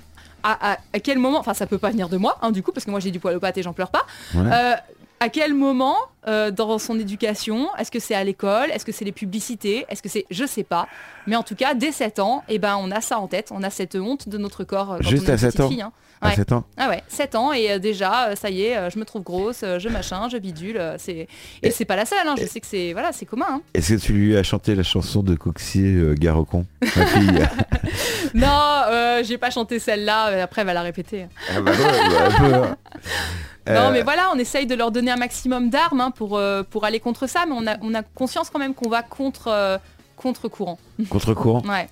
à, 0.42 0.72
à- 0.72 0.78
à 0.94 1.00
quel 1.00 1.18
moment, 1.18 1.38
enfin 1.38 1.54
ça 1.54 1.66
peut 1.66 1.78
pas 1.78 1.90
venir 1.90 2.08
de 2.08 2.16
moi 2.16 2.38
hein, 2.42 2.50
du 2.50 2.62
coup 2.62 2.72
parce 2.72 2.84
que 2.86 2.90
moi 2.90 3.00
j'ai 3.00 3.10
du 3.10 3.20
poil 3.20 3.36
aux 3.36 3.40
pattes 3.40 3.58
et 3.58 3.62
j'en 3.62 3.72
pleure 3.74 3.90
pas. 3.90 4.06
Euh, 4.36 4.74
à 5.20 5.28
quel 5.28 5.52
moment 5.54 5.96
euh, 6.26 6.50
dans 6.50 6.78
son 6.78 6.98
éducation, 6.98 7.68
est-ce 7.78 7.90
que 7.90 7.98
c'est 7.98 8.14
à 8.14 8.24
l'école, 8.24 8.70
est-ce 8.70 8.84
que 8.86 8.92
c'est 8.92 9.04
les 9.04 9.12
publicités, 9.12 9.84
est-ce 9.88 10.02
que 10.02 10.08
c'est, 10.08 10.24
je 10.30 10.44
sais 10.46 10.64
pas, 10.64 10.86
mais 11.26 11.36
en 11.36 11.42
tout 11.42 11.54
cas 11.54 11.74
dès 11.74 11.92
7 11.92 12.18
ans, 12.18 12.42
et 12.48 12.58
ben 12.58 12.76
on 12.80 12.90
a 12.90 13.00
ça 13.02 13.18
en 13.18 13.26
tête, 13.26 13.48
on 13.52 13.62
a 13.62 13.70
cette 13.70 13.94
honte 13.96 14.28
de 14.28 14.38
notre 14.38 14.64
corps 14.64 14.92
euh, 14.92 14.98
quand 15.02 15.08
Juste 15.10 15.24
on 15.24 15.26
est 15.26 15.30
à 15.30 15.32
une 15.34 15.38
7 15.38 15.48
petite 15.50 15.60
ans 15.60 15.68
fille, 15.68 15.82
hein. 15.82 15.92
À 16.22 16.28
ouais. 16.28 16.34
7 16.34 16.52
ans 16.52 16.64
Ah 16.76 16.88
ouais, 16.90 17.02
7 17.08 17.34
ans 17.34 17.52
et 17.52 17.70
euh, 17.70 17.78
déjà 17.78 18.34
ça 18.36 18.50
y 18.50 18.62
est, 18.62 18.90
je 18.90 18.98
me 18.98 19.04
trouve 19.06 19.22
grosse, 19.22 19.60
je 19.62 19.88
machin, 19.88 20.28
je 20.30 20.36
bidule, 20.38 20.80
c'est 20.98 21.26
et, 21.62 21.70
c'est 21.70 21.86
pas 21.86 21.96
la 21.96 22.04
seule, 22.04 22.26
hein, 22.26 22.34
je 22.38 22.46
sais 22.46 22.60
que 22.60 22.66
c'est 22.66 22.92
voilà, 22.92 23.12
c'est 23.12 23.24
commun. 23.26 23.46
hein. 23.48 23.62
Est-ce 23.74 23.94
que 23.94 24.00
tu 24.00 24.12
lui 24.12 24.36
as 24.36 24.42
chanté 24.42 24.74
la 24.74 24.82
chanson 24.82 25.22
de 25.22 25.34
Coxier 25.34 25.94
euh, 25.94 26.14
Garocon 26.14 26.66
non, 28.34 28.48
euh, 28.88 29.22
j'ai 29.24 29.38
pas 29.38 29.50
chanté 29.50 29.78
celle-là, 29.78 30.42
après 30.42 30.62
elle 30.62 30.66
va 30.66 30.74
la 30.74 30.82
répéter. 30.82 31.26
Ah 31.50 31.60
bah 31.60 31.72
ouais, 31.72 31.76
bah, 31.78 32.26
un 32.26 32.38
peu, 32.38 32.54
hein. 32.54 32.76
Non, 33.74 33.88
Euh, 33.88 33.92
mais 33.92 34.02
voilà, 34.02 34.30
on 34.34 34.38
essaye 34.38 34.66
de 34.66 34.74
leur 34.74 34.90
donner 34.90 35.10
un 35.10 35.16
maximum 35.16 35.70
d'armes 35.70 36.00
hein, 36.00 36.10
pour, 36.10 36.36
euh, 36.36 36.62
pour 36.62 36.84
aller 36.84 37.00
contre 37.00 37.26
ça, 37.28 37.44
mais 37.46 37.54
on 37.56 37.66
a, 37.66 37.76
on 37.82 37.94
a 37.94 38.02
conscience 38.02 38.50
quand 38.50 38.58
même 38.58 38.74
qu'on 38.74 38.88
va 38.88 39.02
contre, 39.02 39.48
euh, 39.48 39.78
contre 40.16 40.48
courant. 40.48 40.78
Contre-courant. 41.08 41.62
Ouais. 41.66 41.88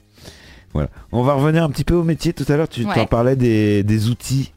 Voilà. 0.74 0.88
On 1.12 1.22
va 1.22 1.32
revenir 1.34 1.62
un 1.64 1.70
petit 1.70 1.84
peu 1.84 1.94
au 1.94 2.04
métier. 2.04 2.32
Tout 2.34 2.44
à 2.48 2.56
l'heure, 2.56 2.68
tu 2.68 2.84
Ouais. 2.84 2.94
t'en 2.94 3.06
parlais 3.06 3.36
des, 3.36 3.82
des 3.82 4.08
outils. 4.10 4.52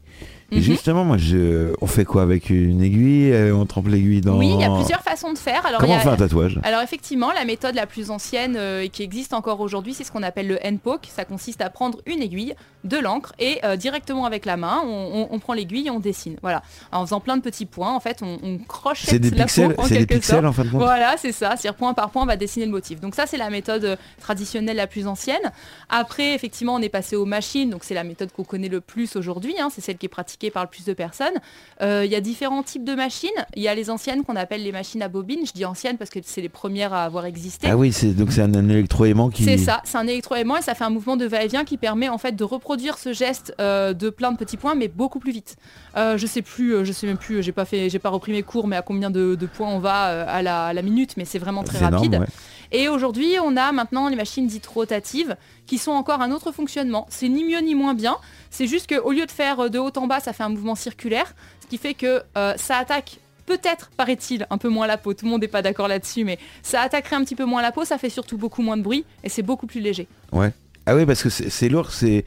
Et 0.52 0.56
Mhm. 0.56 0.60
justement, 0.62 1.04
moi, 1.04 1.16
je... 1.16 1.72
on 1.80 1.86
fait 1.86 2.04
quoi 2.04 2.22
avec 2.22 2.50
une 2.50 2.82
aiguille? 2.82 3.32
Euh, 3.32 3.52
On 3.54 3.66
trempe 3.66 3.88
l'aiguille 3.88 4.20
dans. 4.20 4.36
Oui, 4.38 4.50
il 4.54 4.60
y 4.60 4.64
a 4.64 4.70
plusieurs 4.70 5.00
façons 5.02 5.32
de 5.32 5.38
faire. 5.38 5.64
Alors, 5.66 5.80
Comment 5.80 5.94
on 5.94 5.98
fait 5.98 6.08
un 6.08 6.16
tatouage? 6.16 6.60
Alors 6.62 6.82
effectivement, 6.82 7.32
la 7.32 7.44
méthode 7.44 7.74
la 7.74 7.86
plus 7.86 8.10
ancienne 8.10 8.56
euh, 8.56 8.82
et 8.82 8.88
qui 8.90 9.02
existe 9.02 9.32
encore 9.34 9.60
aujourd'hui, 9.60 9.94
c'est 9.94 10.04
ce 10.04 10.12
qu'on 10.12 10.22
appelle 10.22 10.46
le 10.48 10.58
hand-poke. 10.64 11.06
Ça 11.08 11.24
consiste 11.24 11.60
à 11.62 11.70
prendre 11.70 11.98
une 12.06 12.20
aiguille, 12.22 12.54
de 12.84 12.98
l'encre 12.98 13.32
et 13.38 13.60
euh, 13.64 13.76
directement 13.76 14.24
avec 14.26 14.44
la 14.44 14.56
main, 14.56 14.82
on, 14.84 14.88
on- 15.14 15.28
on 15.30 15.38
prend 15.38 15.52
l'aiguille 15.54 15.86
et 15.86 15.90
on 15.90 16.00
dessine. 16.00 16.36
Voilà, 16.42 16.62
en 16.90 17.04
faisant 17.06 17.20
plein 17.20 17.36
de 17.36 17.42
petits 17.42 17.64
points, 17.66 17.94
en 17.94 18.00
fait, 18.00 18.18
on, 18.22 18.38
on 18.42 18.58
crochette 18.58 19.08
C'est 19.10 19.18
des 19.20 19.30
la 19.30 19.44
pixels, 19.44 19.74
peau 19.74 19.82
en 19.82 19.84
c'est 19.86 19.90
des 19.94 19.98
quelque 20.00 20.14
pixels 20.14 20.34
sorte. 20.36 20.46
en 20.46 20.52
fin 20.52 20.64
de 20.64 20.70
compte? 20.70 20.80
Voilà, 20.80 21.14
c'est 21.16 21.32
ça. 21.32 21.50
C'est-à-dire 21.56 21.74
point 21.76 21.94
par 21.94 22.10
point, 22.10 22.22
on 22.22 22.26
va 22.26 22.36
dessiner 22.36 22.66
le 22.66 22.72
motif. 22.72 23.00
Donc 23.00 23.14
ça, 23.14 23.26
c'est 23.26 23.36
la 23.36 23.50
méthode 23.50 23.96
traditionnelle 24.20 24.76
la 24.76 24.86
plus 24.86 25.06
ancienne. 25.06 25.40
Après, 25.88 26.34
effectivement, 26.34 26.74
on 26.74 26.80
est 26.80 26.88
passé 26.88 27.16
aux 27.16 27.24
machines. 27.24 27.70
Donc 27.70 27.84
c'est 27.84 27.94
la 27.94 28.04
méthode 28.04 28.32
qu'on 28.32 28.44
connaît 28.44 28.68
le 28.68 28.80
plus 28.80 29.14
aujourd'hui. 29.16 29.54
hein. 29.60 29.68
C'est 29.72 29.80
celle 29.80 29.96
qui 29.96 30.06
est 30.06 30.08
pratiquée 30.08 30.41
par 30.50 30.62
le 30.64 30.68
plus 30.68 30.84
de 30.84 30.92
personnes. 30.92 31.34
Euh, 31.80 32.02
Il 32.04 32.10
y 32.10 32.16
a 32.16 32.20
différents 32.20 32.62
types 32.62 32.84
de 32.84 32.94
machines. 32.94 33.28
Il 33.56 33.62
y 33.62 33.68
a 33.68 33.74
les 33.74 33.90
anciennes 33.90 34.24
qu'on 34.24 34.36
appelle 34.36 34.62
les 34.62 34.72
machines 34.72 35.02
à 35.02 35.08
bobine. 35.08 35.40
Je 35.46 35.52
dis 35.52 35.64
anciennes 35.64 35.96
parce 35.98 36.10
que 36.10 36.18
c'est 36.24 36.40
les 36.40 36.48
premières 36.48 36.92
à 36.92 37.04
avoir 37.04 37.24
existé. 37.26 37.68
Ah 37.70 37.76
oui, 37.76 37.92
c'est 37.92 38.12
donc 38.14 38.32
c'est 38.32 38.42
un, 38.42 38.54
un 38.54 38.68
électroaimant 38.68 39.30
qui. 39.30 39.44
C'est 39.44 39.56
ça, 39.58 39.80
c'est 39.84 39.98
un 39.98 40.06
électroaimant 40.06 40.56
et 40.56 40.62
ça 40.62 40.74
fait 40.74 40.84
un 40.84 40.90
mouvement 40.90 41.16
de 41.16 41.26
va-et-vient 41.26 41.64
qui 41.64 41.76
permet 41.76 42.08
en 42.08 42.18
fait 42.18 42.32
de 42.36 42.44
reproduire 42.44 42.98
ce 42.98 43.12
geste 43.12 43.54
euh, 43.60 43.92
de 43.92 44.10
plein 44.10 44.32
de 44.32 44.36
petits 44.36 44.56
points 44.56 44.74
mais 44.74 44.88
beaucoup 44.88 45.18
plus 45.18 45.32
vite. 45.32 45.56
Euh, 45.96 46.16
je 46.16 46.26
sais 46.26 46.42
plus, 46.42 46.84
je 46.84 46.92
sais 46.92 47.06
même 47.06 47.18
plus, 47.18 47.42
j'ai 47.42 47.52
pas 47.52 47.64
fait, 47.64 47.90
j'ai 47.90 47.98
pas 47.98 48.08
repris 48.10 48.32
mes 48.32 48.42
cours 48.42 48.66
mais 48.66 48.76
à 48.76 48.82
combien 48.82 49.10
de, 49.10 49.34
de 49.34 49.46
points 49.46 49.68
on 49.68 49.78
va 49.78 50.24
à, 50.26 50.42
la, 50.42 50.66
à 50.66 50.72
la 50.72 50.82
minute 50.82 51.16
mais 51.16 51.24
c'est 51.24 51.38
vraiment 51.38 51.62
très 51.64 51.78
énorme, 51.78 51.94
rapide. 51.94 52.14
ouais. 52.16 52.26
Et 52.72 52.88
aujourd'hui 52.88 53.36
on 53.42 53.56
a 53.56 53.70
maintenant 53.72 54.08
les 54.08 54.16
machines 54.16 54.46
dites 54.46 54.66
rotatives 54.66 55.36
qui 55.66 55.78
sont 55.78 55.92
encore 55.92 56.20
un 56.22 56.32
autre 56.32 56.50
fonctionnement. 56.52 57.06
C'est 57.10 57.28
ni 57.28 57.44
mieux 57.44 57.60
ni 57.60 57.74
moins 57.74 57.94
bien, 57.94 58.16
c'est 58.50 58.66
juste 58.66 58.92
qu'au 58.92 59.12
lieu 59.12 59.26
de 59.26 59.30
faire 59.30 59.60
euh, 59.60 59.68
de 59.68 59.78
haut 59.78 59.92
en 59.96 60.06
bas 60.06 60.20
ça 60.20 60.32
fait 60.32 60.42
un 60.42 60.48
mouvement 60.48 60.74
circulaire, 60.74 61.34
ce 61.60 61.66
qui 61.68 61.78
fait 61.78 61.94
que 61.94 62.22
euh, 62.36 62.54
ça 62.56 62.76
attaque 62.78 63.18
Peut-être, 63.44 63.90
paraît-il, 63.96 64.46
un 64.50 64.56
peu 64.56 64.68
moins 64.68 64.86
la 64.86 64.96
peau. 64.96 65.14
Tout 65.14 65.24
le 65.24 65.32
monde 65.32 65.40
n'est 65.40 65.48
pas 65.48 65.62
d'accord 65.62 65.88
là-dessus, 65.88 66.22
mais 66.24 66.38
ça 66.62 66.80
attaquerait 66.80 67.16
un 67.16 67.24
petit 67.24 67.34
peu 67.34 67.44
moins 67.44 67.60
la 67.60 67.72
peau, 67.72 67.84
ça 67.84 67.98
fait 67.98 68.08
surtout 68.08 68.38
beaucoup 68.38 68.62
moins 68.62 68.76
de 68.76 68.82
bruit 68.82 69.04
et 69.24 69.28
c'est 69.28 69.42
beaucoup 69.42 69.66
plus 69.66 69.80
léger. 69.80 70.06
Ouais. 70.30 70.52
Ah 70.86 70.94
oui, 70.94 71.04
parce 71.04 71.24
que 71.24 71.28
c'est 71.28 71.68
lourd, 71.68 71.90
c'est. 71.90 72.24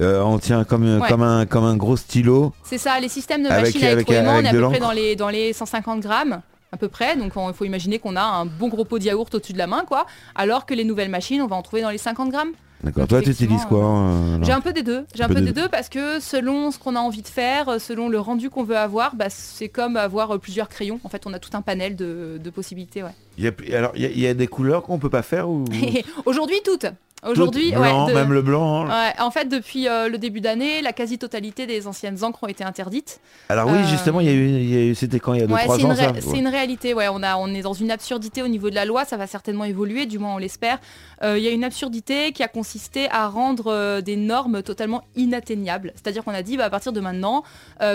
euh, 0.00 0.20
on 0.20 0.38
tient 0.40 0.64
comme, 0.64 0.98
Ouais. 1.00 1.08
comme, 1.08 1.22
un, 1.22 1.46
comme 1.46 1.64
un 1.64 1.76
gros 1.76 1.96
stylo. 1.96 2.52
C'est 2.64 2.76
ça, 2.76 2.98
les 2.98 3.08
systèmes 3.08 3.44
de 3.44 3.48
Avec- 3.48 3.72
machines 3.72 3.86
à 3.88 3.92
avec- 3.92 4.08
on 4.08 4.12
est 4.12 4.48
à 4.48 4.52
peu 4.52 4.68
près 4.68 4.80
dans 4.80 4.90
les, 4.90 5.14
dans 5.14 5.28
les 5.28 5.52
150 5.52 6.00
grammes 6.00 6.42
à 6.72 6.76
peu 6.76 6.88
près, 6.88 7.16
donc 7.16 7.32
il 7.36 7.54
faut 7.54 7.64
imaginer 7.64 7.98
qu'on 7.98 8.16
a 8.16 8.22
un 8.22 8.44
bon 8.46 8.68
gros 8.68 8.84
pot 8.84 8.98
de 8.98 9.04
yaourt 9.04 9.34
au-dessus 9.34 9.52
de 9.52 9.58
la 9.58 9.66
main, 9.66 9.84
quoi, 9.86 10.06
alors 10.34 10.66
que 10.66 10.74
les 10.74 10.84
nouvelles 10.84 11.08
machines, 11.10 11.40
on 11.42 11.46
va 11.46 11.56
en 11.56 11.62
trouver 11.62 11.82
dans 11.82 11.90
les 11.90 11.98
50 11.98 12.30
grammes. 12.30 12.52
D'accord. 12.84 13.08
Toi, 13.08 13.20
tu 13.22 13.30
utilises 13.30 13.64
quoi 13.64 13.80
euh, 13.84 14.38
J'ai 14.42 14.52
non 14.52 14.58
un 14.58 14.60
peu 14.60 14.72
des 14.72 14.84
deux, 14.84 15.04
j'ai 15.12 15.24
un 15.24 15.28
peu 15.28 15.40
des 15.40 15.50
deux 15.52 15.66
parce 15.68 15.88
que 15.88 16.20
selon 16.20 16.70
ce 16.70 16.78
qu'on 16.78 16.94
a 16.94 17.00
envie 17.00 17.22
de 17.22 17.26
faire, 17.26 17.68
euh, 17.70 17.78
selon 17.80 18.08
le 18.08 18.20
rendu 18.20 18.50
qu'on 18.50 18.62
veut 18.62 18.76
avoir, 18.76 19.16
bah, 19.16 19.30
c'est 19.30 19.68
comme 19.68 19.96
avoir 19.96 20.34
euh, 20.34 20.38
plusieurs 20.38 20.68
crayons, 20.68 21.00
en 21.02 21.08
fait 21.08 21.26
on 21.26 21.32
a 21.32 21.40
tout 21.40 21.50
un 21.54 21.60
panel 21.62 21.96
de, 21.96 22.38
de 22.40 22.50
possibilités. 22.50 23.02
Ouais. 23.02 23.10
Il 23.36 23.44
y 23.44 23.48
a, 23.48 23.76
alors, 23.76 23.90
il 23.96 24.02
y, 24.02 24.06
a- 24.06 24.10
il 24.10 24.20
y 24.20 24.26
a 24.28 24.34
des 24.34 24.46
couleurs 24.46 24.82
qu'on 24.84 25.00
peut 25.00 25.10
pas 25.10 25.22
faire 25.22 25.48
ou 25.50 25.64
Aujourd'hui 26.24 26.56
toutes, 26.64 26.86
aujourd'hui, 27.26 27.76
ouais, 27.76 28.06
de- 28.08 28.12
même 28.14 28.32
le 28.32 28.42
blanc. 28.42 28.86
hein. 28.86 28.88
ouais, 28.88 29.20
en 29.20 29.30
fait 29.30 29.46
depuis 29.48 29.88
euh, 29.88 30.08
le 30.08 30.18
début 30.18 30.40
d'année, 30.40 30.82
la 30.82 30.92
quasi-totalité 30.92 31.66
des 31.66 31.86
anciennes 31.86 32.22
encres 32.24 32.42
ont 32.44 32.46
été 32.48 32.64
interdites. 32.64 33.20
Alors 33.48 33.66
oui, 33.68 33.78
Euh, 33.78 33.84
justement, 33.86 34.20
il 34.20 34.26
y 34.26 34.76
a 34.76 34.80
eu, 34.80 34.94
c'était 34.94 35.18
quand 35.20 35.34
il 35.34 35.40
y 35.40 35.42
a 35.42 35.46
2-3 35.46 35.52
Ouais, 35.54 35.62
c'est 35.78 35.84
ans 35.84 36.12
ré- 36.12 36.20
c'est 36.20 36.38
une 36.38 36.48
réalité. 36.48 36.94
Ouais, 36.94 37.08
on, 37.10 37.22
a, 37.22 37.36
on 37.36 37.48
est 37.54 37.62
dans 37.62 37.72
une 37.72 37.90
absurdité 37.90 38.42
au 38.42 38.48
niveau 38.48 38.70
de 38.70 38.74
la 38.74 38.84
loi. 38.84 39.04
Ça 39.04 39.16
va 39.16 39.26
certainement 39.26 39.64
évoluer, 39.64 40.06
du 40.06 40.18
moins 40.18 40.34
on 40.34 40.38
l'espère. 40.38 40.78
Euh, 41.22 41.36
Il 41.38 41.44
y 41.44 41.48
a 41.48 41.50
une 41.50 41.64
absurdité 41.64 42.32
qui 42.32 42.42
a 42.42 42.48
consisté 42.48 43.08
à 43.10 43.28
rendre 43.28 44.00
des 44.00 44.16
normes 44.16 44.62
totalement 44.62 45.02
inatteignables. 45.16 45.92
C'est-à-dire 45.96 46.24
qu'on 46.24 46.34
a 46.34 46.42
dit, 46.42 46.56
bah, 46.56 46.64
à 46.66 46.70
partir 46.70 46.92
de 46.92 47.00
maintenant, 47.00 47.42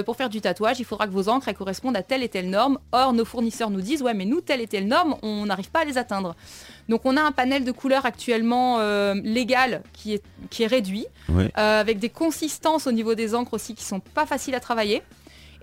pour 0.06 0.16
faire 0.16 0.30
du 0.30 0.42
tatouage, 0.42 0.80
il 0.80 0.86
faudra 0.86 1.08
que 1.08 1.12
vos 1.12 1.30
encres 1.30 1.48
elles 1.48 1.56
correspondent 1.56 1.98
à 1.98 2.04
telle 2.04 2.24
et 2.24 2.30
telle 2.30 2.50
norme. 2.50 2.80
Or, 2.92 3.14
nos 3.14 3.26
fournisseurs 3.26 3.70
nous 3.70 3.82
disent, 3.82 4.02
ouais, 4.02 4.14
mais 4.14 4.26
nous, 4.26 4.42
telle 4.42 4.62
et 4.62 4.68
telle 4.68 4.88
norme, 4.88 5.16
on 5.24 5.46
n'arrive 5.46 5.70
pas 5.72 5.82
à 5.82 5.86
les 5.86 5.98
atteindre. 5.98 6.36
Donc, 6.90 7.02
on 7.06 7.18
a 7.18 7.22
un 7.22 7.32
panel 7.32 7.64
de 7.64 7.72
couleurs 7.72 8.06
actuellement 8.06 8.80
euh, 8.80 9.14
légal 9.24 9.82
qui 9.94 10.14
est, 10.14 10.24
qui 10.50 10.64
est 10.64 10.68
réduit 10.68 11.06
euh, 11.30 11.50
avec 11.56 12.00
des 12.00 12.10
consistances 12.10 12.88
au 12.88 12.92
niveau 12.92 13.16
des 13.16 13.36
encres 13.36 13.54
aussi 13.54 13.74
qui 13.76 13.84
sont 13.84 14.00
pas 14.00 14.26
faciles 14.26 14.56
à 14.56 14.60
travailler. 14.60 15.02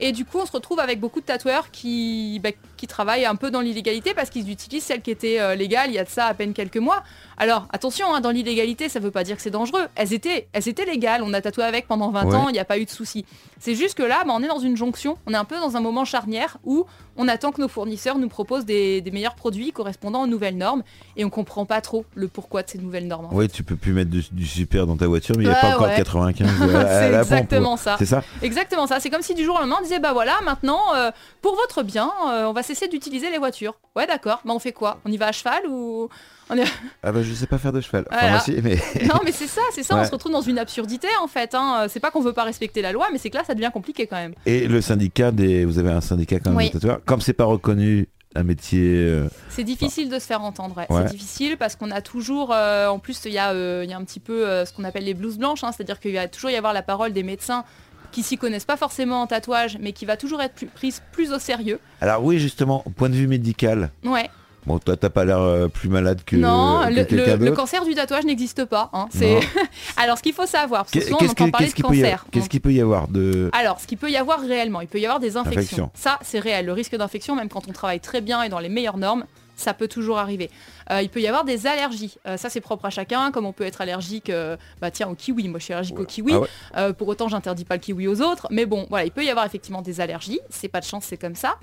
Et 0.03 0.13
du 0.13 0.25
coup, 0.25 0.39
on 0.39 0.47
se 0.47 0.53
retrouve 0.53 0.81
avec 0.81 0.99
beaucoup 0.99 1.21
de 1.21 1.27
tatoueurs 1.27 1.71
qui, 1.71 2.41
bah, 2.43 2.51
qui 2.79 2.87
travaillent 2.87 3.27
un 3.27 3.37
peu 3.37 3.51
dans 3.51 3.61
l'illégalité 3.61 4.15
parce 4.15 4.31
qu'ils 4.31 4.51
utilisent 4.51 4.85
celles 4.85 5.03
qui 5.03 5.11
étaient 5.11 5.39
euh, 5.39 5.55
légales 5.55 5.91
il 5.91 5.95
y 5.95 5.99
a 5.99 6.05
de 6.05 6.09
ça 6.09 6.25
à 6.25 6.33
peine 6.33 6.55
quelques 6.55 6.79
mois. 6.79 7.05
Alors 7.43 7.67
attention, 7.73 8.15
hein, 8.15 8.21
dans 8.21 8.29
l'illégalité, 8.31 8.91
ça 8.91 9.01
veut 9.01 9.11
pas 9.11 9.25
dire 9.25 9.35
que 9.35 9.41
c'est 9.41 9.51
dangereux. 9.51 9.87
Elles 9.97 10.13
étaient, 10.13 10.49
elles 10.53 10.69
étaient 10.69 10.85
légales, 10.85 11.23
on 11.25 11.33
a 11.33 11.41
tatoué 11.41 11.65
avec 11.65 11.89
pendant 11.89 12.11
20 12.11 12.27
Ouais. 12.27 12.35
ans, 12.37 12.49
il 12.51 12.53
n'y 12.53 12.59
a 12.59 12.67
pas 12.67 12.77
eu 12.79 12.85
de 12.85 12.91
souci. 12.91 13.25
C'est 13.59 13.75
juste 13.75 13.95
que 13.97 14.03
là, 14.03 14.25
bah, 14.27 14.33
on 14.37 14.43
est 14.43 14.47
dans 14.49 14.59
une 14.59 14.77
jonction, 14.77 15.17
on 15.27 15.33
est 15.33 15.39
un 15.39 15.47
peu 15.47 15.57
dans 15.59 15.75
un 15.75 15.81
moment 15.81 16.05
charnière 16.05 16.59
où 16.67 16.85
on 17.17 17.29
attend 17.29 17.51
que 17.51 17.61
nos 17.63 17.69
fournisseurs 17.69 18.19
nous 18.19 18.29
proposent 18.29 18.67
des, 18.67 19.01
des 19.01 19.11
meilleurs 19.11 19.35
produits 19.37 19.73
correspondant 19.73 20.23
aux 20.23 20.27
nouvelles 20.27 20.59
normes 20.59 20.83
et 21.17 21.25
on 21.25 21.31
comprend 21.31 21.65
pas 21.65 21.81
trop 21.81 22.05
le 22.15 22.29
pourquoi 22.29 22.63
de 22.63 22.69
ces 22.69 22.77
nouvelles 22.79 23.07
normes. 23.07 23.29
Oui, 23.33 23.49
tu 23.49 23.63
peux 23.65 23.77
plus 23.77 23.95
mettre 23.95 24.11
du, 24.11 24.23
du 24.33 24.47
super 24.47 24.87
dans 24.87 24.99
ta 24.99 25.07
voiture, 25.07 25.35
mais 25.39 25.45
il 25.45 25.49
n'y 25.49 25.53
a 25.53 25.57
Ouais, 25.57 25.61
pas 25.63 25.75
encore 25.77 25.89
ouais. 25.89 25.97
95 25.97 26.47
à, 26.47 26.79
à 26.81 26.87
C'est 26.87 27.11
la 27.11 27.19
pompe. 27.21 27.33
exactement 27.33 27.77
ça. 27.79 27.97
C'est 27.99 28.05
ça 28.07 28.23
Exactement 28.43 28.87
ça. 28.87 29.01
C'est 29.01 29.09
comme 29.09 29.23
si 29.23 29.35
du 29.35 29.45
jour 29.45 29.57
au 29.57 29.61
lendemain 29.61 29.77
on 29.81 29.83
disait 29.83 29.99
bah 29.99 30.13
voilà 30.13 30.35
maintenant 30.45 30.81
euh, 30.95 31.11
pour 31.41 31.57
votre 31.57 31.83
bien 31.83 32.13
euh, 32.29 32.45
on 32.45 32.53
va 32.53 32.63
cesser 32.63 32.87
d'utiliser 32.87 33.31
les 33.31 33.39
voitures. 33.39 33.75
Ouais 33.97 34.07
d'accord. 34.07 34.41
Bah 34.45 34.53
on 34.55 34.59
fait 34.59 34.73
quoi? 34.73 34.99
On 35.07 35.11
y 35.11 35.17
va 35.17 35.29
à 35.29 35.33
cheval 35.33 35.63
ou 35.71 36.11
on. 36.51 36.65
Ah 37.03 37.13
bah 37.13 37.23
je 37.23 37.33
sais 37.33 37.47
pas 37.47 37.59
faire 37.59 37.73
de 37.73 37.81
cheval. 37.81 38.05
Enfin, 38.11 38.19
Voilà. 38.21 38.31
moi, 38.33 38.41
si, 38.41 38.53
mais... 38.63 38.77
Non 39.07 39.21
mais 39.25 39.33
c'est 39.33 39.47
ça, 39.47 39.63
c'est 39.73 39.83
ça. 39.83 39.95
Ouais. 39.95 40.01
On 40.03 40.05
se 40.05 40.11
retrouve 40.11 40.33
dans 40.33 40.41
une 40.41 40.59
absurdité 40.59 41.09
en 41.23 41.27
fait. 41.29 41.55
hein. 41.55 41.87
C'est 41.89 42.01
pas 42.01 42.11
qu'on 42.11 42.21
veut 42.21 42.33
pas 42.33 42.45
respecter 42.45 42.83
la 42.83 42.93
loi, 42.93 43.07
mais 43.13 43.19
c'est 43.19 43.31
que 43.31 43.37
là 43.37 43.45
ça 43.47 43.55
devient 43.55 43.71
compliqué 43.73 44.07
quand 44.07 44.17
même. 44.17 44.35
Et 44.47 44.67
le 44.67 44.81
syndicat 44.81 45.31
des... 45.33 45.65
Vous 45.65 45.79
avez 45.79 45.91
un 45.91 46.01
syndicat 46.01 46.39
quand 46.41 46.51
même 46.51 46.59
Oui. 46.59 46.71
tatoueurs. 46.71 47.01
Comme 47.05 47.21
c'est 47.21 47.33
pas 47.33 47.45
reconnu 47.45 48.09
un 48.37 48.43
métier... 48.45 48.81
euh, 48.85 49.29
C'est 49.49 49.65
difficile 49.65 50.09
de 50.09 50.19
se 50.19 50.27
faire 50.27 50.43
entendre. 50.43 50.77
ouais. 50.77 50.87
Ouais. 50.89 51.03
C'est 51.07 51.13
difficile 51.15 51.57
parce 51.57 51.75
qu'on 51.77 51.91
a 51.91 52.01
toujours, 52.01 52.53
euh, 52.53 52.87
en 52.89 52.99
plus 52.99 53.21
il 53.25 53.33
y, 53.33 53.39
euh, 53.39 53.85
y 53.85 53.93
a 53.93 53.97
un 53.97 54.05
petit 54.05 54.21
peu 54.21 54.47
euh, 54.47 54.65
ce 54.65 54.73
qu'on 54.73 54.85
appelle 54.85 55.05
les 55.05 55.15
blouses 55.15 55.39
blanches, 55.39 55.65
hein. 55.65 55.73
c'est-à-dire 55.73 55.99
qu'il 55.99 56.15
va 56.15 56.29
toujours 56.29 56.51
y 56.51 56.57
avoir 56.57 56.73
la 56.73 56.83
parole 56.83 57.13
des 57.13 57.23
médecins 57.25 57.65
qui 58.13 58.23
s'y 58.25 58.37
connaissent 58.37 58.65
pas 58.65 58.77
forcément 58.77 59.23
en 59.23 59.27
tatouage, 59.29 59.79
mais 59.81 59.93
qui 59.93 60.05
va 60.05 60.17
toujours 60.17 60.43
être 60.43 60.55
plus, 60.55 60.67
prise 60.67 61.01
plus 61.13 61.33
au 61.33 61.39
sérieux. 61.39 61.79
Alors 62.01 62.25
oui, 62.25 62.39
justement, 62.41 62.83
au 62.85 62.91
point 62.91 63.09
de 63.09 63.15
vue 63.15 63.29
médical, 63.29 63.91
Ouais. 64.05 64.29
Bon, 64.67 64.79
toi 64.79 64.97
t'as 64.97 65.11
pas 65.11 65.25
l'air 65.25 65.41
euh, 65.41 65.69
plus 65.69 65.89
malade 65.89 66.23
que, 66.25 66.37
non, 66.37 66.83
que 66.85 66.91
le, 66.95 67.05
quelqu'un 67.05 67.37
le- 67.37 67.53
cancer 67.53 67.85
du 67.85 67.95
tatouage 67.95 68.25
n'existe 68.25 68.65
pas. 68.65 68.91
hein. 68.93 69.09
C'est 69.11 69.39
alors 69.97 70.19
ce 70.19 70.23
qu'il 70.23 70.33
faut 70.33 70.47
savoir, 70.47 70.85
parce 70.85 70.93
que 70.93 71.01
souvent 71.01 71.19
on 71.21 71.29
entend 71.29 71.51
parler 71.51 71.69
de 71.69 71.83
cancer. 71.83 72.27
Qu'est-ce 72.31 72.49
qu'il 72.49 72.61
peut 72.61 72.73
y 72.73 72.81
avoir 72.81 73.09
de... 73.09 73.51
Alors, 73.53 73.81
ce 73.81 73.87
qu'il 73.87 73.99
peut 73.99 74.11
y 74.11 74.17
avoir 74.17 74.41
réellement, 74.41 74.81
il 74.81 74.89
peut 74.89 74.99
y 75.01 75.07
avoir 75.07 75.21
des 75.21 75.37
infections. 75.37 75.61
Infection. 75.61 75.91
Ça, 75.95 76.19
c'est 76.23 76.39
réel. 76.39 76.67
Le 76.67 76.73
risque 76.73 76.97
d'infection, 76.97 77.35
même 77.37 77.49
quand 77.49 77.69
on 77.69 77.73
travaille 77.73 78.01
très 78.01 78.21
bien 78.21 78.43
et 78.43 78.49
dans 78.49 78.59
les 78.59 78.69
meilleures 78.69 78.97
normes, 78.97 79.25
ça 79.57 79.75
peut 79.75 79.89
toujours 79.89 80.19
arriver. 80.19 80.51
Euh, 80.91 81.03
il 81.03 81.11
peut 81.11 81.21
y 81.21 81.27
avoir 81.27 81.45
des 81.45 81.67
allergies. 81.67 82.17
Euh, 82.27 82.37
ça, 82.39 82.49
c'est 82.49 82.61
propre 82.63 82.87
à 82.87 82.91
chacun. 82.91 83.31
Comme 83.31 83.45
on 83.45 83.53
peut 83.53 83.65
être 83.65 83.81
allergique, 83.83 84.31
euh, 84.31 84.57
bah 84.81 84.91
tiens, 84.91 85.09
au 85.09 85.15
kiwi. 85.15 85.49
Moi, 85.49 85.59
je 85.59 85.65
suis 85.65 85.75
allergique 85.75 85.99
au 85.99 86.05
kiwi. 86.05 86.33
Ah 86.35 86.41
ouais 86.87 86.93
pour 86.95 87.09
autant, 87.09 87.29
j'interdis 87.29 87.65
pas 87.65 87.75
le 87.75 87.81
kiwi 87.81 88.09
aux 88.09 88.23
autres. 88.23 88.47
Mais 88.51 88.65
bon, 88.65 88.87
voilà, 88.89 89.05
il 89.05 89.11
peut 89.11 89.25
y 89.25 89.29
avoir 89.31 89.45
effectivement 89.45 89.83
des 89.83 90.01
allergies. 90.01 90.41
C'est 90.49 90.69
pas 90.69 90.81
de 90.81 90.87
chance, 90.87 91.05
c'est 91.07 91.19
comme 91.19 91.35
ça. 91.37 91.57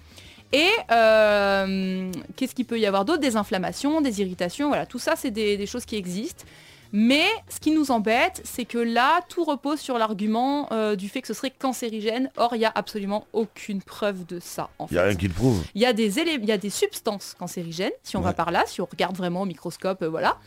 Et 0.53 0.69
euh, 0.91 2.11
qu'est-ce 2.35 2.55
qu'il 2.55 2.65
peut 2.65 2.79
y 2.79 2.85
avoir 2.85 3.05
d'autre? 3.05 3.19
Des 3.21 3.35
inflammations, 3.35 4.01
des 4.01 4.21
irritations, 4.21 4.69
voilà, 4.69 4.85
tout 4.85 4.99
ça 4.99 5.15
c'est 5.15 5.31
des, 5.31 5.57
des 5.57 5.65
choses 5.65 5.85
qui 5.85 5.95
existent. 5.95 6.45
Mais 6.93 7.25
ce 7.49 7.59
qui 7.59 7.71
nous 7.71 7.91
embête, 7.91 8.39
c'est 8.45 8.63
que 8.63 8.77
là, 8.77 9.19
tout 9.27 9.43
repose 9.43 9.77
sur 9.81 9.97
l'argument 9.97 10.69
euh, 10.71 10.95
du 10.95 11.09
fait 11.09 11.19
que 11.21 11.27
ce 11.27 11.33
serait 11.33 11.51
cancérigène. 11.51 12.31
Or, 12.37 12.51
il 12.55 12.59
n'y 12.59 12.65
a 12.65 12.71
absolument 12.73 13.27
aucune 13.33 13.81
preuve 13.81 14.25
de 14.25 14.39
ça. 14.39 14.69
Il 14.89 14.95
y 14.95 14.97
a 14.97 15.03
rien 15.03 15.15
qui 15.15 15.27
le 15.27 15.33
prouve. 15.33 15.61
Il 15.75 15.81
y, 15.81 15.85
a 15.85 15.91
des 15.91 16.17
élé- 16.17 16.39
il 16.41 16.45
y 16.45 16.51
a 16.53 16.57
des 16.57 16.69
substances 16.69 17.35
cancérigènes, 17.37 17.91
si 18.03 18.15
on 18.15 18.21
va 18.21 18.31
par 18.31 18.51
là, 18.51 18.63
si 18.67 18.79
on 18.79 18.87
regarde 18.89 19.17
vraiment 19.17 19.41
au 19.41 19.45
microscope, 19.45 20.01
euh, 20.01 20.07
voilà. 20.07 20.37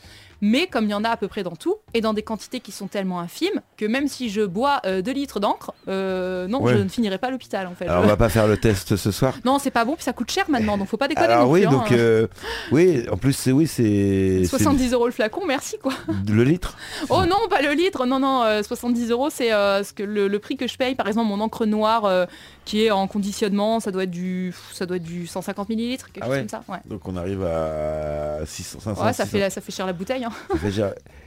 Mais 0.40 0.66
comme 0.66 0.84
il 0.84 0.90
y 0.90 0.94
en 0.94 1.04
a 1.04 1.10
à 1.10 1.16
peu 1.16 1.28
près 1.28 1.42
dans 1.42 1.56
tout, 1.56 1.76
et 1.94 2.00
dans 2.00 2.14
des 2.14 2.22
quantités 2.22 2.60
qui 2.60 2.72
sont 2.72 2.86
tellement 2.86 3.20
infimes, 3.20 3.60
que 3.76 3.84
même 3.84 4.08
si 4.08 4.30
je 4.30 4.42
bois 4.42 4.80
2 4.84 5.00
litres 5.12 5.40
d'encre, 5.40 5.72
euh, 5.88 6.46
non, 6.46 6.62
Ouais. 6.62 6.74
je 6.76 6.78
ne 6.82 6.88
finirai 6.88 7.18
pas 7.18 7.28
à 7.28 7.30
l'hôpital 7.30 7.66
en 7.66 7.74
fait. 7.74 7.86
Alors 7.88 8.04
on 8.04 8.06
va 8.06 8.16
pas 8.16 8.28
faire 8.28 8.46
le 8.46 8.56
test 8.56 8.96
ce 8.96 9.10
soir. 9.10 9.34
Non, 9.44 9.58
c'est 9.58 9.70
pas 9.70 9.84
bon, 9.84 9.94
puis 9.94 10.04
ça 10.04 10.12
coûte 10.12 10.30
cher 10.30 10.44
maintenant, 10.48 10.78
donc 10.78 10.88
faut 10.88 10.96
pas 10.96 11.08
déconner 11.08 11.26
Alors 11.28 11.46
non 11.46 11.52
oui, 11.52 11.60
plus, 11.60 11.68
hein. 11.68 11.70
donc 11.72 11.92
euh, 11.92 12.26
oui, 12.72 13.04
en 13.10 13.16
plus 13.16 13.32
c'est 13.32 13.52
oui, 13.52 13.66
c'est 13.66 14.40
c'est 14.44 14.48
70 14.58 14.92
euros 14.92 15.06
le 15.06 15.12
flacon, 15.12 15.42
merci 15.46 15.78
quoi. 15.78 15.92
le 16.28 16.44
litre? 16.44 16.76
Oh 17.08 17.22
non, 17.28 17.36
pas 17.48 17.62
le 17.62 17.72
litre, 17.72 18.06
non, 18.06 18.18
non, 18.18 18.42
euh, 18.44 18.62
70 18.62 19.10
euros, 19.10 19.28
c'est 19.30 19.52
euh, 19.52 19.82
ce 19.82 19.92
que 19.92 20.02
le, 20.02 20.28
le 20.28 20.38
prix 20.38 20.56
que 20.56 20.66
je 20.66 20.76
paye. 20.76 20.94
Par 20.94 21.06
exemple, 21.08 21.28
mon 21.28 21.40
encre 21.40 21.66
noire 21.66 22.04
euh, 22.04 22.26
qui 22.70 22.84
est 22.84 22.90
en 22.92 23.08
conditionnement, 23.08 23.80
ça 23.80 23.90
doit 23.90 24.04
être 24.04 24.10
du, 24.12 24.54
ça 24.72 24.86
doit 24.86 24.98
être 24.98 25.02
du 25.02 25.26
150 25.26 25.68
millilitres, 25.68 26.12
quelque 26.12 26.24
Ah 26.24 26.28
chose 26.28 26.38
comme 26.38 26.48
ça. 26.48 26.62
Ouais. 26.68 26.78
Donc 26.86 27.06
on 27.08 27.16
arrive 27.16 27.42
à 27.44 28.46
600, 28.46 28.78
500. 28.80 29.04
Ouais, 29.04 29.12
ça 29.12 29.24
600. 29.24 29.38
fait, 29.38 29.50
ça 29.50 29.60
fait 29.60 29.72
cher 29.72 29.86
la 29.86 29.92
bouteille. 29.92 30.24
hein. 30.24 30.30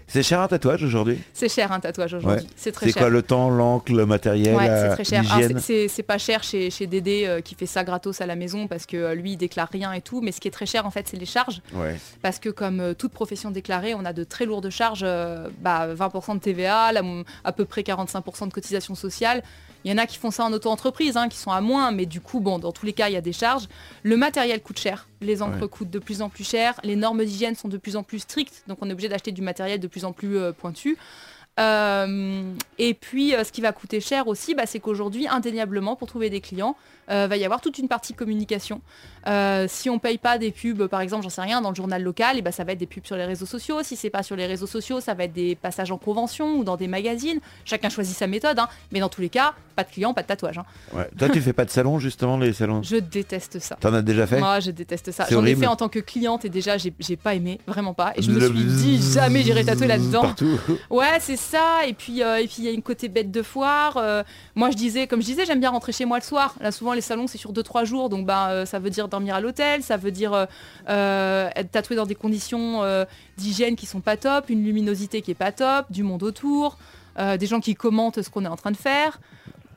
C'est 0.08 0.22
cher 0.24 0.40
un 0.42 0.48
tatouage 0.48 0.84
aujourd'hui? 0.84 1.18
C'est 1.34 1.50
cher 1.50 1.72
un 1.72 1.80
tatouage 1.80 2.14
aujourd'hui. 2.14 2.48
C'est 2.56 2.72
très 2.72 2.86
C'est 2.88 2.92
cher. 2.94 3.04
quoi 3.04 3.10
le 3.10 3.22
temps, 3.22 3.50
l'encre, 3.50 3.92
le 3.94 4.06
matériel, 4.06 4.56
Ouais, 4.56 4.68
la- 4.68 4.90
c'est 4.90 4.94
très 4.96 5.04
cher. 5.06 5.24
C'est- 5.38 5.60
c'est 5.60 5.88
c'est 5.88 6.04
pas 6.04 6.18
cher 6.18 6.44
chez, 6.44 6.70
chez 6.70 6.88
Dédé 6.88 7.24
euh, 7.26 7.42
qui 7.42 7.56
fait 7.56 7.66
ça 7.66 7.84
gratos 7.84 8.20
à 8.22 8.26
la 8.26 8.36
maison 8.36 8.68
parce 8.68 8.86
que 8.86 8.98
euh, 8.98 9.14
lui 9.16 9.32
il 9.34 9.38
déclare 9.38 9.70
rien 9.72 9.92
et 9.94 10.02
tout. 10.02 10.22
Mais 10.22 10.32
ce 10.32 10.40
qui 10.42 10.48
est 10.48 10.52
très 10.52 10.66
cher 10.66 10.86
en 10.86 10.92
fait, 10.92 11.08
c'est 11.08 11.18
les 11.18 11.26
charges. 11.26 11.62
Parce 12.22 12.40
que 12.40 12.50
comme 12.50 12.80
euh, 12.80 12.94
toute 12.94 13.12
profession 13.12 13.52
déclarée, 13.52 13.96
on 13.96 14.06
a 14.06 14.14
de 14.14 14.24
très 14.24 14.46
lourdes 14.46 14.70
charges, 14.70 15.06
bah, 15.62 15.94
20% 15.94 16.36
de 16.36 16.40
TVA, 16.40 16.92
à 17.44 17.52
peu 17.52 17.66
près 17.66 17.82
45% 17.82 18.48
de 18.48 18.54
cotisation 18.54 18.96
sociale. 18.96 19.42
Il 19.86 19.92
y 19.92 19.94
en 19.94 19.98
a 19.98 20.06
qui 20.06 20.18
font 20.18 20.32
ça 20.32 20.46
en 20.46 20.54
auto-entreprise, 20.54 21.18
hein, 21.18 21.28
qui 21.30 21.38
sont 21.38 21.52
à 21.52 21.62
moins, 21.62 21.92
mais 21.92 22.06
du 22.06 22.22
coup, 22.22 22.40
bon, 22.40 22.60
dans 22.60 22.72
tous 22.72 22.86
les 22.86 22.94
cas, 22.94 23.10
il 23.10 23.14
y 23.14 23.18
a 23.18 23.22
des 23.22 23.34
charges. 23.34 23.68
Le 24.04 24.16
matériel 24.18 24.62
coûte 24.62 24.80
cher, 24.80 25.08
les 25.22 25.42
encres 25.42 25.62
Ouais. 25.62 25.68
coûtent 25.68 25.90
de 25.90 26.00
plus 26.00 26.22
en 26.22 26.30
plus 26.30 26.48
cher, 26.48 26.80
les 26.84 26.96
normes 26.96 27.24
d'hygiène 27.24 27.56
sont 27.56 27.68
de 27.68 27.78
plus 27.78 27.96
en 27.96 28.04
plus 28.04 28.20
strictes, 28.20 28.64
donc 28.68 28.78
on 28.82 28.90
est 28.90 28.94
obligé 28.94 29.10
d'acheter 29.10 29.32
du 29.32 29.42
matériel 29.42 29.80
de 29.80 29.88
plus 29.88 30.06
en 30.06 30.14
plus 30.14 30.38
euh, 30.38 30.52
pointu. 30.52 30.98
Euh, 31.60 32.42
et 32.80 32.94
puis, 32.94 33.36
euh, 33.36 33.44
ce 33.44 33.52
qui 33.52 33.62
va 33.62 33.72
coûter 33.72 34.00
cher 34.00 34.28
aussi, 34.28 34.56
bah, 34.56 34.66
c'est 34.66 34.80
qu'aujourd'hui, 34.80 35.28
indéniablement, 35.28 35.96
pour 35.96 36.08
trouver 36.08 36.30
des 36.30 36.42
clients, 36.42 36.76
euh, 37.10 37.28
va 37.28 37.38
y 37.38 37.46
avoir 37.46 37.62
toute 37.62 37.78
une 37.78 37.88
partie 37.88 38.14
communication. 38.14 38.82
Euh, 39.26 39.68
si 39.70 39.90
on 39.90 40.00
paye 40.00 40.18
pas 40.18 40.38
des 40.38 40.52
pubs, 40.52 40.88
par 40.88 41.00
exemple, 41.02 41.24
j'en 41.24 41.30
sais 41.30 41.42
rien, 41.42 41.62
dans 41.62 41.70
le 41.70 41.76
journal 41.76 42.04
local, 42.04 42.38
et 42.38 42.42
ben 42.42 42.52
ça 42.52 42.64
va 42.64 42.74
être 42.74 42.78
des 42.80 42.86
pubs 42.88 43.06
sur 43.06 43.16
les 43.16 43.26
réseaux 43.26 43.46
sociaux. 43.46 43.82
Si 43.84 43.96
c'est 43.96 44.10
pas 44.10 44.22
sur 44.24 44.36
les 44.36 44.46
réseaux 44.46 44.68
sociaux, 44.68 45.00
ça 45.00 45.14
va 45.14 45.24
être 45.26 45.34
des 45.34 45.56
passages 45.56 45.92
en 45.92 45.98
convention 45.98 46.58
ou 46.58 46.64
dans 46.64 46.76
des 46.76 46.88
magazines. 46.88 47.40
Chacun 47.66 47.90
choisit 47.90 48.16
sa 48.18 48.28
méthode, 48.28 48.60
hein. 48.60 48.68
mais 48.92 49.00
dans 49.00 49.10
tous 49.10 49.22
les 49.22 49.30
cas, 49.30 49.54
pas 49.76 49.84
de 49.84 49.90
clients, 49.90 50.14
pas 50.14 50.22
de 50.24 50.28
tatouage. 50.28 50.58
hein. 50.58 50.66
Ouais. 50.94 51.08
Toi 51.18 51.30
tu 51.30 51.42
fais 51.42 51.54
pas 51.54 51.66
de 51.66 51.70
salon 51.72 52.00
justement 52.00 52.38
les 52.38 52.54
salons 52.54 52.84
Je 52.84 52.98
déteste 52.98 53.60
ça. 53.60 53.76
T'en 53.80 53.94
as 53.94 54.02
déjà 54.02 54.28
fait 54.28 54.40
Moi, 54.40 54.60
je 54.60 54.72
déteste 54.72 55.12
ça. 55.12 55.26
J'en 55.30 55.46
ai 55.46 55.56
fait 55.56 55.68
en 55.68 55.76
tant 55.76 55.90
que 55.90 56.00
cliente 56.00 56.44
et 56.46 56.50
déjà, 56.50 56.78
j'ai 56.78 56.94
j'ai 57.00 57.16
pas 57.16 57.34
aimé, 57.34 57.60
vraiment 57.66 57.94
pas. 57.94 58.14
Et 58.16 58.22
je 58.22 58.30
me 58.32 58.40
suis 58.40 58.98
dit, 58.98 59.12
jamais 59.14 59.42
j'irai 59.44 59.64
tatouer 59.64 59.88
là-dedans. 59.88 60.22
Partout. 60.22 60.60
Ouais, 60.90 61.18
c'est 61.20 61.38
ça. 61.38 61.86
Et 61.88 61.94
puis, 61.94 62.22
euh, 62.22 62.38
et 62.38 62.46
puis 62.48 62.56
il 62.60 62.66
y 62.66 62.68
a 62.68 62.72
une 62.72 62.82
côté 62.84 63.08
bête 63.08 63.32
de 63.32 63.42
foire. 63.42 63.98
Euh, 63.98 64.22
moi, 64.56 64.70
je 64.70 64.76
disais, 64.76 65.08
comme 65.08 65.22
je 65.22 65.26
disais, 65.28 65.46
j'aime 65.46 65.60
bien 65.60 65.70
rentrer 65.72 65.92
chez 65.92 66.06
moi 66.06 66.18
le 66.20 66.24
soir. 66.24 66.56
Là, 66.60 66.72
souvent, 66.72 66.93
les 66.94 67.02
salons, 67.02 67.28
c'est 67.28 67.38
sur 67.38 67.54
2-3 67.54 67.86
jours. 67.86 68.10
Donc, 68.10 68.26
bah, 68.26 68.50
euh, 68.50 68.66
ça 68.66 68.80
veut 68.80 68.90
dire 68.90 69.08
dormir 69.08 69.36
à 69.36 69.42
l'hôtel. 69.42 69.84
Ça 69.84 69.98
veut 69.98 70.12
dire 70.12 70.48
euh, 70.90 71.50
être 71.56 71.72
tatoué 71.72 71.96
dans 71.96 72.06
des 72.06 72.16
conditions 72.16 72.84
euh, 72.84 73.06
d'hygiène 73.38 73.76
qui 73.76 73.86
sont 73.86 74.02
pas 74.02 74.18
top, 74.18 74.50
une 74.50 74.64
luminosité 74.64 75.22
qui 75.22 75.32
est 75.32 75.36
pas 75.36 75.52
top, 75.52 75.92
du 75.92 76.04
monde 76.04 76.24
autour, 76.24 76.78
des 77.38 77.46
gens 77.46 77.60
qui 77.60 77.76
commentent 77.76 78.24
ce 78.24 78.30
qu'on 78.32 78.44
est 78.44 78.48
en 78.48 78.56
train 78.56 78.72
de 78.72 78.78
faire. 78.78 79.20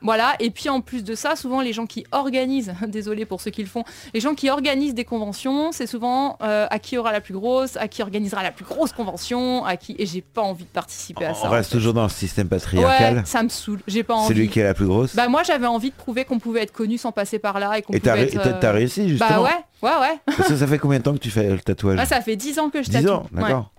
Voilà, 0.01 0.35
et 0.39 0.51
puis 0.51 0.69
en 0.69 0.81
plus 0.81 1.03
de 1.03 1.15
ça, 1.15 1.35
souvent 1.35 1.61
les 1.61 1.73
gens 1.73 1.85
qui 1.85 2.05
organisent, 2.11 2.73
désolé 2.87 3.25
pour 3.25 3.41
ceux 3.41 3.51
qui 3.51 3.61
le 3.61 3.67
font, 3.67 3.83
les 4.13 4.19
gens 4.19 4.35
qui 4.35 4.49
organisent 4.49 4.93
des 4.93 5.05
conventions, 5.05 5.71
c'est 5.71 5.87
souvent 5.87 6.37
euh, 6.43 6.67
à 6.69 6.79
qui 6.79 6.97
aura 6.97 7.11
la 7.11 7.21
plus 7.21 7.33
grosse, 7.33 7.77
à 7.77 7.87
qui 7.87 8.01
organisera 8.01 8.43
la 8.43 8.51
plus 8.51 8.65
grosse 8.65 8.91
convention, 8.91 9.65
à 9.65 9.77
qui. 9.77 9.95
Et 9.99 10.05
j'ai 10.05 10.21
pas 10.21 10.41
envie 10.41 10.65
de 10.65 10.69
participer 10.69 11.25
à 11.25 11.33
ça. 11.33 11.41
On 11.43 11.47
en 11.47 11.51
reste 11.51 11.71
fait. 11.71 11.77
toujours 11.77 11.93
dans 11.93 12.03
le 12.03 12.09
système 12.09 12.45
Ouais, 12.47 12.49
patriarcal. 12.57 13.23
ça 13.25 13.43
me 13.43 13.49
saoule, 13.49 13.79
j'ai 13.87 14.03
pas 14.03 14.15
c'est 14.15 14.19
envie. 14.25 14.33
lui 14.35 14.49
qui 14.49 14.59
est 14.59 14.63
la 14.63 14.73
plus 14.73 14.85
grosse. 14.87 15.15
Bah 15.15 15.27
moi 15.27 15.43
j'avais 15.43 15.67
envie 15.67 15.89
de 15.91 15.95
prouver 15.95 16.25
qu'on 16.25 16.39
pouvait 16.39 16.63
être 16.63 16.73
connu 16.73 16.97
sans 16.97 17.11
passer 17.11 17.39
par 17.39 17.59
là 17.59 17.77
et 17.77 17.81
qu'on 17.81 17.93
pouvait 17.93 18.21
être, 18.23 18.33
t'as- 18.41 18.47
euh, 18.49 18.57
t'as 18.59 18.71
réussi 18.71 19.09
justement. 19.09 19.43
Bah 19.43 19.49
ouais, 19.81 19.89
ouais, 19.89 19.97
ouais. 20.01 20.19
Parce 20.37 20.49
que 20.49 20.55
ça 20.55 20.67
fait 20.67 20.77
combien 20.79 20.99
de 20.99 21.03
temps 21.03 21.13
que 21.13 21.17
tu 21.19 21.29
fais 21.31 21.49
le 21.49 21.59
tatouage? 21.59 21.97
Ouais, 21.99 22.05
ça 22.05 22.21
fait 22.21 22.35
10 22.35 22.59
ans 22.59 22.69
que 22.69 22.81
je 22.83 22.89
10 22.89 23.03
tatoue. 23.03 23.09
ans, 23.09 23.25
d'accord. 23.31 23.71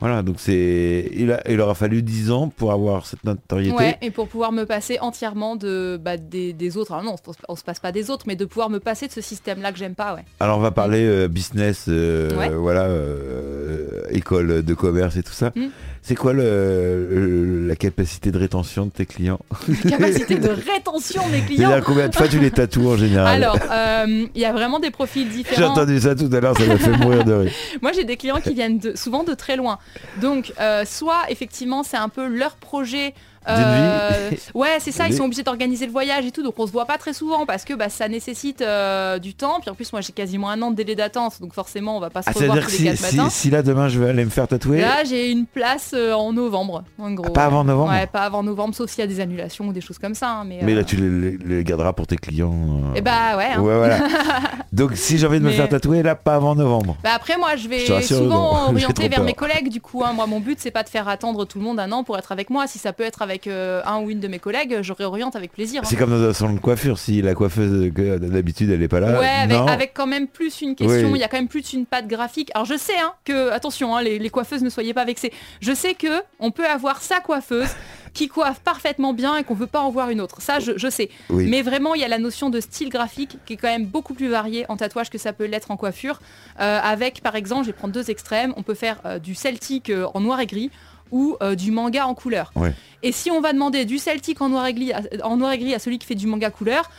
Voilà, 0.00 0.22
donc 0.22 0.36
c'est 0.38 1.10
il, 1.12 1.32
a- 1.32 1.42
il 1.50 1.60
aura 1.60 1.74
fallu 1.74 2.02
10 2.02 2.30
ans 2.30 2.48
pour 2.48 2.70
avoir 2.72 3.04
cette 3.04 3.24
notoriété. 3.24 3.74
Ouais, 3.76 3.98
et 4.00 4.10
pour 4.12 4.28
pouvoir 4.28 4.52
me 4.52 4.64
passer 4.64 4.98
entièrement 5.00 5.56
de, 5.56 5.98
bah, 6.00 6.16
des, 6.16 6.52
des 6.52 6.76
autres. 6.76 6.92
Alors 6.92 7.04
non, 7.04 7.16
on 7.26 7.32
se, 7.32 7.38
on 7.48 7.56
se 7.56 7.64
passe 7.64 7.80
pas 7.80 7.90
des 7.90 8.08
autres, 8.08 8.24
mais 8.28 8.36
de 8.36 8.44
pouvoir 8.44 8.70
me 8.70 8.78
passer 8.78 9.08
de 9.08 9.12
ce 9.12 9.20
système-là 9.20 9.72
que 9.72 9.78
j'aime 9.78 9.96
pas, 9.96 10.14
ouais. 10.14 10.24
Alors 10.38 10.58
on 10.58 10.60
va 10.60 10.70
parler 10.70 11.04
euh, 11.04 11.26
business, 11.26 11.86
euh, 11.88 12.30
Ouais. 12.36 12.48
voilà, 12.50 12.84
euh, 12.84 14.02
école 14.10 14.62
de 14.62 14.74
commerce 14.74 15.16
et 15.16 15.22
tout 15.22 15.32
ça. 15.32 15.50
Mm. 15.56 15.66
C'est 16.02 16.14
quoi 16.14 16.32
le, 16.32 17.66
la 17.66 17.76
capacité 17.76 18.30
de 18.30 18.38
rétention 18.38 18.86
de 18.86 18.90
tes 18.90 19.06
clients 19.06 19.40
Capacité 19.88 20.36
de 20.36 20.48
rétention 20.48 21.26
de 21.26 21.32
mes 21.32 21.40
clients. 21.42 21.68
C'est-à-dire 21.68 21.84
combien 21.84 22.08
de 22.08 22.14
fois 22.14 22.28
tu 22.28 22.38
les 22.38 22.50
tatoues 22.50 22.88
en 22.88 22.96
général 22.96 23.42
Alors, 23.42 23.58
euh, 23.70 24.26
il 24.34 24.40
y 24.40 24.44
a 24.44 24.52
vraiment 24.52 24.78
des 24.80 24.90
profils 24.90 25.26
J'ai 25.30 25.36
différents. 25.38 25.72
entendu 25.72 26.00
ça 26.00 26.14
tout 26.14 26.30
à 26.32 26.40
l'heure, 26.40 26.56
ça 26.56 26.66
m'a 26.66 26.78
fait 26.78 26.96
mourir 26.96 27.24
de 27.24 27.32
rire. 27.32 27.52
Moi, 27.82 27.92
j'ai 27.94 28.04
des 28.04 28.16
clients 28.16 28.40
qui 28.40 28.54
viennent 28.54 28.78
de- 28.78 28.96
souvent 28.96 29.24
de 29.24 29.34
très 29.34 29.56
loin. 29.56 29.78
Donc, 30.20 30.52
euh, 30.60 30.84
soit 30.86 31.22
effectivement, 31.28 31.82
c'est 31.82 31.96
un 31.98 32.08
peu 32.08 32.26
leur 32.26 32.56
projet 32.56 33.14
Euh, 33.48 34.30
ouais, 34.54 34.76
c'est 34.80 34.92
ça, 34.92 35.06
ils 35.08 35.14
sont 35.14 35.24
obligés 35.24 35.42
d'organiser 35.42 35.86
le 35.86 35.92
voyage 35.92 36.24
et 36.26 36.30
tout, 36.30 36.42
donc 36.42 36.54
on 36.58 36.66
se 36.66 36.72
voit 36.72 36.84
pas 36.86 36.98
très 36.98 37.12
souvent 37.12 37.46
parce 37.46 37.64
que 37.64 37.74
bah, 37.74 37.88
ça 37.88 38.08
nécessite 38.08 38.60
euh, 38.62 39.18
du 39.18 39.34
temps. 39.34 39.58
Puis 39.60 39.70
en 39.70 39.74
plus, 39.74 39.92
moi 39.92 40.00
j'ai 40.00 40.12
quasiment 40.12 40.50
un 40.50 40.60
an 40.62 40.70
de 40.70 40.76
délai 40.76 40.94
d'attente, 40.94 41.40
donc 41.40 41.54
forcément 41.54 41.96
on 41.96 42.00
va 42.00 42.10
pas 42.10 42.22
se 42.22 42.28
Ah, 42.30 42.32
revoir 42.38 42.58
tous 42.58 42.66
que 42.66 42.70
les 42.72 42.76
si, 42.78 42.84
quatre 42.84 42.96
si, 42.98 43.16
matins. 43.16 43.30
si 43.30 43.50
là 43.50 43.62
demain 43.62 43.88
je 43.88 43.98
vais 44.00 44.10
aller 44.10 44.24
me 44.24 44.30
faire 44.30 44.48
tatouer, 44.48 44.80
Là, 44.80 45.04
j'ai 45.04 45.30
une 45.30 45.46
place 45.46 45.92
euh, 45.94 46.12
en 46.12 46.32
novembre, 46.32 46.84
en 46.98 47.10
gros. 47.12 47.26
Ah, 47.28 47.30
pas 47.32 47.44
avant 47.46 47.64
novembre 47.64 47.90
Ouais, 47.92 48.06
pas 48.06 48.22
avant 48.22 48.42
novembre, 48.42 48.74
sauf 48.74 48.90
s'il 48.90 49.00
y 49.00 49.04
a 49.04 49.06
des 49.06 49.20
annulations 49.20 49.66
ou 49.66 49.72
des 49.72 49.80
choses 49.80 49.98
comme 49.98 50.14
ça. 50.14 50.28
hein, 50.30 50.44
mais 50.46 50.58
mais 50.62 50.74
là 50.74 50.84
tu 50.84 50.96
les, 50.96 51.64
garderas 51.64 51.92
pour 51.92 52.06
tes 52.06 52.16
clients. 52.16 52.52
euh. 52.52 52.92
Eh 52.96 53.00
bah 53.00 53.36
ouais. 53.36 53.48
hein. 53.54 53.60
Ouais, 53.60 53.76
voilà. 53.76 53.98
Donc 54.72 54.92
si 54.94 55.16
j'ai 55.18 55.26
envie 55.26 55.38
de 55.38 55.44
me 55.44 55.50
Mais- 55.50 55.56
faire 55.56 55.68
tatouer, 55.68 56.02
là, 56.02 56.14
pas 56.14 56.34
avant 56.34 56.54
novembre. 56.54 56.96
Bah 57.02 57.10
après 57.14 57.36
moi 57.38 57.56
je 57.56 57.68
vais 57.68 58.02
souvent 58.02 58.68
orienter 58.68 59.08
vers 59.08 59.18
peur. 59.18 59.24
mes 59.24 59.34
collègues 59.34 59.68
du 59.70 59.80
coup. 59.80 60.02
hein. 60.04 60.12
Moi 60.12 60.26
mon 60.26 60.40
but 60.40 60.58
c'est 60.60 60.70
pas 60.70 60.82
de 60.82 60.88
faire 60.88 61.08
attendre 61.08 61.44
tout 61.46 61.58
le 61.58 61.64
monde 61.64 61.80
un 61.80 61.90
an 61.92 62.04
pour 62.04 62.18
être 62.18 62.32
avec 62.32 62.50
moi. 62.50 62.66
Si 62.66 62.78
ça 62.78 62.92
peut 62.92 63.04
être 63.04 63.22
avec 63.22 63.27
euh, 63.46 63.82
un 63.84 64.00
ou 64.00 64.10
une 64.10 64.20
de 64.20 64.28
mes 64.28 64.38
collègues, 64.38 64.78
je 64.82 64.92
réoriente 64.92 65.36
avec 65.36 65.52
plaisir. 65.52 65.82
hein. 65.82 65.86
C'est 65.88 65.96
comme 65.96 66.10
dans 66.10 66.22
un 66.28 66.32
salon 66.32 66.54
de 66.54 66.58
coiffure, 66.60 66.98
si 66.98 67.20
la 67.22 67.34
coiffeuse 67.34 67.92
d'habitude 67.92 68.70
elle 68.70 68.82
est 68.82 68.88
pas 68.88 69.00
là. 69.00 69.18
Ouais, 69.20 69.26
avec, 69.26 69.56
non. 69.56 69.66
avec 69.66 69.92
quand 69.94 70.06
même 70.06 70.26
plus 70.26 70.60
une 70.60 70.74
question, 70.74 71.08
il 71.08 71.12
Oui. 71.12 71.18
y 71.20 71.24
a 71.24 71.28
quand 71.28 71.36
même 71.38 71.48
plus 71.48 71.72
une 71.72 71.86
patte 71.86 72.08
graphique. 72.08 72.50
Alors 72.54 72.64
je 72.66 72.76
sais 72.76 72.96
hein, 72.98 73.12
que, 73.24 73.50
attention, 73.50 73.96
hein, 73.96 74.02
les, 74.02 74.18
les 74.18 74.30
coiffeuses 74.30 74.62
ne 74.62 74.70
soyez 74.70 74.94
pas 74.94 75.04
vexées. 75.04 75.32
Je 75.60 75.72
sais 75.72 75.94
que 75.94 76.22
on 76.40 76.50
peut 76.50 76.66
avoir 76.66 77.02
sa 77.02 77.20
coiffeuse 77.20 77.68
qui 78.14 78.26
coiffe 78.28 78.60
parfaitement 78.60 79.12
bien 79.12 79.36
et 79.36 79.44
qu'on 79.44 79.54
veut 79.54 79.66
pas 79.66 79.80
en 79.80 79.90
voir 79.90 80.10
une 80.10 80.20
autre. 80.20 80.40
Ça, 80.40 80.58
je, 80.60 80.72
je 80.76 80.88
sais. 80.88 81.10
Oui. 81.28 81.46
Mais 81.48 81.62
vraiment, 81.62 81.94
il 81.94 82.00
y 82.00 82.04
a 82.04 82.08
la 82.08 82.18
notion 82.18 82.48
de 82.50 82.58
style 82.58 82.88
graphique 82.88 83.36
qui 83.46 83.52
est 83.52 83.56
quand 83.56 83.68
même 83.68 83.84
beaucoup 83.84 84.14
plus 84.14 84.28
variée 84.28 84.64
en 84.68 84.76
tatouage 84.76 85.10
que 85.10 85.18
ça 85.18 85.32
peut 85.32 85.44
l'être 85.44 85.70
en 85.70 85.76
coiffure. 85.76 86.18
Euh, 86.58 86.80
avec, 86.82 87.22
par 87.22 87.36
exemple, 87.36 87.62
je 87.64 87.66
vais 87.68 87.74
prendre 87.76 87.92
deux 87.92 88.10
extrêmes. 88.10 88.54
On 88.56 88.62
peut 88.62 88.74
faire 88.74 89.00
euh, 89.04 89.18
du 89.18 89.34
celtique 89.34 89.90
euh, 89.90 90.06
en 90.14 90.20
noir 90.20 90.40
et 90.40 90.46
gris 90.46 90.70
ou 91.10 91.36
euh, 91.42 91.54
du 91.54 91.70
manga 91.70 92.06
en 92.06 92.14
couleur. 92.14 92.50
Ouais. 92.56 92.72
Et 93.02 93.12
si 93.12 93.30
on 93.30 93.40
va 93.40 93.52
demander 93.52 93.84
du 93.84 93.98
celtique 93.98 94.40
en 94.40 94.48
noir 94.48 94.66
et 94.66 94.74
gris 94.74 94.92
à, 94.92 95.02
en 95.24 95.36
noir 95.36 95.52
et 95.52 95.58
gris 95.58 95.74
à 95.74 95.78
celui 95.78 95.98
qui 95.98 96.06
fait 96.06 96.14
du 96.14 96.26
manga 96.26 96.50
couleur, 96.50 96.90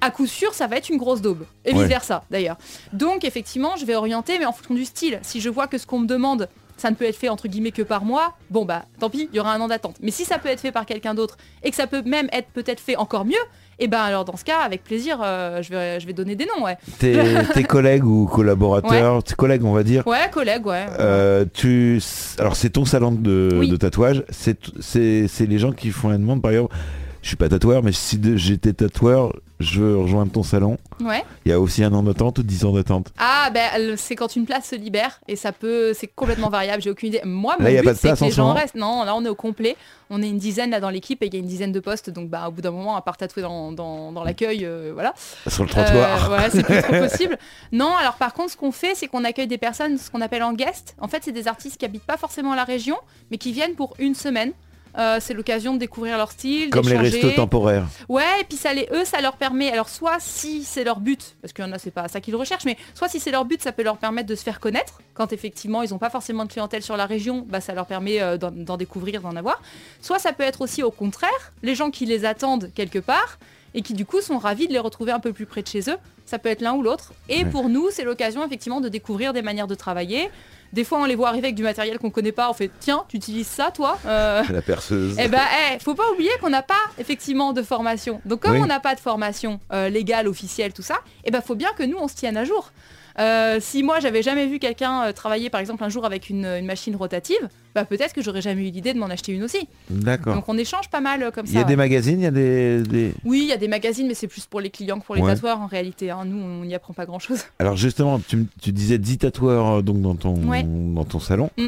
à 0.00 0.10
coup 0.10 0.26
sûr, 0.26 0.54
ça 0.54 0.66
va 0.68 0.76
être 0.76 0.88
une 0.90 0.98
grosse 0.98 1.20
daube. 1.20 1.44
Et 1.64 1.72
Ouais. 1.72 1.80
vice 1.80 1.88
versa, 1.88 2.22
d'ailleurs. 2.30 2.56
Donc, 2.92 3.24
effectivement, 3.24 3.74
je 3.76 3.84
vais 3.84 3.96
orienter, 3.96 4.38
mais 4.38 4.44
en 4.46 4.52
fonction 4.52 4.74
du 4.74 4.84
style. 4.84 5.18
Si 5.22 5.40
je 5.40 5.48
vois 5.48 5.66
que 5.66 5.76
ce 5.78 5.86
qu'on 5.86 5.98
me 5.98 6.06
demande, 6.06 6.48
ça 6.76 6.90
ne 6.90 6.94
peut 6.94 7.04
être 7.06 7.16
fait 7.16 7.28
entre 7.28 7.48
guillemets 7.48 7.72
que 7.72 7.82
par 7.82 8.04
moi, 8.04 8.36
bon 8.50 8.64
bah 8.64 8.84
tant 9.00 9.10
pis, 9.10 9.28
il 9.32 9.36
y 9.36 9.40
aura 9.40 9.52
un 9.52 9.60
an 9.60 9.66
d'attente. 9.66 9.96
Mais 10.00 10.12
si 10.12 10.24
ça 10.24 10.38
peut 10.38 10.48
être 10.48 10.60
fait 10.60 10.70
par 10.70 10.86
quelqu'un 10.86 11.12
d'autre 11.14 11.36
et 11.64 11.70
que 11.70 11.76
ça 11.76 11.88
peut 11.88 12.02
même 12.02 12.28
être 12.30 12.46
peut-être 12.50 12.78
fait 12.78 12.94
encore 12.94 13.24
mieux, 13.24 13.34
et 13.78 13.88
ben 13.88 14.00
alors 14.00 14.24
dans 14.24 14.36
ce 14.36 14.44
cas, 14.44 14.58
avec 14.60 14.82
plaisir, 14.84 15.18
euh, 15.24 15.62
je, 15.62 15.70
vais, 15.70 16.00
je 16.00 16.06
vais 16.06 16.12
donner 16.12 16.34
des 16.36 16.46
noms, 16.46 16.64
ouais. 16.64 16.76
Tes, 16.98 17.18
tes 17.54 17.64
collègues 17.64 18.04
ou 18.04 18.26
collaborateurs, 18.26 19.22
tes 19.22 19.34
collègues 19.34 19.64
on 19.64 19.72
va 19.72 19.82
dire, 19.82 20.06
Ouais, 20.06 20.28
collègue, 20.32 20.66
ouais. 20.66 20.86
euh, 20.98 21.44
tu, 21.54 22.00
alors 22.38 22.56
c'est 22.56 22.70
ton 22.70 22.84
salon 22.84 23.12
de, 23.12 23.50
Oui. 23.54 23.68
de 23.68 23.76
tatouage, 23.76 24.24
c'est 24.30 24.58
c'est 24.80 25.26
c'est 25.28 25.46
les 25.46 25.58
gens 25.58 25.72
qui 25.72 25.90
font 25.90 26.08
la 26.08 26.18
demande 26.18 26.42
par 26.42 26.50
exemple. 26.52 26.74
Je 27.22 27.28
suis 27.28 27.36
pas 27.36 27.48
tatoueur, 27.48 27.82
mais 27.82 27.92
si 27.92 28.20
j'étais 28.36 28.72
tatoueur, 28.72 29.34
je 29.60 29.80
veux 29.80 29.98
rejoindre 29.98 30.30
ton 30.30 30.44
salon. 30.44 30.78
Ouais. 31.00 31.24
Il 31.44 31.50
y 31.50 31.52
a 31.52 31.58
aussi 31.60 31.82
un 31.82 31.92
an 31.92 32.02
d'attente 32.04 32.38
ou 32.38 32.42
10 32.44 32.64
ans 32.64 32.72
d'attente. 32.72 33.12
Ah 33.18 33.50
ben 33.52 33.96
c'est 33.96 34.14
quand 34.14 34.36
une 34.36 34.46
place 34.46 34.68
se 34.68 34.76
libère 34.76 35.20
et 35.26 35.34
ça 35.34 35.50
peut, 35.52 35.92
c'est 35.94 36.06
complètement 36.06 36.48
variable. 36.48 36.80
J'ai 36.80 36.90
aucune 36.90 37.08
idée. 37.08 37.20
Moi, 37.24 37.56
mon 37.58 37.64
Là, 37.64 37.82
but 37.82 37.94
c'est 37.96 38.16
que 38.16 38.24
les 38.24 38.30
gens 38.30 38.52
restent. 38.52 38.76
Non, 38.76 39.02
là 39.04 39.16
on 39.16 39.24
est 39.24 39.28
au 39.28 39.34
complet. 39.34 39.76
On 40.10 40.22
est 40.22 40.28
une 40.28 40.38
dizaine 40.38 40.70
là 40.70 40.80
dans 40.80 40.90
l'équipe 40.90 41.22
et 41.22 41.26
il 41.26 41.34
y 41.34 41.36
a 41.36 41.40
une 41.40 41.46
dizaine 41.46 41.72
de 41.72 41.80
postes. 41.80 42.08
Donc 42.08 42.28
bah 42.30 42.46
au 42.48 42.52
bout 42.52 42.62
d'un 42.62 42.70
moment, 42.70 42.96
à 42.96 43.02
part 43.02 43.16
tatouer 43.16 43.42
dans, 43.42 43.72
dans, 43.72 44.12
dans 44.12 44.22
l'accueil, 44.22 44.64
euh, 44.64 44.92
voilà. 44.94 45.12
Sur 45.48 45.64
le 45.64 45.70
trottoir. 45.70 46.30
Euh, 46.32 46.36
ouais, 46.36 46.50
c'est 46.50 46.62
plus 46.62 46.80
trop 46.82 46.92
possible. 46.92 47.36
Non, 47.72 47.94
alors 47.96 48.14
par 48.14 48.32
contre, 48.34 48.52
ce 48.52 48.56
qu'on 48.56 48.72
fait, 48.72 48.94
c'est 48.94 49.08
qu'on 49.08 49.24
accueille 49.24 49.48
des 49.48 49.58
personnes, 49.58 49.98
ce 49.98 50.08
qu'on 50.08 50.20
appelle 50.20 50.44
en 50.44 50.52
guest. 50.52 50.94
En 51.00 51.08
fait, 51.08 51.22
c'est 51.24 51.32
des 51.32 51.48
artistes 51.48 51.78
qui 51.78 51.84
habitent 51.84 52.06
pas 52.06 52.16
forcément 52.16 52.54
la 52.54 52.64
région, 52.64 52.96
mais 53.32 53.38
qui 53.38 53.52
viennent 53.52 53.74
pour 53.74 53.94
une 53.98 54.14
semaine. 54.14 54.52
Euh, 54.98 55.18
c'est 55.20 55.34
l'occasion 55.34 55.74
de 55.74 55.78
découvrir 55.78 56.16
leur 56.16 56.32
style, 56.32 56.70
Comme 56.70 56.88
les 56.88 56.96
restos 56.96 57.30
temporaires. 57.30 57.86
Ouais, 58.08 58.24
et 58.40 58.44
puis 58.44 58.56
ça 58.56 58.72
les, 58.74 58.88
eux, 58.92 59.04
ça 59.04 59.20
leur 59.20 59.36
permet, 59.36 59.70
alors 59.70 59.88
soit 59.88 60.16
si 60.18 60.64
c'est 60.64 60.82
leur 60.82 60.98
but, 60.98 61.36
parce 61.40 61.52
qu'il 61.52 61.64
y 61.64 61.68
en 61.68 61.72
a, 61.72 61.78
c'est 61.78 61.92
pas 61.92 62.08
ça 62.08 62.20
qu'ils 62.20 62.34
recherchent, 62.34 62.64
mais 62.64 62.76
soit 62.94 63.08
si 63.08 63.20
c'est 63.20 63.30
leur 63.30 63.44
but, 63.44 63.62
ça 63.62 63.70
peut 63.70 63.84
leur 63.84 63.96
permettre 63.98 64.28
de 64.28 64.34
se 64.34 64.42
faire 64.42 64.58
connaître. 64.58 65.00
Quand 65.14 65.32
effectivement, 65.32 65.82
ils 65.82 65.90
n'ont 65.90 65.98
pas 65.98 66.10
forcément 66.10 66.44
de 66.44 66.50
clientèle 66.50 66.82
sur 66.82 66.96
la 66.96 67.06
région, 67.06 67.46
bah, 67.48 67.60
ça 67.60 67.74
leur 67.74 67.86
permet 67.86 68.20
euh, 68.20 68.36
d'en 68.38 68.50
d'en 68.50 68.76
découvrir, 68.76 69.20
d'en 69.22 69.36
avoir. 69.36 69.62
Soit 70.00 70.18
ça 70.18 70.32
peut 70.32 70.42
être 70.42 70.62
aussi 70.62 70.82
au 70.82 70.90
contraire, 70.90 71.52
les 71.62 71.74
gens 71.76 71.90
qui 71.90 72.04
les 72.04 72.24
attendent 72.24 72.70
quelque 72.74 72.98
part 72.98 73.38
et 73.74 73.82
qui 73.82 73.94
du 73.94 74.04
coup 74.06 74.20
sont 74.20 74.38
ravis 74.38 74.66
de 74.66 74.72
les 74.72 74.78
retrouver 74.78 75.12
un 75.12 75.20
peu 75.20 75.32
plus 75.32 75.46
près 75.46 75.62
de 75.62 75.68
chez 75.68 75.90
eux. 75.90 75.96
Ça 76.26 76.38
peut 76.38 76.48
être 76.48 76.60
l'un 76.60 76.74
ou 76.74 76.82
l'autre. 76.82 77.12
Et 77.28 77.44
Ouais. 77.44 77.44
pour 77.44 77.68
nous, 77.68 77.88
c'est 77.90 78.04
l'occasion 78.04 78.44
effectivement 78.44 78.80
de 78.80 78.88
découvrir 78.88 79.32
des 79.32 79.42
manières 79.42 79.66
de 79.66 79.74
travailler. 79.74 80.28
Des 80.72 80.84
fois, 80.84 80.98
on 81.00 81.04
les 81.06 81.14
voit 81.14 81.28
arriver 81.28 81.46
avec 81.48 81.54
du 81.54 81.62
matériel 81.62 81.98
qu'on 81.98 82.10
connaît 82.10 82.32
pas. 82.32 82.50
On 82.50 82.52
fait, 82.52 82.70
tiens, 82.80 83.04
tu 83.08 83.16
utilises 83.16 83.46
ça, 83.48 83.70
toi 83.70 83.98
Euh, 84.06 84.42
La 84.50 84.62
perceuse. 84.62 85.16
eh 85.18 85.28
ben, 85.28 85.40
eh, 85.74 85.78
faut 85.78 85.94
pas 85.94 86.10
oublier 86.12 86.30
qu'on 86.40 86.50
n'a 86.50 86.62
pas 86.62 86.74
effectivement 86.98 87.52
de 87.52 87.62
formation. 87.62 88.20
Donc 88.24 88.40
comme 88.40 88.52
Oui. 88.52 88.60
on 88.62 88.66
n'a 88.66 88.80
pas 88.80 88.94
de 88.94 89.00
formation 89.00 89.60
euh, 89.72 89.88
légale, 89.88 90.28
officielle, 90.28 90.72
tout 90.72 90.82
ça, 90.82 90.96
eh 91.24 91.30
ben 91.30 91.40
faut 91.40 91.54
bien 91.54 91.70
que 91.76 91.82
nous 91.84 91.96
on 91.98 92.08
se 92.08 92.14
tienne 92.14 92.36
à 92.36 92.44
jour. 92.44 92.70
Euh, 93.18 93.58
si 93.60 93.82
moi 93.82 93.98
j'avais 94.00 94.22
jamais 94.22 94.46
vu 94.46 94.58
quelqu'un 94.60 95.02
euh, 95.06 95.12
travailler 95.12 95.50
par 95.50 95.60
exemple 95.60 95.82
un 95.82 95.88
jour 95.88 96.04
avec 96.04 96.30
une, 96.30 96.44
une 96.46 96.66
machine 96.66 96.94
rotative, 96.94 97.48
bah 97.74 97.84
peut-être 97.84 98.12
que 98.14 98.22
j'aurais 98.22 98.40
jamais 98.42 98.62
eu 98.68 98.70
l'idée 98.70 98.92
de 98.94 98.98
m'en 98.98 99.06
acheter 99.06 99.32
une 99.32 99.42
aussi. 99.42 99.68
D'accord. 99.90 100.34
Donc 100.36 100.48
on 100.48 100.56
échange 100.56 100.88
pas 100.88 101.00
mal 101.00 101.22
euh, 101.24 101.30
comme 101.32 101.44
Il 101.46 101.54
y 101.54 101.56
a 101.58 101.62
ça. 101.62 101.66
des 101.66 101.74
magazines, 101.76 102.20
il 102.20 102.22
y 102.22 102.26
a 102.26 102.30
des, 102.30 102.82
des- 102.82 103.12
Oui, 103.24 103.40
il 103.42 103.48
y 103.48 103.52
a 103.52 103.56
des 103.56 103.66
magazines, 103.68 104.06
mais 104.06 104.14
c'est 104.14 104.28
plus 104.28 104.46
pour 104.46 104.60
les 104.60 104.70
clients 104.70 105.00
que 105.00 105.04
pour 105.04 105.16
les 105.16 105.22
Ouais. 105.22 105.34
tatoueurs 105.34 105.58
en 105.60 105.66
réalité. 105.66 106.10
hein. 106.10 106.24
Nous, 106.24 106.38
on 106.40 106.64
n'y 106.64 106.74
apprend 106.76 106.94
pas 106.94 107.06
grand-chose. 107.06 107.42
Alors 107.58 107.76
justement, 107.76 108.20
tu, 108.20 108.46
disais 108.72 108.98
10 108.98 109.18
tatoueurs 109.18 109.82
donc 109.82 110.00
dans 110.00 110.14
ton, 110.14 110.34
Ouais. 110.46 110.62
dans 110.64 111.04
ton 111.04 111.18
salon. 111.18 111.50
Mm. 111.58 111.66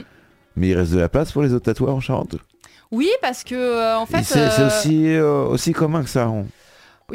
Mais 0.57 0.69
il 0.69 0.75
reste 0.77 0.93
de 0.93 0.99
la 0.99 1.09
place 1.09 1.33
pour 1.33 1.43
les 1.43 1.53
autres 1.53 1.65
tatoueurs 1.65 1.95
en 1.97 2.01
Charente? 2.01 2.37
Oui, 2.93 3.09
parce 3.23 3.45
que 3.45 3.55
euh, 3.55 3.97
en 3.99 4.07
fait, 4.07 4.23
c'est 4.25 4.51
c'est 4.51 4.63
euh, 4.63 4.67
aussi, 4.67 5.07
euh, 5.09 5.45
aussi 5.47 5.73
commun 5.73 6.03
que 6.03 6.09
ça. 6.09 6.29
on- 6.29 6.47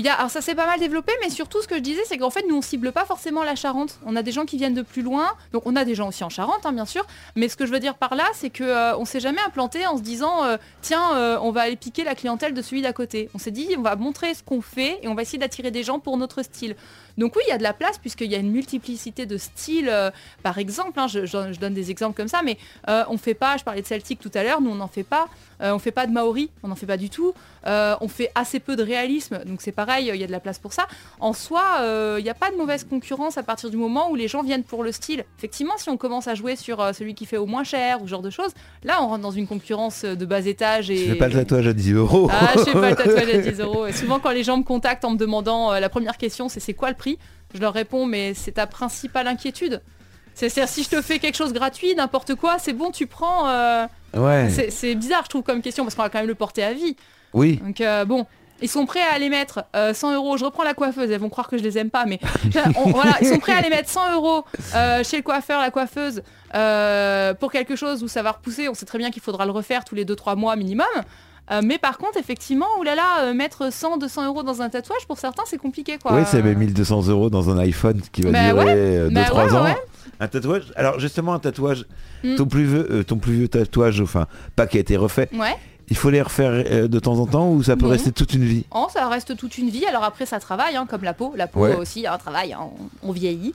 Alors 0.03 0.29
ça 0.29 0.41
s'est 0.41 0.55
pas 0.55 0.65
mal 0.65 0.79
développé, 0.79 1.13
mais 1.21 1.29
surtout 1.29 1.61
ce 1.61 1.67
que 1.67 1.75
je 1.75 1.79
disais, 1.79 2.01
c'est 2.05 2.17
qu'en 2.17 2.29
fait 2.29 2.45
nous 2.47 2.57
on 2.57 2.61
cible 2.61 2.91
pas 2.91 3.05
forcément 3.05 3.43
la 3.43 3.55
Charente. 3.55 3.99
On 4.05 4.15
a 4.15 4.23
des 4.23 4.31
gens 4.31 4.45
qui 4.45 4.57
viennent 4.57 4.73
de 4.73 4.81
plus 4.81 5.01
loin, 5.01 5.31
donc 5.53 5.63
on 5.65 5.75
a 5.75 5.85
des 5.85 5.95
gens 5.95 6.09
aussi 6.09 6.23
en 6.23 6.29
Charente, 6.29 6.65
hein, 6.65 6.73
bien 6.73 6.85
sûr. 6.85 7.05
Mais 7.35 7.47
ce 7.47 7.55
que 7.55 7.65
je 7.65 7.71
veux 7.71 7.79
dire 7.79 7.95
par 7.95 8.15
là, 8.15 8.25
c'est 8.33 8.49
que 8.49 8.63
euh, 8.63 8.97
on 8.97 9.05
s'est 9.05 9.21
jamais 9.21 9.41
implanté 9.45 9.87
en 9.87 9.97
se 9.97 10.01
disant 10.01 10.43
euh, 10.43 10.57
tiens, 10.81 11.15
euh, 11.15 11.37
on 11.41 11.51
va 11.51 11.61
aller 11.61 11.77
piquer 11.77 12.03
la 12.03 12.15
clientèle 12.15 12.53
de 12.53 12.61
celui 12.61 12.81
d'à 12.81 12.93
côté. 12.93 13.29
On 13.33 13.37
s'est 13.37 13.51
dit 13.51 13.69
on 13.77 13.81
va 13.81 13.95
montrer 13.95 14.33
ce 14.33 14.43
qu'on 14.43 14.61
fait 14.61 14.99
et 15.01 15.07
on 15.07 15.15
va 15.15 15.21
essayer 15.21 15.39
d'attirer 15.39 15.71
des 15.71 15.83
gens 15.83 15.99
pour 15.99 16.17
notre 16.17 16.43
style. 16.43 16.75
Donc 17.17 17.35
oui, 17.35 17.41
il 17.47 17.49
y 17.49 17.53
a 17.53 17.57
de 17.57 17.63
la 17.63 17.73
place 17.73 17.97
puisqu'il 17.97 18.31
y 18.31 18.35
a 18.35 18.39
une 18.39 18.51
multiplicité 18.51 19.25
de 19.25 19.37
styles. 19.37 19.89
euh, 19.89 20.11
par 20.43 20.57
exemple, 20.57 20.99
hein, 20.99 21.07
je, 21.07 21.25
je- 21.25 21.53
je 21.53 21.59
donne 21.59 21.73
des 21.73 21.91
exemples 21.91 22.15
comme 22.17 22.27
ça, 22.27 22.41
mais 22.43 22.57
euh, 22.89 23.03
on 23.09 23.17
fait 23.17 23.33
pas. 23.33 23.57
Je 23.57 23.63
parlais 23.63 23.81
de 23.81 23.87
celtique 23.87 24.19
tout 24.19 24.31
à 24.33 24.43
l'heure, 24.43 24.61
nous 24.61 24.71
on 24.71 24.75
n'en 24.75 24.87
fait 24.87 25.03
pas. 25.03 25.27
Euh, 25.61 25.71
on 25.73 25.79
fait 25.79 25.91
pas 25.91 26.05
de 26.05 26.11
maori, 26.11 26.49
on 26.63 26.67
n'en 26.67 26.75
fait 26.75 26.85
pas 26.85 26.97
du 26.97 27.09
tout. 27.09 27.33
Euh, 27.65 27.95
on 28.01 28.07
fait 28.09 28.29
assez 28.35 28.59
peu 28.59 28.75
de 28.75 28.83
réalisme, 28.83 29.39
donc 29.45 29.61
c'est 29.61 29.71
pareil, 29.71 30.11
il 30.13 30.19
y 30.19 30.23
a 30.23 30.27
de 30.27 30.31
la 30.31 30.41
place 30.41 30.59
pour 30.59 30.73
ça. 30.73 30.87
En 31.21 31.31
soi, 31.33 31.63
euh, 31.79 32.17
il 32.19 32.23
n'y 32.23 32.29
a 32.29 32.33
pas 32.33 32.51
de 32.51 32.57
mauvaise 32.57 32.83
concurrence 32.83 33.37
à 33.37 33.43
partir 33.43 33.69
du 33.69 33.77
moment 33.77 34.11
où 34.11 34.15
les 34.15 34.27
gens 34.27 34.43
viennent 34.43 34.63
pour 34.63 34.83
le 34.83 34.91
style. 34.91 35.23
Effectivement, 35.37 35.73
si 35.77 35.89
on 35.89 35.95
commence 35.97 36.27
à 36.27 36.35
jouer 36.35 36.57
sur 36.57 36.93
celui 36.93 37.15
qui 37.15 37.25
fait 37.25 37.37
au 37.37 37.45
moins 37.45 37.63
cher 37.63 38.01
ou 38.01 38.05
ce 38.05 38.11
genre 38.11 38.21
de 38.21 38.29
choses, 38.29 38.51
là 38.83 39.01
on 39.01 39.07
rentre 39.07 39.21
dans 39.21 39.31
une 39.31 39.47
concurrence 39.47 40.03
de 40.03 40.25
bas 40.25 40.45
étage 40.45 40.91
et. 40.91 40.97
Je 40.97 41.11
fais 41.13 41.15
pas 41.15 41.27
le 41.29 41.33
tatouage 41.35 41.67
à 41.67 41.73
10 41.73 41.93
euros. 41.93 42.29
Ah, 42.31 42.51
je 42.57 42.63
fais 42.63 42.73
pas 42.73 42.89
le 42.89 42.95
tatouage 42.97 43.29
à 43.33 43.37
10 43.37 43.59
euros. 43.61 43.87
Et 43.87 43.93
souvent, 43.93 44.19
quand 44.19 44.31
les 44.31 44.43
gens 44.43 44.57
me 44.57 44.63
contactent 44.63 45.05
en 45.05 45.11
me 45.11 45.17
demandant 45.17 45.71
la 45.71 45.89
première 45.89 46.17
question, 46.17 46.49
c'est 46.49 46.59
c'est 46.59 46.73
quoi 46.73 46.89
le 46.89 46.95
prix 46.95 47.04
Je 47.53 47.59
leur 47.61 47.73
réponds, 47.73 48.05
mais 48.05 48.33
c'est 48.33 48.53
ta 48.53 48.67
principale 48.67 49.27
inquiétude. 49.27 49.81
C'est- 50.33 50.49
C'est-à-dire, 50.49 50.71
si 50.73 50.83
je 50.83 50.89
te 50.89 51.01
fais 51.01 51.19
quelque 51.19 51.35
chose 51.37 51.53
gratuit, 51.53 51.95
n'importe 51.95 52.35
quoi, 52.35 52.57
c'est 52.59 52.73
bon, 52.73 52.91
tu 52.91 53.07
prends. 53.07 53.47
euh, 53.47 53.87
ouais. 54.17 54.49
c'est 54.69 54.95
bizarre, 54.95 55.21
je 55.23 55.29
trouve, 55.29 55.43
comme 55.43 55.61
question, 55.61 55.83
parce 55.85 55.95
qu'on 55.95 56.03
va 56.03 56.09
quand 56.09 56.19
même 56.19 56.27
le 56.27 56.35
porter 56.35 56.63
à 56.63 56.73
vie. 56.73 56.95
Oui. 57.33 57.57
Donc 57.63 57.79
euh, 57.81 58.03
bon, 58.05 58.25
ils 58.61 58.69
sont 58.69 58.85
prêts 58.85 59.01
à 59.13 59.17
les 59.19 59.29
mettre 59.29 59.63
euh, 59.75 59.93
100 59.93 60.13
euros. 60.15 60.35
Je 60.37 60.43
reprends 60.45 60.63
la 60.63 60.73
coiffeuse, 60.73 61.09
elles 61.11 61.19
vont 61.21 61.29
croire 61.29 61.47
que 61.47 61.57
je 61.57 61.63
les 61.63 61.77
aime 61.77 61.89
pas, 61.89 62.05
mais 62.05 62.19
on- 62.75 62.89
voilà, 62.91 63.13
ils 63.21 63.27
sont 63.27 63.39
prêts 63.39 63.53
à 63.53 63.61
les 63.61 63.69
mettre 63.69 63.89
100 63.89 64.13
euros 64.13 64.43
euh, 64.75 65.03
chez 65.03 65.17
le 65.17 65.23
coiffeur, 65.23 65.61
la 65.61 65.71
coiffeuse, 65.71 66.21
pour 67.39 67.51
quelque 67.51 67.75
chose 67.75 68.03
où 68.03 68.07
ça 68.07 68.21
va 68.21 68.31
repousser. 68.31 68.67
On 68.69 68.73
sait 68.73 68.85
très 68.85 68.97
bien 68.97 69.11
qu'il 69.11 69.21
faudra 69.21 69.45
le 69.45 69.51
refaire 69.51 69.85
tous 69.85 69.95
les 69.95 70.05
2-3 70.05 70.35
mois 70.35 70.55
minimum. 70.55 70.85
Euh, 71.51 71.61
mais 71.63 71.77
par 71.77 71.97
contre, 71.97 72.17
effectivement, 72.17 72.65
oulala, 72.79 73.21
euh, 73.25 73.33
mettre 73.33 73.71
100, 73.71 73.97
200 73.97 74.25
euros 74.25 74.43
dans 74.43 74.61
un 74.61 74.69
tatouage, 74.69 75.05
pour 75.07 75.19
certains, 75.19 75.43
c'est 75.45 75.57
compliqué, 75.59 75.97
quoi. 76.01 76.13
Oui, 76.15 76.21
c'est 76.25 76.41
1200 76.41 77.07
euros 77.07 77.29
dans 77.29 77.49
un 77.49 77.57
iPhone 77.59 78.01
qui 78.11 78.21
va 78.23 78.31
Bah 78.31 78.51
durer 78.53 79.09
Bah 79.11 79.21
2-3 79.23 79.35
ouais, 79.45 79.53
ans. 79.53 79.63
ouais. 79.63 79.75
Un 80.19 80.27
tatouage. 80.27 80.63
Alors 80.75 80.99
justement, 80.99 81.33
un 81.33 81.39
tatouage. 81.39 81.85
Mm. 82.23 82.35
Ton, 82.35 82.45
plus 82.45 82.63
vieux, 82.65 82.87
euh, 82.91 83.03
ton 83.03 83.17
plus 83.17 83.33
vieux 83.33 83.47
tatouage, 83.47 84.01
enfin, 84.01 84.27
pas 84.55 84.65
qui 84.65 84.77
a 84.77 84.79
été 84.79 84.95
refait, 84.97 85.27
Ouais. 85.33 85.55
il 85.89 85.97
faut 85.97 86.09
les 86.09 86.21
refaire 86.21 86.51
euh, 86.53 86.87
de 86.87 86.99
temps 86.99 87.19
en 87.19 87.25
temps 87.27 87.49
ou 87.49 87.61
ça 87.63 87.75
peut 87.75 87.83
Non. 87.85 87.91
rester 87.91 88.11
toute 88.11 88.33
une 88.33 88.45
vie? 88.45 88.65
Oh, 88.73 88.87
ça 88.91 89.07
reste 89.09 89.35
toute 89.35 89.57
une 89.57 89.69
vie. 89.69 89.85
Alors 89.85 90.03
après, 90.03 90.25
ça 90.25 90.39
travaille, 90.39 90.75
hein, 90.77 90.87
comme 90.89 91.03
la 91.03 91.13
peau. 91.13 91.33
La 91.35 91.47
peau 91.47 91.59
Ouais. 91.61 91.75
aussi, 91.75 92.07
un 92.07 92.17
travail, 92.17 92.53
hein, 92.53 92.61
on, 93.03 93.09
on 93.09 93.11
vieillit. 93.11 93.53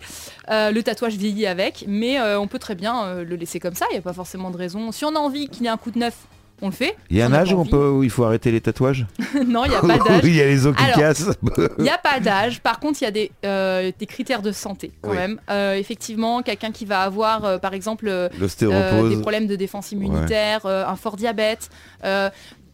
Euh, 0.50 0.70
le 0.70 0.82
tatouage 0.82 1.14
vieillit 1.16 1.46
avec, 1.46 1.84
mais 1.88 2.20
euh, 2.20 2.38
on 2.38 2.46
peut 2.46 2.58
très 2.58 2.74
bien 2.74 3.04
euh, 3.04 3.24
le 3.24 3.36
laisser 3.36 3.58
comme 3.58 3.74
ça. 3.74 3.86
Il 3.90 3.94
n'y 3.94 3.98
a 3.98 4.02
pas 4.02 4.12
forcément 4.12 4.50
de 4.50 4.56
raison. 4.58 4.92
Si 4.92 5.04
on 5.04 5.16
a 5.16 5.18
envie 5.18 5.48
qu'il 5.48 5.64
ait 5.66 5.70
un 5.70 5.76
coup 5.78 5.90
de 5.90 5.98
neuf, 5.98 6.14
on 6.62 6.66
le 6.66 6.72
fait. 6.72 6.96
Il 7.10 7.16
y 7.16 7.22
a 7.22 7.26
un 7.26 7.32
âge 7.32 7.52
où, 7.52 7.56
on 7.56 7.60
envie- 7.60 7.70
peut, 7.70 7.88
où 7.88 8.02
il 8.02 8.10
faut 8.10 8.24
arrêter 8.24 8.50
les 8.52 8.60
tatouages 8.60 9.06
non, 9.46 9.64
il 9.64 9.70
n'y 9.70 9.74
a 9.76 9.80
pas 9.80 9.98
d'âge. 10.08 10.20
Il 10.24 10.34
y 10.36 10.40
a 10.42 10.46
les 10.46 10.66
os 10.66 10.76
qui 10.76 10.82
Alors, 10.82 10.96
cassent. 10.98 11.30
Il 11.78 11.82
n'y 11.84 11.90
a 11.90 11.98
pas 11.98 12.20
d'âge. 12.20 12.60
Par 12.60 12.80
contre, 12.80 13.00
il 13.00 13.04
y 13.04 13.08
a 13.08 13.10
des, 13.10 13.30
euh, 13.44 13.90
des 13.98 14.06
critères 14.06 14.42
de 14.42 14.52
santé 14.52 14.92
quand 15.02 15.10
Oui. 15.10 15.16
même. 15.16 15.40
Euh, 15.50 15.74
effectivement, 15.74 16.42
quelqu'un 16.42 16.70
qui 16.72 16.84
va 16.84 17.02
avoir, 17.02 17.44
euh, 17.44 17.58
par 17.58 17.74
exemple, 17.74 18.06
des 18.38 19.16
problèmes 19.20 19.46
de 19.46 19.56
défense 19.56 19.92
immunitaire, 19.92 20.66
un 20.66 20.96
fort 20.96 21.16
diabète. 21.16 21.68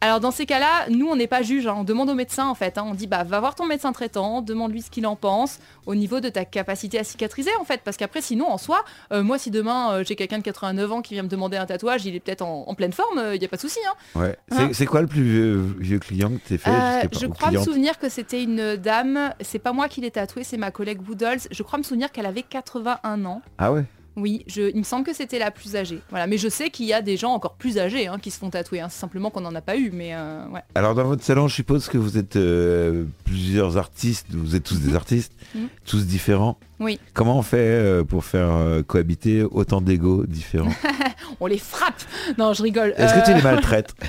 Euh, 0.02 0.06
Alors 0.06 0.20
dans 0.20 0.30
ces 0.30 0.46
cas-là, 0.46 0.86
nous 0.90 1.06
on 1.08 1.16
n'est 1.16 1.26
pas 1.26 1.42
juge, 1.42 1.66
hein. 1.66 1.74
on 1.78 1.84
demande 1.84 2.10
au 2.10 2.14
médecin 2.14 2.46
en 2.48 2.54
fait. 2.54 2.78
hein. 2.78 2.84
On 2.86 2.94
dit 2.94 3.06
bah 3.06 3.24
va 3.24 3.40
voir 3.40 3.54
ton 3.54 3.66
médecin 3.66 3.92
traitant, 3.92 4.42
demande-lui 4.42 4.82
ce 4.82 4.90
qu'il 4.90 5.06
en 5.06 5.16
pense 5.16 5.58
au 5.86 5.94
niveau 5.94 6.20
de 6.20 6.28
ta 6.28 6.44
capacité 6.44 6.98
à 6.98 7.04
cicatriser 7.04 7.50
en 7.60 7.64
fait. 7.64 7.80
Parce 7.84 7.96
qu'après 7.96 8.20
sinon 8.20 8.48
en 8.48 8.58
soi, 8.58 8.84
euh, 9.12 9.22
moi 9.22 9.38
si 9.38 9.50
demain 9.50 9.92
euh, 9.92 10.04
j'ai 10.04 10.16
quelqu'un 10.16 10.38
de 10.38 10.42
89 10.42 10.92
ans 10.92 11.02
qui 11.02 11.14
vient 11.14 11.22
me 11.22 11.28
demander 11.28 11.56
un 11.56 11.66
tatouage, 11.66 12.04
il 12.06 12.14
est 12.14 12.20
peut-être 12.20 12.42
en, 12.42 12.64
en 12.68 12.74
pleine 12.74 12.92
forme, 12.92 13.20
il 13.34 13.38
n'y 13.38 13.44
a 13.44 13.48
pas 13.48 13.56
de 13.56 13.60
souci. 13.62 13.78
hein. 13.88 14.20
Ouais. 14.20 14.36
C'est- 14.72 14.86
quoi 14.86 15.00
le 15.00 15.06
plus 15.06 15.22
vieux, 15.22 15.74
vieux 15.78 15.98
client 15.98 16.30
que 16.30 16.48
t'es 16.48 16.58
fait? 16.58 16.70
Euh, 16.70 17.02
je 17.20 17.26
crois 17.26 17.50
me 17.50 17.58
souvenir 17.64 17.98
que 17.98 18.08
c'était 18.08 18.42
une 18.42 18.76
dame, 18.76 19.32
c'est 19.40 19.58
pas 19.58 19.72
moi 19.72 19.88
qui 19.88 20.00
l'ai 20.00 20.10
tatouée, 20.10 20.44
c'est 20.44 20.56
ma 20.56 20.70
collègue 20.70 21.00
Woodles. 21.08 21.40
Je 21.50 21.62
crois 21.62 21.78
me 21.78 21.82
souvenir 21.84 22.12
qu'elle 22.12 22.26
avait 22.26 22.42
81 22.42 23.24
ans. 23.24 23.42
Ah 23.58 23.72
ouais? 23.72 23.84
Oui, 24.16 24.44
je, 24.46 24.70
il 24.70 24.78
me 24.78 24.82
semble 24.82 25.04
que 25.04 25.12
c'était 25.12 25.38
la 25.38 25.50
plus 25.50 25.76
âgée. 25.76 26.00
Voilà, 26.10 26.26
mais 26.26 26.38
je 26.38 26.48
sais 26.48 26.70
qu'il 26.70 26.86
y 26.86 26.92
a 26.94 27.02
des 27.02 27.16
gens 27.18 27.32
encore 27.32 27.54
plus 27.56 27.78
âgés 27.78 28.06
hein, 28.06 28.18
qui 28.18 28.30
se 28.30 28.38
font 28.38 28.48
tatouer. 28.48 28.80
hein. 28.80 28.88
C'est 28.88 28.98
simplement 28.98 29.28
qu'on 29.30 29.42
n'en 29.42 29.54
a 29.54 29.60
pas 29.60 29.76
eu, 29.76 29.90
mais 29.92 30.14
euh, 30.14 30.46
ouais. 30.48 30.62
Alors 30.74 30.94
dans 30.94 31.04
votre 31.04 31.22
salon, 31.22 31.48
je 31.48 31.54
suppose 31.54 31.88
que 31.88 31.98
vous 31.98 32.16
êtes 32.16 32.36
euh, 32.36 33.04
plusieurs 33.24 33.76
artistes, 33.76 34.26
vous 34.30 34.56
êtes 34.56 34.64
tous 34.64 34.80
des 34.80 34.94
artistes, 34.94 35.32
Mhm. 35.54 35.68
tous 35.84 36.06
différents. 36.06 36.58
Oui. 36.78 37.00
Comment 37.14 37.38
on 37.38 37.42
fait 37.42 37.56
euh, 37.58 38.04
pour 38.04 38.24
faire 38.24 38.50
euh, 38.50 38.82
cohabiter 38.82 39.42
autant 39.42 39.80
d'égos 39.80 40.26
différents? 40.26 40.72
On 41.40 41.46
les 41.46 41.58
frappe 41.58 42.02
Non, 42.36 42.52
je 42.52 42.62
rigole. 42.62 42.92
Est-ce 42.96 43.14
que 43.14 43.24
tu 43.24 43.30
Euh, 43.30 43.34
les 43.36 43.42
maltraites? 43.42 43.94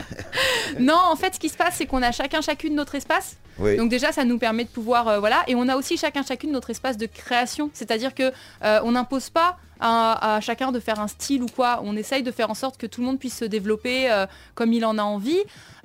Non, 0.79 0.99
en 1.11 1.15
fait, 1.15 1.33
ce 1.35 1.39
qui 1.39 1.47
se 1.49 1.55
passe, 1.57 1.75
c'est 1.77 1.85
qu'on 1.85 2.03
a 2.03 2.11
chacun 2.11 2.41
chacune 2.41 2.75
notre 2.75 2.95
espace. 2.95 3.37
Oui. 3.57 3.77
Donc 3.77 3.89
déjà, 3.89 4.11
ça 4.11 4.25
nous 4.25 4.37
permet 4.37 4.65
de 4.65 4.69
pouvoir, 4.69 5.07
euh, 5.07 5.19
voilà, 5.19 5.43
et 5.47 5.55
on 5.55 5.67
a 5.69 5.75
aussi 5.77 5.97
chacun 5.97 6.23
chacune 6.23 6.51
notre 6.51 6.69
espace 6.69 6.97
de 6.97 7.05
création. 7.05 7.69
C'est-à-dire 7.73 8.13
que 8.13 8.31
euh, 8.63 8.79
on 8.83 8.91
n'impose 8.91 9.29
pas 9.29 9.57
à, 9.79 10.35
à 10.35 10.41
chacun 10.41 10.71
de 10.73 10.79
faire 10.79 10.99
un 10.99 11.07
style 11.07 11.41
ou 11.41 11.47
quoi. 11.47 11.79
On 11.83 11.95
essaye 11.95 12.21
de 12.21 12.31
faire 12.31 12.49
en 12.51 12.53
sorte 12.53 12.77
que 12.77 12.85
tout 12.85 12.99
le 13.01 13.07
monde 13.07 13.17
puisse 13.17 13.37
se 13.37 13.45
développer 13.45 14.11
euh, 14.11 14.25
comme 14.55 14.73
il 14.73 14.85
en 14.85 14.97
a 14.97 15.03
envie. 15.03 15.39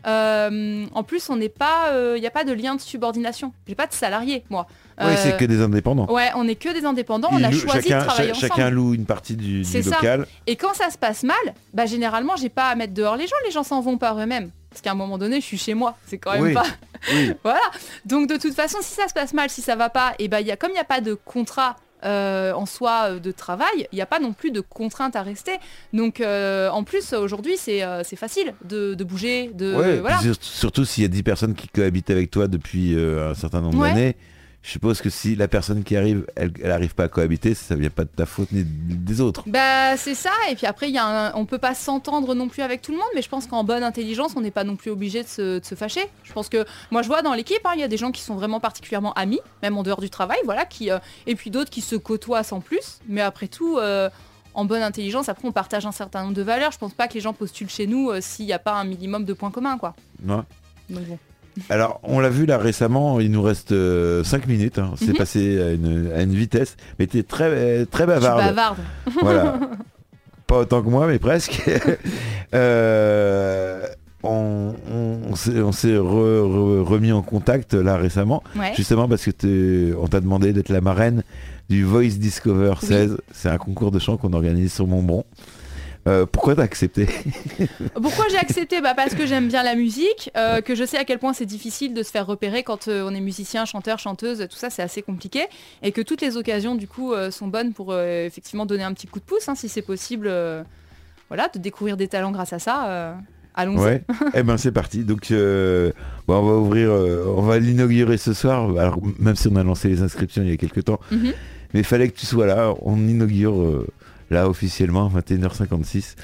Euh, 0.06 0.84
en 0.92 1.02
plus, 1.04 1.30
on 1.30 1.36
n'est 1.36 1.48
pas, 1.48 1.92
il 2.16 2.20
n'y 2.20 2.26
a 2.26 2.30
pas 2.32 2.44
de 2.44 2.52
lien 2.52 2.74
de 2.74 2.80
subordination. 2.80 3.52
J'ai 3.68 3.76
pas 3.76 3.86
de 3.86 3.92
salarié, 3.92 4.44
moi. 4.50 4.66
Oui, 5.00 5.06
Euh, 5.06 5.14
c'est 5.16 5.36
que 5.36 5.44
des 5.44 5.60
indépendants. 5.60 6.10
Ouais, 6.12 6.28
on 6.36 6.44
n'est 6.44 6.54
que 6.56 6.72
des 6.78 6.84
indépendants. 6.84 7.28
On 7.32 7.42
a 7.42 7.50
choisi 7.50 7.88
chacun, 7.88 8.00
de 8.00 8.04
travailler 8.04 8.28
cha- 8.34 8.36
ensemble. 8.46 8.52
chacun 8.52 8.70
loue 8.70 8.94
une 8.94 9.06
partie 9.06 9.36
du, 9.36 9.58
du 9.60 9.64
C'est 9.64 9.82
ça. 9.82 9.96
local. 9.96 10.26
Et 10.46 10.56
quand 10.56 10.74
ça 10.74 10.90
se 10.90 10.98
passe 10.98 11.22
mal, 11.22 11.36
bah 11.72 11.86
généralement, 11.86 12.36
j'ai 12.36 12.48
pas 12.50 12.68
à 12.68 12.74
mettre 12.74 12.94
dehors 12.94 13.16
les 13.16 13.26
gens. 13.26 13.36
Les 13.46 13.50
gens 13.50 13.62
s'en 13.62 13.80
vont 13.80 13.96
par 13.98 14.18
eux-mêmes. 14.20 14.50
Parce 14.70 14.80
qu'à 14.82 14.92
un 14.92 14.94
moment 14.94 15.18
donné, 15.18 15.40
je 15.40 15.46
suis 15.46 15.58
chez 15.58 15.74
moi. 15.74 15.96
C'est 16.06 16.18
quand 16.18 16.32
même 16.32 16.42
Oui. 16.42 16.52
pas. 16.54 16.64
Oui. 17.12 17.32
Voilà. 17.42 17.60
Donc 18.06 18.28
de 18.28 18.36
toute 18.36 18.54
façon, 18.54 18.78
si 18.80 18.94
ça 18.94 19.08
se 19.08 19.14
passe 19.14 19.32
mal, 19.34 19.50
si 19.50 19.60
ça 19.62 19.76
va 19.76 19.88
pas, 19.90 20.14
et 20.18 20.28
ben 20.28 20.38
il 20.40 20.46
y 20.46 20.50
a 20.52 20.56
comme 20.56 20.70
il 20.70 20.74
n'y 20.74 20.78
a 20.78 20.84
pas 20.84 21.00
de 21.00 21.14
contrat 21.14 21.76
euh, 22.04 22.52
en 22.52 22.66
soi 22.66 23.10
euh, 23.10 23.18
de 23.20 23.30
travail, 23.32 23.86
il 23.92 23.94
n'y 23.96 24.02
a 24.02 24.06
pas 24.06 24.18
non 24.18 24.32
plus 24.32 24.50
de 24.50 24.60
contrainte 24.60 25.14
à 25.14 25.22
rester. 25.22 25.52
Donc 25.92 26.20
euh, 26.20 26.68
en 26.70 26.82
plus 26.84 27.12
aujourd'hui 27.12 27.54
c'est 27.56 27.82
euh, 27.84 28.02
facile 28.16 28.54
de, 28.64 28.94
de 28.94 29.04
bouger, 29.04 29.50
de 29.54 29.74
Ouais, 29.74 30.00
voilà. 30.00 30.18
surtout 30.40 30.84
s'il 30.84 31.02
y 31.02 31.06
a 31.06 31.08
10 31.08 31.22
personnes 31.22 31.54
qui 31.54 31.68
cohabitent 31.68 32.10
avec 32.10 32.30
toi 32.30 32.48
depuis 32.48 32.94
euh, 32.96 33.30
un 33.30 33.34
certain 33.34 33.60
nombre 33.60 33.78
Ouais. 33.78 33.90
d'années. 33.90 34.16
Je 34.64 34.70
suppose 34.70 35.00
que 35.02 35.10
si 35.10 35.34
la 35.34 35.48
personne 35.48 35.82
qui 35.82 35.96
arrive, 35.96 36.24
elle, 36.36 36.52
elle 36.62 36.70
arrive 36.70 36.94
pas 36.94 37.04
à 37.04 37.08
cohabiter, 37.08 37.52
ça 37.52 37.74
vient 37.74 37.90
pas 37.90 38.04
de 38.04 38.10
ta 38.14 38.26
faute 38.26 38.52
ni 38.52 38.62
des 38.64 39.20
autres. 39.20 39.42
Bah 39.48 39.96
c'est 39.96 40.14
ça, 40.14 40.30
et 40.50 40.54
puis 40.54 40.66
après 40.66 40.88
y 40.88 40.98
a 40.98 41.04
un- 41.04 41.34
on 41.34 41.46
peut 41.46 41.58
pas 41.58 41.74
s'entendre 41.74 42.32
non 42.36 42.48
plus 42.48 42.62
avec 42.62 42.80
tout 42.80 42.92
le 42.92 42.98
monde, 42.98 43.08
mais 43.16 43.22
je 43.22 43.28
pense 43.28 43.48
qu'en 43.48 43.64
bonne 43.64 43.82
intelligence 43.82 44.34
on 44.36 44.40
n'est 44.40 44.52
pas 44.52 44.62
non 44.62 44.76
plus 44.76 44.92
obligé 44.92 45.24
de 45.24 45.28
se, 45.28 45.58
de 45.58 45.64
se 45.64 45.74
fâcher. 45.74 46.02
Je 46.22 46.32
pense 46.32 46.48
que 46.48 46.64
moi 46.92 47.02
je 47.02 47.08
vois 47.08 47.22
dans 47.22 47.34
l'équipe, 47.34 47.58
hein, 47.64 47.72
il 47.74 47.80
y 47.80 47.82
a 47.82 47.88
des 47.88 47.96
gens 47.96 48.12
qui 48.12 48.22
sont 48.22 48.36
vraiment 48.36 48.60
particulièrement 48.60 49.12
amis, 49.14 49.40
même 49.62 49.76
en 49.76 49.82
dehors 49.82 50.00
du 50.00 50.10
travail, 50.10 50.38
voilà, 50.44 50.64
qui, 50.64 50.92
euh, 50.92 50.98
et 51.26 51.34
puis 51.34 51.50
d'autres 51.50 51.70
qui 51.70 51.80
se 51.80 51.96
côtoient 51.96 52.44
sans 52.44 52.60
plus, 52.60 53.00
mais 53.08 53.20
après 53.20 53.48
tout, 53.48 53.78
euh, 53.78 54.08
en 54.54 54.64
bonne 54.64 54.82
intelligence, 54.82 55.28
après 55.28 55.48
on 55.48 55.52
partage 55.52 55.86
un 55.86 55.92
certain 55.92 56.22
nombre 56.22 56.34
de 56.34 56.42
valeurs, 56.42 56.70
je 56.70 56.78
pense 56.78 56.94
pas 56.94 57.08
que 57.08 57.14
les 57.14 57.20
gens 57.20 57.32
postulent 57.32 57.68
chez 57.68 57.88
nous 57.88 58.10
euh, 58.10 58.20
s'il 58.20 58.46
n'y 58.46 58.52
a 58.52 58.60
pas 58.60 58.74
un 58.74 58.84
minimum 58.84 59.24
de 59.24 59.32
points 59.32 59.50
communs 59.50 59.76
quoi. 59.76 59.96
Non 60.22 60.44
Donc 60.88 61.04
bon. 61.06 61.18
Alors, 61.70 62.00
on 62.02 62.18
l'a 62.20 62.30
vu 62.30 62.46
là 62.46 62.56
récemment, 62.58 63.20
il 63.20 63.30
nous 63.30 63.42
reste 63.42 63.74
5 64.24 64.46
minutes. 64.46 64.78
hein. 64.78 64.92
C'est 64.96 65.08
Mhm. 65.08 65.16
passé 65.16 65.62
à 65.62 65.72
une, 65.72 66.10
à 66.14 66.22
une 66.22 66.34
vitesse, 66.34 66.76
mais 66.98 67.06
t'es 67.06 67.22
très, 67.22 67.44
euh, 67.50 67.84
très 67.84 68.06
Je 68.06 68.12
suis 68.12 68.20
bavarde. 68.20 68.78
Voilà. 69.20 69.58
Pas 70.46 70.58
autant 70.58 70.82
que 70.82 70.88
moi, 70.88 71.06
mais 71.06 71.18
presque. 71.18 71.62
Euh, 72.54 73.86
on 74.22 74.74
on- 74.90 75.18
on 75.32 75.34
s'est 75.72 75.88
re- 75.96 76.00
re- 76.00 76.82
remis 76.82 77.10
en 77.12 77.22
contact 77.22 77.74
là 77.74 77.96
récemment, 77.96 78.42
Ouais. 78.56 78.72
justement 78.76 79.08
parce 79.08 79.24
que 79.24 79.96
on 79.98 80.06
t'a 80.06 80.20
demandé 80.20 80.52
d'être 80.52 80.68
la 80.68 80.80
marraine 80.80 81.22
du 81.70 81.82
Voice 81.84 82.18
Discover 82.18 82.74
Oui. 82.82 82.86
16. 82.88 83.16
C'est 83.32 83.48
un 83.48 83.56
concours 83.58 83.90
de 83.90 83.98
chant 83.98 84.16
qu'on 84.18 84.32
organise 84.34 84.72
sur 84.74 84.86
Montbron. 84.86 85.24
Euh, 86.08 86.26
pourquoi 86.26 86.56
t'as 86.56 86.62
accepté 86.64 87.06
Pourquoi 87.94 88.24
j'ai 88.28 88.36
accepté? 88.38 88.80
Bah 88.80 88.92
Parce 88.96 89.14
que 89.14 89.24
j'aime 89.24 89.46
bien 89.48 89.62
la 89.62 89.76
musique, 89.76 90.30
euh, 90.36 90.60
que 90.60 90.74
je 90.74 90.84
sais 90.84 90.96
à 90.98 91.04
quel 91.04 91.18
point 91.20 91.32
c'est 91.32 91.46
difficile 91.46 91.94
de 91.94 92.02
se 92.02 92.10
faire 92.10 92.26
repérer 92.26 92.64
quand 92.64 92.88
euh, 92.88 93.06
on 93.08 93.14
est 93.14 93.20
musicien, 93.20 93.64
chanteur, 93.66 93.98
chanteuse, 94.00 94.40
tout 94.50 94.56
ça 94.56 94.68
c'est 94.70 94.82
assez 94.82 95.02
compliqué. 95.02 95.44
Et 95.82 95.92
que 95.92 96.00
toutes 96.00 96.20
les 96.20 96.36
occasions 96.36 96.74
du 96.74 96.88
coup 96.88 97.12
sont 97.30 97.46
bonnes 97.46 97.72
pour 97.72 97.96
effectivement 97.96 98.66
donner 98.66 98.82
un 98.82 98.92
petit 98.92 99.06
coup 99.06 99.20
de 99.20 99.24
pouce, 99.24 99.48
hein, 99.48 99.54
si 99.54 99.68
c'est 99.68 99.82
possible, 99.82 100.28
voilà, 101.28 101.48
de 101.54 101.58
découvrir 101.58 101.96
des 101.96 102.08
talents 102.08 102.32
grâce 102.32 102.52
à 102.52 102.58
ça. 102.58 103.16
Allons-y. 103.54 103.78
Ouais. 103.80 104.02
eh 104.34 104.42
ben 104.42 104.56
c'est 104.56 104.72
parti. 104.72 105.04
Donc 105.04 105.30
euh, 105.30 105.92
bon, 106.26 106.36
on 106.38 106.42
va 106.42 106.54
ouvrir, 106.56 106.90
euh, 106.90 107.24
on 107.36 107.42
va 107.42 107.58
l'inaugurer 107.58 108.16
ce 108.16 108.32
soir. 108.32 108.70
Alors 108.78 108.98
même 109.18 109.36
si 109.36 109.48
on 109.48 109.56
a 109.56 109.62
lancé 109.62 109.88
les 109.88 110.02
inscriptions 110.02 110.42
il 110.42 110.48
y 110.50 110.52
a 110.52 110.56
quelques 110.56 110.84
temps, 110.84 110.98
Mhm. 111.10 111.32
mais 111.74 111.80
il 111.80 111.84
fallait 111.84 112.08
que 112.08 112.18
tu 112.18 112.24
sois 112.26 112.46
là. 112.46 112.72
On 112.80 112.96
inaugure 112.96 113.60
euh, 113.60 113.86
là 114.32 114.48
officiellement 114.48 115.10
21h56. 115.14 116.14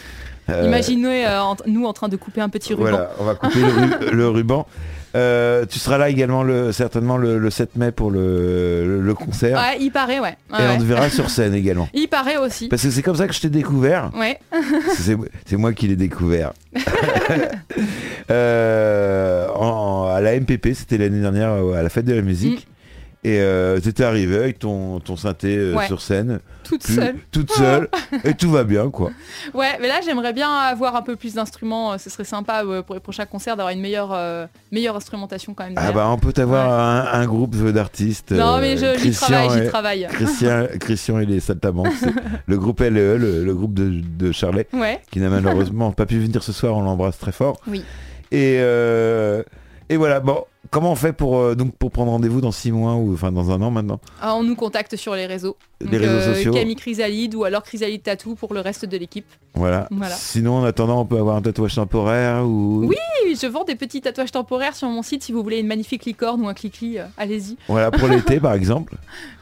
Euh, 0.51 0.65
Imaginez 0.67 1.27
euh, 1.27 1.43
en- 1.43 1.57
nous 1.67 1.85
en 1.85 1.93
train 1.93 2.09
de 2.09 2.17
couper 2.17 2.41
un 2.41 2.49
petit 2.49 2.73
ruban. 2.73 2.89
Voilà, 2.91 3.11
on 3.21 3.25
va 3.25 3.35
couper 3.35 3.61
le, 3.61 3.67
ru- 3.67 4.11
le 4.17 4.29
ruban. 4.29 4.67
Euh, 5.15 5.65
tu 5.69 5.79
seras 5.79 5.97
là 5.99 6.09
également 6.11 6.43
le, 6.43 6.71
certainement 6.73 7.17
le, 7.17 7.39
le 7.39 7.51
7 7.51 7.77
mai 7.77 7.93
pour 7.93 8.11
le, 8.11 9.15
concert. 9.15 9.59
Ouais, 9.59 9.79
il 9.81 9.91
paraît, 9.91 10.21
ouais. 10.21 10.37
Ouais, 10.53 10.59
et 10.65 10.69
on 10.75 10.79
te 10.79 10.85
verra 10.85 11.09
sur 11.11 11.29
scène 11.31 11.55
également. 11.55 11.89
Il 11.95 12.09
paraît 12.09 12.37
aussi. 12.39 12.69
Parce 12.69 12.83
que 12.83 12.91
c'est 12.91 13.03
comme 13.03 13.17
ça 13.17 13.27
que 13.27 13.35
je 13.35 13.41
t'ai 13.41 13.49
découvert. 13.51 14.11
Ouais. 14.17 14.39
C'est 15.47 15.57
moi 15.57 15.73
qui 15.75 15.87
l'ai 15.89 15.97
découvert. 15.97 16.53
Euh, 18.31 19.49
en- 19.55 20.09
à 20.15 20.21
la 20.21 20.39
MPP, 20.39 20.75
c'était 20.75 20.99
l'année 20.99 21.21
dernière 21.21 21.51
à 21.75 21.83
la 21.83 21.89
fête 21.89 22.05
de 22.05 22.15
la 22.15 22.23
musique. 22.23 22.67
Et 23.25 23.41
euh, 23.41 23.81
t'étais 23.81 24.05
arrivé 24.05 24.37
avec 24.37 24.59
ton, 24.59 25.01
ton 25.01 25.17
synthé 25.17 25.57
Mm. 25.57 25.87
Sur 25.87 26.01
scène, 26.01 26.41
Toute 26.69 26.83
plus- 26.85 26.95
seule. 26.95 27.17
toute 27.33 27.51
seule, 27.53 27.89
et 28.25 28.35
tout 28.35 28.51
va 28.51 28.65
bien 28.65 28.91
quoi. 28.91 29.11
Ouais, 29.55 29.79
mais 29.81 29.89
là 29.89 30.01
j'aimerais 30.05 30.33
bien 30.33 30.51
avoir 30.51 30.95
un 30.97 31.03
peu 31.03 31.17
plus 31.17 31.35
d'instruments. 31.35 31.93
euh, 31.93 31.99
Ce 31.99 32.11
serait 32.11 32.25
sympa 32.25 32.63
euh, 32.65 32.83
pour 32.83 32.95
les 32.95 33.01
prochains 33.01 33.25
concerts 33.27 33.57
d'avoir 33.57 33.73
une 33.73 33.81
meilleure, 33.81 34.11
euh, 34.13 34.47
meilleure 34.73 34.97
instrumentation 34.97 35.55
quand 35.55 35.65
même. 35.65 35.75
Ah 35.77 35.93
bah 35.93 36.09
on 36.11 36.19
peut 36.19 36.33
avoir 36.41 36.71
un, 36.71 37.21
un 37.21 37.27
groupe 37.27 37.57
d'artistes. 37.57 38.33
non 38.33 38.59
mais 38.59 38.77
je, 38.77 38.99
j'y 38.99 39.11
travaille, 39.13 39.51
j'y 39.65 39.69
travaille. 39.69 40.07
Christian, 40.13 40.67
Christian 40.79 41.19
et 41.21 41.27
les 41.27 41.41
Saltabanques, 41.41 41.93
c'est 41.99 42.13
le 42.47 42.59
groupe 42.59 42.81
LE, 42.81 43.17
le, 43.17 43.45
le 43.45 43.55
groupe 43.55 43.75
de, 43.75 44.01
de 44.03 44.33
Charlet, 44.33 44.67
Ouais. 44.73 45.01
qui 45.11 45.21
n'a 45.21 45.29
malheureusement 45.29 45.93
pas 45.93 46.07
pu 46.07 46.19
venir 46.19 46.43
ce 46.43 46.53
soir, 46.53 46.77
on 46.77 46.83
l'embrasse 46.83 47.19
très 47.19 47.33
fort. 47.33 47.61
Oui. 47.67 47.83
Et, 48.31 48.59
euh, 48.61 49.43
et 49.89 49.97
voilà, 49.97 50.21
bon, 50.21 50.45
comment 50.71 50.93
on 50.93 50.97
fait 50.97 51.13
pour, 51.13 51.39
euh, 51.39 51.55
donc, 51.55 51.75
pour 51.77 51.91
prendre 51.91 52.11
rendez-vous 52.11 52.41
dans 52.41 52.53
six 52.53 52.71
mois 52.73 52.95
ou 52.95 53.15
enfin 53.15 53.33
dans 53.33 53.51
un 53.51 53.61
an 53.63 53.71
maintenant 53.71 54.01
Ah, 54.21 54.35
on 54.37 54.43
nous 54.43 54.57
contacte 54.57 54.97
sur 54.97 55.15
les 55.15 55.27
réseaux. 55.27 55.57
Les 55.81 55.99
réseaux 55.99 56.35
sociaux. 56.35 56.53
Camille 56.53 56.77
Chrysalide 56.77 57.35
ou 57.35 57.45
alors 57.45 57.63
Chrysalide 57.63 58.03
Tattoo 58.03 58.35
pour 58.35 58.53
le 58.55 58.61
reste 58.61 58.85
de 58.85 58.97
l'équipe. 58.97 59.27
voilà. 59.55 59.87
Voilà. 59.91 60.15
Sinon, 60.15 60.57
en 60.59 60.65
attendant, 60.65 61.01
on 61.01 61.07
peut 61.07 61.19
avoir 61.19 61.37
un 61.37 61.43
tatouage 61.43 61.75
temporaire 61.75 62.45
ou... 62.47 62.85
Oui. 62.87 62.97
Je 63.41 63.47
vends 63.47 63.65
des 63.65 63.75
petits 63.75 64.01
tatouages 64.01 64.33
temporaires 64.33 64.75
sur 64.75 64.89
mon 64.89 65.03
site 65.03 65.23
si 65.23 65.33
vous 65.33 65.43
voulez 65.43 65.59
une 65.59 65.67
magnifique 65.67 66.05
licorne 66.07 66.41
ou 66.41 66.49
un 66.49 66.55
clic-clic, 66.55 66.97
euh, 66.97 67.07
allez-y. 67.19 67.57
Voilà, 67.69 67.91
pour 67.91 68.09
l'été 68.09 68.41
par 68.41 68.55
exemple. 68.55 68.95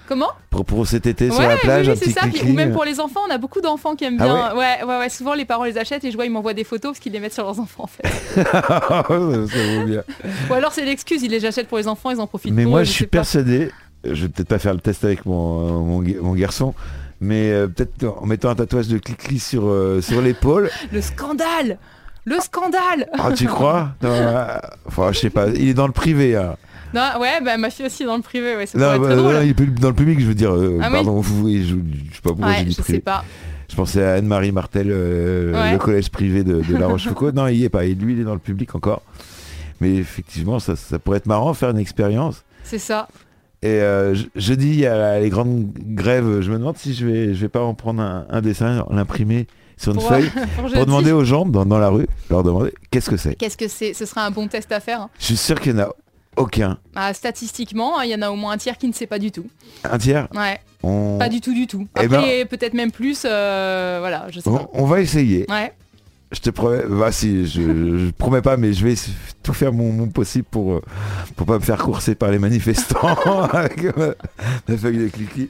Comment 0.08 0.28
Pour, 0.50 0.64
pour 0.64 0.86
cet 0.86 1.06
été 1.06 1.30
sur 1.30 1.42
la 1.42 1.56
plage, 1.56 1.86
oui, 1.88 1.92
un 1.92 1.96
petit 1.96 2.12
ça. 2.12 2.20
Clic 2.22 2.44
ou 2.44 2.52
même 2.52 2.72
pour 2.72 2.84
les 2.84 3.00
enfants, 3.00 3.20
on 3.28 3.30
a 3.34 3.38
beaucoup 3.38 3.60
d'enfants 3.60 3.96
qui 3.96 4.04
aiment 4.04 4.18
Ah 4.20 4.24
bien. 4.24 4.54
ouais, 4.56 4.84
ouais, 4.84 4.98
ouais, 4.98 5.08
Souvent 5.08 5.34
les 5.34 5.44
parents 5.44 5.64
les 5.64 5.76
achètent 5.78 6.04
et 6.04 6.10
je 6.10 6.16
vois 6.16 6.26
ils 6.26 6.30
m'envoient 6.30 6.54
des 6.54 6.64
photos 6.64 6.92
parce 6.92 7.00
qu'ils 7.00 7.12
les 7.12 7.20
mettent 7.20 7.34
sur 7.34 7.42
leurs 7.44 7.58
enfants 7.60 7.84
en 7.84 7.86
fait. 7.88 8.06
ça 8.52 9.02
vaut 9.08 9.84
bien. 9.86 10.02
Ou 10.50 10.54
alors 10.54 10.72
c'est 10.72 10.84
l'excuse, 10.84 11.22
ils 11.22 11.30
les 11.30 11.44
achètent 11.44 11.68
pour 11.68 11.78
les 11.78 11.88
enfants, 11.88 12.10
ils 12.10 12.20
en 12.20 12.26
profitent. 12.26 12.52
Mais 12.52 12.62
pour 12.62 12.70
moi, 12.72 12.80
eux, 12.82 12.84
je 12.84 12.90
suis 12.92 13.06
persuadé, 13.06 13.70
je 14.04 14.22
vais 14.22 14.28
peut-être 14.28 14.48
pas 14.48 14.58
faire 14.58 14.74
le 14.74 14.80
test 14.80 15.04
avec 15.04 15.26
mon, 15.26 15.82
mon, 15.84 16.02
ga- 16.02 16.20
mon 16.20 16.34
garçon, 16.34 16.74
mais 17.20 17.50
euh, 17.50 17.66
peut-être 17.66 18.04
en 18.20 18.26
mettant 18.26 18.50
un 18.50 18.54
tatouage 18.54 18.88
de 18.88 18.98
clic 18.98 19.40
sur, 19.40 19.66
euh, 19.66 20.00
sur 20.00 20.20
l'épaule. 20.22 20.70
Le 20.92 21.00
scandale 21.00 21.78
Le 22.24 22.38
scandale 22.40 23.08
Ah, 23.18 23.32
tu 23.32 23.46
crois? 23.46 23.90
Non, 24.02 24.10
euh, 24.10 24.58
Enfin, 24.86 25.10
je 25.12 25.18
sais 25.18 25.30
pas, 25.30 25.48
il 25.48 25.68
est 25.68 25.74
dans 25.74 25.86
le 25.86 25.92
privé. 25.92 26.36
hein. 26.36 26.56
Non, 26.96 27.20
ouais, 27.20 27.40
bah 27.44 27.56
ma 27.58 27.70
fille 27.70 27.86
aussi 27.86 28.04
dans 28.04 28.16
le 28.16 28.22
privé, 28.22 28.56
ouais, 28.56 28.64
Non, 28.74 28.98
bah, 28.98 29.06
très 29.06 29.16
drôle. 29.16 29.34
non, 29.34 29.72
dans 29.80 29.88
le 29.88 29.94
public, 29.94 30.18
je 30.20 30.26
veux 30.26 30.34
dire. 30.34 30.52
euh, 30.54 30.78
Ah 30.82 30.86
oui 30.88 30.92
pardon, 30.94 31.22
oui, 31.42 31.62
je, 31.62 31.74
je 32.10 32.14
sais 32.14 32.20
pas 32.22 32.30
pourquoi 32.30 32.52
j'ai 32.52 32.58
ouais, 32.60 32.64
dit 32.64 32.72
je 32.72 32.80
privé. 32.82 32.98
sais 32.98 33.02
pas. 33.02 33.24
Je 33.70 33.74
pensais 33.76 34.02
à 34.04 34.14
Anne-Marie 34.14 34.52
Martel, 34.52 34.86
euh, 34.90 35.52
Ouais. 35.52 35.72
le 35.72 35.78
collège 35.78 36.08
privé 36.10 36.42
de, 36.44 36.60
de 36.60 36.76
La 36.76 36.86
Rochefoucauld. 36.86 37.34
non, 37.34 37.46
il 37.48 37.56
y 37.56 37.64
est 37.64 37.68
pas. 37.68 37.84
Et 37.84 37.94
lui, 37.94 38.14
il 38.14 38.20
est 38.20 38.24
dans 38.24 38.32
le 38.34 38.38
public 38.40 38.74
encore. 38.74 39.02
Mais 39.80 39.94
effectivement, 39.96 40.58
ça, 40.58 40.74
ça 40.76 40.98
pourrait 40.98 41.18
être 41.18 41.26
marrant, 41.26 41.52
faire 41.52 41.70
une 41.70 41.78
expérience. 41.78 42.44
C'est 42.64 42.78
ça. 42.78 43.08
Et 43.62 43.66
euh, 43.68 44.14
je- 44.14 44.26
jeudi, 44.36 44.68
il 44.68 44.78
y 44.80 44.86
a 44.86 45.18
les 45.18 45.28
grandes 45.30 45.66
grèves. 45.74 46.40
Je 46.40 46.50
me 46.50 46.58
demande 46.58 46.76
si 46.78 46.94
je 46.94 47.06
vais, 47.06 47.34
je 47.34 47.40
vais 47.40 47.48
pas 47.48 47.60
en 47.62 47.74
prendre 47.74 48.00
un, 48.00 48.24
un 48.30 48.40
dessin, 48.40 48.86
l'imprimer 48.90 49.46
sur 49.76 49.92
une 49.92 49.98
Pour, 49.98 50.08
feuille 50.08 50.30
pour 50.74 50.86
demander 50.86 51.12
aux 51.12 51.24
gens 51.24 51.44
dans, 51.44 51.66
dans 51.66 51.78
la 51.78 51.88
rue, 51.88 52.06
leur 52.30 52.42
demander 52.44 52.72
qu'est-ce 52.90 53.10
que 53.10 53.16
c'est? 53.16 53.34
Qu'est-ce 53.34 53.56
que 53.58 53.68
c'est? 53.68 53.92
Ce 53.92 54.06
sera 54.06 54.24
un 54.24 54.30
bon 54.30 54.46
test 54.46 54.70
à 54.72 54.80
faire. 54.80 55.02
hein. 55.02 55.10
Je 55.18 55.24
suis 55.26 55.36
sûr 55.36 55.60
qu'il 55.60 55.74
n'y 55.74 55.80
en 55.82 55.84
a 55.84 55.88
aucun. 56.36 56.78
Ah, 56.94 57.12
statistiquement, 57.14 57.98
hein, 57.98 58.04
il 58.04 58.10
y 58.10 58.14
en 58.14 58.22
a 58.22 58.30
au 58.30 58.36
moins 58.36 58.52
un 58.52 58.56
tiers 58.58 58.78
qui 58.78 58.86
ne 58.88 58.92
sait 58.92 59.06
pas 59.06 59.18
du 59.18 59.30
tout. 59.32 59.46
Un 59.84 59.98
tiers, 59.98 60.28
Ouais, 60.34 60.60
on, 60.82 61.16
pas 61.18 61.28
du 61.28 61.40
tout, 61.40 61.54
du 61.54 61.66
tout. 61.66 61.86
Eh 62.00 62.04
Après, 62.04 62.44
peut-être 62.44 62.74
même 62.74 62.92
plus. 62.92 63.22
euh, 63.24 63.96
voilà, 64.00 64.26
je 64.30 64.40
sais 64.40 64.48
on, 64.48 64.56
pas. 64.58 64.70
on 64.74 64.84
va 64.86 65.00
essayer. 65.00 65.46
Ouais. 65.48 65.72
Je 66.32 66.40
te 66.40 66.50
promets, 66.50 66.82
bah 66.88 67.12
si, 67.12 67.46
je, 67.46 67.60
je 67.62 68.10
promets 68.10 68.42
pas, 68.42 68.56
mais 68.56 68.72
je 68.72 68.84
vais 68.84 68.94
tout 69.44 69.52
faire 69.54 69.72
mon, 69.72 69.92
mon 69.92 70.08
possible 70.08 70.44
pour 70.50 70.72
euh, 70.74 70.82
pour 71.36 71.46
pas 71.46 71.54
me 71.54 71.60
faire 71.60 71.78
courser 71.78 72.16
par 72.16 72.30
les 72.32 72.38
manifestants 72.40 73.44
avec 73.52 73.96
ma, 73.96 74.08
ma 74.68 74.76
feuille 74.76 74.98
de 74.98 75.08
cliquis. 75.08 75.48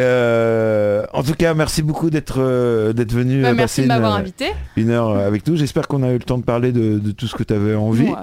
Euh, 0.00 1.04
en 1.12 1.22
tout 1.22 1.34
cas, 1.34 1.54
merci 1.54 1.82
beaucoup 1.82 2.10
d'être 2.10 2.92
d'être 2.92 3.12
venu 3.12 3.42
Bah, 3.42 3.52
merci 3.54 3.82
de 3.82 3.86
m'avoir 3.86 4.14
invité. 4.14 4.46
une 4.76 4.90
heure 4.90 5.10
avec 5.10 5.46
nous. 5.46 5.56
J'espère 5.56 5.86
qu'on 5.88 6.02
a 6.02 6.08
eu 6.10 6.14
le 6.18 6.24
temps 6.24 6.38
de 6.38 6.42
parler 6.44 6.72
de, 6.72 6.98
de 6.98 7.10
tout 7.12 7.26
ce 7.26 7.34
que 7.36 7.42
tu 7.44 7.52
avais 7.54 7.74
envie, 7.74 8.08
Ouais, 8.08 8.16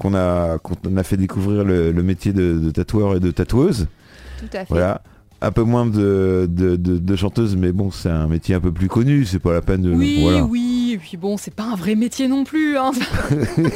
qu'on 0.00 0.14
a 0.14 0.58
qu'on 0.58 0.96
a 0.96 1.02
fait 1.04 1.16
découvrir 1.16 1.62
le, 1.64 1.92
le 1.92 2.02
métier 2.02 2.32
de, 2.32 2.58
de 2.58 2.70
tatoueur 2.72 3.14
et 3.16 3.20
de 3.20 3.30
tatoueuse. 3.30 3.86
tout 4.38 4.46
à 4.56 4.60
fait. 4.60 4.66
Voilà. 4.70 5.02
Un 5.42 5.52
peu 5.52 5.62
moins 5.62 5.86
de, 5.86 6.46
de, 6.50 6.76
de, 6.76 6.98
de 6.98 7.16
chanteuse, 7.16 7.56
mais 7.56 7.72
bon, 7.72 7.90
c'est 7.90 8.10
un 8.10 8.26
métier 8.26 8.54
un 8.54 8.60
peu 8.60 8.72
plus 8.72 8.88
connu, 8.88 9.24
c'est 9.24 9.38
pas 9.38 9.52
la 9.54 9.62
peine 9.62 9.80
de... 9.80 9.90
Oui, 9.90 10.18
voilà. 10.22 10.44
oui, 10.44 10.79
et 10.92 10.98
puis 10.98 11.16
bon, 11.16 11.36
c'est 11.36 11.54
pas 11.54 11.64
un 11.64 11.74
vrai 11.76 11.94
métier 11.94 12.28
non 12.28 12.44
plus. 12.44 12.76
Hein. 12.78 12.92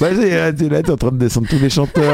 Vas-y, 0.00 0.30
là, 0.30 0.52
t'es 0.52 0.68
là, 0.68 0.82
t'es 0.82 0.90
en 0.90 0.96
train 0.96 1.10
de 1.12 1.16
descendre 1.18 1.46
tous 1.48 1.58
les 1.58 1.70
chanteurs. 1.70 2.04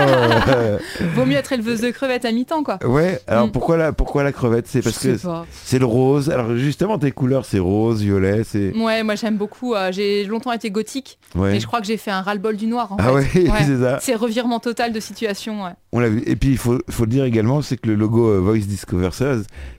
euh, 0.48 0.78
Vaut 1.14 1.24
mieux 1.24 1.36
être 1.36 1.52
éleveuse 1.52 1.80
de 1.80 1.90
crevettes 1.90 2.24
à 2.24 2.32
mi-temps, 2.32 2.62
quoi. 2.62 2.78
ouais, 2.86 3.20
alors 3.26 3.46
Mm. 3.48 3.52
pourquoi, 3.52 3.76
la, 3.76 3.92
pourquoi 3.92 4.22
la 4.22 4.32
crevette? 4.32 4.66
C'est 4.68 4.82
parce 4.82 4.98
que 4.98 5.16
c'est 5.62 5.78
le 5.78 5.86
rose. 5.86 6.30
Alors 6.30 6.56
justement, 6.56 6.98
tes 6.98 7.10
couleurs, 7.10 7.44
c'est 7.44 7.58
rose, 7.58 8.02
violet, 8.02 8.42
c'est... 8.44 8.74
Ouais, 8.76 9.02
moi 9.02 9.14
j'aime 9.14 9.36
beaucoup. 9.36 9.74
euh, 9.74 9.90
j'ai 9.92 10.24
longtemps 10.24 10.52
été 10.52 10.70
gothique, 10.70 11.18
Ouais. 11.34 11.52
mais 11.52 11.60
je 11.60 11.66
crois 11.66 11.80
que 11.80 11.86
j'ai 11.86 11.96
fait 11.96 12.10
un 12.10 12.20
ras-le-bol 12.22 12.56
du 12.56 12.66
noir. 12.66 12.92
En 12.92 12.96
Ah 12.98 13.12
ouais, 13.12 13.24
fait. 13.24 13.46
c'est 13.66 13.78
ça. 13.80 13.98
C'est 14.00 14.14
revirement 14.14 14.60
total 14.60 14.92
de 14.92 15.00
situation. 15.00 15.64
Ouais, 15.64 15.70
On 15.92 16.00
l'a 16.00 16.08
vu. 16.08 16.22
Et 16.26 16.36
puis, 16.36 16.50
il 16.50 16.58
faut, 16.58 16.78
faut 16.90 17.04
le 17.04 17.10
dire 17.10 17.24
également, 17.24 17.62
c'est 17.62 17.76
que 17.76 17.88
le 17.88 17.94
logo 17.94 18.28
euh, 18.30 18.38
Voice 18.40 18.66
Discover 18.66 19.10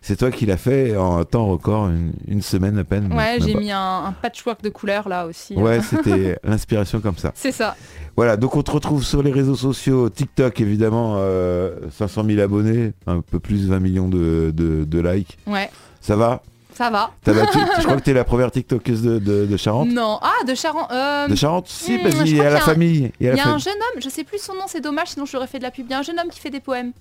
c'est 0.02 0.16
toi 0.18 0.32
qui 0.32 0.46
l'as 0.46 0.58
fait 0.58 0.96
en 0.98 1.24
temps 1.24 1.48
record, 1.48 1.88
une, 1.90 2.14
une 2.28 2.42
semaine 2.42 2.78
à 2.78 2.84
peine. 2.84 3.14
ouais 3.14 3.38
j'ai 3.40 3.54
mis 3.56 3.72
un, 3.72 4.06
un 4.06 4.12
patchwork 4.42 4.62
de 4.64 4.70
couleurs 4.70 5.08
là 5.08 5.26
aussi. 5.26 5.56
Ouais, 5.56 5.82
c'était 5.90 6.38
l'inspiration 6.44 7.00
comme 7.00 7.18
ça. 7.18 7.32
C'est 7.36 7.52
ça. 7.52 7.76
Voilà, 8.16 8.38
donc 8.38 8.56
on 8.56 8.64
te 8.64 8.72
retrouve 8.72 9.04
sur 9.04 9.24
les 9.24 9.32
réseaux 9.32 9.56
sociaux, 9.56 10.10
TikTok 10.10 10.60
évidemment, 10.62 11.16
euh, 11.18 11.76
500 11.98 12.24
000 12.26 12.40
abonnés, 12.42 12.94
un 13.08 13.22
peu 13.22 13.40
plus 13.40 13.68
20 13.68 13.80
millions 13.80 14.08
de, 14.10 14.52
de- 14.54 14.84
de 14.86 15.00
likes. 15.00 15.38
Ouais, 15.48 15.70
Ça 16.02 16.16
va? 16.16 16.42
Ça 16.74 16.90
va. 16.90 17.12
T'as 17.24 17.34
battu 17.34 17.60
Je 17.78 17.84
crois 17.84 17.96
que 17.98 18.02
t'es 18.02 18.14
la 18.14 18.24
première 18.24 18.50
TikTokeuse 18.50 19.02
de, 19.04 19.20
de, 19.20 19.46
de 19.46 19.58
Charente? 19.58 19.90
Non. 19.90 20.18
Ah, 20.22 20.44
de 20.48 20.56
Charan. 20.56 20.88
euh, 20.92 21.28
De 21.28 21.36
Charente? 21.36 21.68
Si, 21.68 21.98
hmm, 21.98 22.02
parce 22.04 22.16
qu'il 22.16 22.36
y 22.36 22.42
a 22.42 22.50
la 22.50 22.50
qu'il 22.50 22.56
y 22.56 22.60
a 22.60 22.64
un- 22.64 22.66
famille. 22.66 23.12
Il 23.20 23.28
y 23.28 23.30
a 23.30 23.36
y 23.36 23.40
un 23.40 23.58
jeune 23.58 23.74
homme, 23.76 24.02
je 24.02 24.10
sais 24.10 24.24
plus 24.24 24.40
son 24.42 24.54
nom, 24.56 24.64
c'est 24.68 24.82
dommage, 24.82 25.10
sinon 25.10 25.26
je 25.26 25.32
lui 25.32 25.38
aurais 25.38 25.48
fait 25.48 25.60
de 25.60 25.64
la 25.64 25.72
pub. 25.72 25.86
Il 25.88 25.92
y 25.92 25.94
a 25.94 26.00
un 26.00 26.02
jeune 26.02 26.20
homme 26.20 26.30
qui 26.32 26.40
fait 26.40 26.50
des 26.50 26.60
poèmes. 26.62 26.94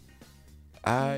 Ah, 0.85 1.15